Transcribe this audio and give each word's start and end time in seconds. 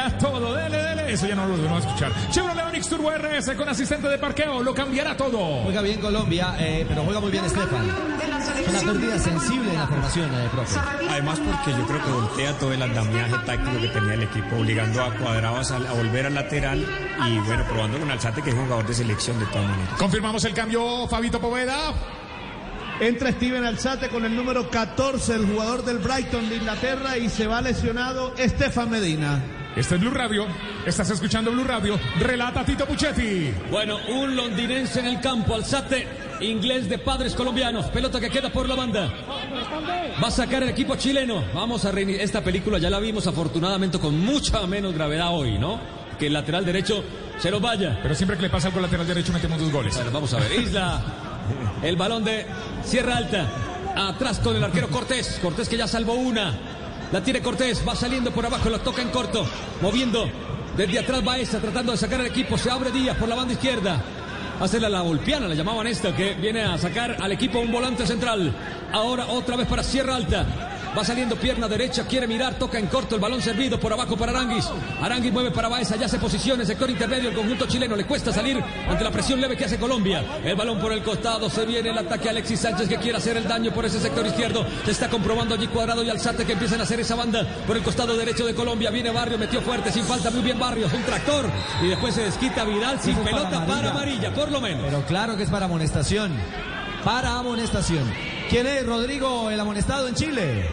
cambiará 0.00 0.18
todo. 0.18 0.54
Dele, 0.54 0.76
dele. 0.82 1.12
Eso 1.12 1.26
ya 1.26 1.34
no 1.34 1.46
lo 1.46 1.56
vamos 1.56 1.84
a 1.84 1.88
escuchar. 1.88 2.12
Chevrolet 2.30 2.64
Onix 2.66 2.88
Turbo 2.88 3.10
RS 3.10 3.54
con 3.56 3.68
asistente 3.68 4.08
de 4.08 4.18
parqueo. 4.18 4.62
Lo 4.62 4.74
cambiará 4.74 5.16
todo. 5.16 5.62
Juega 5.64 5.82
bien 5.82 6.00
Colombia, 6.00 6.54
eh, 6.58 6.84
pero 6.88 7.04
juega 7.04 7.20
muy 7.20 7.30
bien 7.30 7.44
Estefan. 7.44 7.90
Una 8.68 8.80
pérdida 8.92 9.18
sensible 9.18 9.70
en 9.70 9.78
la 9.78 9.86
formación, 9.86 10.34
eh, 10.34 10.48
profe. 10.52 10.78
Además 11.08 11.40
porque 11.40 11.70
yo 11.78 11.86
creo 11.86 12.04
que 12.04 12.10
voltea 12.10 12.58
todo 12.58 12.72
el 12.72 12.82
andamiaje 12.82 13.34
táctico 13.44 13.80
que 13.80 13.88
tenía 13.88 14.14
el 14.14 14.22
equipo, 14.22 14.56
obligando 14.56 15.02
a 15.02 15.14
Cuadrados 15.14 15.70
a, 15.72 15.76
a 15.76 15.92
volver 15.92 16.26
al 16.26 16.34
lateral 16.34 16.86
y 17.26 17.38
bueno, 17.40 17.64
probando 17.64 17.98
con 17.98 18.10
Alzate 18.10 18.42
que 18.42 18.50
es 18.50 18.56
jugador 18.56 18.86
de 18.86 18.94
selección 18.94 19.38
de 19.40 19.46
todas 19.46 19.68
maneras. 19.68 19.94
Confirmamos 19.98 20.44
el 20.44 20.54
cambio, 20.54 21.08
Fabito 21.08 21.40
Poveda. 21.40 21.94
Entra 23.00 23.32
Steven 23.32 23.64
Alzate 23.64 24.10
con 24.10 24.26
el 24.26 24.36
número 24.36 24.68
14, 24.68 25.34
el 25.34 25.46
jugador 25.46 25.84
del 25.84 25.98
Brighton 25.98 26.50
de 26.50 26.56
Inglaterra, 26.56 27.16
y 27.16 27.30
se 27.30 27.46
va 27.46 27.62
lesionado 27.62 28.34
Estefan 28.36 28.90
Medina. 28.90 29.42
Este 29.76 29.94
es 29.94 30.00
Blue 30.00 30.10
Radio. 30.10 30.46
Estás 30.84 31.10
escuchando 31.10 31.52
Blue 31.52 31.64
Radio. 31.64 31.98
Relata 32.18 32.64
Tito 32.64 32.84
Puchetti. 32.86 33.52
Bueno, 33.70 33.98
un 34.08 34.34
londinense 34.34 34.98
en 34.98 35.06
el 35.06 35.20
campo, 35.20 35.54
Alzate, 35.54 36.08
inglés 36.40 36.88
de 36.88 36.98
padres 36.98 37.34
colombianos. 37.34 37.86
Pelota 37.86 38.18
que 38.20 38.30
queda 38.30 38.50
por 38.50 38.68
la 38.68 38.74
banda. 38.74 39.08
Va 40.22 40.28
a 40.28 40.30
sacar 40.30 40.64
el 40.64 40.70
equipo 40.70 40.96
chileno. 40.96 41.44
Vamos 41.54 41.84
a 41.84 41.92
reiniciar. 41.92 42.24
Esta 42.24 42.42
película 42.42 42.78
ya 42.78 42.90
la 42.90 42.98
vimos 42.98 43.28
afortunadamente 43.28 44.00
con 44.00 44.18
mucha 44.18 44.66
menos 44.66 44.92
gravedad 44.92 45.30
hoy, 45.30 45.56
¿no? 45.56 45.80
Que 46.18 46.26
el 46.26 46.32
lateral 46.32 46.64
derecho 46.64 47.04
se 47.38 47.50
lo 47.50 47.60
vaya. 47.60 48.00
Pero 48.02 48.14
siempre 48.16 48.36
que 48.36 48.42
le 48.42 48.50
pasa 48.50 48.68
algo 48.68 48.80
al 48.80 48.84
lateral 48.84 49.06
derecho 49.06 49.32
metemos 49.32 49.60
dos 49.60 49.70
goles. 49.70 49.94
Bueno, 49.94 50.10
vamos 50.10 50.34
a 50.34 50.40
ver. 50.40 50.52
Isla. 50.52 51.00
El 51.82 51.96
balón 51.96 52.24
de 52.24 52.44
Sierra 52.84 53.16
Alta. 53.16 53.46
Atrás 53.96 54.40
con 54.40 54.56
el 54.56 54.64
arquero 54.64 54.88
Cortés. 54.88 55.38
Cortés 55.40 55.68
que 55.68 55.76
ya 55.76 55.86
salvó 55.86 56.14
una. 56.14 56.79
La 57.12 57.22
tiene 57.22 57.40
Cortés. 57.40 57.82
Va 57.86 57.94
saliendo 57.94 58.30
por 58.30 58.46
abajo. 58.46 58.68
Lo 58.68 58.80
toca 58.80 59.02
en 59.02 59.10
corto. 59.10 59.46
Moviendo. 59.80 60.30
Desde 60.76 60.98
atrás 60.98 61.24
Baeza 61.24 61.58
tratando 61.60 61.92
de 61.92 61.98
sacar 61.98 62.20
al 62.20 62.26
equipo. 62.26 62.56
Se 62.56 62.70
abre 62.70 62.90
Díaz 62.90 63.16
por 63.16 63.28
la 63.28 63.34
banda 63.34 63.54
izquierda. 63.54 64.02
Hace 64.60 64.78
la, 64.78 64.90
la 64.90 65.00
golpiana, 65.00 65.48
la 65.48 65.54
llamaban 65.54 65.86
esta, 65.86 66.14
que 66.14 66.34
viene 66.34 66.62
a 66.62 66.76
sacar 66.76 67.16
al 67.18 67.32
equipo 67.32 67.60
un 67.60 67.72
volante 67.72 68.06
central. 68.06 68.54
Ahora 68.92 69.26
otra 69.26 69.56
vez 69.56 69.66
para 69.66 69.82
Sierra 69.82 70.16
Alta. 70.16 70.69
Va 70.96 71.04
saliendo 71.04 71.36
pierna 71.36 71.68
derecha, 71.68 72.04
quiere 72.04 72.26
mirar, 72.26 72.58
toca 72.58 72.78
en 72.78 72.88
corto 72.88 73.14
el 73.14 73.20
balón 73.20 73.40
servido 73.40 73.78
por 73.78 73.92
abajo 73.92 74.16
para 74.16 74.32
Aranguis. 74.32 74.68
Aranguis 75.00 75.32
mueve 75.32 75.52
para 75.52 75.68
Baeza, 75.68 75.94
ya 75.94 76.08
se 76.08 76.18
posiciona 76.18 76.62
en 76.62 76.66
sector 76.66 76.90
intermedio. 76.90 77.28
El 77.28 77.36
conjunto 77.36 77.66
chileno 77.66 77.94
le 77.94 78.04
cuesta 78.04 78.32
salir 78.32 78.60
ante 78.88 79.04
la 79.04 79.10
presión 79.12 79.40
leve 79.40 79.56
que 79.56 79.66
hace 79.66 79.78
Colombia. 79.78 80.24
El 80.44 80.56
balón 80.56 80.80
por 80.80 80.92
el 80.92 81.02
costado, 81.02 81.48
se 81.48 81.64
viene 81.64 81.90
el 81.90 81.98
ataque 81.98 82.28
a 82.28 82.32
Alexis 82.32 82.60
Sánchez 82.60 82.88
que 82.88 82.96
quiere 82.96 83.18
hacer 83.18 83.36
el 83.36 83.46
daño 83.46 83.72
por 83.72 83.84
ese 83.84 84.00
sector 84.00 84.26
izquierdo. 84.26 84.66
Se 84.84 84.90
está 84.90 85.08
comprobando 85.08 85.54
allí 85.54 85.68
Cuadrado 85.68 86.02
y 86.02 86.10
Alzate 86.10 86.44
que 86.44 86.54
empiezan 86.54 86.80
a 86.80 86.82
hacer 86.82 86.98
esa 86.98 87.14
banda 87.14 87.46
por 87.66 87.76
el 87.76 87.82
costado 87.84 88.16
derecho 88.16 88.44
de 88.44 88.54
Colombia. 88.54 88.90
Viene 88.90 89.10
Barrio, 89.10 89.38
metió 89.38 89.60
fuerte, 89.60 89.92
sin 89.92 90.04
falta, 90.04 90.30
muy 90.30 90.42
bien 90.42 90.58
Barrio, 90.58 90.88
un 90.92 91.02
tractor. 91.04 91.48
Y 91.84 91.88
después 91.88 92.14
se 92.14 92.22
desquita 92.22 92.64
Vidal 92.64 93.00
sin 93.00 93.14
para 93.14 93.26
pelota 93.26 93.66
para 93.66 93.90
amarilla, 93.90 94.34
por 94.34 94.50
lo 94.50 94.60
menos. 94.60 94.84
Pero 94.84 95.02
claro 95.06 95.36
que 95.36 95.44
es 95.44 95.50
para 95.50 95.66
amonestación. 95.66 96.32
Para 97.04 97.38
amonestación. 97.38 98.04
¿Quién 98.48 98.66
es 98.66 98.84
Rodrigo 98.86 99.50
el 99.50 99.58
amonestado 99.58 100.08
en 100.08 100.14
Chile? 100.14 100.66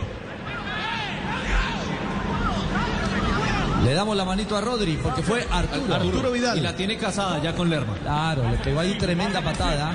Le 3.84 3.94
damos 3.94 4.18
la 4.18 4.26
manito 4.26 4.58
a 4.58 4.62
Rodri 4.62 4.98
porque 5.02 5.24
fue 5.24 5.48
Arturo. 5.50 5.96
Arturo 5.96 6.32
Vidal. 6.32 6.58
Y 6.58 6.62
la 6.62 6.76
tiene 6.76 6.98
casada 6.98 7.42
ya 7.42 7.54
con 7.56 7.70
Lerma. 7.70 7.94
Claro, 8.02 8.50
le 8.50 8.58
pegó 8.58 8.82
ahí 8.82 8.98
tremenda 8.98 9.42
patada. 9.42 9.94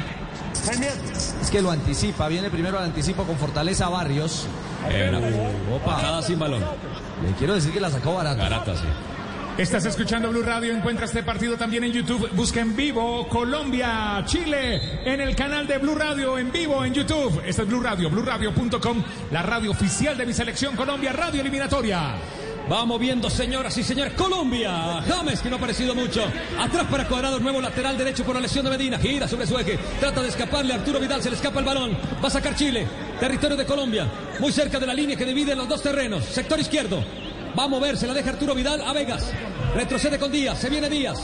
Es 1.41 1.51
que 1.51 1.61
lo 1.61 1.71
anticipa, 1.71 2.29
viene 2.29 2.49
primero 2.49 2.79
al 2.79 2.85
anticipo 2.85 3.25
con 3.25 3.37
fortaleza 3.37 3.89
Barrios. 3.89 4.47
Era 4.89 5.19
Opa. 5.19 5.97
patada 5.97 6.23
sin 6.23 6.39
balón. 6.39 6.61
Le 6.61 7.33
quiero 7.37 7.55
decir 7.55 7.73
que 7.73 7.81
la 7.81 7.91
sacó 7.91 8.15
barata. 8.15 8.43
Garata, 8.43 8.77
sí. 8.77 8.85
Estás 9.63 9.85
escuchando 9.87 10.29
Blue 10.29 10.43
Radio. 10.43 10.75
Encuentra 10.75 11.07
este 11.07 11.23
partido 11.23 11.57
también 11.57 11.85
en 11.85 11.93
YouTube. 11.93 12.29
Busca 12.33 12.59
en 12.59 12.75
vivo 12.75 13.29
Colombia, 13.29 14.21
Chile, 14.27 14.81
en 15.05 15.21
el 15.21 15.37
canal 15.37 15.69
de 15.69 15.79
Blue 15.79 15.95
Radio 15.95 16.37
en 16.37 16.51
vivo 16.51 16.85
en 16.85 16.93
YouTube. 16.93 17.41
Este 17.47 17.63
es 17.63 17.69
Blue 17.69 17.81
Radio, 17.81 18.11
BlueRadio.com, 18.11 19.05
la 19.31 19.43
radio 19.43 19.71
oficial 19.71 20.19
de 20.19 20.27
mi 20.27 20.33
selección 20.33 20.75
Colombia, 20.75 21.13
radio 21.13 21.43
eliminatoria. 21.43 22.17
Va 22.71 22.85
moviendo, 22.85 23.31
señoras 23.31 23.79
y 23.79 23.85
señores. 23.85 24.15
Colombia. 24.15 25.01
James, 25.07 25.41
que 25.41 25.49
no 25.49 25.55
ha 25.55 25.59
aparecido 25.59 25.95
mucho. 25.95 26.25
Atrás 26.59 26.89
para 26.91 27.07
Cuadrado, 27.07 27.39
nuevo 27.39 27.61
lateral 27.61 27.97
derecho 27.97 28.25
por 28.25 28.35
la 28.35 28.41
lesión 28.41 28.65
de 28.65 28.71
Medina. 28.73 28.99
Gira 28.99 29.29
sobre 29.29 29.47
su 29.47 29.57
eje. 29.57 29.79
Trata 30.01 30.23
de 30.23 30.29
escaparle. 30.29 30.75
Arturo 30.75 30.99
Vidal 30.99 31.23
se 31.23 31.31
le 31.31 31.37
escapa 31.37 31.61
el 31.61 31.67
balón. 31.67 31.97
Va 32.23 32.27
a 32.27 32.31
sacar 32.31 32.57
Chile. 32.57 32.85
Territorio 33.21 33.57
de 33.57 33.65
Colombia. 33.65 34.09
Muy 34.41 34.51
cerca 34.51 34.81
de 34.81 34.89
la 34.89 34.95
línea 34.95 35.17
que 35.17 35.25
divide 35.25 35.55
los 35.55 35.69
dos 35.69 35.81
terrenos. 35.81 36.25
Sector 36.25 36.59
izquierdo. 36.59 37.05
Va 37.57 37.65
a 37.65 37.69
moverse. 37.69 38.09
La 38.09 38.15
deja 38.15 38.31
Arturo 38.31 38.55
Vidal 38.55 38.81
a 38.81 38.93
Vegas. 38.93 39.33
Retrocede 39.75 40.19
con 40.19 40.31
Díaz. 40.31 40.59
Se 40.59 40.69
viene 40.69 40.89
Díaz. 40.89 41.19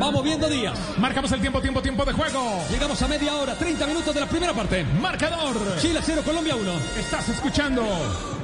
Va 0.00 0.10
moviendo 0.10 0.48
Díaz. 0.48 0.78
Marcamos 0.98 1.32
el 1.32 1.40
tiempo, 1.40 1.60
tiempo, 1.60 1.80
tiempo 1.80 2.04
de 2.04 2.12
juego. 2.12 2.62
Llegamos 2.70 3.00
a 3.00 3.08
media 3.08 3.34
hora. 3.36 3.54
30 3.54 3.86
minutos 3.86 4.14
de 4.14 4.20
la 4.20 4.26
primera 4.26 4.52
parte. 4.52 4.84
Marcador. 5.00 5.56
Chile 5.78 6.00
0, 6.02 6.22
Colombia 6.24 6.56
1. 6.56 6.72
Estás 6.98 7.28
escuchando. 7.30 8.35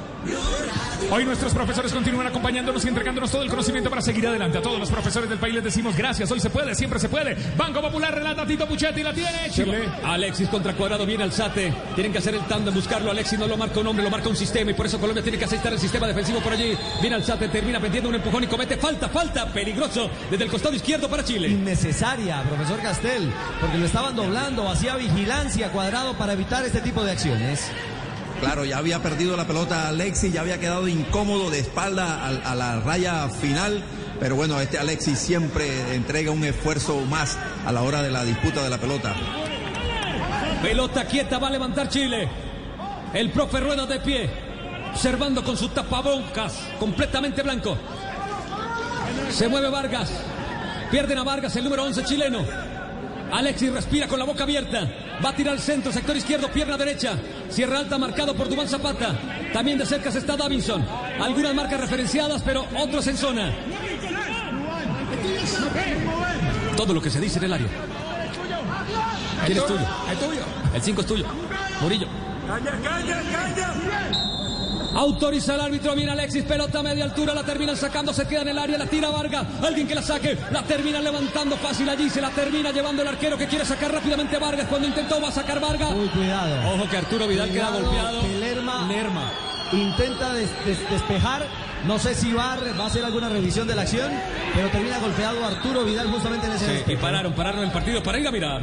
Hoy 1.11 1.25
nuestros 1.25 1.53
profesores 1.53 1.93
continúan 1.93 2.27
acompañándonos 2.27 2.83
y 2.85 2.87
entregándonos 2.87 3.29
todo 3.29 3.43
el 3.43 3.49
conocimiento 3.49 3.89
para 3.89 4.01
seguir 4.01 4.27
adelante. 4.27 4.57
A 4.57 4.61
todos 4.61 4.79
los 4.79 4.89
profesores 4.89 5.29
del 5.29 5.37
país 5.37 5.53
les 5.53 5.63
decimos 5.63 5.95
gracias. 5.95 6.31
Hoy 6.31 6.39
se 6.39 6.49
puede, 6.49 6.73
siempre 6.73 6.99
se 6.99 7.09
puede. 7.09 7.37
Banco 7.55 7.81
Popular 7.81 8.15
relata 8.15 8.45
Tito 8.45 8.67
Puchetti, 8.67 9.03
la 9.03 9.13
tiene 9.13 9.49
Chile. 9.51 9.89
Alexis 10.03 10.49
contra 10.49 10.73
Cuadrado, 10.73 11.05
viene 11.05 11.23
Alzate. 11.23 11.73
Tienen 11.93 12.11
que 12.11 12.17
hacer 12.17 12.33
el 12.35 12.41
tándem, 12.45 12.73
buscarlo. 12.73 13.11
Alexis 13.11 13.37
no 13.37 13.47
lo 13.47 13.57
marca 13.57 13.79
un 13.79 13.87
hombre, 13.87 14.03
lo 14.03 14.09
marca 14.09 14.29
un 14.29 14.35
sistema. 14.35 14.71
Y 14.71 14.73
por 14.73 14.85
eso 14.85 14.99
Colombia 14.99 15.21
tiene 15.21 15.37
que 15.37 15.45
aceptar 15.45 15.73
el 15.73 15.79
sistema 15.79 16.07
defensivo 16.07 16.39
por 16.39 16.53
allí. 16.53 16.75
Viene 17.01 17.15
Alzate, 17.15 17.47
termina 17.49 17.79
vendiendo 17.79 18.09
un 18.09 18.15
empujón 18.15 18.45
y 18.45 18.47
comete 18.47 18.77
falta, 18.77 19.09
falta. 19.09 19.45
Peligroso 19.53 20.09
desde 20.31 20.45
el 20.45 20.49
costado 20.49 20.73
izquierdo 20.73 21.09
para 21.09 21.23
Chile. 21.23 21.49
Innecesaria, 21.49 22.41
profesor 22.43 22.79
Castel, 22.81 23.31
porque 23.61 23.77
lo 23.77 23.85
estaban 23.85 24.15
doblando, 24.15 24.67
hacía 24.67 24.95
vigilancia 24.95 25.71
cuadrado 25.71 26.13
para 26.15 26.33
evitar 26.33 26.63
este 26.65 26.81
tipo 26.81 27.03
de 27.03 27.11
acciones. 27.11 27.69
Claro, 28.43 28.65
ya 28.65 28.77
había 28.77 29.01
perdido 29.01 29.37
la 29.37 29.47
pelota 29.47 29.87
Alexis, 29.87 30.33
ya 30.33 30.41
había 30.41 30.59
quedado 30.59 30.89
incómodo 30.89 31.49
de 31.49 31.59
espalda 31.59 32.27
a, 32.27 32.55
la 32.55 32.81
raya 32.81 33.29
final. 33.29 33.81
Pero 34.19 34.35
bueno, 34.35 34.59
este 34.59 34.77
Alexis 34.77 35.17
siempre 35.17 35.95
entrega 35.95 36.29
un 36.31 36.43
esfuerzo 36.43 36.99
más 37.09 37.37
a 37.65 37.71
la 37.71 37.83
hora 37.83 38.01
de 38.01 38.11
la 38.11 38.25
disputa 38.25 38.61
de 38.61 38.69
la 38.69 38.77
pelota. 38.77 39.15
Pelota 40.61 41.05
quieta 41.05 41.39
va 41.39 41.47
a 41.47 41.51
levantar 41.51 41.87
Chile. 41.87 42.27
El 43.13 43.31
profe 43.31 43.61
Rueda 43.61 43.85
de 43.85 44.01
pie, 44.01 44.29
observando 44.91 45.41
con 45.41 45.55
su 45.55 45.69
tapabocas 45.69 46.67
completamente 46.77 47.43
blanco. 47.43 47.77
Se 49.29 49.47
mueve 49.47 49.69
Vargas. 49.69 50.11
Pierden 50.91 51.17
a 51.17 51.23
Vargas, 51.23 51.55
el 51.55 51.63
número 51.63 51.83
11 51.85 52.03
chileno. 52.03 52.72
Alexis 53.33 53.73
respira 53.73 54.07
con 54.07 54.19
la 54.19 54.25
boca 54.25 54.43
abierta. 54.43 54.87
Va 55.23 55.29
a 55.29 55.35
tirar 55.35 55.53
al 55.53 55.59
centro, 55.59 55.91
sector 55.91 56.15
izquierdo, 56.15 56.51
pierna 56.51 56.77
derecha. 56.77 57.13
Sierra 57.49 57.79
Alta 57.79 57.97
marcado 57.97 58.35
por 58.35 58.47
Dubán 58.47 58.67
Zapata. 58.67 59.15
También 59.51 59.79
de 59.79 59.87
cerca 59.87 60.11
se 60.11 60.19
está 60.19 60.37
Davinson. 60.37 60.85
Algunas 61.19 61.55
marcas 61.55 61.79
referenciadas, 61.79 62.43
pero 62.43 62.67
otros 62.77 63.07
en 63.07 63.17
zona. 63.17 63.51
Todo 66.77 66.93
lo 66.93 67.01
que 67.01 67.09
se 67.09 67.19
dice 67.19 67.39
en 67.39 67.45
el 67.45 67.53
área. 67.53 67.67
¿Quién 69.47 69.57
es 69.57 69.65
tuyo? 69.65 70.43
El 70.75 70.81
5 70.81 71.01
es 71.01 71.07
tuyo. 71.07 71.25
Murillo. 71.81 72.07
Autoriza 74.95 75.55
el 75.55 75.61
árbitro, 75.61 75.95
viene 75.95 76.11
Alexis, 76.11 76.43
pelota 76.43 76.79
a 76.79 76.83
media 76.83 77.03
altura, 77.05 77.33
la 77.33 77.43
terminan 77.43 77.75
sacando, 77.75 78.13
se 78.13 78.27
queda 78.27 78.41
en 78.41 78.49
el 78.49 78.59
área, 78.59 78.77
la 78.77 78.85
tira 78.85 79.09
Vargas, 79.09 79.45
alguien 79.63 79.87
que 79.87 79.95
la 79.95 80.01
saque, 80.03 80.37
la 80.51 80.61
termina 80.63 80.99
levantando 81.01 81.57
fácil 81.57 81.89
allí, 81.89 82.09
se 82.09 82.21
la 82.21 82.29
termina 82.29 82.71
llevando 82.71 83.01
el 83.01 83.07
arquero 83.07 83.37
que 83.37 83.47
quiere 83.47 83.65
sacar 83.65 83.91
rápidamente 83.91 84.37
Vargas, 84.37 84.67
cuando 84.67 84.87
intentó 84.87 85.19
va 85.21 85.29
a 85.29 85.31
sacar 85.31 85.59
Vargas. 85.59 85.91
Uy, 85.93 86.07
cuidado. 86.09 86.75
Ojo 86.75 86.89
que 86.89 86.97
Arturo 86.97 87.27
Vidal 87.27 87.49
queda 87.51 87.69
golpeado. 87.71 88.21
que 88.21 88.37
Lerma, 88.39 88.87
Lerma. 88.87 89.31
intenta 89.71 90.33
des- 90.33 90.65
des- 90.65 90.89
despejar. 90.89 91.43
No 91.87 91.99
sé 91.99 92.13
si 92.15 92.31
va, 92.31 92.53
a- 92.53 92.57
va 92.79 92.83
a 92.85 92.87
hacer 92.87 93.03
alguna 93.03 93.27
revisión 93.29 93.67
de 93.67 93.75
la 93.75 93.81
acción, 93.81 94.09
pero 94.55 94.69
termina 94.69 94.99
golpeado 94.99 95.43
Arturo 95.45 95.83
Vidal 95.83 96.07
justamente 96.11 96.45
en 96.47 96.53
ese 96.53 96.83
Sí, 96.85 96.91
y 96.93 96.95
pararon, 96.95 97.33
pararon 97.33 97.63
el 97.63 97.71
partido 97.71 98.01
para 98.03 98.19
ir 98.19 98.27
a 98.27 98.31
mirar. 98.31 98.61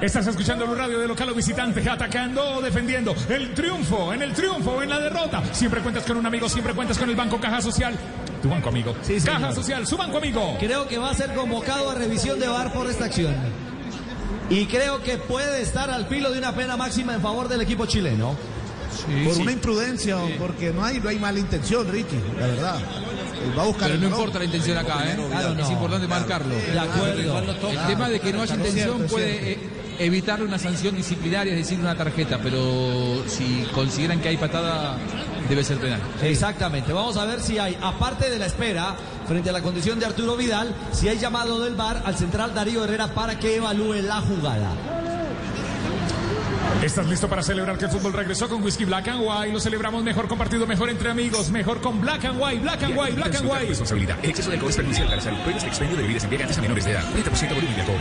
Estás 0.00 0.26
escuchando 0.26 0.66
Blue 0.66 0.74
Radio 0.74 0.98
de 0.98 1.08
local 1.08 1.30
o 1.30 1.34
visitante, 1.34 1.88
atacando 1.88 2.56
o 2.56 2.60
defendiendo. 2.60 3.14
El 3.28 3.54
triunfo, 3.54 4.12
en 4.12 4.22
el 4.22 4.32
triunfo 4.34 4.72
o 4.72 4.82
en 4.82 4.90
la 4.90 4.98
derrota. 4.98 5.42
Siempre 5.52 5.80
cuentas 5.80 6.04
con 6.04 6.16
un 6.18 6.26
amigo, 6.26 6.48
siempre 6.48 6.74
cuentas 6.74 6.98
con 6.98 7.08
el 7.08 7.16
Banco 7.16 7.40
Caja 7.40 7.60
Social. 7.62 7.94
Tu 8.42 8.48
banco 8.50 8.68
amigo. 8.68 8.94
Sí, 9.02 9.18
señor. 9.18 9.40
Caja 9.40 9.54
Social, 9.54 9.86
su 9.86 9.96
banco 9.96 10.18
amigo. 10.18 10.56
Creo 10.60 10.86
que 10.86 10.98
va 10.98 11.10
a 11.10 11.14
ser 11.14 11.32
convocado 11.34 11.90
a 11.90 11.94
revisión 11.94 12.38
de 12.38 12.48
VAR 12.48 12.72
por 12.72 12.88
esta 12.90 13.06
acción. 13.06 13.34
Y 14.50 14.66
creo 14.66 15.02
que 15.02 15.16
puede 15.16 15.62
estar 15.62 15.88
al 15.88 16.06
filo 16.06 16.30
de 16.30 16.38
una 16.38 16.54
pena 16.54 16.76
máxima 16.76 17.14
en 17.14 17.22
favor 17.22 17.48
del 17.48 17.62
equipo 17.62 17.86
chileno. 17.86 18.36
por 19.24 19.38
una 19.38 19.52
imprudencia, 19.52 20.18
porque 20.38 20.70
no 20.72 20.84
hay, 20.84 21.00
no 21.00 21.08
hay 21.08 21.18
mala 21.18 21.38
intención, 21.38 21.90
Ricky, 21.90 22.16
la 22.38 22.46
verdad. 22.46 22.78
Va 23.58 23.62
a 23.62 23.66
buscar 23.66 23.88
Pero 23.88 24.00
no 24.00 24.08
importa 24.08 24.38
la 24.38 24.44
intención 24.44 24.76
acá, 24.76 25.04
¿eh? 25.06 25.16
Claro, 25.30 25.54
no. 25.54 25.62
Es 25.62 25.70
importante 25.70 26.06
marcarlo. 26.08 26.54
De 26.54 26.78
acuerdo. 26.78 27.38
El 27.70 27.86
tema 27.86 28.08
de 28.10 28.20
que 28.20 28.32
no 28.32 28.42
haya 28.42 28.54
intención 28.54 28.96
cierto, 28.98 29.14
puede 29.14 29.40
cierto. 29.40 29.60
eh, 29.60 29.83
evitar 29.98 30.42
una 30.42 30.58
sanción 30.58 30.96
disciplinaria, 30.96 31.52
es 31.52 31.58
decir, 31.58 31.78
una 31.78 31.96
tarjeta, 31.96 32.38
pero 32.42 33.22
si 33.26 33.66
consideran 33.72 34.20
que 34.20 34.28
hay 34.28 34.36
patada, 34.36 34.96
debe 35.48 35.64
ser 35.64 35.78
penal. 35.78 36.00
Exactamente. 36.22 36.92
Vamos 36.92 37.16
a 37.16 37.24
ver 37.24 37.40
si 37.40 37.58
hay, 37.58 37.76
aparte 37.82 38.30
de 38.30 38.38
la 38.38 38.46
espera, 38.46 38.96
frente 39.26 39.50
a 39.50 39.52
la 39.52 39.62
condición 39.62 39.98
de 39.98 40.06
Arturo 40.06 40.36
Vidal, 40.36 40.74
si 40.92 41.08
hay 41.08 41.18
llamado 41.18 41.60
del 41.60 41.74
VAR 41.74 42.02
al 42.04 42.16
central 42.16 42.54
Darío 42.54 42.84
Herrera 42.84 43.08
para 43.08 43.38
que 43.38 43.56
evalúe 43.56 44.02
la 44.02 44.20
jugada. 44.20 44.70
¿Estás 46.82 47.06
listo 47.06 47.28
para 47.28 47.42
celebrar 47.42 47.78
que 47.78 47.86
el 47.86 47.90
fútbol 47.90 48.12
regresó 48.12 48.48
con 48.48 48.62
Whisky 48.62 48.84
Black 48.84 49.08
and 49.08 49.22
White? 49.22 49.52
Lo 49.52 49.60
celebramos 49.60 50.02
mejor 50.02 50.28
compartido, 50.28 50.66
mejor 50.66 50.90
entre 50.90 51.10
amigos, 51.10 51.50
mejor 51.50 51.80
con 51.80 52.00
Black 52.00 52.26
and 52.26 52.38
White, 52.38 52.60
Black 52.60 52.82
and 52.82 52.98
White, 52.98 53.12
Black 53.12 53.34
and 53.36 53.50
White. 53.50 53.66
Responsabilidad. 53.66 54.18
El 54.22 54.30
exceso 54.30 54.50
de 54.50 54.56
alcohol 54.56 54.70
es 54.70 54.76
perjudicial 54.76 55.06
para 55.06 55.16
la 55.16 55.22
salud. 55.22 55.38
Prohíbes 55.40 55.62
el 55.62 55.68
expendio 55.70 55.96
de 55.96 56.02
bebidas 56.02 56.24
embriagantes 56.24 56.58
a 56.58 56.60
menores 56.60 56.84
de 56.84 56.90
edad. 56.90 57.04
40% 57.14 57.54
volumen 57.54 57.74
de 57.74 57.80
alcohol. 57.80 58.00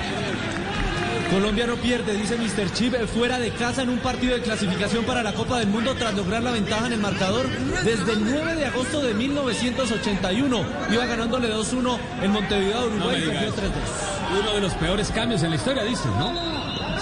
Colombia 1.29 1.65
no 1.65 1.75
pierde, 1.75 2.13
dice 2.13 2.37
Mr. 2.37 2.71
Chip, 2.73 2.95
fuera 3.07 3.39
de 3.39 3.51
casa 3.51 3.81
en 3.81 3.89
un 3.89 3.99
partido 3.99 4.35
de 4.35 4.41
clasificación 4.41 5.03
para 5.05 5.23
la 5.23 5.33
Copa 5.33 5.59
del 5.59 5.67
Mundo 5.67 5.95
tras 5.95 6.13
lograr 6.13 6.43
la 6.43 6.51
ventaja 6.51 6.87
en 6.87 6.93
el 6.93 6.99
marcador 6.99 7.47
desde 7.83 8.13
el 8.13 8.23
9 8.23 8.55
de 8.55 8.65
agosto 8.65 9.01
de 9.01 9.13
1981. 9.13 10.65
Iba 10.91 11.05
ganándole 11.05 11.49
2-1 11.53 11.97
en 12.21 12.31
Montevideo, 12.31 12.81
No 12.81 12.87
Uruguay, 12.87 13.17
me 13.17 13.25
y 13.25 13.27
perdió 13.27 13.51
digas. 13.51 13.55
3-2. 13.55 14.41
Uno 14.41 14.53
de 14.53 14.61
los 14.61 14.73
peores 14.73 15.11
cambios 15.11 15.43
en 15.43 15.49
la 15.49 15.55
historia, 15.55 15.83
dicen, 15.83 16.11
¿no? 16.17 16.33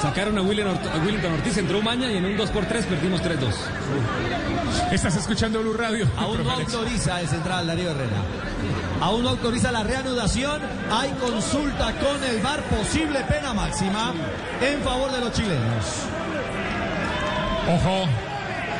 Sacaron 0.01 0.37
a, 0.37 0.41
Willington 0.41 1.33
Ortiz, 1.33 1.57
entró 1.57 1.79
Umaña 1.79 2.11
y 2.11 2.17
en 2.17 2.25
un 2.25 2.35
2x3 2.37 2.85
perdimos 2.85 3.21
3-2. 3.21 3.53
Estás 4.91 5.15
escuchando 5.15 5.61
Blue 5.61 5.73
Radio. 5.73 6.07
Aún 6.17 6.43
no 6.43 6.51
autoriza 6.51 7.21
el 7.21 7.27
central 7.27 7.67
Darío 7.67 7.91
Herrera. 7.91 8.17
Aún 9.01 9.23
no 9.23 9.29
autoriza 9.29 9.71
la 9.71 9.83
reanudación. 9.83 10.61
Hay 10.91 11.09
consulta 11.19 11.93
con 11.99 12.23
el 12.23 12.39
VAR. 12.41 12.61
Posible 12.63 13.19
pena 13.27 13.53
máxima 13.53 14.13
en 14.61 14.81
favor 14.81 15.11
de 15.11 15.19
los 15.19 15.31
chilenos. 15.33 15.85
Ojo. 17.67 18.07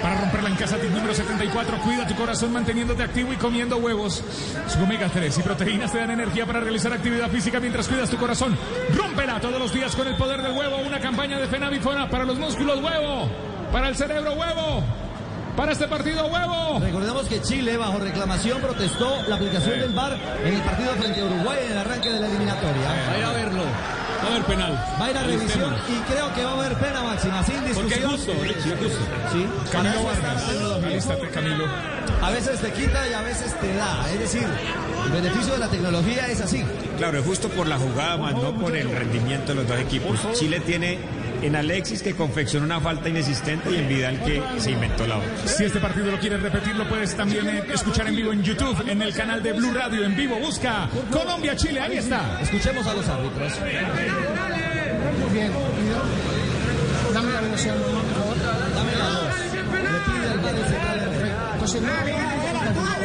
Para 0.01 0.19
romperla 0.19 0.49
en 0.49 0.55
casa, 0.55 0.77
tip 0.77 0.89
número 0.89 1.13
74. 1.13 1.77
Cuida 1.79 2.07
tu 2.07 2.15
corazón 2.15 2.51
manteniéndote 2.51 3.03
activo 3.03 3.33
y 3.33 3.35
comiendo 3.35 3.77
huevos. 3.77 4.23
Su 4.67 4.81
omega 4.81 5.09
3 5.09 5.37
y 5.37 5.41
proteínas 5.43 5.91
te 5.91 5.99
dan 5.99 6.09
energía 6.09 6.45
para 6.45 6.59
realizar 6.59 6.91
actividad 6.91 7.29
física 7.29 7.59
mientras 7.59 7.87
cuidas 7.87 8.09
tu 8.09 8.17
corazón. 8.17 8.57
Rómpela 8.95 9.39
todos 9.39 9.59
los 9.59 9.71
días 9.71 9.95
con 9.95 10.07
el 10.07 10.15
poder 10.15 10.41
del 10.41 10.53
huevo. 10.53 10.77
Una 10.77 10.99
campaña 10.99 11.37
de 11.39 11.47
Fenavifona 11.47 12.09
para 12.09 12.25
los 12.25 12.39
músculos 12.39 12.81
huevo. 12.81 13.29
Para 13.71 13.89
el 13.89 13.95
cerebro 13.95 14.33
huevo. 14.33 14.83
Para 15.55 15.73
este 15.73 15.87
partido 15.87 16.25
huevo. 16.27 16.79
Recordemos 16.79 17.27
que 17.27 17.41
Chile, 17.41 17.77
bajo 17.77 17.99
reclamación, 17.99 18.61
protestó 18.61 19.21
la 19.27 19.35
aplicación 19.35 19.79
del 19.79 19.91
VAR 19.91 20.17
en 20.43 20.53
el 20.53 20.61
partido 20.61 20.91
frente 20.93 21.21
a 21.21 21.25
Uruguay 21.25 21.59
en 21.65 21.71
el 21.73 21.77
arranque 21.77 22.09
de 22.09 22.19
la 22.19 22.27
eliminatoria. 22.27 22.87
Va 23.09 23.13
a 23.13 23.17
ir 23.17 23.23
a 23.25 23.31
verlo. 23.33 23.63
Va 23.63 24.27
a 24.27 24.31
haber 24.31 24.43
penal. 24.43 24.85
Va 24.99 25.05
a 25.05 25.11
ir 25.11 25.17
a 25.17 25.23
revisión 25.23 25.75
y 25.89 26.11
creo 26.11 26.33
que 26.33 26.43
va 26.45 26.51
a 26.51 26.53
haber 26.53 26.73
pena 26.75 27.01
máxima, 27.03 27.43
sin 27.43 27.55
Porque 27.55 27.95
hay 27.95 28.01
discusión. 28.01 28.11
gusto, 28.11 28.33
Richie, 28.43 28.71
hay 28.73 28.83
gusto. 28.83 28.99
Sí. 29.31 29.47
Camilo 29.71 30.03
Vargas. 30.03 30.47
tecnología. 30.47 30.87
Alístate, 30.89 31.29
Camilo. 31.29 31.65
A 32.21 32.29
veces 32.29 32.59
te 32.59 32.71
quita 32.71 33.07
y 33.09 33.13
a 33.13 33.21
veces 33.21 33.59
te 33.59 33.75
da. 33.75 34.09
Es 34.13 34.19
decir, 34.19 34.47
el 35.05 35.11
beneficio 35.11 35.53
de 35.53 35.59
la 35.59 35.67
tecnología 35.67 36.27
es 36.27 36.39
así. 36.41 36.63
Claro, 36.97 37.19
es 37.19 37.25
justo 37.25 37.49
por 37.49 37.67
la 37.67 37.77
jugada, 37.77 38.17
más 38.17 38.33
no 38.35 38.53
por 38.53 38.75
el 38.75 38.91
rendimiento 38.91 39.47
de 39.53 39.55
los 39.55 39.67
dos 39.67 39.79
equipos. 39.79 40.19
Chile 40.33 40.59
tiene 40.59 40.99
en 41.41 41.55
Alexis 41.55 42.01
que 42.01 42.13
confeccionó 42.13 42.65
una 42.65 42.79
falta 42.79 43.09
inexistente 43.09 43.71
y 43.71 43.77
en 43.77 43.87
Vidal 43.87 44.23
que 44.23 44.41
se 44.57 44.71
inventó 44.71 45.07
la 45.07 45.17
otra. 45.17 45.47
Si 45.47 45.63
este 45.63 45.79
partido 45.79 46.11
lo 46.11 46.19
quieres 46.19 46.41
repetir, 46.41 46.75
lo 46.75 46.87
puedes 46.87 47.15
también 47.15 47.47
eh, 47.49 47.63
escuchar 47.73 48.07
en 48.07 48.15
vivo 48.15 48.31
en 48.31 48.43
YouTube, 48.43 48.87
en 48.87 49.01
el 49.01 49.13
canal 49.13 49.41
de 49.41 49.53
Blue 49.53 49.73
Radio 49.73 50.05
en 50.05 50.15
vivo. 50.15 50.37
Busca 50.39 50.89
Colombia-Chile, 51.11 51.79
ahí 51.79 51.97
está. 51.97 52.39
Escuchemos 52.41 52.85
a 52.87 52.93
los 52.93 53.07
árbitros. 53.07 53.53
Bien, 55.33 55.51
dame 57.13 57.31
la 57.31 57.41
velocidad, 57.41 57.75
por 57.75 57.85
favor. 57.91 58.37
Dame 58.75 58.95
la 58.95 59.05
dos. 59.09 59.23
Le 59.39 59.59
pide 59.59 60.29
al 60.29 60.39
VAR 60.39 60.55
el 60.55 60.65
central 60.65 60.99
Herrera. 60.99 61.49
Entonces, 61.53 61.81
no, 61.81 63.00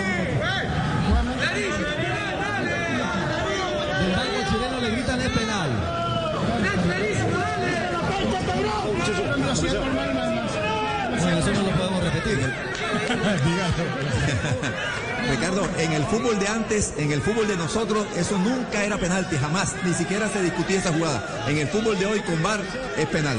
Bueno, 11.27 11.41
eso 11.41 11.53
no 11.55 11.63
lo 11.63 11.71
podemos 11.77 12.05
repetir. 12.05 12.39
Ricardo, 15.31 15.69
en 15.77 15.93
el 15.93 16.05
fútbol 16.05 16.39
de 16.39 16.47
antes, 16.47 16.95
en 16.99 17.11
el 17.11 17.21
fútbol 17.21 17.49
de 17.49 17.57
nosotros, 17.57 18.07
eso 18.17 18.39
nunca 18.39 18.85
era 18.85 18.97
penalti, 18.97 19.37
jamás, 19.37 19.75
ni 19.85 19.93
siquiera 19.93 20.29
se 20.29 20.41
discutía 20.41 20.79
esa 20.79 20.93
jugada. 20.93 21.45
En 21.49 21.59
el 21.59 21.67
fútbol 21.67 21.99
de 21.99 22.07
hoy 22.07 22.21
con 22.21 22.41
VAR 22.45 22.61
es 22.97 23.07
penal. 23.07 23.39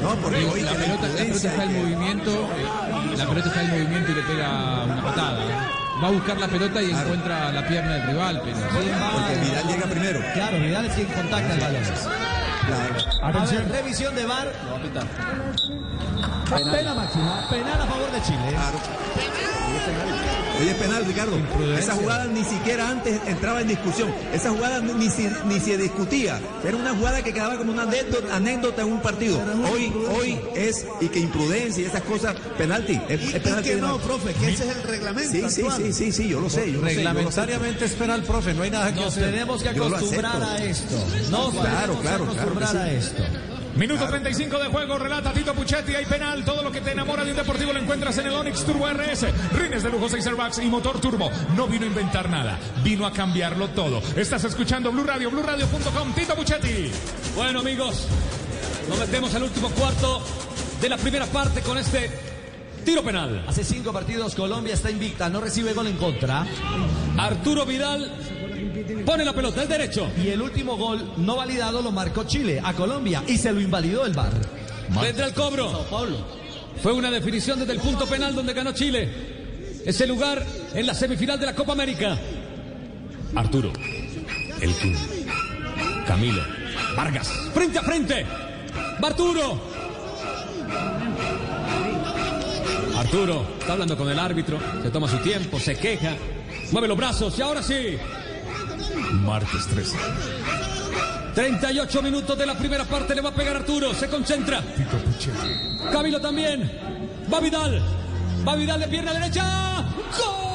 No, 0.00 0.14
porque 0.22 0.44
hoy 0.44 0.60
La 0.62 0.72
pelota, 0.74 1.08
la 1.08 1.16
pelota 1.16 1.48
está 1.48 1.64
en 1.64 1.72
movimiento, 1.76 2.30
eh, 2.30 3.16
la 3.16 3.26
pelota 3.26 3.48
está 3.48 3.62
en 3.62 3.70
movimiento 3.70 4.12
y 4.12 4.14
le 4.14 4.22
pega 4.22 4.84
una 4.84 5.02
patada. 5.02 5.79
Va 6.02 6.08
a 6.08 6.10
buscar 6.10 6.38
la 6.38 6.48
pelota 6.48 6.82
y 6.82 6.90
encuentra 6.90 7.52
la 7.52 7.66
pierna 7.68 7.94
del 7.96 8.06
rival, 8.06 8.40
pero 8.42 8.56
porque 8.56 9.36
Vidal 9.36 9.66
llega 9.68 9.86
primero. 9.86 10.20
Claro, 10.32 10.58
Vidal 10.58 10.86
es 10.86 10.94
quien 10.94 11.08
contacta 11.08 11.54
el 11.54 11.60
balón. 11.60 11.82
Claro. 12.66 12.94
A 13.22 13.46
ver, 13.46 13.68
revisión 13.68 14.14
de 14.14 14.24
VAR. 14.24 14.52
Pena 16.50 16.94
máxima. 16.94 17.48
Penal 17.48 17.80
a 17.82 17.86
favor 17.86 18.10
de 18.12 18.22
Chile. 18.22 18.38
Claro. 18.50 18.78
Hoy 20.60 20.68
es 20.68 20.74
penal, 20.74 21.04
Ricardo. 21.06 21.38
Esa 21.78 21.94
jugada 21.94 22.26
ni 22.26 22.44
siquiera 22.44 22.90
antes 22.90 23.18
entraba 23.26 23.62
en 23.62 23.68
discusión. 23.68 24.12
Esa 24.32 24.50
jugada 24.50 24.80
ni, 24.80 25.08
se- 25.08 25.32
ni 25.46 25.58
se 25.58 25.78
discutía. 25.78 26.38
Era 26.64 26.76
una 26.76 26.94
jugada 26.94 27.22
que 27.22 27.32
quedaba 27.32 27.56
como 27.56 27.72
una 27.72 27.84
anécdota, 27.84 28.36
anécdota 28.36 28.82
en 28.82 28.88
un 28.92 29.00
partido. 29.00 29.40
Hoy, 29.72 29.90
hoy 30.14 30.38
es, 30.54 30.86
y 31.00 31.08
que 31.08 31.20
imprudencia 31.20 31.82
y 31.82 31.86
esas 31.86 32.02
cosas, 32.02 32.34
penalti. 32.58 33.00
Es, 33.08 33.20
es 33.22 33.36
Y 33.36 33.40
penalti 33.40 33.68
que 33.70 33.74
de 33.76 33.80
no, 33.80 33.98
profe, 33.98 34.34
que 34.34 34.48
ese 34.50 34.68
es 34.68 34.76
el 34.76 34.82
reglamento 34.82 35.30
Sí, 35.32 35.44
sí, 35.48 35.62
actual. 35.62 35.82
sí, 35.82 35.92
sí, 35.94 36.12
sí, 36.12 36.28
yo 36.28 36.40
lo 36.40 36.50
sé. 36.50 36.70
Yo 36.72 36.72
lo 36.72 36.72
sé, 36.72 36.72
yo 36.72 36.80
lo 36.82 36.88
sé. 36.88 36.94
Reglamentariamente 36.96 37.84
es 37.86 37.92
penal, 37.92 38.22
profe, 38.24 38.52
no 38.52 38.62
hay 38.62 38.70
nada 38.70 38.92
que 38.92 39.00
Nos 39.00 39.08
hacer. 39.16 39.30
tenemos 39.30 39.62
que 39.62 39.68
acostumbrar 39.70 40.42
a 40.42 40.58
esto. 40.64 40.94
Nos 41.30 41.50
Claro, 41.52 41.52
tenemos 41.52 41.60
claro, 41.62 41.94
que 41.94 42.00
claro 42.02 42.24
acostumbrar 42.24 42.70
que 42.72 42.76
sí. 42.76 42.82
a 42.82 42.92
esto. 42.92 43.22
Minuto 43.76 44.06
35 44.06 44.58
de 44.58 44.68
juego, 44.68 44.98
relata 44.98 45.32
Tito 45.32 45.54
Puchetti, 45.54 45.94
hay 45.94 46.04
penal, 46.04 46.44
todo 46.44 46.62
lo 46.62 46.72
que 46.72 46.80
te 46.80 46.90
enamora 46.90 47.24
de 47.24 47.30
un 47.30 47.36
deportivo 47.36 47.72
lo 47.72 47.78
encuentras 47.78 48.18
en 48.18 48.26
el 48.26 48.34
Onix 48.34 48.64
Turbo 48.64 48.88
RS, 48.88 49.26
rines 49.52 49.82
de 49.82 49.90
lujo 49.90 50.08
6 50.08 50.26
airbags 50.26 50.58
y 50.58 50.66
motor 50.66 51.00
turbo. 51.00 51.30
No 51.56 51.66
vino 51.66 51.84
a 51.84 51.88
inventar 51.88 52.28
nada, 52.28 52.58
vino 52.82 53.06
a 53.06 53.12
cambiarlo 53.12 53.68
todo. 53.68 54.02
Estás 54.16 54.44
escuchando 54.44 54.90
Blue 54.90 55.04
Radio, 55.04 55.30
BlueRadio.com, 55.30 56.12
Tito 56.14 56.34
Puchetti. 56.34 56.90
Bueno, 57.36 57.60
amigos, 57.60 58.06
nos 58.88 58.98
metemos 58.98 59.34
al 59.34 59.44
último 59.44 59.70
cuarto 59.70 60.22
de 60.80 60.88
la 60.88 60.96
primera 60.96 61.26
parte 61.26 61.60
con 61.60 61.78
este 61.78 62.10
tiro 62.84 63.04
penal. 63.04 63.44
Hace 63.46 63.62
cinco 63.62 63.92
partidos 63.92 64.34
Colombia 64.34 64.74
está 64.74 64.90
invicta, 64.90 65.28
no 65.28 65.40
recibe 65.40 65.74
gol 65.74 65.86
en 65.86 65.96
contra. 65.96 66.44
Arturo 67.16 67.64
Vidal 67.64 68.12
pone 69.04 69.24
la 69.24 69.32
pelota, 69.32 69.62
el 69.62 69.68
derecho. 69.68 70.10
Y 70.22 70.28
el 70.28 70.40
último 70.42 70.76
gol 70.76 71.14
no 71.18 71.36
validado 71.36 71.82
lo 71.82 71.90
marcó 71.90 72.24
Chile 72.24 72.60
a 72.62 72.72
Colombia 72.72 73.22
y 73.26 73.36
se 73.36 73.52
lo 73.52 73.60
invalidó 73.60 74.06
el 74.06 74.12
VAR. 74.12 74.32
Vendrá 75.00 75.26
el 75.26 75.34
cobro. 75.34 75.86
Fue 76.82 76.92
una 76.92 77.10
definición 77.10 77.58
desde 77.58 77.72
el 77.72 77.80
punto 77.80 78.06
penal 78.06 78.34
donde 78.34 78.52
ganó 78.52 78.72
Chile. 78.72 79.08
Ese 79.84 80.06
lugar 80.06 80.44
en 80.74 80.86
la 80.86 80.94
semifinal 80.94 81.38
de 81.38 81.46
la 81.46 81.54
Copa 81.54 81.72
América. 81.72 82.18
Arturo, 83.34 83.72
el 84.60 84.74
King, 84.74 84.96
Camilo, 86.06 86.42
Vargas, 86.96 87.28
frente 87.54 87.78
a 87.78 87.82
frente. 87.82 88.26
Va 89.02 89.08
Arturo. 89.08 89.60
Arturo 92.96 93.46
está 93.58 93.72
hablando 93.72 93.96
con 93.96 94.10
el 94.10 94.18
árbitro, 94.18 94.58
se 94.82 94.90
toma 94.90 95.08
su 95.08 95.18
tiempo, 95.18 95.58
se 95.58 95.76
queja, 95.76 96.14
mueve 96.72 96.88
los 96.88 96.96
brazos 96.96 97.38
y 97.38 97.42
ahora 97.42 97.62
sí. 97.62 97.96
Martes 99.12 99.66
13. 99.66 99.96
38 101.34 102.02
minutos 102.02 102.36
de 102.36 102.46
la 102.46 102.54
primera 102.54 102.84
parte 102.84 103.14
le 103.14 103.20
va 103.20 103.30
a 103.30 103.34
pegar 103.34 103.56
Arturo, 103.56 103.94
se 103.94 104.08
concentra. 104.08 104.62
Camilo 105.92 106.20
también. 106.20 106.70
Va 107.32 107.40
Vidal. 107.40 107.82
Va 108.46 108.56
Vidal 108.56 108.80
de 108.80 108.88
pierna 108.88 109.12
derecha. 109.12 109.84
¡Gol! 110.18 110.49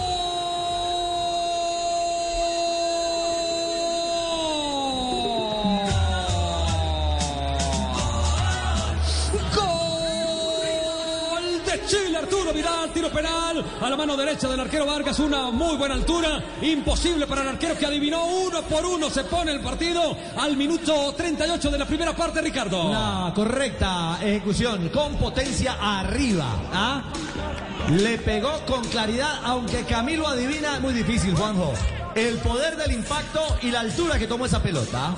Arturo 12.46 12.54
Vidal, 12.62 12.94
tiro 12.94 13.10
penal 13.10 13.66
a 13.82 13.90
la 13.90 13.96
mano 13.98 14.16
derecha 14.16 14.48
del 14.48 14.60
arquero 14.60 14.86
Vargas, 14.86 15.18
una 15.18 15.50
muy 15.50 15.76
buena 15.78 15.96
altura, 15.96 16.44
imposible 16.62 17.26
para 17.26 17.42
el 17.42 17.48
arquero 17.48 17.76
que 17.76 17.88
adivinó 17.88 18.24
uno 18.24 18.62
por 18.62 18.86
uno, 18.86 19.10
se 19.10 19.24
pone 19.24 19.52
el 19.52 19.62
partido 19.62 20.16
al 20.38 20.56
minuto 20.56 21.14
38 21.18 21.72
de 21.72 21.78
la 21.80 21.88
primera 21.88 22.16
parte, 22.16 22.42
Ricardo. 22.42 22.86
Una 22.86 23.32
correcta 23.34 24.20
ejecución 24.22 24.90
con 24.90 25.16
potencia 25.16 25.76
arriba. 25.82 26.46
¿ah? 26.72 27.02
Le 27.90 28.20
pegó 28.20 28.52
con 28.68 28.84
claridad, 28.90 29.40
aunque 29.44 29.84
Camilo 29.86 30.28
adivina, 30.28 30.80
muy 30.80 30.94
difícil, 30.94 31.34
Juanjo. 31.36 31.74
el 32.14 32.38
poder 32.38 32.76
del 32.78 32.92
impacto 32.92 33.42
y 33.64 33.72
la 33.72 33.80
altura 33.80 34.20
que 34.20 34.28
tomó 34.28 34.46
esa 34.46 34.62
pelota. 34.62 35.16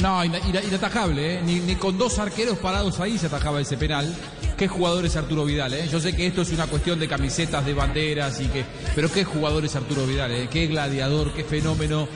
No, 0.00 0.24
ina- 0.24 0.38
ina- 0.38 0.62
inatajable, 0.62 1.34
¿eh? 1.34 1.42
ni, 1.44 1.60
ni 1.60 1.74
con 1.76 1.98
dos 1.98 2.18
arqueros 2.18 2.56
parados 2.56 3.00
ahí 3.00 3.18
se 3.18 3.26
atajaba 3.26 3.60
ese 3.60 3.76
penal. 3.76 4.14
Qué 4.56 4.68
jugador 4.68 5.04
es 5.04 5.16
Arturo 5.16 5.44
Vidal, 5.44 5.74
¿eh? 5.74 5.88
Yo 5.90 6.00
sé 6.00 6.14
que 6.14 6.26
esto 6.26 6.42
es 6.42 6.52
una 6.52 6.66
cuestión 6.66 7.00
de 7.00 7.08
camisetas, 7.08 7.66
de 7.66 7.74
banderas 7.74 8.40
y 8.40 8.46
que. 8.46 8.64
Pero 8.94 9.10
qué 9.10 9.24
jugador 9.24 9.64
es 9.64 9.74
Arturo 9.74 10.06
Vidal, 10.06 10.30
¿eh? 10.30 10.48
Qué 10.50 10.66
gladiador, 10.66 11.32
qué 11.32 11.44
fenómeno. 11.44 12.08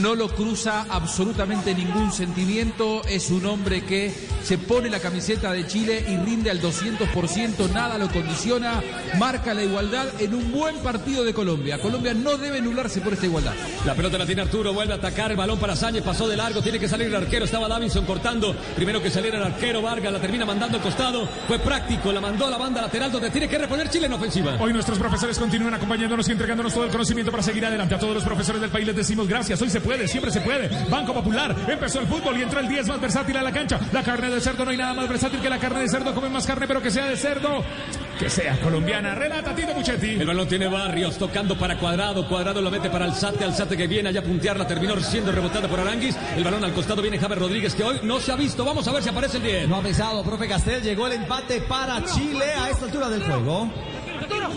No 0.00 0.14
lo 0.14 0.28
cruza 0.28 0.86
absolutamente 0.90 1.74
ningún 1.74 2.12
sentimiento. 2.12 3.02
Es 3.08 3.30
un 3.30 3.46
hombre 3.46 3.84
que 3.84 4.12
se 4.42 4.58
pone 4.58 4.90
la 4.90 5.00
camiseta 5.00 5.52
de 5.52 5.66
Chile 5.66 6.04
y 6.06 6.16
rinde 6.16 6.50
al 6.50 6.60
200%. 6.60 7.70
Nada 7.72 7.96
lo 7.96 8.10
condiciona. 8.10 8.82
Marca 9.18 9.54
la 9.54 9.64
igualdad 9.64 10.06
en 10.20 10.34
un 10.34 10.52
buen 10.52 10.76
partido 10.78 11.24
de 11.24 11.32
Colombia. 11.32 11.78
Colombia 11.78 12.12
no 12.12 12.36
debe 12.36 12.60
nublarse 12.60 13.00
por 13.00 13.14
esta 13.14 13.26
igualdad. 13.26 13.54
La 13.84 13.94
pelota 13.94 14.18
la 14.18 14.26
tiene 14.26 14.42
Arturo, 14.42 14.72
vuelve 14.74 14.92
a 14.92 14.96
atacar 14.96 15.30
el 15.30 15.36
balón 15.36 15.58
para 15.58 15.76
Sánchez, 15.76 16.02
pasó 16.02 16.28
de 16.28 16.36
largo, 16.36 16.62
tiene 16.62 16.78
que 16.78 16.88
salir 16.88 17.06
el 17.06 17.14
arquero, 17.14 17.44
estaba 17.44 17.68
Davinson 17.68 18.04
cortando, 18.04 18.54
primero 18.74 19.02
que 19.02 19.10
saliera 19.10 19.38
el 19.38 19.44
arquero, 19.44 19.82
Vargas 19.82 20.12
la 20.12 20.20
termina 20.20 20.44
mandando 20.44 20.76
al 20.76 20.82
costado, 20.82 21.28
fue 21.46 21.58
práctico, 21.58 21.85
la 22.12 22.20
mandó 22.20 22.46
a 22.46 22.50
la 22.50 22.58
banda 22.58 22.82
lateral 22.82 23.10
donde 23.10 23.30
tiene 23.30 23.48
que 23.48 23.58
reponer 23.58 23.88
Chile 23.88 24.06
en 24.06 24.12
ofensiva. 24.12 24.56
Hoy 24.60 24.72
nuestros 24.72 24.98
profesores 24.98 25.38
continúan 25.38 25.74
acompañándonos 25.74 26.28
y 26.28 26.32
entregándonos 26.32 26.72
todo 26.72 26.84
el 26.84 26.90
conocimiento 26.90 27.30
para 27.30 27.42
seguir 27.42 27.64
adelante. 27.64 27.94
A 27.94 27.98
todos 27.98 28.14
los 28.14 28.24
profesores 28.24 28.60
del 28.60 28.70
país 28.70 28.86
les 28.86 28.96
decimos 28.96 29.28
gracias. 29.28 29.60
Hoy 29.62 29.70
se 29.70 29.80
puede, 29.80 30.06
siempre 30.08 30.30
se 30.30 30.40
puede. 30.40 30.68
Banco 30.88 31.14
Popular, 31.14 31.54
empezó 31.68 32.00
el 32.00 32.06
fútbol 32.06 32.38
y 32.38 32.42
entró 32.42 32.60
el 32.60 32.68
10 32.68 32.88
más 32.88 33.00
versátil 33.00 33.36
a 33.36 33.42
la 33.42 33.52
cancha. 33.52 33.80
La 33.92 34.02
carne 34.02 34.30
de 34.30 34.40
cerdo, 34.40 34.64
no 34.64 34.70
hay 34.70 34.76
nada 34.76 34.94
más 34.94 35.08
versátil 35.08 35.40
que 35.40 35.50
la 35.50 35.58
carne 35.58 35.80
de 35.80 35.88
cerdo. 35.88 36.14
Comen 36.14 36.32
más 36.32 36.46
carne, 36.46 36.66
pero 36.66 36.82
que 36.82 36.90
sea 36.90 37.06
de 37.06 37.16
cerdo, 37.16 37.64
que 38.18 38.30
sea 38.30 38.58
colombiana. 38.60 39.14
Relata 39.14 39.54
Tito 39.54 39.72
Puchetti. 39.74 40.10
El 40.12 40.26
balón 40.26 40.48
tiene 40.48 40.68
Barrios 40.68 41.16
tocando 41.18 41.56
para 41.56 41.78
Cuadrado. 41.78 42.26
Cuadrado 42.28 42.60
lo 42.60 42.70
mete 42.70 42.90
para 42.90 43.04
Alzate. 43.04 43.44
Alzate 43.44 43.76
que 43.76 43.86
viene 43.86 44.08
allá 44.08 44.20
a 44.20 44.24
puntearla. 44.24 44.66
Terminó 44.66 44.98
siendo 45.00 45.32
rebotada 45.32 45.68
por 45.68 45.80
Aranguis. 45.80 46.16
El 46.36 46.44
balón 46.44 46.64
al 46.64 46.72
costado 46.72 47.02
viene 47.02 47.18
Javier 47.18 47.38
Rodríguez 47.38 47.74
que 47.74 47.84
hoy 47.84 48.00
no 48.02 48.20
se 48.20 48.32
ha 48.32 48.36
visto. 48.36 48.64
Vamos 48.64 48.86
a 48.88 48.92
ver 48.92 49.02
si 49.02 49.08
aparece 49.08 49.36
el 49.38 49.42
10. 49.42 49.68
No 49.68 49.76
ha 49.76 49.82
pesado, 49.82 50.22
profe 50.22 50.48
Castel. 50.48 50.82
Llegó 50.82 51.06
el 51.06 51.14
empate 51.14 51.60
para 51.62 52.04
Chile 52.04 52.46
a 52.58 52.70
esta 52.70 52.86
altura 52.86 53.08
del 53.08 53.22
juego. 53.22 53.70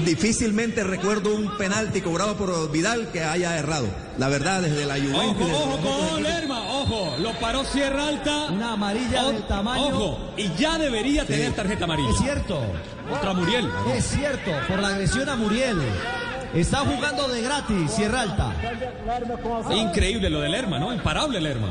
Difícilmente 0.05 0.83
recuerdo 0.83 1.35
un 1.35 1.57
penalti 1.57 2.01
cobrado 2.01 2.35
por 2.35 2.71
Vidal 2.71 3.09
que 3.11 3.23
haya 3.23 3.57
errado. 3.57 3.87
La 4.17 4.27
verdad, 4.29 4.61
desde 4.61 4.85
la 4.85 4.95
Juventus. 4.95 5.47
Ojo, 5.51 5.63
ojo 5.75 6.09
con 6.11 6.23
Lerma, 6.23 6.61
ojo, 6.69 7.15
lo 7.19 7.31
paró 7.39 7.63
Sierra 7.65 8.07
Alta. 8.07 8.45
Una 8.51 8.73
amarilla 8.73 9.25
O- 9.25 9.31
del 9.31 9.43
tamaño. 9.43 9.87
Ojo, 9.87 10.33
y 10.37 10.49
ya 10.57 10.77
debería 10.77 11.25
tener 11.25 11.53
tarjeta 11.53 11.83
amarilla. 11.85 12.09
Es 12.11 12.17
cierto. 12.19 12.61
Contra 13.09 13.33
Muriel. 13.33 13.69
Es 13.95 14.05
cierto, 14.05 14.51
por 14.67 14.79
la 14.79 14.89
agresión 14.89 15.27
a 15.29 15.35
Muriel. 15.35 15.77
Está 16.53 16.79
jugando 16.79 17.27
de 17.27 17.41
gratis, 17.41 17.91
Sierra 17.91 18.21
Alta. 18.21 18.53
Increíble 19.75 20.29
lo 20.29 20.39
de 20.41 20.49
Lerma, 20.49 20.79
¿no? 20.79 20.93
Imparable 20.93 21.39
Lerma. 21.41 21.67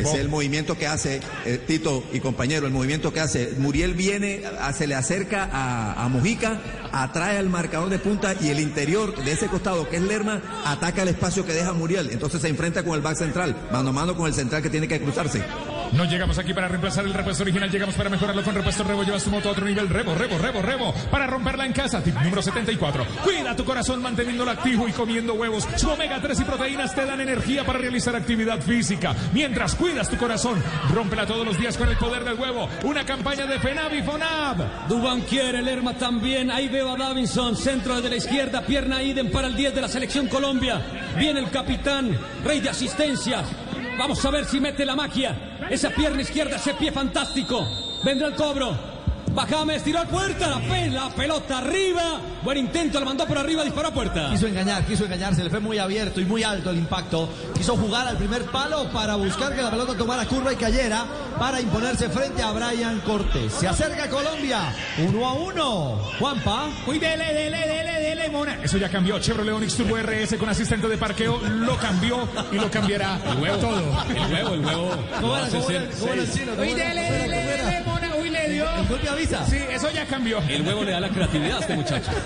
Es 0.00 0.14
el 0.14 0.28
movimiento 0.28 0.76
que 0.76 0.86
hace 0.86 1.20
eh, 1.44 1.58
Tito 1.66 2.02
y 2.12 2.20
compañero, 2.20 2.66
el 2.66 2.72
movimiento 2.72 3.12
que 3.12 3.20
hace. 3.20 3.54
Muriel 3.58 3.94
viene, 3.94 4.42
a- 4.60 4.72
se 4.72 4.86
le 4.86 4.94
acerca 4.94 5.48
a, 5.52 6.04
a 6.04 6.08
Mujica, 6.08 6.60
atrae 6.92 7.38
al 7.38 7.48
marcador 7.48 7.88
de 7.88 7.98
punta 7.98 8.34
y 8.40 8.48
el 8.48 8.60
interior 8.60 9.14
de 9.24 9.32
ese 9.32 9.48
costado, 9.48 9.88
que 9.88 9.96
es 9.96 10.02
Lerma, 10.02 10.42
ataca 10.64 11.02
el 11.02 11.08
espacio 11.08 11.44
que 11.46 11.52
deja 11.52 11.72
Muriel. 11.72 12.10
Entonces 12.12 12.40
se 12.42 12.48
enfrenta 12.48 12.82
con 12.84 12.94
el 12.94 13.00
back 13.00 13.16
central, 13.16 13.56
mano 13.72 13.90
a 13.90 13.92
mano 13.92 14.16
con 14.16 14.26
el 14.26 14.34
central 14.34 14.62
que 14.62 14.70
tiene 14.70 14.88
que 14.88 15.00
cruzarse. 15.00 15.42
No 15.92 16.04
llegamos 16.04 16.38
aquí 16.38 16.52
para 16.52 16.68
reemplazar 16.68 17.04
el 17.04 17.14
repuesto 17.14 17.42
original, 17.42 17.70
llegamos 17.70 17.94
para 17.94 18.10
mejorarlo 18.10 18.42
con 18.42 18.54
repuesto 18.54 18.84
Rebo. 18.84 19.02
Llevas 19.04 19.24
tu 19.24 19.30
moto 19.30 19.48
a 19.48 19.52
otro 19.52 19.64
nivel. 19.64 19.88
Rebo, 19.88 20.14
Rebo, 20.14 20.38
Rebo, 20.38 20.62
Rebo. 20.62 20.94
Para 21.10 21.26
romperla 21.26 21.64
en 21.66 21.72
casa. 21.72 22.02
Tip 22.02 22.14
número 22.16 22.42
74. 22.42 23.04
Cuida 23.24 23.54
tu 23.56 23.64
corazón 23.64 24.02
manteniéndolo 24.02 24.50
activo 24.50 24.88
y 24.88 24.92
comiendo 24.92 25.34
huevos. 25.34 25.66
Su 25.76 25.90
omega 25.90 26.20
3 26.20 26.40
y 26.40 26.44
proteínas 26.44 26.94
te 26.94 27.04
dan 27.04 27.20
energía 27.20 27.64
para 27.64 27.78
realizar 27.78 28.14
actividad 28.16 28.60
física. 28.60 29.14
Mientras 29.32 29.74
cuidas 29.74 30.10
tu 30.10 30.16
corazón, 30.16 30.62
rómpela 30.92 31.26
todos 31.26 31.46
los 31.46 31.58
días 31.58 31.76
con 31.76 31.88
el 31.88 31.96
poder 31.96 32.24
del 32.24 32.38
huevo. 32.38 32.68
Una 32.84 33.04
campaña 33.04 33.46
de 33.46 33.58
FENAB 33.58 33.94
y 33.94 34.02
FONAB. 34.02 34.88
Dubán 34.88 35.22
quiere, 35.22 35.62
Lerma 35.62 35.94
también. 35.94 36.50
Ahí 36.50 36.68
veo 36.68 36.94
a 36.94 36.96
Davinson, 36.96 37.56
centro 37.56 37.96
desde 37.96 38.10
la 38.10 38.16
izquierda, 38.16 38.62
pierna 38.62 39.02
Iden 39.02 39.30
para 39.30 39.48
el 39.48 39.56
10 39.56 39.74
de 39.74 39.80
la 39.80 39.88
selección 39.88 40.28
Colombia. 40.28 40.80
Viene 41.16 41.40
el 41.40 41.50
capitán, 41.50 42.18
rey 42.44 42.60
de 42.60 42.70
asistencias. 42.70 43.46
Vamos 43.98 44.24
a 44.24 44.30
ver 44.30 44.44
si 44.44 44.60
mete 44.60 44.84
la 44.84 44.94
magia. 44.94 45.58
Esa 45.70 45.90
pierna 45.90 46.22
izquierda, 46.22 46.56
ese 46.56 46.74
pie 46.74 46.92
fantástico. 46.92 47.66
Vendrá 48.04 48.28
el 48.28 48.34
cobro. 48.34 48.95
Bajames, 49.36 49.82
tiró 49.84 49.98
a 50.00 50.04
puerta, 50.06 50.48
la, 50.48 50.60
pe- 50.60 50.88
la 50.90 51.10
pelota 51.10 51.58
arriba. 51.58 52.20
Buen 52.42 52.56
intento, 52.58 52.98
la 52.98 53.04
mandó 53.04 53.26
por 53.26 53.36
arriba, 53.36 53.62
disparó 53.64 53.88
a 53.88 53.90
puerta. 53.92 54.30
Quiso 54.30 54.46
engañar, 54.46 54.84
quiso 54.86 55.04
engañar, 55.04 55.34
se 55.34 55.44
le 55.44 55.50
fue 55.50 55.60
muy 55.60 55.76
abierto 55.78 56.20
y 56.20 56.24
muy 56.24 56.42
alto 56.42 56.70
el 56.70 56.78
impacto. 56.78 57.28
Quiso 57.54 57.76
jugar 57.76 58.08
al 58.08 58.16
primer 58.16 58.44
palo 58.44 58.88
para 58.92 59.14
buscar 59.16 59.54
que 59.54 59.60
la 59.62 59.70
pelota 59.70 59.94
tomara 59.94 60.24
curva 60.24 60.52
y 60.52 60.56
cayera 60.56 61.04
para 61.38 61.60
imponerse 61.60 62.08
frente 62.08 62.42
a 62.42 62.50
Brian 62.52 63.00
Cortés. 63.00 63.52
Se 63.52 63.68
acerca 63.68 64.08
Colombia, 64.08 64.72
uno 65.06 65.26
a 65.26 65.32
uno. 65.34 66.00
Juanpa. 66.18 66.68
Uy, 66.86 66.98
dele, 66.98 67.26
dele, 67.34 67.58
dele, 67.58 68.00
dele, 68.00 68.28
mona. 68.30 68.58
Eso 68.62 68.78
ya 68.78 68.88
cambió. 68.88 69.18
Chevrolet 69.18 69.52
Onix 69.54 69.74
Turbo 69.76 69.96
RS 69.98 70.36
con 70.38 70.48
asistente 70.48 70.88
de 70.88 70.96
parqueo 70.96 71.40
lo 71.42 71.76
cambió 71.76 72.26
y 72.50 72.56
lo 72.56 72.70
cambiará 72.70 73.20
El 73.32 73.38
huevo. 73.42 73.56
todo. 73.58 74.04
El 74.08 74.32
huevo, 74.32 74.54
el 74.54 74.64
huevo. 74.64 74.90
Dio. 78.56 78.64
¿El 78.76 78.86
golpe 78.88 79.08
avisa? 79.08 79.46
Sí, 79.46 79.56
eso 79.70 79.90
ya 79.90 80.04
cambió. 80.06 80.38
El 80.48 80.62
huevo 80.62 80.84
le 80.84 80.92
da 80.92 81.00
la 81.00 81.08
creatividad 81.08 81.58
a 81.58 81.60
este 81.60 81.74
muchacho. 81.76 82.10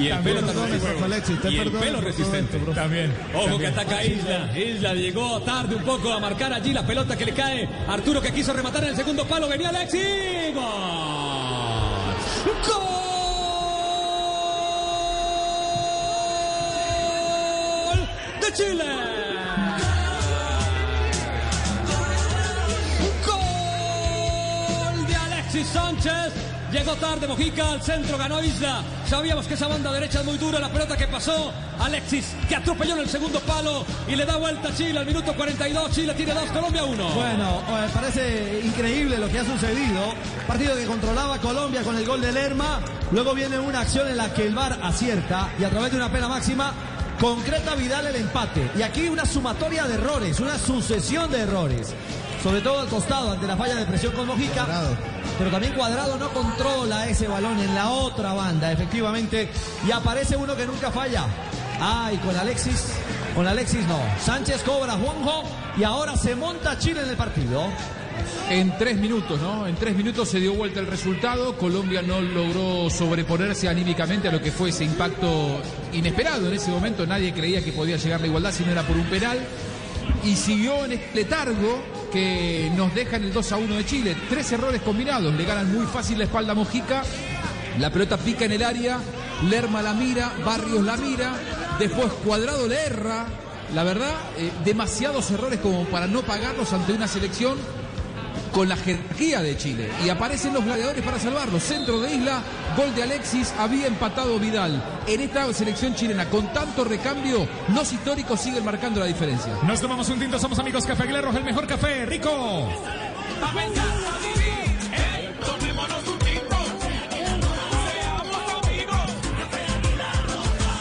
Y 0.00 0.08
el 0.08 0.18
pelo 0.20 0.40
los 0.40 0.52
también. 0.54 0.80
dones, 0.80 1.02
Alexis, 1.02 1.40
te 1.40 1.50
Y 1.50 1.58
el 1.58 1.70
pelo 1.70 2.00
resistente. 2.00 2.58
También. 2.74 3.12
Ojo 3.34 3.58
que 3.58 3.66
ataca 3.68 4.04
Isla. 4.04 4.50
Isla 4.58 4.94
llegó 4.94 5.40
tarde 5.42 5.76
un 5.76 5.82
poco 5.84 6.12
a 6.12 6.18
marcar 6.20 6.52
allí 6.52 6.72
la 6.72 6.86
pelota 6.86 7.16
que 7.16 7.26
le 7.26 7.32
cae. 7.32 7.68
Arturo 7.88 8.20
que 8.20 8.32
quiso 8.32 8.52
rematar 8.52 8.84
en 8.84 8.90
el 8.90 8.96
segundo 8.96 9.24
palo. 9.26 9.48
Venía 9.48 9.68
Alexis. 9.68 10.54
¡Gol! 10.54 10.64
¡Gol 17.86 18.08
de 18.40 18.52
Chile! 18.52 19.33
Alexis 25.54 25.72
Sánchez! 25.72 26.32
Llegó 26.72 26.96
tarde 26.96 27.28
Mojica 27.28 27.70
al 27.70 27.80
centro, 27.80 28.18
ganó 28.18 28.42
Isla. 28.42 28.82
Sabíamos 29.06 29.46
que 29.46 29.54
esa 29.54 29.68
banda 29.68 29.92
derecha 29.92 30.18
es 30.18 30.26
muy 30.26 30.36
dura. 30.36 30.58
La 30.58 30.68
pelota 30.68 30.96
que 30.96 31.06
pasó, 31.06 31.52
Alexis, 31.78 32.34
que 32.48 32.56
atropelló 32.56 32.94
en 32.94 33.02
el 33.02 33.08
segundo 33.08 33.38
palo 33.38 33.84
y 34.08 34.16
le 34.16 34.26
da 34.26 34.36
vuelta 34.36 34.70
a 34.70 34.74
Chile 34.74 34.98
al 34.98 35.06
minuto 35.06 35.32
42. 35.32 35.92
Chile 35.92 36.12
tiene 36.14 36.34
2, 36.34 36.50
Colombia 36.50 36.84
1. 36.84 37.08
Bueno, 37.10 37.62
eh, 37.68 37.88
parece 37.94 38.62
increíble 38.64 39.16
lo 39.16 39.28
que 39.28 39.38
ha 39.38 39.44
sucedido. 39.44 40.14
Partido 40.48 40.74
que 40.74 40.86
controlaba 40.86 41.38
Colombia 41.38 41.82
con 41.82 41.96
el 41.96 42.04
gol 42.04 42.20
de 42.20 42.32
Lerma. 42.32 42.80
Luego 43.12 43.32
viene 43.32 43.56
una 43.60 43.82
acción 43.82 44.08
en 44.08 44.16
la 44.16 44.34
que 44.34 44.48
el 44.48 44.56
VAR 44.56 44.76
acierta 44.82 45.50
y 45.56 45.62
a 45.62 45.70
través 45.70 45.92
de 45.92 45.98
una 45.98 46.10
pena 46.10 46.26
máxima 46.26 46.74
concreta 47.20 47.76
Vidal 47.76 48.08
el 48.08 48.16
empate. 48.16 48.72
Y 48.76 48.82
aquí 48.82 49.08
una 49.08 49.24
sumatoria 49.24 49.84
de 49.84 49.94
errores, 49.94 50.40
una 50.40 50.58
sucesión 50.58 51.30
de 51.30 51.42
errores. 51.42 51.94
Sobre 52.42 52.60
todo 52.60 52.80
al 52.80 52.88
costado 52.88 53.30
ante 53.30 53.46
la 53.46 53.56
falla 53.56 53.76
de 53.76 53.86
presión 53.86 54.12
con 54.14 54.26
Mojica. 54.26 54.66
Pero 55.38 55.50
también 55.50 55.74
Cuadrado 55.74 56.16
no 56.16 56.30
controla 56.30 57.08
ese 57.08 57.26
balón 57.26 57.58
en 57.58 57.74
la 57.74 57.90
otra 57.90 58.32
banda, 58.34 58.70
efectivamente. 58.70 59.50
Y 59.86 59.90
aparece 59.90 60.36
uno 60.36 60.56
que 60.56 60.66
nunca 60.66 60.90
falla. 60.90 61.26
Ah, 61.80 62.10
y 62.12 62.16
con 62.18 62.36
Alexis, 62.36 62.94
con 63.34 63.46
Alexis 63.46 63.84
no. 63.86 63.98
Sánchez 64.24 64.62
cobra 64.62 64.92
Juanjo 64.92 65.42
y 65.76 65.82
ahora 65.82 66.16
se 66.16 66.36
monta 66.36 66.78
Chile 66.78 67.02
en 67.02 67.10
el 67.10 67.16
partido. 67.16 67.68
En 68.48 68.76
tres 68.78 68.96
minutos, 68.98 69.40
¿no? 69.40 69.66
En 69.66 69.74
tres 69.74 69.96
minutos 69.96 70.28
se 70.28 70.38
dio 70.38 70.54
vuelta 70.54 70.78
el 70.78 70.86
resultado. 70.86 71.56
Colombia 71.56 72.00
no 72.00 72.20
logró 72.20 72.88
sobreponerse 72.88 73.68
anímicamente 73.68 74.28
a 74.28 74.32
lo 74.32 74.40
que 74.40 74.52
fue 74.52 74.68
ese 74.68 74.84
impacto 74.84 75.60
inesperado. 75.92 76.46
En 76.46 76.54
ese 76.54 76.70
momento 76.70 77.06
nadie 77.06 77.32
creía 77.32 77.64
que 77.64 77.72
podía 77.72 77.96
llegar 77.96 78.20
la 78.20 78.28
igualdad 78.28 78.52
si 78.52 78.64
no 78.64 78.70
era 78.70 78.82
por 78.82 78.96
un 78.96 79.06
penal. 79.06 79.38
Y 80.22 80.36
siguió 80.36 80.84
en 80.84 80.92
este 80.92 81.14
letargo 81.14 81.82
que 82.14 82.70
nos 82.76 82.94
deja 82.94 83.16
en 83.16 83.24
el 83.24 83.32
2 83.32 83.52
a 83.52 83.56
1 83.56 83.74
de 83.74 83.84
Chile. 83.84 84.16
Tres 84.30 84.52
errores 84.52 84.80
combinados. 84.82 85.34
Le 85.34 85.44
ganan 85.44 85.74
muy 85.74 85.84
fácil 85.84 86.16
la 86.18 86.24
espalda 86.24 86.52
a 86.52 86.54
Mojica. 86.54 87.02
La 87.80 87.90
pelota 87.90 88.16
pica 88.16 88.44
en 88.44 88.52
el 88.52 88.62
área. 88.62 89.00
Lerma 89.50 89.82
la 89.82 89.94
mira. 89.94 90.32
Barrios 90.44 90.84
la 90.84 90.96
mira. 90.96 91.34
Después 91.76 92.12
Cuadrado 92.24 92.68
le 92.68 92.76
erra. 92.76 93.26
La 93.74 93.82
verdad, 93.82 94.14
eh, 94.38 94.52
demasiados 94.64 95.28
errores 95.32 95.58
como 95.58 95.86
para 95.86 96.06
no 96.06 96.22
pagarlos 96.22 96.72
ante 96.72 96.92
una 96.92 97.08
selección 97.08 97.58
con 98.54 98.68
la 98.68 98.76
jerarquía 98.76 99.42
de 99.42 99.56
Chile. 99.58 99.90
Y 100.04 100.08
aparecen 100.08 100.54
los 100.54 100.64
gladiadores 100.64 101.02
para 101.02 101.18
salvarlo. 101.18 101.58
Centro 101.58 102.00
de 102.00 102.14
isla, 102.14 102.40
gol 102.76 102.94
de 102.94 103.02
Alexis, 103.02 103.52
había 103.58 103.88
empatado 103.88 104.38
Vidal. 104.38 104.82
En 105.06 105.20
esta 105.20 105.52
selección 105.52 105.94
chilena, 105.94 106.30
con 106.30 106.50
tanto 106.52 106.84
recambio, 106.84 107.46
los 107.74 107.92
históricos 107.92 108.40
siguen 108.40 108.64
marcando 108.64 109.00
la 109.00 109.06
diferencia. 109.06 109.52
Nos 109.66 109.80
tomamos 109.80 110.08
un 110.08 110.20
tinto, 110.20 110.38
somos 110.38 110.58
amigos 110.58 110.86
Café 110.86 111.02
Aguilar 111.02 111.24
el 111.34 111.44
mejor 111.44 111.66
café, 111.66 112.06
rico. 112.06 112.30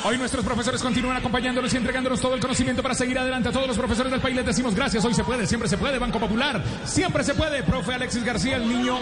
Hoy 0.05 0.17
nuestros 0.17 0.43
profesores 0.43 0.81
continúan 0.81 1.15
acompañándonos 1.15 1.73
y 1.73 1.77
entregándonos 1.77 2.19
todo 2.19 2.35
el 2.35 2.41
conocimiento 2.41 2.83
para 2.83 2.93
seguir 2.93 3.17
adelante. 3.17 3.47
A 3.47 3.51
todos 3.53 3.67
los 3.67 3.77
profesores 3.77 4.11
del 4.11 4.19
país 4.19 4.35
les 4.35 4.45
decimos 4.45 4.75
gracias. 4.75 5.05
Hoy 5.05 5.13
se 5.13 5.23
puede, 5.23 5.47
siempre 5.47 5.69
se 5.69 5.77
puede. 5.77 5.97
Banco 5.97 6.19
Popular, 6.19 6.61
siempre 6.83 7.23
se 7.23 7.33
puede. 7.33 7.63
Profe 7.63 7.93
Alexis 7.93 8.21
García, 8.25 8.57
el 8.57 8.67
niño 8.67 8.97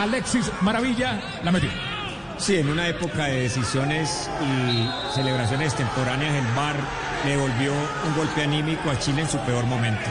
Alexis 0.00 0.50
Maravilla, 0.62 1.20
la 1.44 1.52
metió. 1.52 1.70
Sí, 2.36 2.56
en 2.56 2.68
una 2.68 2.88
época 2.88 3.26
de 3.26 3.42
decisiones 3.42 4.28
y 4.42 5.14
celebraciones 5.14 5.72
temporáneas, 5.76 6.34
el 6.34 6.56
VAR 6.56 6.76
le 7.26 7.36
volvió 7.36 7.72
un 7.72 8.16
golpe 8.16 8.42
anímico 8.42 8.90
a 8.90 8.98
Chile 8.98 9.20
en 9.22 9.28
su 9.28 9.38
peor 9.40 9.66
momento. 9.66 10.10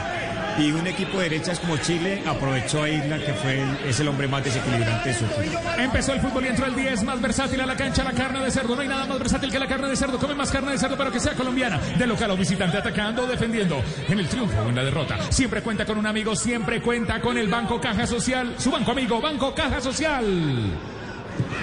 Y 0.58 0.72
un 0.72 0.86
equipo 0.86 1.18
de 1.18 1.30
derechas 1.30 1.58
como 1.58 1.76
Chile 1.78 2.22
aprovechó 2.26 2.82
a 2.82 2.88
Isla, 2.88 3.18
que 3.18 3.32
fue 3.34 3.60
el- 3.62 3.76
es 3.88 3.98
el 4.00 4.08
hombre 4.08 4.28
más 4.28 4.44
desequilibrante 4.44 5.08
de 5.08 5.14
su 5.14 5.24
equipo. 5.24 5.58
Empezó 5.78 6.12
el 6.12 6.20
fútbol 6.20 6.44
y 6.44 6.48
entró 6.48 6.66
el 6.66 6.74
10 6.76 7.02
más 7.02 7.20
versátil 7.20 7.60
a 7.60 7.66
la 7.66 7.76
cancha, 7.76 8.04
la 8.04 8.12
carne 8.12 8.40
de 8.44 8.50
cerdo. 8.50 8.74
No 8.74 8.82
hay 8.82 8.88
nada 8.88 9.06
más 9.06 9.18
versátil 9.18 9.50
que 9.50 9.58
la 9.58 9.66
carne 9.66 9.88
de 9.88 9.96
cerdo. 9.96 10.18
Come 10.18 10.34
más 10.34 10.50
carne 10.50 10.72
de 10.72 10.78
cerdo, 10.78 10.96
pero 10.98 11.10
que 11.10 11.20
sea 11.20 11.32
colombiana. 11.34 11.78
De 11.96 12.06
local 12.06 12.30
o 12.32 12.36
visitante, 12.36 12.76
atacando 12.76 13.22
o 13.22 13.26
defendiendo. 13.26 13.82
En 14.08 14.18
el 14.18 14.28
triunfo 14.28 14.60
o 14.60 14.68
en 14.68 14.74
la 14.76 14.84
derrota. 14.84 15.16
Siempre 15.30 15.62
cuenta 15.62 15.86
con 15.86 15.96
un 15.98 16.06
amigo, 16.06 16.36
siempre 16.36 16.82
cuenta 16.82 17.20
con 17.20 17.38
el 17.38 17.48
Banco 17.48 17.80
Caja 17.80 18.06
Social. 18.06 18.54
Su 18.58 18.70
banco 18.70 18.90
amigo, 18.92 19.20
Banco 19.20 19.54
Caja 19.54 19.80
Social. 19.80 20.24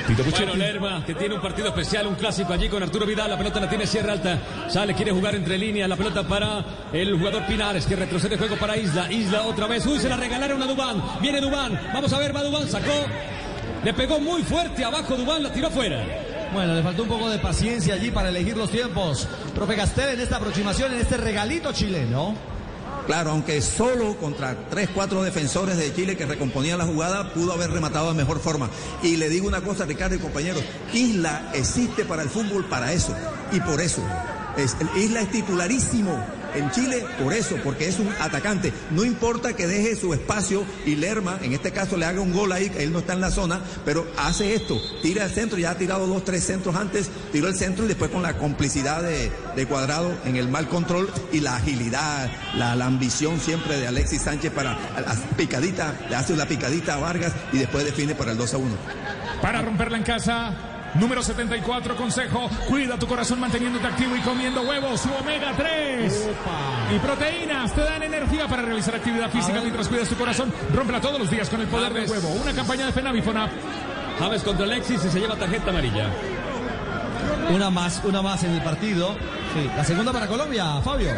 Tito 0.08 0.24
Bueno. 0.24 0.56
Lerma, 0.56 1.04
que 1.06 1.16
tiene 1.16 1.36
un 1.36 1.42
partido 1.42 1.68
especial, 1.68 2.08
un 2.08 2.16
clásico 2.16 2.54
allí 2.54 2.70
con 2.70 2.82
Arturo 2.82 3.06
Vidal. 3.06 3.30
La 3.30 3.38
pelota 3.38 3.60
la 3.60 3.70
tiene 3.70 3.86
Sierra 3.88 4.14
Alta. 4.14 4.40
Sale, 4.70 4.94
quiere 4.94 5.12
jugar 5.12 5.36
entre 5.36 5.58
líneas. 5.58 5.90
La 5.90 5.96
pelota 5.96 6.28
para 6.28 6.64
el 6.94 7.18
jugador 7.18 7.46
Pinares, 7.46 7.86
que 7.86 7.96
retrocede 7.96 8.38
juego 8.38 8.56
para 8.58 8.78
Isla. 8.78 9.12
Isla 9.12 9.44
otra 9.44 9.68
vez. 9.68 9.86
Uy, 9.86 10.00
se 10.00 10.10
la 10.10 10.18
regalaron 10.18 10.62
a 10.62 10.66
Dubán. 10.66 11.04
Viene 11.22 11.42
Dubán. 11.42 11.80
Vamos 11.94 12.12
a 12.14 12.20
ver, 12.20 12.36
va 12.36 12.44
Dubán. 12.44 12.68
Sacó. 12.68 13.06
Le 13.84 13.94
pegó 13.94 14.20
muy 14.20 14.44
fuerte 14.44 14.84
abajo 14.84 15.16
Dubán, 15.16 15.44
la 15.44 15.52
tiró 15.52 15.70
fuera. 15.70 16.04
Bueno, 16.54 16.74
le 16.74 16.82
faltó 16.82 17.04
un 17.04 17.10
poco 17.10 17.30
de 17.30 17.40
paciencia 17.40 17.94
allí 17.94 18.12
para 18.12 18.30
elegir 18.30 18.58
los 18.58 18.70
tiempos. 18.70 19.28
Profe 19.54 19.76
Castel 19.76 20.16
en 20.16 20.22
esta 20.22 20.38
aproximación, 20.38 20.94
en 20.94 21.00
este 21.00 21.18
regalito 21.18 21.72
chileno. 21.74 22.57
Claro, 23.08 23.32
aunque 23.32 23.62
solo 23.62 24.18
contra 24.18 24.70
tres, 24.70 24.90
cuatro 24.94 25.24
defensores 25.24 25.78
de 25.78 25.96
Chile 25.96 26.18
que 26.18 26.26
recomponían 26.26 26.78
la 26.78 26.86
jugada, 26.86 27.34
pudo 27.34 27.54
haber 27.54 27.72
rematado 27.72 28.10
de 28.10 28.16
mejor 28.16 28.42
forma. 28.42 28.70
Y 29.02 29.16
le 29.16 29.30
digo 29.30 29.48
una 29.48 29.62
cosa, 29.62 29.86
Ricardo 29.86 30.16
y 30.16 30.20
compañeros, 30.20 30.62
Isla 30.94 31.50
existe 31.54 32.04
para 32.04 32.22
el 32.22 32.30
fútbol 32.30 32.66
para 32.66 32.92
eso. 32.92 33.16
Y 33.54 33.62
por 33.62 33.80
eso. 33.80 34.04
Es, 34.58 34.76
Isla 34.98 35.22
es 35.22 35.32
titularísimo 35.32 36.22
en 36.56 36.72
Chile 36.72 37.06
por 37.22 37.34
eso, 37.34 37.56
porque 37.64 37.88
es 37.88 38.00
un 38.00 38.10
atacante. 38.20 38.74
No 38.92 39.04
importa 39.04 39.54
que 39.54 39.68
deje 39.68 39.96
su 39.96 40.14
espacio 40.14 40.66
y 40.86 40.96
Lerma, 40.96 41.40
en 41.42 41.54
este 41.54 41.72
caso, 41.72 41.98
le 41.98 42.06
haga 42.06 42.22
un 42.22 42.34
gol 42.34 42.52
ahí, 42.52 42.70
que 42.70 42.84
él 42.84 42.92
no 42.92 43.00
está 43.00 43.14
en 43.14 43.22
la 43.22 43.32
zona, 43.32 43.62
pero 43.86 44.08
hace 44.18 44.56
esto, 44.56 44.80
tira 45.02 45.26
el 45.26 45.32
centro, 45.32 45.58
ya 45.58 45.72
ha 45.72 45.78
tirado 45.78 46.08
dos, 46.08 46.24
tres 46.24 46.44
centros 46.44 46.76
antes, 46.76 47.10
tiró 47.32 47.48
el 47.48 47.56
centro 47.56 47.86
y 47.86 47.88
después 47.88 48.12
con 48.12 48.22
la 48.22 48.38
complicidad 48.38 49.02
de, 49.02 49.32
de 49.56 49.66
Cuadrado 49.66 50.12
en 50.26 50.36
el 50.36 50.48
mal 50.50 50.68
control 50.68 51.10
y 51.32 51.40
la 51.40 51.56
agilidad, 51.56 52.30
la, 52.56 52.76
la 52.76 52.86
ambición 52.86 53.40
siempre 53.40 53.78
de 53.78 53.88
Alexis 53.88 54.22
Sánchez 54.22 54.52
para 54.52 54.74
la 54.74 55.16
picadita, 55.36 55.96
le 56.10 56.16
hace 56.16 56.34
una 56.34 56.46
picadita 56.46 56.96
a 56.96 56.98
Vargas 56.98 57.34
y 57.52 57.58
después 57.58 57.86
define 57.86 58.16
para 58.16 58.32
el 58.32 58.38
2 58.38 58.54
a 58.54 58.58
1. 58.58 58.76
Para 59.42 59.62
romperla 59.62 59.98
en 59.98 60.04
casa. 60.04 60.67
Número 61.00 61.22
74, 61.22 61.96
consejo. 61.96 62.50
Cuida 62.68 62.98
tu 62.98 63.08
corazón 63.08 63.40
manteniéndote 63.40 63.86
activo 63.86 64.16
y 64.16 64.20
comiendo 64.22 64.62
huevos. 64.62 65.02
Su 65.02 65.10
omega 65.14 65.54
3. 65.56 66.30
Y 66.96 67.00
proteínas 67.00 67.74
te 67.74 67.82
dan 67.82 68.04
energía 68.04 68.48
para 68.48 68.64
realizar 68.64 68.96
actividad 68.96 69.30
física 69.30 69.60
mientras 69.62 69.88
cuidas 69.88 70.10
tu 70.10 70.16
corazón. 70.16 70.52
Rómpela 70.74 71.00
todos 71.00 71.20
los 71.20 71.30
días 71.30 71.50
con 71.50 71.62
el 71.62 71.68
poder 71.68 71.94
del 71.94 72.10
huevo. 72.10 72.30
Una 72.30 72.54
campaña 72.54 72.86
de 72.86 72.92
Fenavifona. 72.92 73.50
James 74.20 74.44
contra 74.44 74.66
Alexis 74.66 75.06
y 75.06 75.10
se 75.10 75.20
lleva 75.20 75.36
tarjeta 75.36 75.70
amarilla. 75.70 76.10
Una 77.54 77.70
más, 77.70 78.02
una 78.04 78.22
más 78.22 78.44
en 78.44 78.54
el 78.54 78.62
partido. 78.62 79.16
Sí, 79.54 79.70
la 79.76 79.84
segunda 79.84 80.12
para 80.12 80.28
Colombia, 80.28 80.82
Fabio. 80.84 81.12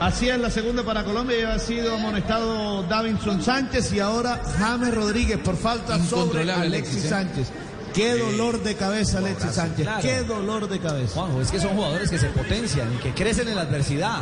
Así 0.00 0.28
es, 0.28 0.38
la 0.38 0.50
segunda 0.50 0.82
para 0.82 1.04
Colombia 1.04 1.38
ya 1.38 1.54
ha 1.54 1.58
sido 1.60 1.94
amonestado 1.94 2.82
Davinson 2.82 3.40
Sánchez 3.40 3.92
y 3.92 4.00
ahora 4.00 4.40
James 4.58 4.92
Rodríguez 4.92 5.38
por 5.38 5.56
falta 5.56 5.98
sobre 6.00 6.50
Alexis, 6.50 7.04
¿eh? 7.04 7.08
Sánchez. 7.08 7.52
Qué 7.94 8.16
dolor 8.16 8.62
de 8.62 8.74
cabeza 8.74 9.18
Alexis 9.18 9.52
Sánchez, 9.52 9.84
Claro. 9.84 10.02
qué 10.02 10.22
dolor 10.22 10.68
de 10.68 10.78
cabeza. 10.78 11.14
Juanjo, 11.20 11.40
es 11.42 11.50
que 11.50 11.60
son 11.60 11.74
jugadores 11.74 12.10
que 12.10 12.18
se 12.18 12.28
potencian 12.28 12.92
y 12.94 12.96
que 12.98 13.12
crecen 13.14 13.48
en 13.48 13.56
la 13.56 13.62
adversidad. 13.62 14.20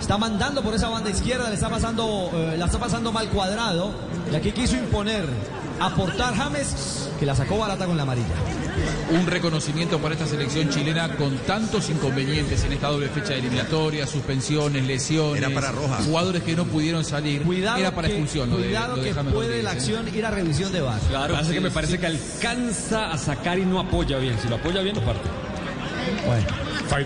Está 0.00 0.18
mandando 0.18 0.62
por 0.62 0.74
esa 0.74 0.88
banda 0.88 1.10
izquierda, 1.10 1.48
le 1.48 1.54
está 1.54 1.68
pasando, 1.70 2.30
eh, 2.34 2.56
la 2.58 2.66
está 2.66 2.78
pasando 2.78 3.12
mal 3.12 3.28
cuadrado. 3.28 3.92
Y 4.32 4.34
aquí 4.34 4.50
quiso 4.52 4.76
imponer, 4.76 5.24
aportar 5.80 6.34
James, 6.34 7.08
que 7.18 7.26
la 7.26 7.34
sacó 7.34 7.58
barata 7.58 7.86
con 7.86 7.96
la 7.96 8.02
amarilla. 8.04 8.34
Un 9.10 9.26
reconocimiento 9.26 9.98
para 9.98 10.14
esta 10.14 10.26
selección 10.26 10.68
chilena 10.70 11.16
con 11.16 11.36
tantos 11.38 11.90
inconvenientes 11.90 12.64
en 12.64 12.72
esta 12.72 12.88
doble 12.88 13.08
fecha 13.08 13.34
de 13.34 13.40
eliminatoria, 13.40 14.06
suspensiones, 14.06 14.84
lesiones. 14.86 15.42
Era 15.42 15.50
para 15.50 15.72
roja. 15.72 15.96
Jugadores 16.04 16.42
que 16.42 16.56
no 16.56 16.64
pudieron 16.64 17.04
salir. 17.04 17.42
Cuidado 17.42 17.78
Era 17.78 17.94
para 17.94 18.08
que, 18.08 18.14
expulsión. 18.14 18.50
lo 18.50 18.56
de- 18.56 18.64
cuidado 18.64 18.96
lo 18.96 19.02
de 19.02 19.08
que 19.08 19.14
puede 19.14 19.32
Rodríguez, 19.32 19.64
la 19.64 19.70
¿eh? 19.70 19.72
acción 19.74 20.14
ir 20.14 20.26
a 20.26 20.30
revisión 20.30 20.72
de 20.72 20.80
VAR. 20.80 21.00
Claro, 21.08 21.44
sí, 21.44 21.52
que 21.52 21.60
me 21.60 21.70
parece 21.70 21.92
sí. 21.94 21.98
que 21.98 22.06
alcanza 22.06 23.10
a 23.12 23.18
sacar 23.18 23.58
y 23.58 23.64
no 23.66 23.78
apoya 23.80 24.18
bien. 24.18 24.36
Si 24.42 24.48
lo 24.48 24.56
apoya 24.56 24.80
bien, 24.80 24.96
lo 24.96 25.02
parte. 25.04 25.28
Bueno, 26.26 26.46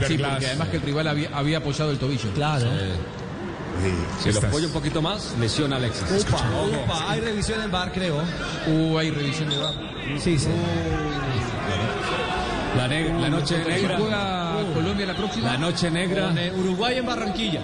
Sí, 0.06 0.18
porque 0.18 0.46
además 0.46 0.68
que 0.68 0.76
el 0.76 0.82
rival 0.82 1.06
había, 1.08 1.30
había 1.32 1.58
apoyado 1.58 1.90
el 1.90 1.98
tobillo. 1.98 2.30
claro. 2.34 2.66
Si 4.22 4.32
lo 4.32 4.38
apoya 4.40 4.66
un 4.66 4.72
poquito 4.72 5.00
más, 5.02 5.34
lesiona 5.38 5.76
a 5.76 5.78
Alexis. 5.78 6.26
Upa, 6.28 6.36
upa, 6.84 7.10
hay 7.10 7.20
revisión 7.20 7.62
en 7.62 7.70
VAR, 7.70 7.92
creo. 7.92 8.22
Uh, 8.66 8.98
hay 8.98 9.10
revisión 9.10 9.48
de 9.50 9.58
VAR. 9.58 9.74
Sí, 10.18 10.38
sí. 10.38 10.48
La, 12.76 12.86
ne- 12.88 13.20
la 13.20 13.28
noche 13.28 13.56
¿Se 13.62 13.68
negra. 13.68 13.96
juega 13.98 14.52
Colombia 14.74 15.06
la 15.06 15.14
próxima? 15.16 15.52
La 15.52 15.58
noche 15.58 15.90
negra. 15.90 16.32
Eh, 16.36 16.52
Uruguay 16.56 16.98
en 16.98 17.06
Barranquilla. 17.06 17.60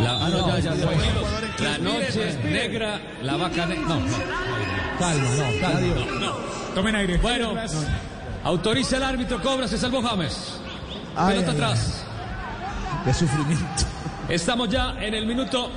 La, 0.00 0.12
Ah, 0.24 0.28
no, 0.30 0.48
ya, 0.48 0.58
ya, 0.58 0.74
ya. 0.74 0.86
la 1.58 1.78
noche 1.78 2.38
negra. 2.44 3.00
La 3.22 3.36
vaca 3.36 3.66
negra. 3.66 3.86
No, 3.88 4.00
no. 4.00 4.16
Calma, 4.98 5.28
no, 5.36 5.60
calma. 5.60 6.32
Tomen 6.74 6.96
aire. 6.96 7.18
Bueno, 7.18 7.54
autoriza 8.44 8.96
el 8.96 9.02
árbitro, 9.02 9.40
cobra, 9.42 9.68
se 9.68 9.76
salvó 9.78 10.02
James. 10.02 10.54
Ay, 11.16 11.34
Pelota 11.34 11.50
ay, 11.50 11.56
atrás. 11.56 12.04
Qué 13.04 13.14
sufrimiento. 13.14 13.84
Estamos 14.32 14.66
ya 14.70 14.96
en 14.98 15.12
el 15.12 15.26
minuto 15.26 15.68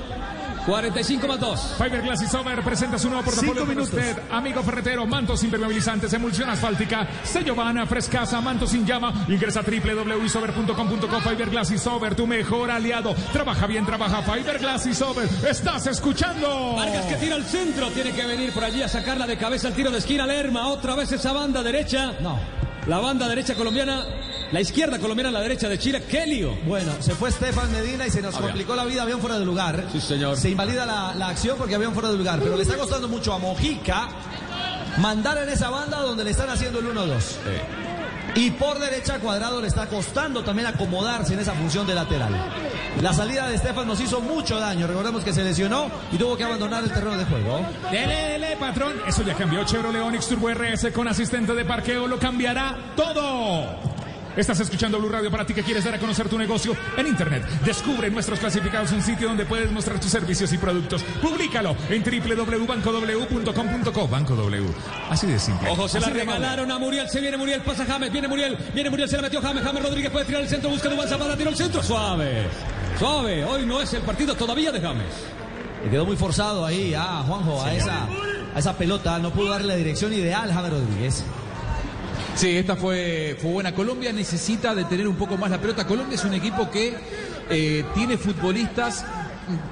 45 0.64 1.28
más 1.28 1.38
2. 1.38 1.74
Fiberglass 1.76 2.22
y 2.22 2.26
Sober 2.26 2.62
presenta 2.62 2.98
su 2.98 3.10
nuevo 3.10 3.22
portafolio 3.22 3.66
para 3.66 3.82
usted, 3.82 4.16
amigo 4.30 4.62
ferretero, 4.62 5.06
mantos 5.06 5.44
impermeabilizantes, 5.44 6.10
emulsión 6.14 6.48
asfáltica, 6.48 7.06
sello 7.22 7.54
vana, 7.54 7.84
frescasa, 7.84 8.40
mantos 8.40 8.70
sin 8.70 8.86
llama. 8.86 9.26
Ingresa 9.28 9.60
a 9.60 9.62
www.isover.com.co 9.62 11.20
Fiberglass 11.20 11.70
y 11.72 11.76
Sober, 11.76 12.14
tu 12.14 12.26
mejor 12.26 12.70
aliado. 12.70 13.14
Trabaja 13.30 13.66
bien, 13.66 13.84
trabaja 13.84 14.22
Fiberglass 14.22 14.86
y 14.86 14.94
Sober. 14.94 15.28
Estás 15.46 15.86
escuchando. 15.88 16.76
Vargas 16.76 17.04
que 17.04 17.16
tira 17.16 17.34
al 17.34 17.44
centro, 17.44 17.90
tiene 17.90 18.12
que 18.12 18.24
venir 18.24 18.54
por 18.54 18.64
allí 18.64 18.82
a 18.82 18.88
sacarla 18.88 19.26
de 19.26 19.36
cabeza 19.36 19.68
al 19.68 19.74
tiro 19.74 19.90
de 19.90 19.98
esquina 19.98 20.26
Lerma. 20.26 20.68
Otra 20.68 20.94
vez 20.94 21.12
esa 21.12 21.34
banda 21.34 21.62
derecha. 21.62 22.14
No. 22.22 22.40
La 22.86 23.00
banda 23.00 23.28
derecha 23.28 23.54
colombiana, 23.56 24.06
la 24.52 24.60
izquierda 24.60 24.98
colombiana, 24.98 25.30
la 25.30 25.40
derecha 25.40 25.68
de 25.68 25.78
Chile. 25.78 26.02
¡Qué 26.08 26.26
lío! 26.26 26.56
Bueno, 26.66 26.92
se 27.00 27.14
fue 27.14 27.28
Estefan 27.28 27.70
Medina 27.72 28.06
y 28.06 28.10
se 28.10 28.22
nos 28.22 28.36
complicó 28.36 28.74
la 28.76 28.84
vida, 28.84 29.02
había 29.02 29.16
un 29.16 29.22
fuera 29.22 29.38
de 29.38 29.44
lugar. 29.44 29.86
Sí, 29.92 30.00
señor. 30.00 30.36
Se 30.36 30.50
invalida 30.50 30.86
la, 30.86 31.14
la 31.14 31.28
acción 31.28 31.56
porque 31.58 31.74
había 31.74 31.88
un 31.88 31.94
fuera 31.94 32.10
de 32.10 32.16
lugar, 32.16 32.40
pero 32.42 32.56
le 32.56 32.62
está 32.62 32.76
costando 32.76 33.08
mucho 33.08 33.32
a 33.32 33.38
Mojica 33.38 34.08
mandar 34.98 35.38
en 35.38 35.48
esa 35.48 35.70
banda 35.70 36.00
donde 36.00 36.24
le 36.24 36.30
están 36.30 36.48
haciendo 36.48 36.78
el 36.78 36.86
1-2. 36.86 37.18
Y 38.34 38.50
por 38.50 38.78
derecha 38.78 39.18
Cuadrado 39.18 39.62
le 39.62 39.68
está 39.68 39.86
costando 39.86 40.44
también 40.44 40.66
acomodarse 40.68 41.32
en 41.32 41.40
esa 41.40 41.54
función 41.54 41.86
de 41.86 41.94
lateral. 41.94 42.34
La 43.00 43.12
salida 43.14 43.48
de 43.48 43.54
Estefan 43.54 43.86
nos 43.86 44.00
hizo 44.00 44.20
mucho 44.20 44.58
daño. 44.58 44.86
Recordemos 44.86 45.24
que 45.24 45.32
se 45.32 45.42
lesionó 45.42 45.90
y 46.12 46.18
tuvo 46.18 46.36
que 46.36 46.44
abandonar 46.44 46.84
el 46.84 46.90
terreno 46.90 47.16
de 47.16 47.24
juego. 47.24 47.60
Dele, 47.90 48.14
dele, 48.32 48.56
patrón. 48.58 48.94
Eso 49.06 49.22
ya 49.22 49.34
cambió. 49.34 49.64
Chevrolet 49.64 50.02
Onix 50.02 50.28
Turbo 50.28 50.50
RS 50.50 50.92
con 50.92 51.08
asistente 51.08 51.54
de 51.54 51.64
parqueo 51.64 52.06
lo 52.06 52.18
cambiará 52.18 52.76
todo. 52.94 53.95
Estás 54.36 54.60
escuchando 54.60 54.98
Blue 54.98 55.08
Radio 55.08 55.30
para 55.30 55.46
ti 55.46 55.54
que 55.54 55.62
quieres 55.62 55.84
dar 55.84 55.94
a 55.94 55.98
conocer 55.98 56.28
tu 56.28 56.36
negocio 56.36 56.76
en 56.98 57.06
Internet. 57.06 57.42
Descubre 57.64 58.10
nuestros 58.10 58.38
clasificados 58.38 58.92
un 58.92 59.00
sitio 59.00 59.28
donde 59.28 59.46
puedes 59.46 59.72
mostrar 59.72 59.98
tus 59.98 60.10
servicios 60.10 60.52
y 60.52 60.58
productos. 60.58 61.02
Publícalo 61.22 61.74
en 61.88 62.04
www.bancow.com.co. 62.04 64.08
Banco 64.08 64.36
W. 64.36 64.66
Así 65.08 65.26
de 65.26 65.38
simple. 65.38 65.70
Ojo, 65.70 65.88
se 65.88 66.00
la 66.00 66.08
Así 66.08 66.18
regalaron 66.18 66.70
a 66.70 66.78
Muriel. 66.78 67.08
Se 67.08 67.18
viene 67.20 67.38
Muriel, 67.38 67.62
pasa 67.62 67.86
James. 67.86 68.12
Viene 68.12 68.28
Muriel, 68.28 68.58
viene 68.74 68.90
Muriel, 68.90 69.08
se 69.08 69.16
la 69.16 69.22
metió 69.22 69.40
James. 69.40 69.64
James 69.64 69.82
Rodríguez 69.82 70.10
puede 70.10 70.26
tirar 70.26 70.42
el 70.42 70.48
centro, 70.48 70.68
busca 70.68 70.90
Dubán 70.90 71.08
Zapata, 71.08 71.34
tiró 71.34 71.48
el 71.48 71.56
centro. 71.56 71.82
Suave, 71.82 72.42
suave. 72.98 73.42
Hoy 73.42 73.64
no 73.64 73.80
es 73.80 73.94
el 73.94 74.02
partido 74.02 74.34
todavía 74.34 74.70
de 74.70 74.82
James. 74.82 75.14
Le 75.82 75.90
quedó 75.90 76.04
muy 76.04 76.16
forzado 76.16 76.66
ahí 76.66 76.92
a 76.92 77.22
Juanjo, 77.22 77.64
a 77.64 77.74
esa, 77.74 78.06
a 78.54 78.58
esa 78.58 78.76
pelota. 78.76 79.18
No 79.18 79.30
pudo 79.30 79.48
darle 79.50 79.68
la 79.68 79.76
dirección 79.76 80.12
ideal 80.12 80.52
James 80.52 80.72
Rodríguez. 80.72 81.24
Sí, 82.36 82.58
esta 82.58 82.76
fue, 82.76 83.34
fue 83.40 83.50
buena. 83.50 83.74
Colombia 83.74 84.12
necesita 84.12 84.74
de 84.74 84.84
tener 84.84 85.08
un 85.08 85.16
poco 85.16 85.38
más 85.38 85.50
la 85.50 85.58
pelota. 85.58 85.86
Colombia 85.86 86.16
es 86.16 86.24
un 86.24 86.34
equipo 86.34 86.70
que 86.70 86.94
eh, 87.48 87.84
tiene 87.94 88.18
futbolistas 88.18 89.06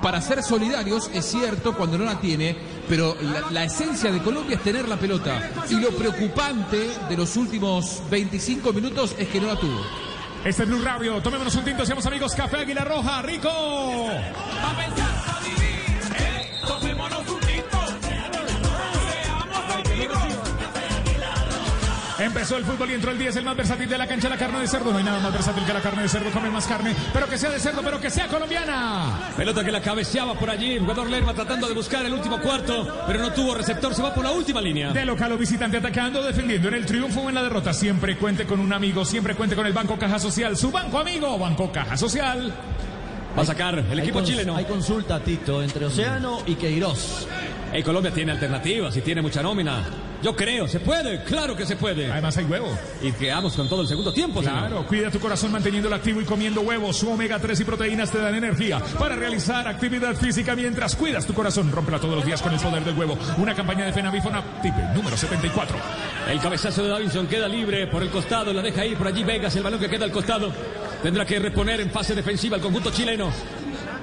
para 0.00 0.20
ser 0.22 0.42
solidarios, 0.42 1.11
es 1.12 1.27
cierto, 1.27 1.77
cuando 1.77 1.98
no 1.98 2.05
la 2.05 2.20
tiene, 2.20 2.57
pero 2.88 3.16
la, 3.20 3.50
la 3.50 3.64
esencia 3.64 4.11
de 4.11 4.22
Colombia 4.22 4.57
es 4.57 4.62
tener 4.62 4.88
la 4.88 4.96
pelota. 4.96 5.50
Y 5.68 5.74
lo 5.74 5.90
preocupante 5.90 6.88
de 7.09 7.16
los 7.16 7.37
últimos 7.37 8.03
25 8.11 8.72
minutos 8.72 9.14
es 9.18 9.29
que 9.29 9.40
no 9.40 9.48
la 9.48 9.57
tuvo. 9.57 9.81
Este 10.42 10.62
es 10.62 10.68
Blue 10.68 10.83
Radio. 10.83 11.20
Tomémonos 11.20 11.55
un 11.57 11.64
tinto, 11.64 11.85
seamos 11.85 12.07
amigos. 12.07 12.35
Café 12.35 12.59
Águila 12.59 12.85
Roja, 12.85 13.20
rico. 13.22 13.50
Pensar, 14.77 15.73
Empezó 22.24 22.56
el 22.56 22.64
fútbol 22.64 22.90
y 22.90 22.94
entró 22.94 23.10
el 23.10 23.18
10, 23.18 23.37
el 23.37 23.44
más 23.44 23.54
versátil 23.54 23.87
de 23.87 23.98
la 23.98 24.06
cancha, 24.06 24.30
la 24.30 24.38
carne 24.38 24.58
de 24.60 24.66
cerdo. 24.66 24.90
No 24.90 24.96
hay 24.96 25.04
nada 25.04 25.20
más 25.20 25.30
versátil 25.30 25.62
que 25.66 25.74
la 25.74 25.82
carne 25.82 26.02
de 26.04 26.08
cerdo. 26.08 26.30
Come 26.30 26.48
más 26.48 26.66
carne, 26.66 26.94
pero 27.12 27.28
que 27.28 27.37
sea 27.37 27.50
de 27.50 27.60
cerdo, 27.60 27.82
pero 27.84 28.00
que 28.00 28.08
sea 28.08 28.28
colombiana. 28.28 29.30
Pelota 29.37 29.62
que 29.62 29.70
la 29.70 29.82
cabeceaba 29.82 30.32
por 30.34 30.48
allí. 30.48 30.72
El 30.72 30.80
jugador 30.80 31.10
Lerma 31.10 31.34
tratando 31.34 31.68
de 31.68 31.74
buscar 31.74 32.04
el 32.06 32.14
último 32.14 32.40
cuarto, 32.40 33.04
pero 33.06 33.18
no 33.20 33.30
tuvo 33.34 33.54
receptor. 33.54 33.94
Se 33.94 34.02
va 34.02 34.14
por 34.14 34.24
la 34.24 34.30
última 34.30 34.62
línea. 34.62 34.90
De 34.90 35.04
local 35.04 35.32
o 35.32 35.37
visitante 35.37 35.76
atacando, 35.76 36.22
defendiendo 36.22 36.68
en 36.68 36.74
el 36.74 36.87
triunfo 36.87 37.20
o 37.20 37.28
en 37.28 37.34
la 37.34 37.42
derrota. 37.42 37.74
Siempre 37.74 38.16
cuente 38.16 38.46
con 38.46 38.58
un 38.58 38.72
amigo, 38.72 39.04
siempre 39.04 39.34
cuente 39.34 39.54
con 39.54 39.66
el 39.66 39.74
Banco 39.74 39.98
Caja 39.98 40.18
Social. 40.18 40.56
Su 40.56 40.70
banco 40.70 40.98
amigo, 40.98 41.38
Banco 41.38 41.70
Caja 41.70 41.94
Social. 41.98 42.54
Va 43.37 43.42
a 43.42 43.46
sacar 43.46 43.78
el 43.78 43.90
Hay 43.90 43.98
equipo 43.98 44.22
chileno. 44.22 44.56
Hay 44.56 44.64
consulta, 44.64 45.20
Tito, 45.20 45.62
entre 45.62 45.84
Océano 45.84 46.38
y 46.46 46.54
Queiroz. 46.54 47.28
Hey, 47.70 47.82
Colombia 47.82 48.12
tiene 48.12 48.32
alternativas 48.32 48.96
y 48.96 49.02
tiene 49.02 49.20
mucha 49.20 49.42
nómina. 49.42 49.84
Yo 50.24 50.34
creo, 50.34 50.66
se 50.66 50.80
puede, 50.80 51.22
claro 51.24 51.54
que 51.54 51.66
se 51.66 51.76
puede. 51.76 52.10
Además 52.10 52.34
hay 52.38 52.46
huevo. 52.46 52.74
Y 53.02 53.12
quedamos 53.12 53.52
con 53.52 53.68
todo 53.68 53.82
el 53.82 53.88
segundo 53.88 54.10
tiempo, 54.10 54.42
señor. 54.42 54.58
Claro, 54.58 54.87
cuida 54.87 55.10
tu 55.10 55.20
corazón 55.20 55.52
manteniéndolo 55.52 55.94
activo 55.94 56.18
y 56.22 56.24
comiendo 56.24 56.62
huevos. 56.62 56.96
Su 56.96 57.10
omega 57.10 57.38
3 57.38 57.60
y 57.60 57.64
proteínas 57.64 58.10
te 58.10 58.16
dan 58.16 58.34
energía 58.34 58.80
para 58.98 59.16
realizar 59.16 59.68
actividad 59.68 60.16
física 60.16 60.56
mientras 60.56 60.96
cuidas 60.96 61.26
tu 61.26 61.34
corazón. 61.34 61.70
Rómpela 61.70 61.98
todos 61.98 62.16
los 62.16 62.24
días 62.24 62.40
con 62.40 62.54
el 62.54 62.58
poder 62.58 62.82
del 62.82 62.96
huevo. 62.96 63.18
Una 63.37 63.54
campaña 63.54 63.84
de 63.84 63.92
Fenavifona 63.92 64.42
Tip 64.62 64.72
número 64.94 65.14
74. 65.14 65.76
El 66.30 66.40
cabezazo 66.40 66.82
de 66.82 66.88
Davinson 66.88 67.26
queda 67.26 67.46
libre 67.46 67.87
por 67.88 68.02
el 68.02 68.08
costado, 68.08 68.50
la 68.54 68.62
deja 68.62 68.87
ir 68.87 68.96
por 68.96 69.08
allí 69.08 69.24
Vegas, 69.24 69.54
el 69.56 69.62
balón 69.62 69.78
que 69.78 69.90
queda 69.90 70.06
al 70.06 70.10
costado. 70.10 70.50
Tendrá 71.02 71.26
que 71.26 71.38
reponer 71.38 71.82
en 71.82 71.90
fase 71.90 72.14
defensiva 72.14 72.56
el 72.56 72.62
conjunto 72.62 72.90
chileno. 72.90 73.30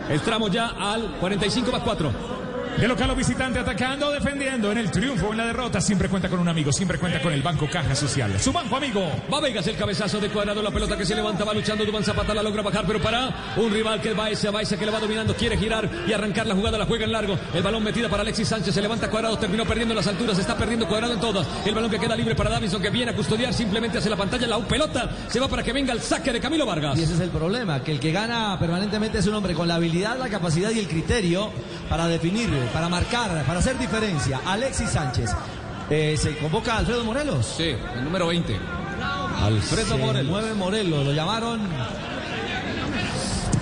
Entramos 0.08 0.52
ya 0.52 0.68
al 0.68 1.18
45 1.20 1.72
más 1.72 1.82
4. 1.82 2.41
De 2.80 2.88
local 2.88 3.12
o 3.12 3.16
visitante 3.16 3.60
atacando, 3.60 4.12
defendiendo 4.12 4.72
en 4.72 4.80
el 4.80 4.90
triunfo 4.90 5.28
o 5.28 5.32
en 5.32 5.38
la 5.38 5.46
derrota. 5.46 5.80
Siempre 5.80 6.10
cuenta 6.10 6.30
con 6.30 6.40
un 6.40 6.48
amigo, 6.48 6.72
siempre 6.72 6.98
cuenta 6.98 7.22
con 7.22 7.32
el 7.32 7.42
Banco 7.42 7.68
Caja 7.70 7.96
Social. 7.96 8.40
Su 8.40 8.52
banco 8.52 8.76
amigo. 8.76 9.12
Va 9.32 9.40
Vegas 9.40 9.68
el 9.68 9.76
cabezazo 9.76 10.20
de 10.20 10.30
cuadrado, 10.30 10.62
la 10.62 10.72
pelota 10.72 10.98
que 10.98 11.06
se 11.06 11.16
levanta, 11.16 11.44
va 11.44 11.54
luchando, 11.54 11.86
Dubán 11.86 12.04
Zapata 12.04 12.34
la 12.34 12.42
logra 12.42 12.62
bajar, 12.62 12.86
pero 12.88 13.02
para 13.02 13.54
un 13.58 13.72
rival 13.72 14.02
que 14.02 14.14
va 14.14 14.30
ese, 14.30 14.50
va 14.50 14.62
ese 14.62 14.78
que 14.78 14.86
le 14.86 14.92
va 14.92 15.00
dominando, 15.00 15.36
quiere 15.36 15.58
girar 15.58 15.90
y 16.08 16.14
arrancar 16.14 16.48
la 16.48 16.56
jugada, 16.56 16.78
la 16.78 16.86
juega 16.86 17.06
en 17.06 17.12
largo. 17.12 17.38
El 17.54 17.62
balón 17.62 17.84
metida 17.84 18.10
para 18.10 18.22
Alexis 18.24 18.48
Sánchez, 18.48 18.74
se 18.74 18.82
levanta 18.82 19.10
cuadrado, 19.10 19.38
terminó 19.38 19.66
perdiendo 19.66 19.94
en 19.94 19.98
las 19.98 20.08
alturas, 20.08 20.40
está 20.40 20.56
perdiendo 20.58 20.88
cuadrado 20.88 21.14
en 21.14 21.20
todas. 21.20 21.48
El 21.66 21.76
balón 21.76 21.92
que 21.92 22.00
queda 22.00 22.16
libre 22.16 22.36
para 22.36 22.50
Davinson 22.50 22.82
que 22.82 22.90
viene 22.90 23.12
a 23.12 23.16
custodiar 23.16 23.54
simplemente 23.54 23.98
hacia 23.98 24.10
la 24.10 24.18
pantalla, 24.18 24.48
la 24.48 24.60
pelota 24.60 25.10
se 25.28 25.40
va 25.40 25.48
para 25.48 25.64
que 25.64 25.74
venga 25.74 25.94
el 25.94 26.02
saque 26.02 26.32
de 26.32 26.40
Camilo 26.40 26.66
Vargas. 26.66 26.98
Y 26.98 27.04
ese 27.04 27.14
es 27.14 27.20
el 27.20 27.30
problema, 27.30 27.84
que 27.84 27.92
el 27.92 28.00
que 28.00 28.12
gana 28.12 28.58
permanentemente 28.60 29.20
es 29.20 29.28
un 29.28 29.36
hombre 29.36 29.54
con 29.54 29.68
la 29.68 29.76
habilidad, 29.76 30.18
la 30.18 30.30
capacidad 30.30 30.72
y 30.72 30.80
el 30.80 30.88
criterio 30.88 31.52
para 31.90 32.08
definir, 32.08 32.50
para 32.68 32.90
marcar, 32.90 33.44
para 33.46 33.60
hacer 33.60 33.78
diferencia. 33.78 34.42
Alexis 34.46 34.90
Sánchez. 34.90 35.32
Eh, 35.90 36.16
¿Se 36.18 36.38
convoca 36.38 36.76
a 36.76 36.78
Alfredo 36.80 37.04
Morelos? 37.04 37.46
Sí, 37.58 37.76
el 37.96 38.04
número 38.04 38.28
20. 38.28 38.58
Alfredo 39.42 39.98
Morelos. 39.98 40.32
mueve 40.32 40.54
Morelos, 40.54 41.06
lo 41.06 41.14
llamaron. 41.14 41.62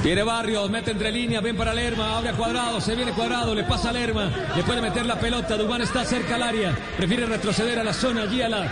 Viene 0.03 0.23
Barrios, 0.23 0.69
mete 0.69 0.91
entre 0.91 1.11
líneas, 1.11 1.43
ven 1.43 1.57
para 1.57 1.73
Lerma, 1.73 2.17
abre 2.17 2.29
a 2.29 2.33
cuadrado, 2.33 2.79
se 2.79 2.95
viene 2.95 3.11
cuadrado, 3.11 3.53
le 3.53 3.65
pasa 3.65 3.89
a 3.89 3.91
Lerma, 3.91 4.31
le 4.55 4.63
puede 4.63 4.81
meter 4.81 5.05
la 5.05 5.19
pelota, 5.19 5.57
Dubán 5.57 5.81
está 5.81 6.05
cerca 6.05 6.35
al 6.35 6.43
área, 6.43 6.73
prefiere 6.95 7.25
retroceder 7.25 7.77
a 7.79 7.83
la 7.83 7.93
zona, 7.93 8.21
allí 8.21 8.41
a 8.41 8.47
la, 8.47 8.71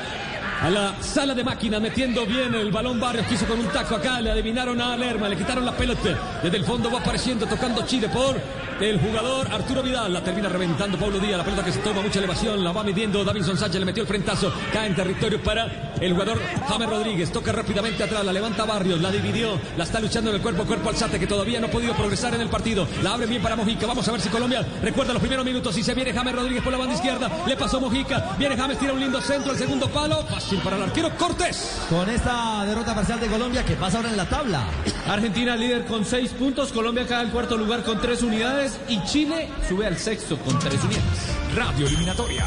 a 0.62 0.70
la 0.70 1.02
sala 1.02 1.34
de 1.36 1.44
máquinas, 1.44 1.80
metiendo 1.82 2.26
bien 2.26 2.54
el 2.56 2.72
balón 2.72 3.00
Barrios, 3.00 3.28
quiso 3.28 3.46
con 3.46 3.60
un 3.60 3.68
taco 3.68 3.96
acá, 3.96 4.20
le 4.22 4.32
adivinaron 4.32 4.80
a 4.82 4.98
Lerma, 4.98 5.30
le 5.30 5.38
quitaron 5.38 5.66
la 5.66 5.76
pelota, 5.76 6.40
desde 6.42 6.58
el 6.58 6.66
fondo 6.66 6.92
va 6.92 7.00
apareciendo, 7.00 7.46
tocando 7.46 7.86
Chile 7.86 8.10
por 8.10 8.36
el 8.80 9.00
jugador 9.00 9.48
Arturo 9.52 9.82
Vidal, 9.82 10.14
la 10.14 10.24
termina 10.24 10.50
reventando 10.50 10.98
Pablo 10.98 11.20
Díaz, 11.20 11.38
la 11.38 11.44
pelota 11.44 11.64
que 11.64 11.72
se 11.72 11.80
toma 11.80 12.02
mucha 12.02 12.20
elevación, 12.20 12.64
la 12.64 12.72
va 12.72 12.84
midiendo 12.84 13.24
Davinson 13.24 13.58
Sánchez, 13.58 13.80
le 13.80 13.86
metió 13.86 14.04
el 14.04 14.08
frentazo, 14.08 14.52
cae 14.72 14.88
en 14.88 14.96
territorio 14.96 15.42
para 15.42 15.94
el 16.00 16.14
jugador 16.14 16.40
James 16.68 16.90
Rodríguez, 16.90 17.32
toca 17.32 17.52
rápidamente 17.52 18.04
atrás, 18.04 18.24
la 18.24 18.34
levanta 18.34 18.66
Barrios, 18.66 19.02
la 19.02 19.12
dividió, 19.12 19.60
la 19.78 19.84
está 19.84 20.00
luchando 20.00 20.30
en 20.30 20.38
el 20.38 20.42
cuerpo 20.42 20.64
a 20.64 20.66
cuerpo 20.66 20.90
Alzate, 20.90 21.20
que 21.20 21.28
todavía 21.28 21.60
no 21.60 21.68
ha 21.68 21.72
podido 21.72 21.96
progresar 21.96 22.34
en 22.36 22.42
el 22.42 22.50
partido, 22.50 22.88
la 23.04 23.14
abre 23.14 23.26
bien 23.26 23.42
para 23.42 23.56
Mojica, 23.56 23.88
vamos 23.88 24.08
a 24.08 24.12
ver 24.12 24.22
si 24.22 24.30
Colombia 24.30 24.66
recuerda 24.82 25.14
los 25.14 25.22
primeros 25.22 25.46
minutos, 25.46 25.74
si 25.74 25.84
se 25.84 25.94
viene 25.94 26.14
James 26.14 26.36
Rodríguez 26.36 26.64
por 26.64 26.72
la 26.72 26.80
banda 26.80 26.96
izquierda, 26.96 27.32
le 27.48 27.58
pasó 27.58 27.80
Mojica, 27.80 28.36
viene 28.38 28.56
James, 28.56 28.78
tira 28.78 28.94
un 28.94 29.00
lindo 29.00 29.22
centro, 29.22 29.52
el 29.52 29.58
segundo 29.58 29.88
palo, 29.90 30.24
fácil 30.48 30.60
para 30.62 30.78
el 30.78 30.84
arquero 30.84 31.10
Cortés. 31.18 31.82
Con 31.90 32.10
esta 32.10 32.64
derrota 32.64 32.96
parcial 32.96 33.20
de 33.20 33.28
Colombia, 33.28 33.66
que 33.66 33.76
pasa 33.76 33.98
ahora 33.98 34.12
en 34.12 34.18
la 34.18 34.30
tabla. 34.30 34.66
Argentina 35.08 35.58
líder 35.58 35.86
con 35.86 36.06
seis 36.06 36.32
puntos, 36.32 36.72
Colombia 36.72 37.06
cae 37.06 37.20
al 37.20 37.32
cuarto 37.32 37.58
lugar 37.58 37.84
con 37.84 38.00
tres 38.00 38.24
unidades 38.24 38.80
y 38.88 39.04
Chile 39.04 39.50
sube 39.68 39.86
al 39.86 39.98
sexto 39.98 40.38
con 40.38 40.58
tres 40.60 40.82
unidades. 40.82 41.36
Radio 41.54 41.88
Eliminatoria. 41.88 42.46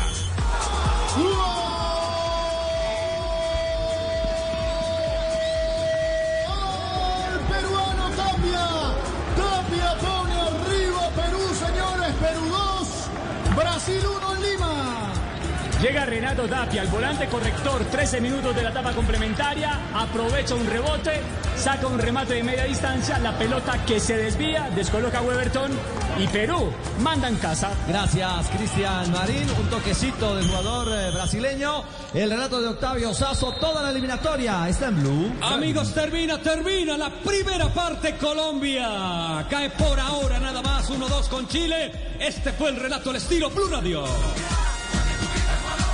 Llega 15.90 16.06
Renato 16.06 16.46
Tapia, 16.46 16.82
el 16.82 16.88
volante 16.88 17.26
corrector, 17.26 17.84
13 17.84 18.20
minutos 18.20 18.54
de 18.54 18.62
la 18.62 18.70
etapa 18.70 18.92
complementaria, 18.92 19.76
aprovecha 19.92 20.54
un 20.54 20.64
rebote, 20.64 21.20
saca 21.56 21.88
un 21.88 21.98
remate 21.98 22.34
de 22.34 22.44
media 22.44 22.62
distancia, 22.62 23.18
la 23.18 23.36
pelota 23.36 23.84
que 23.84 23.98
se 23.98 24.16
desvía, 24.16 24.70
descoloca 24.70 25.18
a 25.18 25.22
Weberton 25.22 25.72
y 26.16 26.28
Perú 26.28 26.72
manda 27.00 27.26
en 27.26 27.34
casa. 27.38 27.72
Gracias, 27.88 28.48
Cristian 28.56 29.10
Marín. 29.10 29.50
Un 29.58 29.68
toquecito 29.68 30.36
del 30.36 30.46
jugador 30.46 30.88
eh, 30.92 31.10
brasileño. 31.10 31.82
El 32.14 32.30
relato 32.30 32.60
de 32.60 32.68
Octavio 32.68 33.12
Sazo, 33.12 33.52
toda 33.54 33.82
la 33.82 33.90
eliminatoria 33.90 34.68
está 34.68 34.88
en 34.88 35.00
Blue. 35.00 35.32
Amigos, 35.42 35.92
termina, 35.92 36.40
termina 36.40 36.96
la 36.96 37.10
primera 37.10 37.66
parte 37.66 38.14
Colombia. 38.16 39.44
Cae 39.50 39.70
por 39.70 39.98
ahora 39.98 40.38
nada 40.38 40.62
más 40.62 40.88
1-2 40.88 41.28
con 41.28 41.48
Chile. 41.48 41.90
Este 42.20 42.52
fue 42.52 42.68
el 42.68 42.76
relato 42.76 43.10
al 43.10 43.16
estilo 43.16 43.50
Blue 43.50 43.66
Radio. 43.68 44.04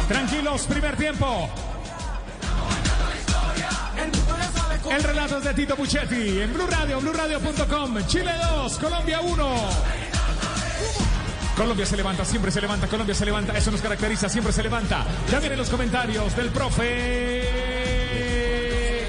Tranquilos, 0.08 0.62
primer 0.66 0.96
tiempo. 0.96 1.50
El 4.90 5.02
relato 5.02 5.38
es 5.38 5.44
de 5.44 5.54
Tito 5.54 5.74
Puchetti 5.74 6.40
en 6.40 6.54
Blue 6.54 6.66
Radio, 6.66 7.00
BlueRadio.com. 7.00 8.06
Chile 8.06 8.32
2, 8.50 8.78
Colombia 8.78 9.20
1. 9.20 9.46
Colombia 11.56 11.86
se 11.86 11.96
levanta, 11.96 12.24
siempre 12.24 12.52
se 12.52 12.60
levanta, 12.60 12.86
Colombia 12.86 13.14
se 13.14 13.24
levanta, 13.24 13.56
eso 13.56 13.70
nos 13.70 13.80
caracteriza, 13.80 14.28
siempre 14.28 14.52
se 14.52 14.62
levanta. 14.62 15.04
Ya 15.30 15.40
vienen 15.40 15.58
los 15.58 15.70
comentarios 15.70 16.36
del 16.36 16.50
profe 16.50 17.48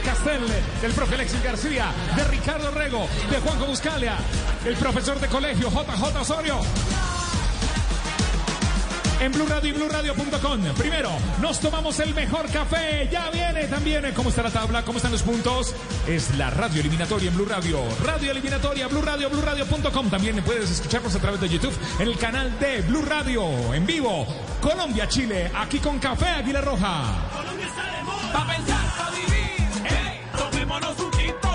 Castel, 0.04 0.42
del 0.82 0.94
profe 0.94 1.16
Alexis 1.16 1.44
García, 1.44 1.92
de 2.16 2.24
Ricardo 2.24 2.72
Rego, 2.72 3.08
de 3.30 3.40
Juanjo 3.40 3.66
Buscalia, 3.66 4.16
el 4.66 4.76
profesor 4.78 5.20
de 5.20 5.28
colegio 5.28 5.70
JJ 5.70 6.22
Osorio. 6.22 6.62
En 9.20 9.32
Blue 9.32 9.48
Radio 9.48 9.70
y 9.70 9.74
BlueRadio.com. 9.74 10.62
Primero, 10.78 11.10
nos 11.42 11.60
tomamos 11.60 12.00
el 12.00 12.14
mejor 12.14 12.50
café. 12.52 13.10
Ya 13.12 13.30
viene 13.32 13.66
también. 13.66 14.14
¿Cómo 14.14 14.30
está 14.30 14.44
la 14.44 14.52
tabla? 14.52 14.84
¿Cómo 14.86 14.98
están 14.98 15.12
los 15.12 15.24
puntos? 15.24 15.74
Es 16.08 16.36
la 16.38 16.52
radio 16.52 16.82
eliminatoria 16.82 17.30
en 17.30 17.36
Blue 17.36 17.46
Radio. 17.46 17.80
Radio 18.04 18.32
eliminatoria, 18.32 18.88
Blue 18.88 19.02
Radio, 19.02 19.30
BlueRadio.com. 19.30 20.10
También 20.10 20.44
puedes 20.44 20.70
escucharnos 20.70 21.16
a 21.16 21.20
través 21.20 21.42
de 21.42 21.50
YouTube 21.50 21.74
en 22.00 22.08
el 22.08 22.18
canal 22.18 22.60
de 22.60 22.82
Blue 22.82 23.02
Radio. 23.02 23.74
En 23.74 23.88
vivo, 23.88 24.28
Colombia, 24.62 25.08
Chile. 25.08 25.52
Aquí 25.56 25.80
con 25.80 25.98
Café 25.98 26.28
Águila 26.28 26.62
Roja. 26.62 27.30
Colombia 27.36 27.66
está 27.66 27.98
de 27.98 28.04
moda. 28.04 28.34
Pa' 28.34 28.48
pensar, 28.48 28.98
pa' 28.98 29.10
vivir, 29.12 29.68
eh, 29.90 30.22
tomémonos 30.38 31.00
un 31.00 31.12
tinto. 31.12 31.47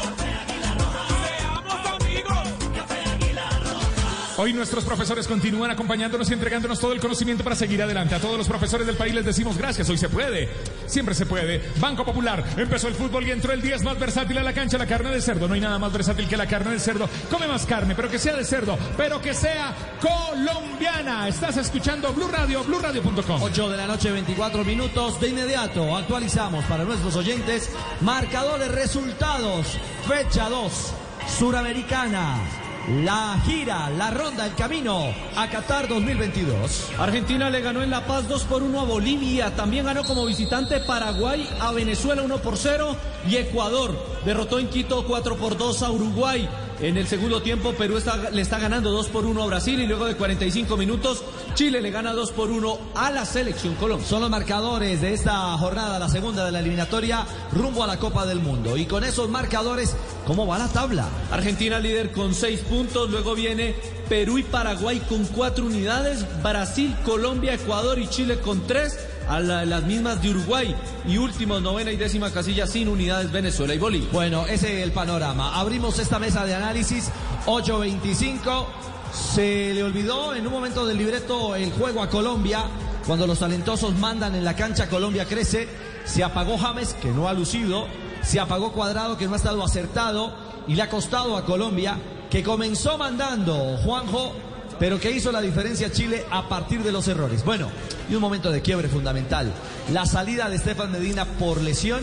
Hoy 4.38 4.54
nuestros 4.54 4.84
profesores 4.84 5.28
continúan 5.28 5.70
acompañándonos 5.70 6.30
y 6.30 6.32
entregándonos 6.32 6.80
todo 6.80 6.92
el 6.92 7.00
conocimiento 7.00 7.44
para 7.44 7.54
seguir 7.54 7.82
adelante. 7.82 8.14
A 8.14 8.18
todos 8.18 8.38
los 8.38 8.48
profesores 8.48 8.86
del 8.86 8.96
país 8.96 9.14
les 9.14 9.26
decimos 9.26 9.58
gracias. 9.58 9.90
Hoy 9.90 9.98
se 9.98 10.08
puede. 10.08 10.48
Siempre 10.86 11.14
se 11.14 11.26
puede. 11.26 11.62
Banco 11.78 12.04
Popular. 12.04 12.42
Empezó 12.56 12.88
el 12.88 12.94
fútbol 12.94 13.26
y 13.26 13.30
entró 13.30 13.52
el 13.52 13.60
10 13.60 13.82
más 13.82 13.98
versátil 13.98 14.38
a 14.38 14.42
la 14.42 14.54
cancha, 14.54 14.78
la 14.78 14.86
carne 14.86 15.10
de 15.10 15.20
cerdo. 15.20 15.48
No 15.48 15.54
hay 15.54 15.60
nada 15.60 15.78
más 15.78 15.92
versátil 15.92 16.26
que 16.28 16.36
la 16.36 16.46
carne 16.46 16.70
de 16.70 16.80
cerdo. 16.80 17.08
Come 17.30 17.46
más 17.46 17.66
carne, 17.66 17.94
pero 17.94 18.10
que 18.10 18.18
sea 18.18 18.34
de 18.34 18.44
cerdo, 18.44 18.78
pero 18.96 19.20
que 19.20 19.34
sea 19.34 19.74
colombiana. 20.00 21.28
Estás 21.28 21.58
escuchando 21.58 22.12
Blue 22.14 22.28
Radio, 22.28 22.64
BlueRadio.com. 22.64 23.42
8 23.42 23.70
de 23.70 23.76
la 23.76 23.86
noche, 23.86 24.10
24 24.10 24.64
minutos. 24.64 25.20
De 25.20 25.28
inmediato 25.28 25.94
actualizamos 25.94 26.64
para 26.64 26.84
nuestros 26.84 27.16
oyentes 27.16 27.70
marcadores, 28.00 28.70
resultados. 28.70 29.78
Fecha 30.08 30.48
2, 30.48 30.94
Suramericana. 31.38 32.61
La 32.88 33.40
gira, 33.44 33.90
la 33.90 34.10
ronda, 34.10 34.46
el 34.46 34.54
camino 34.54 35.14
a 35.36 35.48
Qatar 35.48 35.86
2022. 35.86 36.90
Argentina 36.98 37.48
le 37.48 37.60
ganó 37.60 37.82
en 37.82 37.90
La 37.90 38.06
Paz 38.06 38.28
2 38.28 38.44
por 38.44 38.62
1 38.62 38.80
a 38.80 38.84
Bolivia. 38.84 39.54
También 39.54 39.86
ganó 39.86 40.02
como 40.04 40.26
visitante 40.26 40.80
Paraguay 40.80 41.48
a 41.60 41.72
Venezuela 41.72 42.22
1 42.22 42.38
por 42.38 42.56
0 42.56 42.96
y 43.28 43.36
Ecuador 43.36 43.96
derrotó 44.24 44.58
en 44.58 44.68
Quito 44.68 45.04
4 45.06 45.36
por 45.36 45.56
2 45.56 45.82
a 45.82 45.90
Uruguay. 45.90 46.48
En 46.80 46.96
el 46.96 47.06
segundo 47.06 47.40
tiempo 47.42 47.72
Perú 47.74 47.96
está- 47.96 48.30
le 48.30 48.42
está 48.42 48.58
ganando 48.58 48.90
2 48.90 49.06
por 49.08 49.24
1 49.24 49.42
a 49.42 49.46
Brasil 49.46 49.78
y 49.80 49.86
luego 49.86 50.06
de 50.06 50.16
45 50.16 50.76
minutos 50.76 51.22
Chile 51.54 51.80
le 51.80 51.90
gana 51.90 52.12
2 52.12 52.32
por 52.32 52.50
1 52.50 52.78
a 52.94 53.10
la 53.12 53.24
selección 53.24 53.74
Colombia. 53.76 54.06
Son 54.08 54.20
los 54.20 54.30
marcadores 54.30 55.00
de 55.00 55.12
esta 55.12 55.56
jornada, 55.58 55.98
la 55.98 56.08
segunda 56.08 56.44
de 56.44 56.50
la 56.50 56.58
eliminatoria, 56.60 57.24
rumbo 57.52 57.84
a 57.84 57.86
la 57.86 57.98
Copa 57.98 58.26
del 58.26 58.40
Mundo. 58.40 58.76
Y 58.76 58.86
con 58.86 59.04
esos 59.04 59.28
marcadores, 59.28 59.94
¿cómo 60.26 60.46
va 60.46 60.58
la 60.58 60.68
tabla? 60.68 61.08
Argentina 61.30 61.78
líder 61.78 62.10
con 62.10 62.34
6 62.34 62.60
puntos, 62.60 63.10
luego 63.10 63.34
viene 63.34 63.76
Perú 64.08 64.38
y 64.38 64.42
Paraguay 64.42 65.00
con 65.08 65.24
4 65.26 65.66
unidades, 65.66 66.24
Brasil, 66.42 66.96
Colombia, 67.04 67.54
Ecuador 67.54 67.98
y 67.98 68.08
Chile 68.08 68.38
con 68.40 68.66
3, 68.66 68.98
a 69.28 69.40
la- 69.40 69.64
las 69.64 69.82
mismas 69.84 70.20
de 70.22 70.30
Uruguay 70.30 70.74
y 71.06 71.18
últimos 71.18 71.60
novena 71.62 71.90
y 71.92 71.96
décima 71.96 72.30
casilla 72.30 72.66
sin 72.66 72.88
unidades 72.88 73.30
Venezuela 73.32 73.74
y 73.74 73.78
Bolivia. 73.78 74.08
Bueno, 74.12 74.46
ese 74.46 74.78
es 74.78 74.82
el 74.84 74.92
panorama. 74.92 75.58
Abrimos 75.58 75.98
esta 75.98 76.18
mesa 76.18 76.44
de 76.44 76.54
análisis 76.54 77.10
8.25. 77.46 78.66
Se 79.12 79.72
le 79.74 79.82
olvidó 79.82 80.34
en 80.34 80.46
un 80.46 80.52
momento 80.52 80.86
del 80.86 80.98
libreto 80.98 81.54
el 81.54 81.70
juego 81.72 82.02
a 82.02 82.08
Colombia. 82.08 82.64
Cuando 83.06 83.26
los 83.26 83.38
talentosos 83.38 83.94
mandan 83.98 84.34
en 84.34 84.44
la 84.44 84.54
cancha, 84.56 84.88
Colombia 84.88 85.24
crece. 85.26 85.68
Se 86.04 86.24
apagó 86.24 86.56
James, 86.58 86.94
que 86.94 87.08
no 87.10 87.28
ha 87.28 87.32
lucido. 87.32 87.86
Se 88.22 88.40
apagó 88.40 88.72
Cuadrado, 88.72 89.16
que 89.18 89.26
no 89.26 89.34
ha 89.34 89.36
estado 89.36 89.62
acertado. 89.64 90.34
Y 90.68 90.74
le 90.76 90.82
ha 90.82 90.88
costado 90.88 91.36
a 91.36 91.44
Colombia, 91.44 91.98
que 92.30 92.42
comenzó 92.42 92.96
mandando 92.96 93.76
Juanjo, 93.84 94.32
pero 94.78 94.98
que 94.98 95.10
hizo 95.10 95.32
la 95.32 95.40
diferencia 95.40 95.90
Chile 95.90 96.24
a 96.30 96.48
partir 96.48 96.82
de 96.82 96.92
los 96.92 97.08
errores. 97.08 97.44
Bueno, 97.44 97.68
y 98.10 98.14
un 98.14 98.20
momento 98.20 98.50
de 98.50 98.62
quiebre 98.62 98.88
fundamental. 98.88 99.52
La 99.92 100.06
salida 100.06 100.48
de 100.48 100.56
Estefan 100.56 100.92
Medina 100.92 101.24
por 101.24 101.60
lesión 101.60 102.02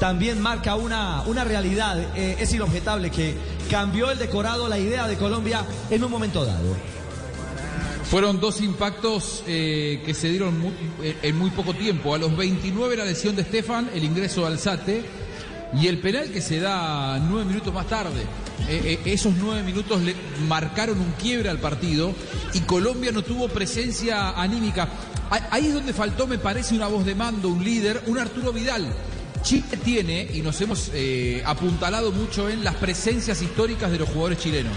también 0.00 0.40
marca 0.40 0.74
una, 0.74 1.22
una 1.26 1.44
realidad. 1.44 1.98
Eh, 2.16 2.36
es 2.40 2.52
inobjetable 2.52 3.10
que 3.10 3.34
cambió 3.70 4.10
el 4.10 4.18
decorado, 4.18 4.68
la 4.68 4.78
idea 4.78 5.06
de 5.06 5.16
Colombia 5.16 5.64
en 5.90 6.02
un 6.02 6.10
momento 6.10 6.44
dado. 6.44 6.76
Fueron 8.10 8.40
dos 8.40 8.60
impactos 8.60 9.42
eh, 9.46 10.02
que 10.04 10.12
se 10.12 10.28
dieron 10.28 10.74
eh, 11.02 11.16
en 11.22 11.38
muy 11.38 11.50
poco 11.50 11.72
tiempo. 11.72 12.14
A 12.14 12.18
los 12.18 12.36
29 12.36 12.96
la 12.96 13.04
lesión 13.04 13.34
de 13.36 13.44
Stefan, 13.44 13.90
el 13.94 14.04
ingreso 14.04 14.42
de 14.42 14.46
Alzate 14.48 15.04
y 15.80 15.86
el 15.86 15.98
penal 15.98 16.30
que 16.30 16.42
se 16.42 16.60
da 16.60 17.18
nueve 17.18 17.46
minutos 17.46 17.72
más 17.72 17.86
tarde. 17.86 18.22
Eh, 18.68 19.00
eh, 19.04 19.12
esos 19.12 19.34
nueve 19.38 19.62
minutos 19.62 20.00
le 20.02 20.14
marcaron 20.48 21.00
un 21.00 21.12
quiebre 21.12 21.48
al 21.48 21.58
partido 21.58 22.14
y 22.54 22.60
Colombia 22.60 23.12
no 23.12 23.22
tuvo 23.22 23.48
presencia 23.48 24.30
anímica. 24.30 24.88
Ahí 25.50 25.68
es 25.68 25.74
donde 25.74 25.92
faltó, 25.92 26.26
me 26.26 26.38
parece, 26.38 26.74
una 26.74 26.88
voz 26.88 27.06
de 27.06 27.14
mando, 27.14 27.48
un 27.48 27.64
líder, 27.64 28.02
un 28.06 28.18
Arturo 28.18 28.52
Vidal. 28.52 28.94
Chile 29.42 29.78
tiene, 29.82 30.28
y 30.32 30.40
nos 30.42 30.60
hemos 30.60 30.90
eh, 30.94 31.42
apuntalado 31.44 32.12
mucho 32.12 32.48
en 32.48 32.62
las 32.62 32.74
presencias 32.76 33.40
históricas 33.42 33.90
de 33.90 33.98
los 33.98 34.08
jugadores 34.08 34.38
chilenos. 34.38 34.76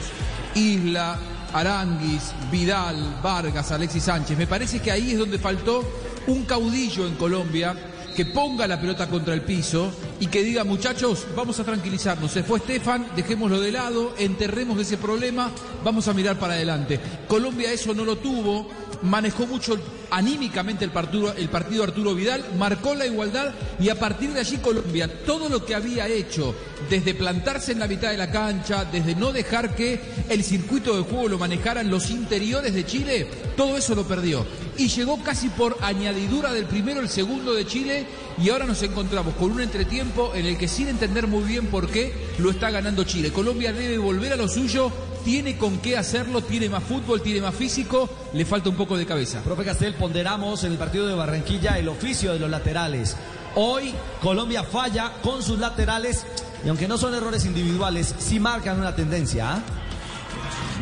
Isla, 0.56 1.20
Aranguis, 1.54 2.34
Vidal, 2.52 3.20
Vargas, 3.22 3.72
Alexis 3.72 4.04
Sánchez. 4.04 4.38
Me 4.38 4.48
parece 4.48 4.80
que 4.80 4.92
ahí 4.92 5.12
es 5.12 5.18
donde 5.18 5.40
faltó 5.40 5.84
un 6.28 6.46
caudillo 6.46 7.06
en 7.06 7.16
Colombia 7.16 7.76
que 8.16 8.26
ponga 8.26 8.66
la 8.66 8.80
pelota 8.80 9.08
contra 9.08 9.34
el 9.34 9.42
piso 9.42 9.92
y 10.20 10.28
que 10.28 10.42
diga, 10.42 10.64
muchachos, 10.64 11.28
vamos 11.36 11.60
a 11.60 11.66
tranquilizarnos. 11.66 12.32
Se 12.32 12.44
fue 12.44 12.60
Estefan, 12.60 13.08
dejémoslo 13.16 13.60
de 13.60 13.74
lado, 13.74 14.16
enterremos 14.18 14.80
ese 14.80 14.98
problema, 14.98 15.52
vamos 15.84 16.08
a 16.08 16.14
mirar 16.14 16.40
para 16.40 16.54
adelante. 16.54 17.00
Colombia 17.28 17.72
eso 17.72 17.94
no 17.94 18.06
lo 18.06 18.18
tuvo, 18.18 18.70
manejó 19.02 19.46
mucho 19.46 19.78
anímicamente 20.12 20.86
el 20.86 20.92
partido, 20.92 21.34
el 21.34 21.50
partido 21.50 21.84
Arturo 21.84 22.16
Vidal, 22.16 22.46
marcó 22.58 22.96
la 22.96 23.06
igualdad 23.06 23.54
y 23.80 23.90
a 23.90 24.00
partir 24.00 24.32
de 24.32 24.40
allí 24.40 24.58
Colombia, 24.58 25.10
todo 25.26 25.50
lo 25.50 25.66
que 25.66 25.76
había 25.76 26.08
hecho, 26.08 26.56
desde 26.90 27.16
plantarse 27.16 27.74
en 27.74 27.80
la 27.80 27.88
mitad 27.88 28.12
de 28.12 28.18
la 28.18 28.32
cancha, 28.32 28.86
desde 28.86 29.16
no 29.16 29.34
dejar 29.34 29.76
que 29.76 30.00
el 30.30 30.44
circuito 30.44 30.96
de 30.96 31.04
juego 31.04 31.28
lo 31.28 31.38
manejaran 31.38 31.90
los 31.90 32.10
interiores 32.10 32.74
de 32.74 32.86
Chile, 32.86 33.28
todo 33.58 33.76
eso 33.78 33.94
lo 33.94 34.08
perdió. 34.08 34.46
Y 34.78 34.90
llegó 34.90 35.22
casi 35.24 35.48
por 35.50 35.78
añadidura 35.82 36.52
del 36.52 36.66
primero, 36.66 37.00
el 37.00 37.10
segundo 37.10 37.54
de 37.54 37.66
Chile, 37.66 38.06
y 38.38 38.50
ahora 38.50 38.66
nos 38.66 38.82
encontramos 38.84 39.34
con 39.36 39.52
un 39.52 39.62
entretiempo 39.62 40.34
en 40.36 40.46
el 40.46 40.58
que 40.58 40.68
sin 40.68 40.90
entender 40.90 41.28
muy 41.28 41.44
bien 41.44 41.68
por 41.68 41.88
qué 41.90 42.14
lo 42.40 42.52
está 42.52 42.72
ganando 42.72 43.06
Chile. 43.06 43.32
Colombia 43.32 43.72
debe 43.72 43.98
volver 43.98 44.34
a 44.34 44.36
lo 44.36 44.50
suyo, 44.50 44.92
tiene 45.24 45.58
con 45.58 45.78
qué 45.78 45.98
hacerlo, 45.98 46.42
tiene 46.42 46.70
más 46.70 46.84
fútbol, 46.84 47.22
tiene 47.22 47.42
más 47.42 47.56
físico, 47.56 48.10
le 48.34 48.44
falta 48.44 48.70
un 48.70 48.76
poco 48.76 48.98
de 48.98 49.06
cabeza. 49.06 49.42
Profe 49.42 49.64
Castel, 49.64 49.96
ponderamos 49.96 50.64
en 50.66 50.74
el 50.74 50.78
partido 50.78 51.08
de 51.08 51.16
Barranquilla 51.16 51.80
el 51.80 51.88
oficio 51.88 52.34
de 52.34 52.40
los 52.40 52.50
laterales. 52.50 53.16
Hoy 53.56 53.94
Colombia 54.22 54.64
falla 54.64 55.14
con 55.24 55.42
sus 55.42 55.58
laterales 55.58 56.26
y 56.66 56.70
aunque 56.70 56.88
no 56.88 56.98
son 56.98 57.14
errores 57.14 57.46
individuales, 57.46 58.14
sí 58.20 58.40
marcan 58.40 58.80
una 58.80 58.94
tendencia. 58.94 59.54
¿ah? 59.54 59.64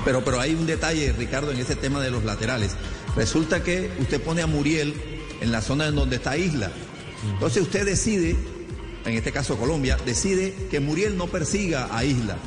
Pero, 0.03 0.23
pero 0.23 0.39
hay 0.39 0.55
un 0.55 0.65
detalle, 0.65 1.13
Ricardo, 1.13 1.51
en 1.51 1.59
ese 1.59 1.75
tema 1.75 2.01
de 2.01 2.09
los 2.09 2.23
laterales. 2.23 2.75
Resulta 3.15 3.63
que 3.63 3.91
usted 3.99 4.21
pone 4.21 4.41
a 4.41 4.47
Muriel 4.47 4.93
en 5.39 5.51
la 5.51 5.61
zona 5.61 5.87
en 5.87 5.95
donde 5.95 6.15
está 6.15 6.37
Isla. 6.37 6.71
Entonces 7.33 7.63
usted 7.63 7.85
decide, 7.85 8.35
en 9.05 9.13
este 9.13 9.31
caso 9.31 9.57
Colombia, 9.57 9.97
decide 10.05 10.53
que 10.71 10.79
Muriel 10.79 11.15
no 11.17 11.27
persiga 11.27 11.89
a 11.95 12.03
Isla. 12.03 12.37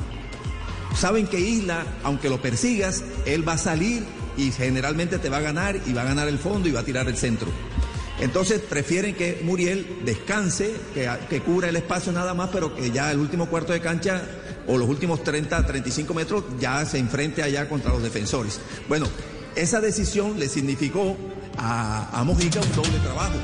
Saben 0.97 1.27
que 1.27 1.39
Isla, 1.39 1.85
aunque 2.03 2.29
lo 2.29 2.41
persigas, 2.41 3.05
él 3.27 3.47
va 3.47 3.55
a 3.55 3.59
salir 3.59 4.03
y 4.37 4.51
generalmente 4.51 5.19
te 5.19 5.29
va 5.29 5.39
a 5.39 5.41
ganar 5.43 5.81
y 5.87 5.93
va 5.93 6.03
a 6.03 6.07
ganar 6.07 6.27
el 6.27 6.39
fondo 6.39 6.69
y 6.69 6.73
va 6.73 6.81
a 6.81 6.85
tirar 6.85 7.07
el 7.09 7.17
centro. 7.17 7.49
Entonces 8.19 8.61
prefieren 8.61 9.15
que 9.15 9.41
Muriel 9.45 10.01
descanse, 10.05 10.75
que, 10.95 11.09
que 11.29 11.43
cubra 11.43 11.69
el 11.69 11.77
espacio 11.77 12.13
nada 12.13 12.33
más, 12.35 12.49
pero 12.51 12.75
que 12.75 12.91
ya 12.91 13.13
el 13.13 13.19
último 13.19 13.47
cuarto 13.47 13.73
de 13.73 13.81
cancha 13.81 14.23
o 14.67 14.79
los 14.79 14.89
últimos 14.89 15.23
30, 15.23 15.65
35 15.67 16.15
metros 16.15 16.45
ya 16.59 16.85
se 16.87 16.99
enfrente 16.99 17.43
allá 17.43 17.69
contra 17.69 17.93
los 17.93 18.03
defensores. 18.03 18.59
Bueno, 18.89 19.07
esa 19.57 19.81
decisión 19.81 20.39
le 20.39 20.49
significó 20.49 21.17
a, 21.59 22.09
a 22.13 22.25
Mojica 22.25 22.61
un 22.61 22.73
doble 22.73 22.99
trabajo. 22.99 23.35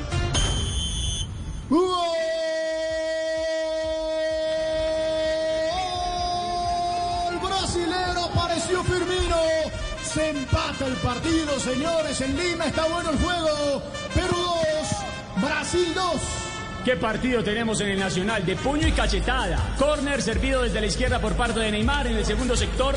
El 7.31 7.39
brasilero 7.39 8.25
apareció 8.25 8.83
Firmino. 8.83 9.37
Se 10.03 10.29
empata 10.29 10.85
el 10.85 10.93
partido, 10.97 11.59
señores. 11.59 12.21
En 12.21 12.37
Lima 12.37 12.65
está 12.65 12.85
bueno 12.85 13.09
el 13.09 13.17
juego. 13.17 13.81
Perú 14.13 14.37
2, 15.35 15.43
Brasil 15.43 15.93
2. 15.95 16.42
¿Qué 16.83 16.97
partido 16.97 17.41
tenemos 17.41 17.79
en 17.79 17.91
el 17.91 17.99
Nacional? 17.99 18.45
De 18.45 18.57
puño 18.57 18.85
y 18.85 18.91
cachetada. 18.91 19.73
Corner 19.79 20.21
servido 20.21 20.63
desde 20.63 20.81
la 20.81 20.87
izquierda 20.87 21.21
por 21.21 21.33
parte 21.33 21.61
de 21.61 21.71
Neymar. 21.71 22.07
En 22.07 22.17
el 22.17 22.25
segundo 22.25 22.57
sector 22.57 22.93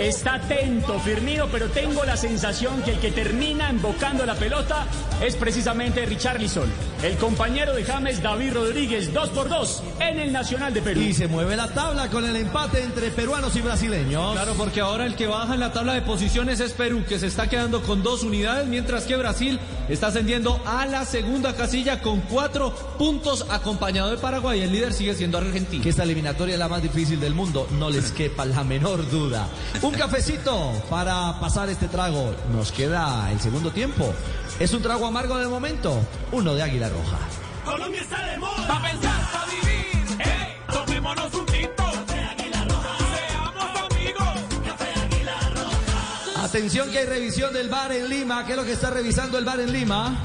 está 0.00 0.36
atento 0.36 0.98
Firmino, 1.00 1.46
pero 1.52 1.68
tengo 1.68 2.02
la 2.04 2.16
sensación 2.16 2.80
que 2.82 2.92
el 2.92 2.98
que 2.98 3.10
termina 3.10 3.68
embocando 3.68 4.24
la 4.24 4.36
pelota 4.36 4.86
es 5.22 5.36
precisamente 5.36 6.06
Richarlison. 6.06 6.72
El 7.02 7.18
compañero 7.18 7.74
de 7.74 7.84
James, 7.84 8.22
David 8.22 8.54
Rodríguez, 8.54 9.12
2 9.12 9.28
por 9.28 9.50
2 9.50 9.82
en 10.00 10.18
el 10.18 10.32
Nacional 10.32 10.72
de 10.72 10.80
Perú. 10.80 11.00
Y 11.02 11.12
se 11.12 11.28
mueve 11.28 11.56
la 11.56 11.68
tabla 11.68 12.08
con 12.08 12.24
el 12.24 12.36
empate 12.36 12.82
entre 12.82 13.10
peruanos 13.10 13.54
y 13.54 13.60
brasileños. 13.60 14.32
Claro, 14.32 14.54
porque 14.56 14.80
ahora 14.80 15.04
el 15.04 15.14
que 15.14 15.26
baja 15.26 15.52
en 15.52 15.60
la 15.60 15.74
tabla 15.74 15.92
de 15.92 16.00
posiciones 16.00 16.60
es 16.60 16.72
Perú, 16.72 17.04
que 17.06 17.18
se 17.18 17.26
está 17.26 17.50
quedando 17.50 17.82
con 17.82 18.02
dos 18.02 18.22
unidades, 18.22 18.66
mientras 18.66 19.04
que 19.04 19.14
Brasil 19.16 19.60
está 19.90 20.06
ascendiendo 20.06 20.58
a 20.64 20.86
la 20.86 21.04
segunda 21.04 21.54
casilla 21.54 22.00
con 22.00 22.22
cuatro 22.22 22.74
puntos, 22.96 23.25
acompañado 23.50 24.10
de 24.10 24.18
Paraguay. 24.18 24.62
El 24.62 24.72
líder 24.72 24.92
sigue 24.92 25.14
siendo 25.14 25.38
Argentina. 25.38 25.82
Que 25.82 25.90
esta 25.90 26.04
eliminatoria 26.04 26.54
es 26.54 26.58
la 26.58 26.68
más 26.68 26.82
difícil 26.82 27.18
del 27.18 27.34
mundo, 27.34 27.66
no 27.72 27.90
les 27.90 28.10
quepa 28.12 28.44
la 28.44 28.62
menor 28.62 29.08
duda. 29.10 29.48
Un 29.82 29.92
cafecito 29.92 30.72
para 30.88 31.38
pasar 31.40 31.68
este 31.68 31.88
trago. 31.88 32.34
Nos 32.52 32.70
queda 32.72 33.30
el 33.32 33.40
segundo 33.40 33.70
tiempo. 33.70 34.12
Es 34.60 34.72
un 34.72 34.82
trago 34.82 35.06
amargo 35.06 35.36
de 35.38 35.48
momento, 35.48 36.00
uno 36.32 36.54
de 36.54 36.62
Águila 36.62 36.88
Roja. 36.88 37.18
Colombia 37.64 38.00
está 38.00 38.24
de 38.26 38.38
moda. 38.38 38.66
Pa' 38.68 38.82
pensar, 38.82 39.32
pa' 39.32 39.44
vivir. 39.50 40.20
Ey, 40.20 40.56
tomémonos 40.72 41.34
un 41.34 41.46
tinto. 41.46 41.84
Café 41.84 42.20
Águila 42.20 42.64
Roja. 42.64 42.96
Seamos 43.16 43.92
amigos. 43.92 44.28
Café 44.64 45.00
Águila 45.00 45.40
Roja. 45.54 46.44
Atención 46.44 46.90
que 46.90 46.98
hay 46.98 47.06
revisión 47.06 47.52
del 47.52 47.68
bar 47.68 47.90
en 47.92 48.08
Lima. 48.08 48.46
¿Qué 48.46 48.52
es 48.52 48.56
lo 48.56 48.64
que 48.64 48.72
está 48.72 48.90
revisando 48.90 49.36
el 49.36 49.44
bar 49.44 49.58
en 49.60 49.72
Lima? 49.72 50.16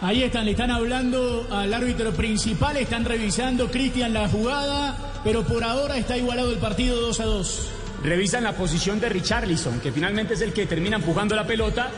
Ahí 0.00 0.22
están, 0.22 0.44
le 0.44 0.52
están 0.52 0.70
hablando 0.70 1.48
al 1.50 1.74
árbitro 1.74 2.12
principal, 2.12 2.76
están 2.76 3.04
revisando 3.04 3.68
Cristian 3.68 4.12
la 4.12 4.28
jugada, 4.28 4.96
pero 5.24 5.42
por 5.42 5.64
ahora 5.64 5.96
está 5.96 6.16
igualado 6.16 6.52
el 6.52 6.58
partido 6.58 7.00
2 7.00 7.20
a 7.20 7.24
2. 7.24 7.68
Revisan 8.04 8.44
la 8.44 8.52
posición 8.52 9.00
de 9.00 9.08
Richarlison, 9.08 9.80
que 9.80 9.90
finalmente 9.90 10.34
es 10.34 10.40
el 10.40 10.52
que 10.52 10.66
termina 10.66 10.96
empujando 10.96 11.34
la 11.34 11.44
pelota. 11.44 11.90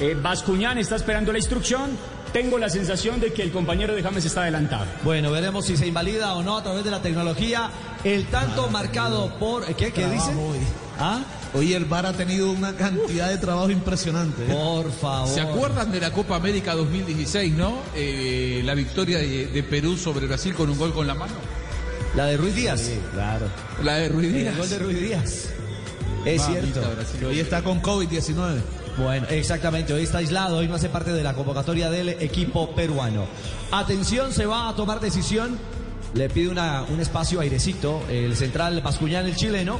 Eh, 0.00 0.16
Bascuñán 0.20 0.78
está 0.78 0.96
esperando 0.96 1.30
la 1.30 1.38
instrucción. 1.38 1.90
Tengo 2.32 2.58
la 2.58 2.68
sensación 2.68 3.20
de 3.20 3.32
que 3.32 3.42
el 3.42 3.52
compañero 3.52 3.94
de 3.94 4.02
James 4.02 4.24
está 4.24 4.42
adelantado. 4.42 4.86
Bueno, 5.04 5.30
veremos 5.30 5.66
si 5.66 5.76
se 5.76 5.86
invalida 5.86 6.34
o 6.34 6.42
no 6.42 6.58
a 6.58 6.62
través 6.62 6.84
de 6.84 6.90
la 6.90 7.02
tecnología 7.02 7.70
el 8.04 8.26
tanto 8.26 8.68
marcado 8.68 9.38
por... 9.38 9.64
¿Qué, 9.76 9.92
qué 9.92 10.06
dice? 10.08 10.32
¿Ah? 10.98 11.20
Hoy 11.54 11.74
el 11.74 11.84
VAR 11.84 12.06
ha 12.06 12.12
tenido 12.14 12.50
una 12.50 12.74
cantidad 12.74 13.28
de 13.28 13.36
trabajo 13.36 13.70
impresionante. 13.70 14.44
¿eh? 14.44 14.48
Por 14.54 14.90
favor. 14.90 15.28
¿Se 15.28 15.40
acuerdan 15.40 15.92
de 15.92 16.00
la 16.00 16.10
Copa 16.12 16.36
América 16.36 16.74
2016, 16.74 17.52
no? 17.54 17.78
Eh, 17.94 18.62
la 18.64 18.74
victoria 18.74 19.18
de, 19.18 19.48
de 19.48 19.62
Perú 19.62 19.96
sobre 19.98 20.26
Brasil 20.26 20.54
con 20.54 20.70
un 20.70 20.78
gol 20.78 20.94
con 20.94 21.06
la 21.06 21.14
mano. 21.14 21.34
La 22.16 22.26
de 22.26 22.36
Ruiz 22.36 22.54
Díaz. 22.54 22.90
claro. 23.12 23.46
La 23.82 23.96
de 23.96 24.08
Ruiz 24.08 24.32
Díaz. 24.32 24.52
El 24.54 24.58
gol 24.58 24.68
de 24.70 24.78
Ruiz 24.78 25.00
Díaz. 25.00 25.48
Es 26.24 26.42
Mamita, 26.42 26.62
cierto. 26.62 26.94
Brasil. 26.94 27.24
Hoy 27.24 27.40
está 27.40 27.62
con 27.62 27.82
COVID-19. 27.82 28.60
Bueno, 28.98 29.26
exactamente, 29.30 29.92
hoy 29.94 30.02
está 30.02 30.18
aislado, 30.18 30.58
hoy 30.58 30.68
no 30.68 30.74
hace 30.74 30.88
parte 30.90 31.12
de 31.12 31.22
la 31.22 31.32
convocatoria 31.34 31.90
del 31.90 32.10
equipo 32.10 32.74
peruano. 32.74 33.24
Atención, 33.70 34.32
se 34.32 34.44
va 34.44 34.68
a 34.68 34.76
tomar 34.76 35.00
decisión, 35.00 35.58
le 36.14 36.28
pide 36.28 36.48
una- 36.48 36.82
un 36.82 37.00
espacio 37.00 37.40
airecito, 37.40 38.02
el 38.10 38.36
central 38.36 38.82
Pascuñán, 38.82 39.24
el 39.24 39.34
chileno. 39.34 39.78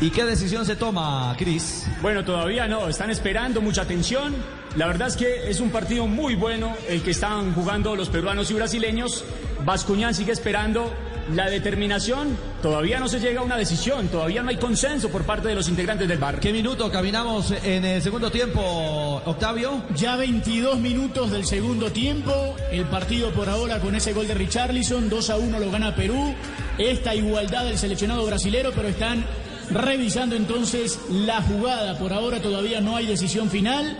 ¿Y 0.00 0.10
qué 0.10 0.24
decisión 0.24 0.64
se 0.64 0.76
toma, 0.76 1.34
Cris? 1.38 1.86
Bueno, 2.00 2.24
todavía 2.24 2.66
no, 2.66 2.88
están 2.88 3.10
esperando 3.10 3.60
mucha 3.60 3.82
atención. 3.82 4.34
La 4.76 4.86
verdad 4.86 5.08
es 5.08 5.16
que 5.16 5.50
es 5.50 5.60
un 5.60 5.70
partido 5.70 6.06
muy 6.06 6.34
bueno 6.34 6.74
el 6.88 7.02
que 7.02 7.10
están 7.10 7.54
jugando 7.54 7.94
los 7.94 8.08
peruanos 8.08 8.50
y 8.50 8.54
brasileños. 8.54 9.24
Bascuñán 9.64 10.14
sigue 10.14 10.32
esperando 10.32 10.90
la 11.34 11.48
determinación. 11.48 12.36
Todavía 12.60 12.98
no 12.98 13.08
se 13.08 13.20
llega 13.20 13.40
a 13.40 13.44
una 13.44 13.56
decisión, 13.56 14.08
todavía 14.08 14.42
no 14.42 14.50
hay 14.50 14.56
consenso 14.56 15.08
por 15.08 15.24
parte 15.24 15.48
de 15.48 15.54
los 15.54 15.68
integrantes 15.68 16.08
del 16.08 16.18
bar. 16.18 16.40
¿Qué 16.40 16.52
minuto 16.52 16.90
caminamos 16.90 17.52
en 17.64 17.84
el 17.84 18.02
segundo 18.02 18.30
tiempo, 18.30 19.22
Octavio? 19.24 19.82
Ya 19.94 20.16
22 20.16 20.78
minutos 20.78 21.30
del 21.30 21.44
segundo 21.44 21.90
tiempo. 21.90 22.56
El 22.70 22.84
partido 22.86 23.30
por 23.32 23.48
ahora 23.48 23.80
con 23.80 23.94
ese 23.94 24.12
gol 24.12 24.26
de 24.26 24.34
Richarlison. 24.34 25.08
2 25.08 25.30
a 25.30 25.36
1 25.36 25.58
lo 25.58 25.70
gana 25.70 25.94
Perú. 25.94 26.34
Esta 26.78 27.14
igualdad 27.14 27.64
del 27.64 27.78
seleccionado 27.78 28.24
brasilero, 28.26 28.72
pero 28.74 28.88
están 28.88 29.24
revisando 29.70 30.36
entonces 30.36 31.00
la 31.10 31.42
jugada. 31.42 31.98
Por 31.98 32.12
ahora 32.12 32.40
todavía 32.40 32.80
no 32.80 32.96
hay 32.96 33.06
decisión 33.06 33.50
final. 33.50 33.96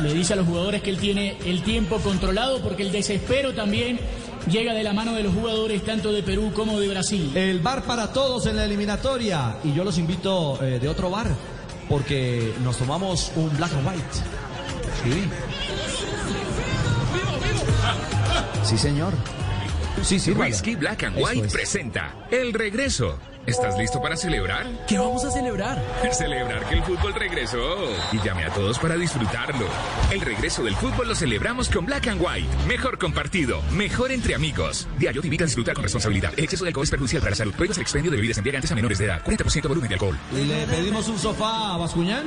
Le 0.00 0.14
dice 0.14 0.32
a 0.32 0.36
los 0.36 0.46
jugadores 0.46 0.82
que 0.82 0.90
él 0.90 0.98
tiene 0.98 1.36
el 1.44 1.62
tiempo 1.62 1.98
controlado 1.98 2.60
porque 2.60 2.82
el 2.82 2.92
desespero 2.92 3.52
también 3.52 4.00
llega 4.50 4.74
de 4.74 4.82
la 4.82 4.92
mano 4.92 5.14
de 5.14 5.22
los 5.22 5.34
jugadores 5.34 5.82
tanto 5.84 6.12
de 6.12 6.22
Perú 6.22 6.52
como 6.54 6.80
de 6.80 6.88
Brasil. 6.88 7.32
El 7.36 7.60
bar 7.60 7.84
para 7.84 8.12
todos 8.12 8.46
en 8.46 8.56
la 8.56 8.64
eliminatoria. 8.64 9.56
Y 9.64 9.72
yo 9.72 9.84
los 9.84 9.98
invito 9.98 10.62
eh, 10.62 10.78
de 10.80 10.88
otro 10.88 11.10
bar, 11.10 11.28
porque 11.88 12.52
nos 12.62 12.76
tomamos 12.78 13.32
un 13.36 13.54
black 13.56 13.72
and 13.72 13.86
white. 13.86 14.14
Sí. 15.04 15.28
Sí, 18.64 18.78
señor. 18.78 19.12
Sí, 20.02 20.18
sí, 20.18 20.32
Whisky 20.32 20.74
Black 20.74 21.04
and 21.04 21.16
White 21.16 21.46
es. 21.46 21.52
presenta 21.52 22.26
El 22.30 22.52
Regreso. 22.52 23.18
¿Estás 23.44 23.76
listo 23.76 24.00
para 24.00 24.16
celebrar? 24.16 24.66
¿Qué 24.86 24.96
vamos 24.98 25.24
a 25.24 25.30
celebrar? 25.32 25.82
Celebrar 26.12 26.64
que 26.68 26.76
el 26.76 26.82
fútbol 26.84 27.12
regresó. 27.12 27.58
Y 28.12 28.20
llame 28.24 28.44
a 28.44 28.50
todos 28.50 28.78
para 28.78 28.94
disfrutarlo. 28.96 29.66
El 30.12 30.20
regreso 30.20 30.62
del 30.62 30.76
fútbol 30.76 31.08
lo 31.08 31.14
celebramos 31.16 31.68
con 31.68 31.84
Black 31.84 32.06
and 32.06 32.20
White. 32.22 32.46
Mejor 32.68 32.98
compartido, 32.98 33.60
mejor 33.72 34.12
entre 34.12 34.36
amigos. 34.36 34.86
Diario 34.96 35.20
te 35.22 35.26
invita 35.26 35.42
a 35.42 35.46
disfrutar 35.46 35.74
con 35.74 35.82
responsabilidad. 35.82 36.32
El 36.36 36.44
exceso 36.44 36.64
de 36.64 36.68
alcohol 36.68 36.84
es 36.84 36.90
perjudicial 36.90 37.20
para 37.20 37.30
la 37.30 37.36
salud. 37.36 37.52
Prohíbes 37.54 37.76
el 37.78 37.82
expendio 37.82 38.12
de 38.12 38.16
bebidas 38.16 38.38
embriagantes 38.38 38.70
a 38.70 38.74
menores 38.76 38.98
de 38.98 39.06
edad. 39.06 39.24
40% 39.24 39.68
volumen 39.68 39.88
de 39.88 39.94
alcohol. 39.94 40.16
¿Le 40.32 40.66
pedimos 40.66 41.08
un 41.08 41.18
sofá 41.18 41.74
a 41.74 41.76
Bascuñán? 41.78 42.26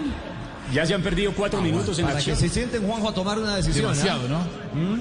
Ya 0.74 0.86
se 0.86 0.96
han 0.96 1.02
perdido 1.02 1.32
cuatro 1.32 1.62
minutos 1.62 1.98
en 2.00 2.06
Para 2.08 2.18
acción. 2.18 2.36
que 2.36 2.42
se 2.42 2.54
sienten, 2.54 2.86
Juanjo, 2.86 3.10
a 3.10 3.14
tomar 3.14 3.40
una 3.40 3.56
decisión. 3.56 3.92
Demasiado, 3.94 4.26
¿ah? 4.36 4.46
¿no? 4.74 4.98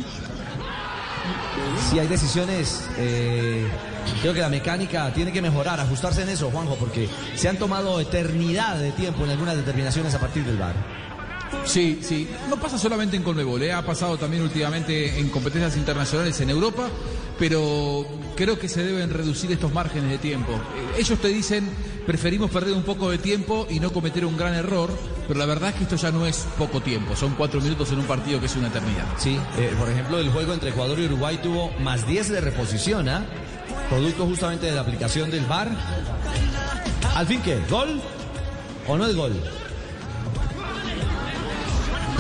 Si 1.91 1.99
hay 1.99 2.07
decisiones, 2.07 2.85
eh, 2.99 3.67
creo 4.21 4.35
que 4.35 4.41
la 4.41 4.49
mecánica 4.49 5.13
tiene 5.13 5.33
que 5.33 5.41
mejorar, 5.43 5.79
ajustarse 5.81 6.23
en 6.23 6.29
eso, 6.31 6.51
Juanjo, 6.51 6.77
porque 6.77 7.09
se 7.37 7.49
han 7.49 7.59
tomado 7.59 8.01
eternidad 8.01 8.77
de 8.77 8.93
tiempo 8.93 9.25
en 9.25 9.31
algunas 9.31 9.57
determinaciones 9.57 10.15
a 10.15 10.19
partir 10.21 10.45
del 10.45 10.57
bar. 10.57 10.75
Sí, 11.65 12.01
sí. 12.03 12.29
No 12.49 12.57
pasa 12.57 12.79
solamente 12.79 13.17
en 13.17 13.23
Conmebol, 13.23 13.63
¿eh? 13.63 13.73
ha 13.73 13.85
pasado 13.85 14.19
también 14.19 14.43
últimamente 14.43 15.19
en 15.19 15.29
competencias 15.31 15.77
internacionales 15.77 16.39
en 16.41 16.51
Europa, 16.51 16.89
pero 17.39 18.07
creo 18.37 18.59
que 18.59 18.69
se 18.69 18.83
deben 18.85 19.11
reducir 19.11 19.51
estos 19.53 19.73
márgenes 19.73 20.11
de 20.11 20.19
tiempo. 20.19 20.53
Eh, 20.53 21.01
Ellos 21.01 21.19
te 21.21 21.29
dicen, 21.29 21.69
preferimos 22.07 22.51
perder 22.51 22.75
un 22.75 22.83
poco 22.83 23.11
de 23.11 23.19
tiempo 23.19 23.67
y 23.71 23.81
no 23.81 23.93
cometer 23.93 24.27
un 24.27 24.37
gran 24.37 24.55
error, 24.55 24.91
pero 25.27 25.39
la 25.39 25.47
verdad 25.47 25.71
es 25.71 25.77
que 25.77 25.83
esto 25.85 25.97
ya 25.97 26.11
no 26.11 26.27
es 26.27 26.47
poco 26.59 26.81
tiempo, 26.81 27.17
son 27.17 27.35
cuatro 27.35 27.61
minutos 27.61 27.91
en 27.93 27.99
un 28.01 28.05
partido 28.07 28.41
que 28.41 28.47
es 28.47 28.57
una 28.57 28.69
eternidad. 28.69 29.05
Sí, 29.19 29.39
eh, 29.59 29.73
por 29.79 29.89
ejemplo, 29.89 30.19
el 30.19 30.31
juego 30.31 30.53
entre 30.53 30.71
Ecuador 30.71 30.99
y 30.99 31.07
Uruguay 31.07 31.39
tuvo 31.43 31.71
más 31.81 32.07
10 32.07 32.29
de 32.31 32.41
reposición, 32.41 33.09
¿ah? 33.09 33.25
Producto 33.89 34.27
justamente 34.27 34.67
de 34.67 34.73
la 34.73 34.81
aplicación 34.83 35.31
del 35.31 35.45
VAR. 35.47 35.69
¿Al 37.15 37.27
fin 37.27 37.41
qué? 37.43 37.59
¿Gol 37.71 38.01
o 38.89 38.97
no 38.99 39.07
es 39.07 39.15
gol? 39.17 39.33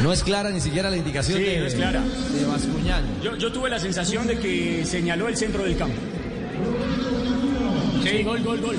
No 0.02 0.12
es 0.12 0.22
clara 0.22 0.50
ni 0.50 0.60
siquiera 0.60 0.90
la 0.90 0.96
indicación 0.96 1.38
Sí, 1.38 1.44
de, 1.44 1.60
no 1.60 1.66
es 1.66 1.74
clara. 1.74 2.02
de 2.02 2.44
Bascuñán. 2.44 3.04
Yo, 3.22 3.36
yo 3.36 3.50
tuve 3.52 3.70
la 3.70 3.78
sensación 3.78 4.26
de 4.26 4.38
que 4.38 4.84
señaló 4.84 5.28
el 5.28 5.36
centro 5.36 5.62
del 5.64 5.76
campo. 5.76 5.96
Sí, 8.02 8.22
gol, 8.22 8.42
gol, 8.42 8.60
gol. 8.60 8.76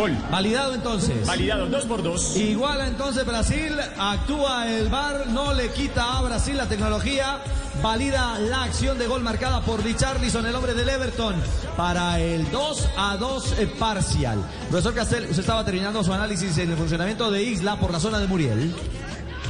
Gol. 0.00 0.16
Validado 0.30 0.74
entonces. 0.74 1.26
Validado, 1.26 1.66
dos 1.66 1.84
por 1.84 2.02
dos. 2.02 2.34
Iguala 2.34 2.86
entonces 2.86 3.26
Brasil, 3.26 3.76
actúa 3.98 4.66
el 4.66 4.88
VAR, 4.88 5.26
no 5.26 5.52
le 5.52 5.68
quita 5.72 6.16
a 6.16 6.22
Brasil 6.22 6.56
la 6.56 6.66
tecnología, 6.66 7.38
valida 7.82 8.38
la 8.38 8.62
acción 8.62 8.98
de 8.98 9.06
gol 9.06 9.22
marcada 9.22 9.60
por 9.60 9.84
Richarlison, 9.84 10.46
el 10.46 10.54
hombre 10.54 10.72
del 10.72 10.88
Everton, 10.88 11.34
para 11.76 12.18
el 12.18 12.50
2 12.50 12.88
a 12.96 13.18
2 13.18 13.58
eh, 13.58 13.66
parcial. 13.78 14.38
Profesor 14.70 14.94
Castel, 14.94 15.24
usted 15.24 15.40
estaba 15.40 15.66
terminando 15.66 16.02
su 16.02 16.14
análisis 16.14 16.56
en 16.56 16.70
el 16.70 16.78
funcionamiento 16.78 17.30
de 17.30 17.42
Isla 17.42 17.78
por 17.78 17.92
la 17.92 18.00
zona 18.00 18.18
de 18.20 18.26
Muriel. 18.26 18.74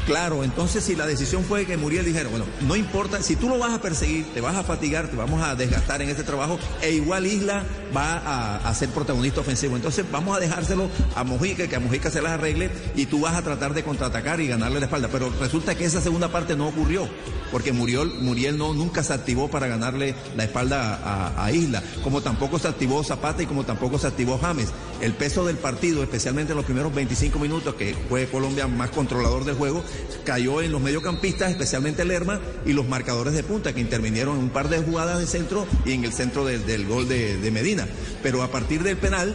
Claro, 0.06 0.42
entonces 0.42 0.82
si 0.84 0.96
la 0.96 1.06
decisión 1.06 1.44
fue 1.44 1.66
que 1.66 1.76
Muriel 1.76 2.04
dijera, 2.04 2.28
bueno, 2.28 2.46
no 2.62 2.74
importa, 2.74 3.22
si 3.22 3.36
tú 3.36 3.48
lo 3.48 3.58
vas 3.58 3.72
a 3.72 3.80
perseguir, 3.80 4.26
te 4.32 4.40
vas 4.40 4.56
a 4.56 4.64
fatigar, 4.64 5.08
te 5.08 5.16
vamos 5.16 5.42
a 5.42 5.54
desgastar 5.54 6.02
en 6.02 6.08
este 6.08 6.24
trabajo, 6.24 6.58
e 6.82 6.92
igual 6.92 7.26
Isla 7.26 7.64
va 7.94 8.56
a, 8.56 8.74
ser 8.74 8.88
protagonista 8.90 9.40
ofensivo. 9.40 9.76
Entonces 9.76 10.04
vamos 10.10 10.36
a 10.36 10.40
dejárselo 10.40 10.88
a 11.14 11.24
Mojica, 11.24 11.68
que 11.68 11.76
a 11.76 11.80
Mojica 11.80 12.10
se 12.10 12.22
las 12.22 12.32
arregle, 12.32 12.70
y 12.96 13.06
tú 13.06 13.20
vas 13.20 13.34
a 13.34 13.42
tratar 13.42 13.74
de 13.74 13.84
contraatacar 13.84 14.40
y 14.40 14.48
ganarle 14.48 14.80
la 14.80 14.86
espalda. 14.86 15.08
Pero 15.12 15.32
resulta 15.38 15.74
que 15.74 15.84
esa 15.84 16.00
segunda 16.00 16.28
parte 16.28 16.56
no 16.56 16.68
ocurrió, 16.68 17.08
porque 17.52 17.72
Muriel, 17.72 18.14
Muriel 18.20 18.56
no, 18.56 18.72
nunca 18.72 19.02
se 19.02 19.12
activó 19.12 19.48
para 19.48 19.66
ganarle 19.66 20.14
la 20.36 20.44
espalda 20.44 21.00
a, 21.04 21.44
a 21.44 21.52
Isla, 21.52 21.82
como 22.02 22.22
tampoco 22.22 22.58
se 22.58 22.68
activó 22.68 23.04
Zapata 23.04 23.42
y 23.42 23.46
como 23.46 23.64
tampoco 23.64 23.98
se 23.98 24.06
activó 24.06 24.38
James. 24.38 24.68
El 25.00 25.14
peso 25.14 25.46
del 25.46 25.56
partido, 25.56 26.02
especialmente 26.02 26.52
en 26.52 26.56
los 26.56 26.66
primeros 26.66 26.94
25 26.94 27.38
minutos, 27.38 27.74
que 27.74 27.96
fue 28.08 28.26
Colombia 28.26 28.66
más 28.66 28.90
controlador 28.90 29.44
del 29.44 29.54
juego, 29.54 29.82
cayó 30.24 30.60
en 30.60 30.72
los 30.72 30.80
mediocampistas, 30.82 31.50
especialmente 31.50 32.04
Lerma, 32.04 32.38
y 32.66 32.74
los 32.74 32.86
marcadores 32.86 33.32
de 33.32 33.42
punta, 33.42 33.72
que 33.72 33.80
intervinieron 33.80 34.36
en 34.36 34.44
un 34.44 34.50
par 34.50 34.68
de 34.68 34.78
jugadas 34.78 35.18
de 35.18 35.26
centro 35.26 35.66
y 35.86 35.92
en 35.92 36.04
el 36.04 36.12
centro 36.12 36.44
del, 36.44 36.66
del 36.66 36.86
gol 36.86 37.08
de, 37.08 37.50
Medina. 37.50 37.88
Pero 38.22 38.42
a 38.42 38.50
partir 38.50 38.82
del 38.82 38.98
penal, 38.98 39.34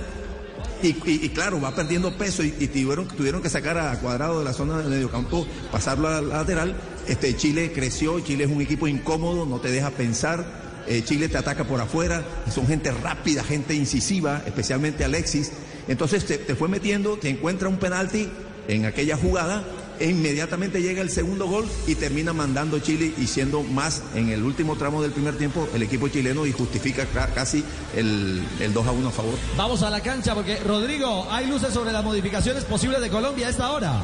y, 0.83 1.29
claro, 1.29 1.59
va 1.59 1.73
perdiendo 1.73 2.15
peso 2.15 2.43
y, 2.43 2.51
tuvieron, 2.51 3.07
tuvieron 3.07 3.41
que 3.41 3.49
sacar 3.49 3.77
a 3.79 3.99
Cuadrado 3.99 4.39
de 4.39 4.45
la 4.45 4.53
zona 4.53 4.77
de 4.77 4.87
mediocampo, 4.87 5.47
pasarlo 5.71 6.07
a 6.07 6.21
la 6.21 6.37
lateral. 6.37 6.75
Este, 7.07 7.35
Chile 7.35 7.71
creció, 7.73 8.19
Chile 8.19 8.43
es 8.43 8.51
un 8.51 8.61
equipo 8.61 8.87
incómodo, 8.87 9.47
no 9.47 9.59
te 9.59 9.71
deja 9.71 9.89
pensar. 9.89 10.64
Eh, 10.87 11.03
Chile 11.03 11.29
te 11.29 11.37
ataca 11.37 11.63
por 11.65 11.79
afuera, 11.81 12.23
son 12.53 12.67
gente 12.67 12.91
rápida, 12.91 13.43
gente 13.43 13.73
incisiva, 13.75 14.41
especialmente 14.45 15.03
Alexis. 15.05 15.51
Entonces 15.87 16.25
te, 16.25 16.37
te 16.37 16.55
fue 16.55 16.67
metiendo, 16.67 17.17
te 17.17 17.29
encuentra 17.29 17.69
un 17.69 17.77
penalti 17.77 18.29
en 18.67 18.85
aquella 18.85 19.15
jugada 19.17 19.63
e 19.99 20.09
inmediatamente 20.09 20.81
llega 20.81 21.01
el 21.01 21.09
segundo 21.09 21.47
gol 21.47 21.65
y 21.87 21.95
termina 21.95 22.33
mandando 22.33 22.79
Chile 22.79 23.13
y 23.17 23.27
siendo 23.27 23.61
más 23.63 24.01
en 24.13 24.29
el 24.29 24.43
último 24.43 24.75
tramo 24.75 25.01
del 25.01 25.11
primer 25.11 25.37
tiempo 25.37 25.69
el 25.73 25.83
equipo 25.83 26.07
chileno 26.09 26.45
y 26.45 26.51
justifica 26.51 27.05
ca- 27.05 27.27
casi 27.27 27.63
el, 27.95 28.43
el 28.59 28.73
2 28.73 28.87
a 28.87 28.91
1 28.91 29.07
a 29.07 29.11
favor. 29.11 29.35
Vamos 29.55 29.83
a 29.83 29.89
la 29.89 30.01
cancha 30.01 30.33
porque, 30.35 30.57
Rodrigo, 30.59 31.27
hay 31.31 31.47
luces 31.47 31.73
sobre 31.73 31.91
las 31.93 32.03
modificaciones 32.03 32.65
posibles 32.65 32.99
de 32.99 33.09
Colombia 33.09 33.47
a 33.47 33.49
esta 33.51 33.71
hora. 33.71 34.01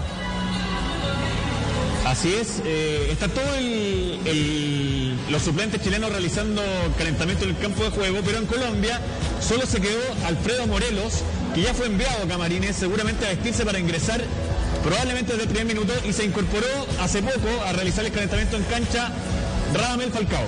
Así 2.11 2.33
es, 2.33 2.61
eh, 2.65 3.07
está 3.09 3.29
todo 3.29 3.41
los 5.29 5.41
suplentes 5.41 5.81
chilenos 5.81 6.11
realizando 6.11 6.61
calentamiento 6.97 7.45
en 7.45 7.51
el 7.51 7.57
campo 7.57 7.85
de 7.85 7.89
juego, 7.89 8.19
pero 8.25 8.39
en 8.39 8.47
Colombia 8.47 8.99
solo 9.39 9.65
se 9.65 9.79
quedó 9.79 10.01
Alfredo 10.25 10.67
Morelos, 10.67 11.23
que 11.55 11.61
ya 11.61 11.73
fue 11.73 11.85
enviado 11.85 12.21
a 12.21 12.27
Camarines, 12.27 12.75
seguramente 12.75 13.25
a 13.25 13.29
vestirse 13.29 13.63
para 13.63 13.79
ingresar 13.79 14.21
probablemente 14.83 15.31
desde 15.31 15.43
el 15.43 15.49
primer 15.51 15.73
minuto 15.73 15.93
y 16.05 16.11
se 16.11 16.25
incorporó 16.25 16.67
hace 16.99 17.21
poco 17.21 17.47
a 17.65 17.71
realizar 17.71 18.03
el 18.03 18.11
calentamiento 18.11 18.57
en 18.57 18.63
cancha 18.63 19.09
Radamel 19.73 20.11
Falcao. 20.11 20.43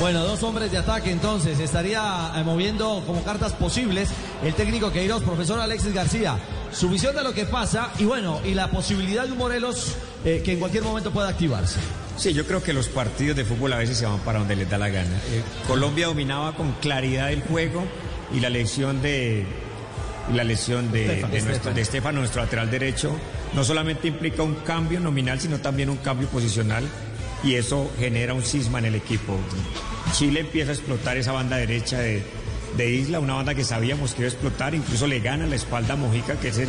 Bueno, 0.00 0.24
dos 0.24 0.42
hombres 0.42 0.72
de 0.72 0.78
ataque 0.78 1.12
entonces. 1.12 1.60
Estaría 1.60 2.32
eh, 2.34 2.42
moviendo 2.42 3.04
como 3.06 3.22
cartas 3.22 3.52
posibles 3.52 4.08
el 4.42 4.52
técnico 4.54 4.90
Queiroz, 4.90 5.22
profesor 5.22 5.60
Alexis 5.60 5.94
García. 5.94 6.38
Su 6.72 6.90
visión 6.90 7.14
de 7.14 7.22
lo 7.22 7.32
que 7.32 7.46
pasa 7.46 7.92
y 8.00 8.04
bueno, 8.04 8.40
y 8.44 8.54
la 8.54 8.68
posibilidad 8.68 9.24
de 9.24 9.32
un 9.32 9.38
Morelos 9.38 9.96
eh, 10.26 10.42
que 10.44 10.52
en 10.52 10.58
cualquier 10.58 10.82
momento 10.82 11.12
pueda 11.12 11.28
activarse. 11.28 11.78
Sí, 12.16 12.32
yo 12.32 12.44
creo 12.46 12.60
que 12.62 12.72
los 12.72 12.88
partidos 12.88 13.36
de 13.36 13.44
fútbol 13.44 13.72
a 13.74 13.76
veces 13.76 13.96
se 13.96 14.06
van 14.06 14.18
para 14.18 14.40
donde 14.40 14.56
les 14.56 14.68
da 14.68 14.76
la 14.76 14.88
gana. 14.88 15.16
Eh, 15.30 15.42
Colombia 15.68 16.06
dominaba 16.06 16.56
con 16.56 16.72
claridad 16.72 17.32
el 17.32 17.42
juego 17.42 17.84
y 18.34 18.40
la 18.40 18.50
lesión 18.50 19.00
de 19.02 19.46
la 20.34 20.42
lesión 20.42 20.90
de, 20.90 21.04
Estefan. 21.06 21.30
de 21.30 21.42
nuestro, 21.42 21.74
de 21.74 21.80
Estefano, 21.80 22.18
nuestro 22.18 22.42
lateral 22.42 22.68
derecho, 22.68 23.12
no 23.54 23.62
solamente 23.62 24.08
implica 24.08 24.42
un 24.42 24.56
cambio 24.56 24.98
nominal, 24.98 25.40
sino 25.40 25.58
también 25.58 25.88
un 25.88 25.98
cambio 25.98 26.26
posicional 26.26 26.82
y 27.44 27.54
eso 27.54 27.88
genera 27.96 28.34
un 28.34 28.42
cisma 28.42 28.80
en 28.80 28.86
el 28.86 28.94
equipo. 28.96 29.38
Chile 30.12 30.40
empieza 30.40 30.72
a 30.72 30.74
explotar 30.74 31.16
esa 31.16 31.30
banda 31.30 31.56
derecha 31.56 32.00
de, 32.00 32.24
de 32.76 32.90
Isla, 32.90 33.20
una 33.20 33.34
banda 33.34 33.54
que 33.54 33.62
sabíamos 33.62 34.14
que 34.14 34.22
iba 34.22 34.28
a 34.28 34.32
explotar, 34.32 34.74
incluso 34.74 35.06
le 35.06 35.20
gana 35.20 35.46
la 35.46 35.54
espalda 35.54 35.94
a 35.94 35.96
Mojica, 35.96 36.34
que 36.40 36.48
es 36.48 36.58
el, 36.58 36.68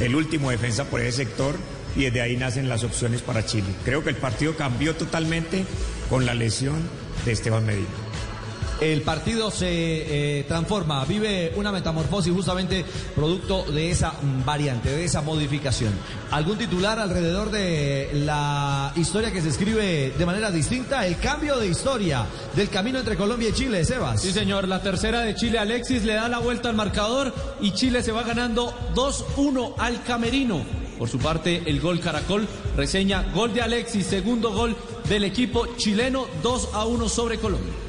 el 0.00 0.14
último 0.14 0.50
defensa 0.50 0.84
por 0.84 1.00
ese 1.00 1.24
sector, 1.24 1.56
y 1.96 2.04
desde 2.04 2.22
ahí 2.22 2.36
nacen 2.36 2.68
las 2.68 2.84
opciones 2.84 3.22
para 3.22 3.44
Chile. 3.44 3.68
Creo 3.84 4.02
que 4.02 4.10
el 4.10 4.16
partido 4.16 4.56
cambió 4.56 4.94
totalmente 4.94 5.64
con 6.08 6.26
la 6.26 6.34
lesión 6.34 6.76
de 7.24 7.32
Esteban 7.32 7.64
Medina. 7.64 7.88
El 8.80 9.02
partido 9.02 9.50
se 9.50 9.68
eh, 9.70 10.44
transforma, 10.44 11.04
vive 11.04 11.52
una 11.56 11.70
metamorfosis 11.70 12.32
justamente 12.32 12.84
producto 13.14 13.64
de 13.64 13.90
esa 13.90 14.14
variante, 14.44 14.90
de 14.90 15.04
esa 15.04 15.22
modificación. 15.22 15.92
¿Algún 16.32 16.58
titular 16.58 16.98
alrededor 16.98 17.50
de 17.50 18.10
la 18.12 18.92
historia 18.96 19.32
que 19.32 19.40
se 19.40 19.48
escribe 19.48 20.12
de 20.18 20.26
manera 20.26 20.50
distinta? 20.50 21.06
El 21.06 21.18
cambio 21.18 21.56
de 21.58 21.68
historia 21.68 22.26
del 22.56 22.68
camino 22.68 22.98
entre 22.98 23.16
Colombia 23.16 23.50
y 23.50 23.52
Chile, 23.52 23.84
Sebas. 23.84 24.20
Sí, 24.20 24.32
señor. 24.32 24.66
La 24.66 24.82
tercera 24.82 25.20
de 25.20 25.34
Chile, 25.36 25.58
Alexis, 25.58 26.04
le 26.04 26.14
da 26.14 26.28
la 26.28 26.40
vuelta 26.40 26.68
al 26.68 26.74
marcador 26.74 27.32
y 27.60 27.72
Chile 27.72 28.02
se 28.02 28.12
va 28.12 28.24
ganando 28.24 28.74
2-1 28.94 29.74
al 29.78 30.02
Camerino. 30.02 30.83
Por 30.98 31.08
su 31.08 31.18
parte, 31.18 31.62
el 31.66 31.80
gol 31.80 32.00
Caracol 32.00 32.46
reseña 32.76 33.22
gol 33.34 33.52
de 33.52 33.62
Alexis, 33.62 34.06
segundo 34.06 34.52
gol 34.52 34.76
del 35.08 35.24
equipo 35.24 35.66
chileno, 35.76 36.26
2 36.42 36.70
a 36.72 36.84
1 36.86 37.08
sobre 37.08 37.38
Colombia. 37.38 37.83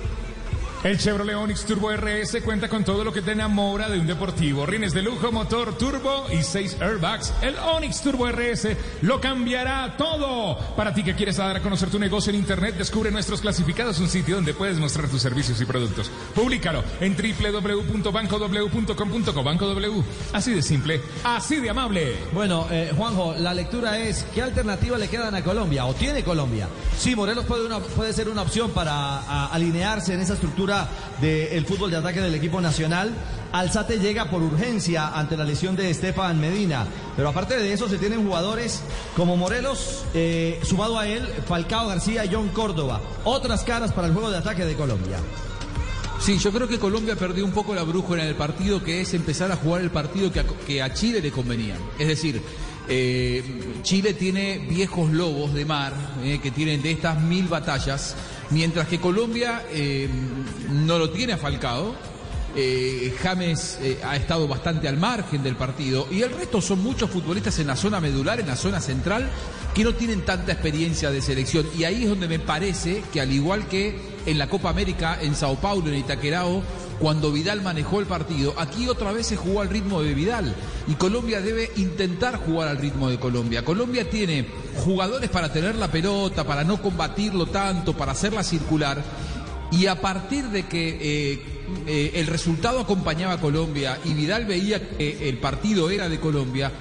El 0.85 0.97
Chevrolet 0.99 1.35
Onix 1.35 1.65
Turbo 1.65 1.91
RS 1.91 2.43
cuenta 2.43 2.69
con 2.69 2.83
todo 2.83 3.03
lo 3.03 3.11
que 3.11 3.23
te 3.23 3.31
enamora 3.31 3.89
de 3.89 3.99
un 3.99 4.05
deportivo. 4.05 4.67
Rines 4.67 4.93
de 4.93 5.01
lujo, 5.01 5.31
motor 5.31 5.75
turbo 5.79 6.27
y 6.31 6.43
seis 6.43 6.77
airbags. 6.79 7.33
El 7.41 7.55
Onix 7.57 8.01
Turbo 8.01 8.27
RS 8.27 8.67
lo 9.01 9.19
cambiará 9.19 9.97
todo. 9.97 10.59
Para 10.75 10.93
ti 10.93 11.01
que 11.01 11.15
quieres 11.15 11.37
dar 11.37 11.55
a 11.55 11.61
conocer 11.63 11.89
tu 11.89 11.97
negocio 11.97 12.29
en 12.29 12.35
Internet, 12.35 12.75
descubre 12.77 13.09
nuestros 13.09 13.41
clasificados, 13.41 13.99
un 13.99 14.09
sitio 14.09 14.35
donde 14.35 14.53
puedes 14.53 14.77
mostrar 14.77 15.09
tus 15.09 15.23
servicios 15.23 15.59
y 15.59 15.65
productos. 15.65 16.11
Públicalo 16.35 16.83
en 16.99 17.17
www.bancow.com.co. 17.17 19.43
Banco 19.43 19.65
W. 19.65 20.03
Así 20.33 20.53
de 20.53 20.61
simple, 20.61 21.01
así 21.23 21.55
de 21.55 21.71
amable. 21.71 22.15
Bueno, 22.31 22.67
eh, 22.69 22.93
Juanjo, 22.95 23.33
la 23.39 23.55
lectura 23.55 23.97
es 23.97 24.23
¿qué 24.35 24.43
alternativa 24.43 24.99
le 24.99 25.07
quedan 25.07 25.33
a 25.33 25.43
Colombia 25.43 25.87
o 25.87 25.95
tiene 25.95 26.23
Colombia? 26.23 26.69
Sí, 26.95 27.15
Morelos 27.15 27.45
puede, 27.45 28.13
ser 28.13 28.29
una 28.29 28.43
opción 28.43 28.69
para 28.69 29.47
alinearse 29.47 30.13
en 30.13 30.21
esa 30.21 30.35
estructura 30.35 30.74
del 31.21 31.65
fútbol 31.65 31.91
de 31.91 31.97
ataque 31.97 32.21
del 32.21 32.35
equipo 32.35 32.61
nacional. 32.61 33.11
Alzate 33.51 33.99
llega 33.99 34.29
por 34.29 34.41
urgencia 34.41 35.09
ante 35.17 35.37
la 35.37 35.45
lesión 35.45 35.75
de 35.75 35.89
Estefan 35.89 36.39
Medina, 36.39 36.85
pero 37.15 37.29
aparte 37.29 37.57
de 37.57 37.71
eso 37.71 37.87
se 37.87 37.97
tienen 37.97 38.25
jugadores 38.25 38.81
como 39.15 39.37
Morelos, 39.37 40.03
eh, 40.13 40.59
sumado 40.63 40.99
a 40.99 41.07
él 41.07 41.25
Falcao 41.47 41.87
García 41.87 42.25
y 42.25 42.33
John 42.33 42.49
Córdoba. 42.49 42.99
Otras 43.23 43.63
caras 43.63 43.93
para 43.93 44.07
el 44.07 44.13
juego 44.13 44.29
de 44.29 44.37
ataque 44.37 44.65
de 44.65 44.75
Colombia. 44.75 45.17
Sí, 46.19 46.37
yo 46.39 46.51
creo 46.51 46.67
que 46.67 46.79
Colombia 46.79 47.15
perdió 47.15 47.45
un 47.45 47.51
poco 47.51 47.75
la 47.75 47.83
brújula 47.83 48.23
en 48.23 48.29
el 48.29 48.35
partido, 48.35 48.83
que 48.83 49.01
es 49.01 49.13
empezar 49.13 49.51
a 49.51 49.55
jugar 49.55 49.81
el 49.81 49.91
partido 49.91 50.31
que 50.31 50.39
a, 50.39 50.45
que 50.65 50.81
a 50.81 50.93
Chile 50.93 51.21
le 51.21 51.31
convenía. 51.31 51.75
Es 51.99 52.07
decir, 52.07 52.41
eh, 52.87 53.43
Chile 53.81 54.13
tiene 54.13 54.59
viejos 54.59 55.11
lobos 55.11 55.53
de 55.53 55.65
mar 55.65 55.93
eh, 56.23 56.39
que 56.41 56.51
tienen 56.51 56.81
de 56.81 56.91
estas 56.91 57.21
mil 57.21 57.47
batallas, 57.47 58.15
mientras 58.51 58.87
que 58.87 58.99
Colombia 58.99 59.63
eh, 59.71 60.09
no 60.71 60.97
lo 60.97 61.09
tiene 61.09 61.33
a 61.33 61.37
Falcao. 61.37 61.95
Eh, 62.57 63.13
James 63.21 63.77
eh, 63.81 63.99
ha 64.01 64.15
estado 64.15 64.47
bastante 64.47 64.87
al 64.87 64.95
margen 64.95 65.43
del 65.43 65.57
partido 65.57 66.07
y 66.09 66.21
el 66.21 66.31
resto 66.31 66.61
son 66.61 66.81
muchos 66.81 67.09
futbolistas 67.09 67.59
en 67.59 67.67
la 67.67 67.75
zona 67.75 67.99
medular, 67.99 68.39
en 68.39 68.47
la 68.47 68.55
zona 68.55 68.79
central, 68.79 69.29
que 69.73 69.83
no 69.83 69.93
tienen 69.93 70.21
tanta 70.21 70.53
experiencia 70.53 71.11
de 71.11 71.21
selección. 71.21 71.67
Y 71.77 71.83
ahí 71.83 72.03
es 72.03 72.09
donde 72.09 72.29
me 72.29 72.39
parece 72.39 73.03
que 73.11 73.19
al 73.19 73.33
igual 73.33 73.67
que 73.67 73.99
en 74.25 74.37
la 74.37 74.47
Copa 74.47 74.69
América, 74.69 75.19
en 75.21 75.35
Sao 75.35 75.57
Paulo, 75.59 75.89
en 75.89 75.95
Itaquerao, 75.95 76.63
cuando 76.99 77.31
Vidal 77.31 77.61
manejó 77.61 77.99
el 77.99 78.05
partido, 78.05 78.53
aquí 78.57 78.87
otra 78.87 79.11
vez 79.11 79.27
se 79.27 79.35
jugó 79.35 79.61
al 79.61 79.69
ritmo 79.69 80.01
de 80.01 80.13
Vidal. 80.13 80.55
Y 80.87 80.93
Colombia 80.93 81.41
debe 81.41 81.71
intentar 81.75 82.37
jugar 82.37 82.69
al 82.69 82.77
ritmo 82.77 83.09
de 83.09 83.19
Colombia. 83.19 83.65
Colombia 83.65 84.09
tiene 84.09 84.47
jugadores 84.77 85.29
para 85.29 85.51
tener 85.51 85.75
la 85.75 85.91
pelota, 85.91 86.45
para 86.45 86.63
no 86.63 86.81
combatirlo 86.81 87.47
tanto, 87.47 87.95
para 87.95 88.13
hacerla 88.13 88.43
circular. 88.43 89.03
Y 89.71 89.87
a 89.87 89.99
partir 89.99 90.45
de 90.45 90.63
que 90.67 90.97
eh, 91.01 91.41
eh, 91.87 92.11
el 92.15 92.27
resultado 92.27 92.79
acompañaba 92.79 93.33
a 93.33 93.41
Colombia 93.41 93.97
y 94.05 94.13
Vidal 94.13 94.45
veía 94.45 94.89
que 94.89 95.27
el 95.27 95.37
partido 95.39 95.89
era 95.89 96.07
de 96.07 96.19
Colombia, 96.19 96.71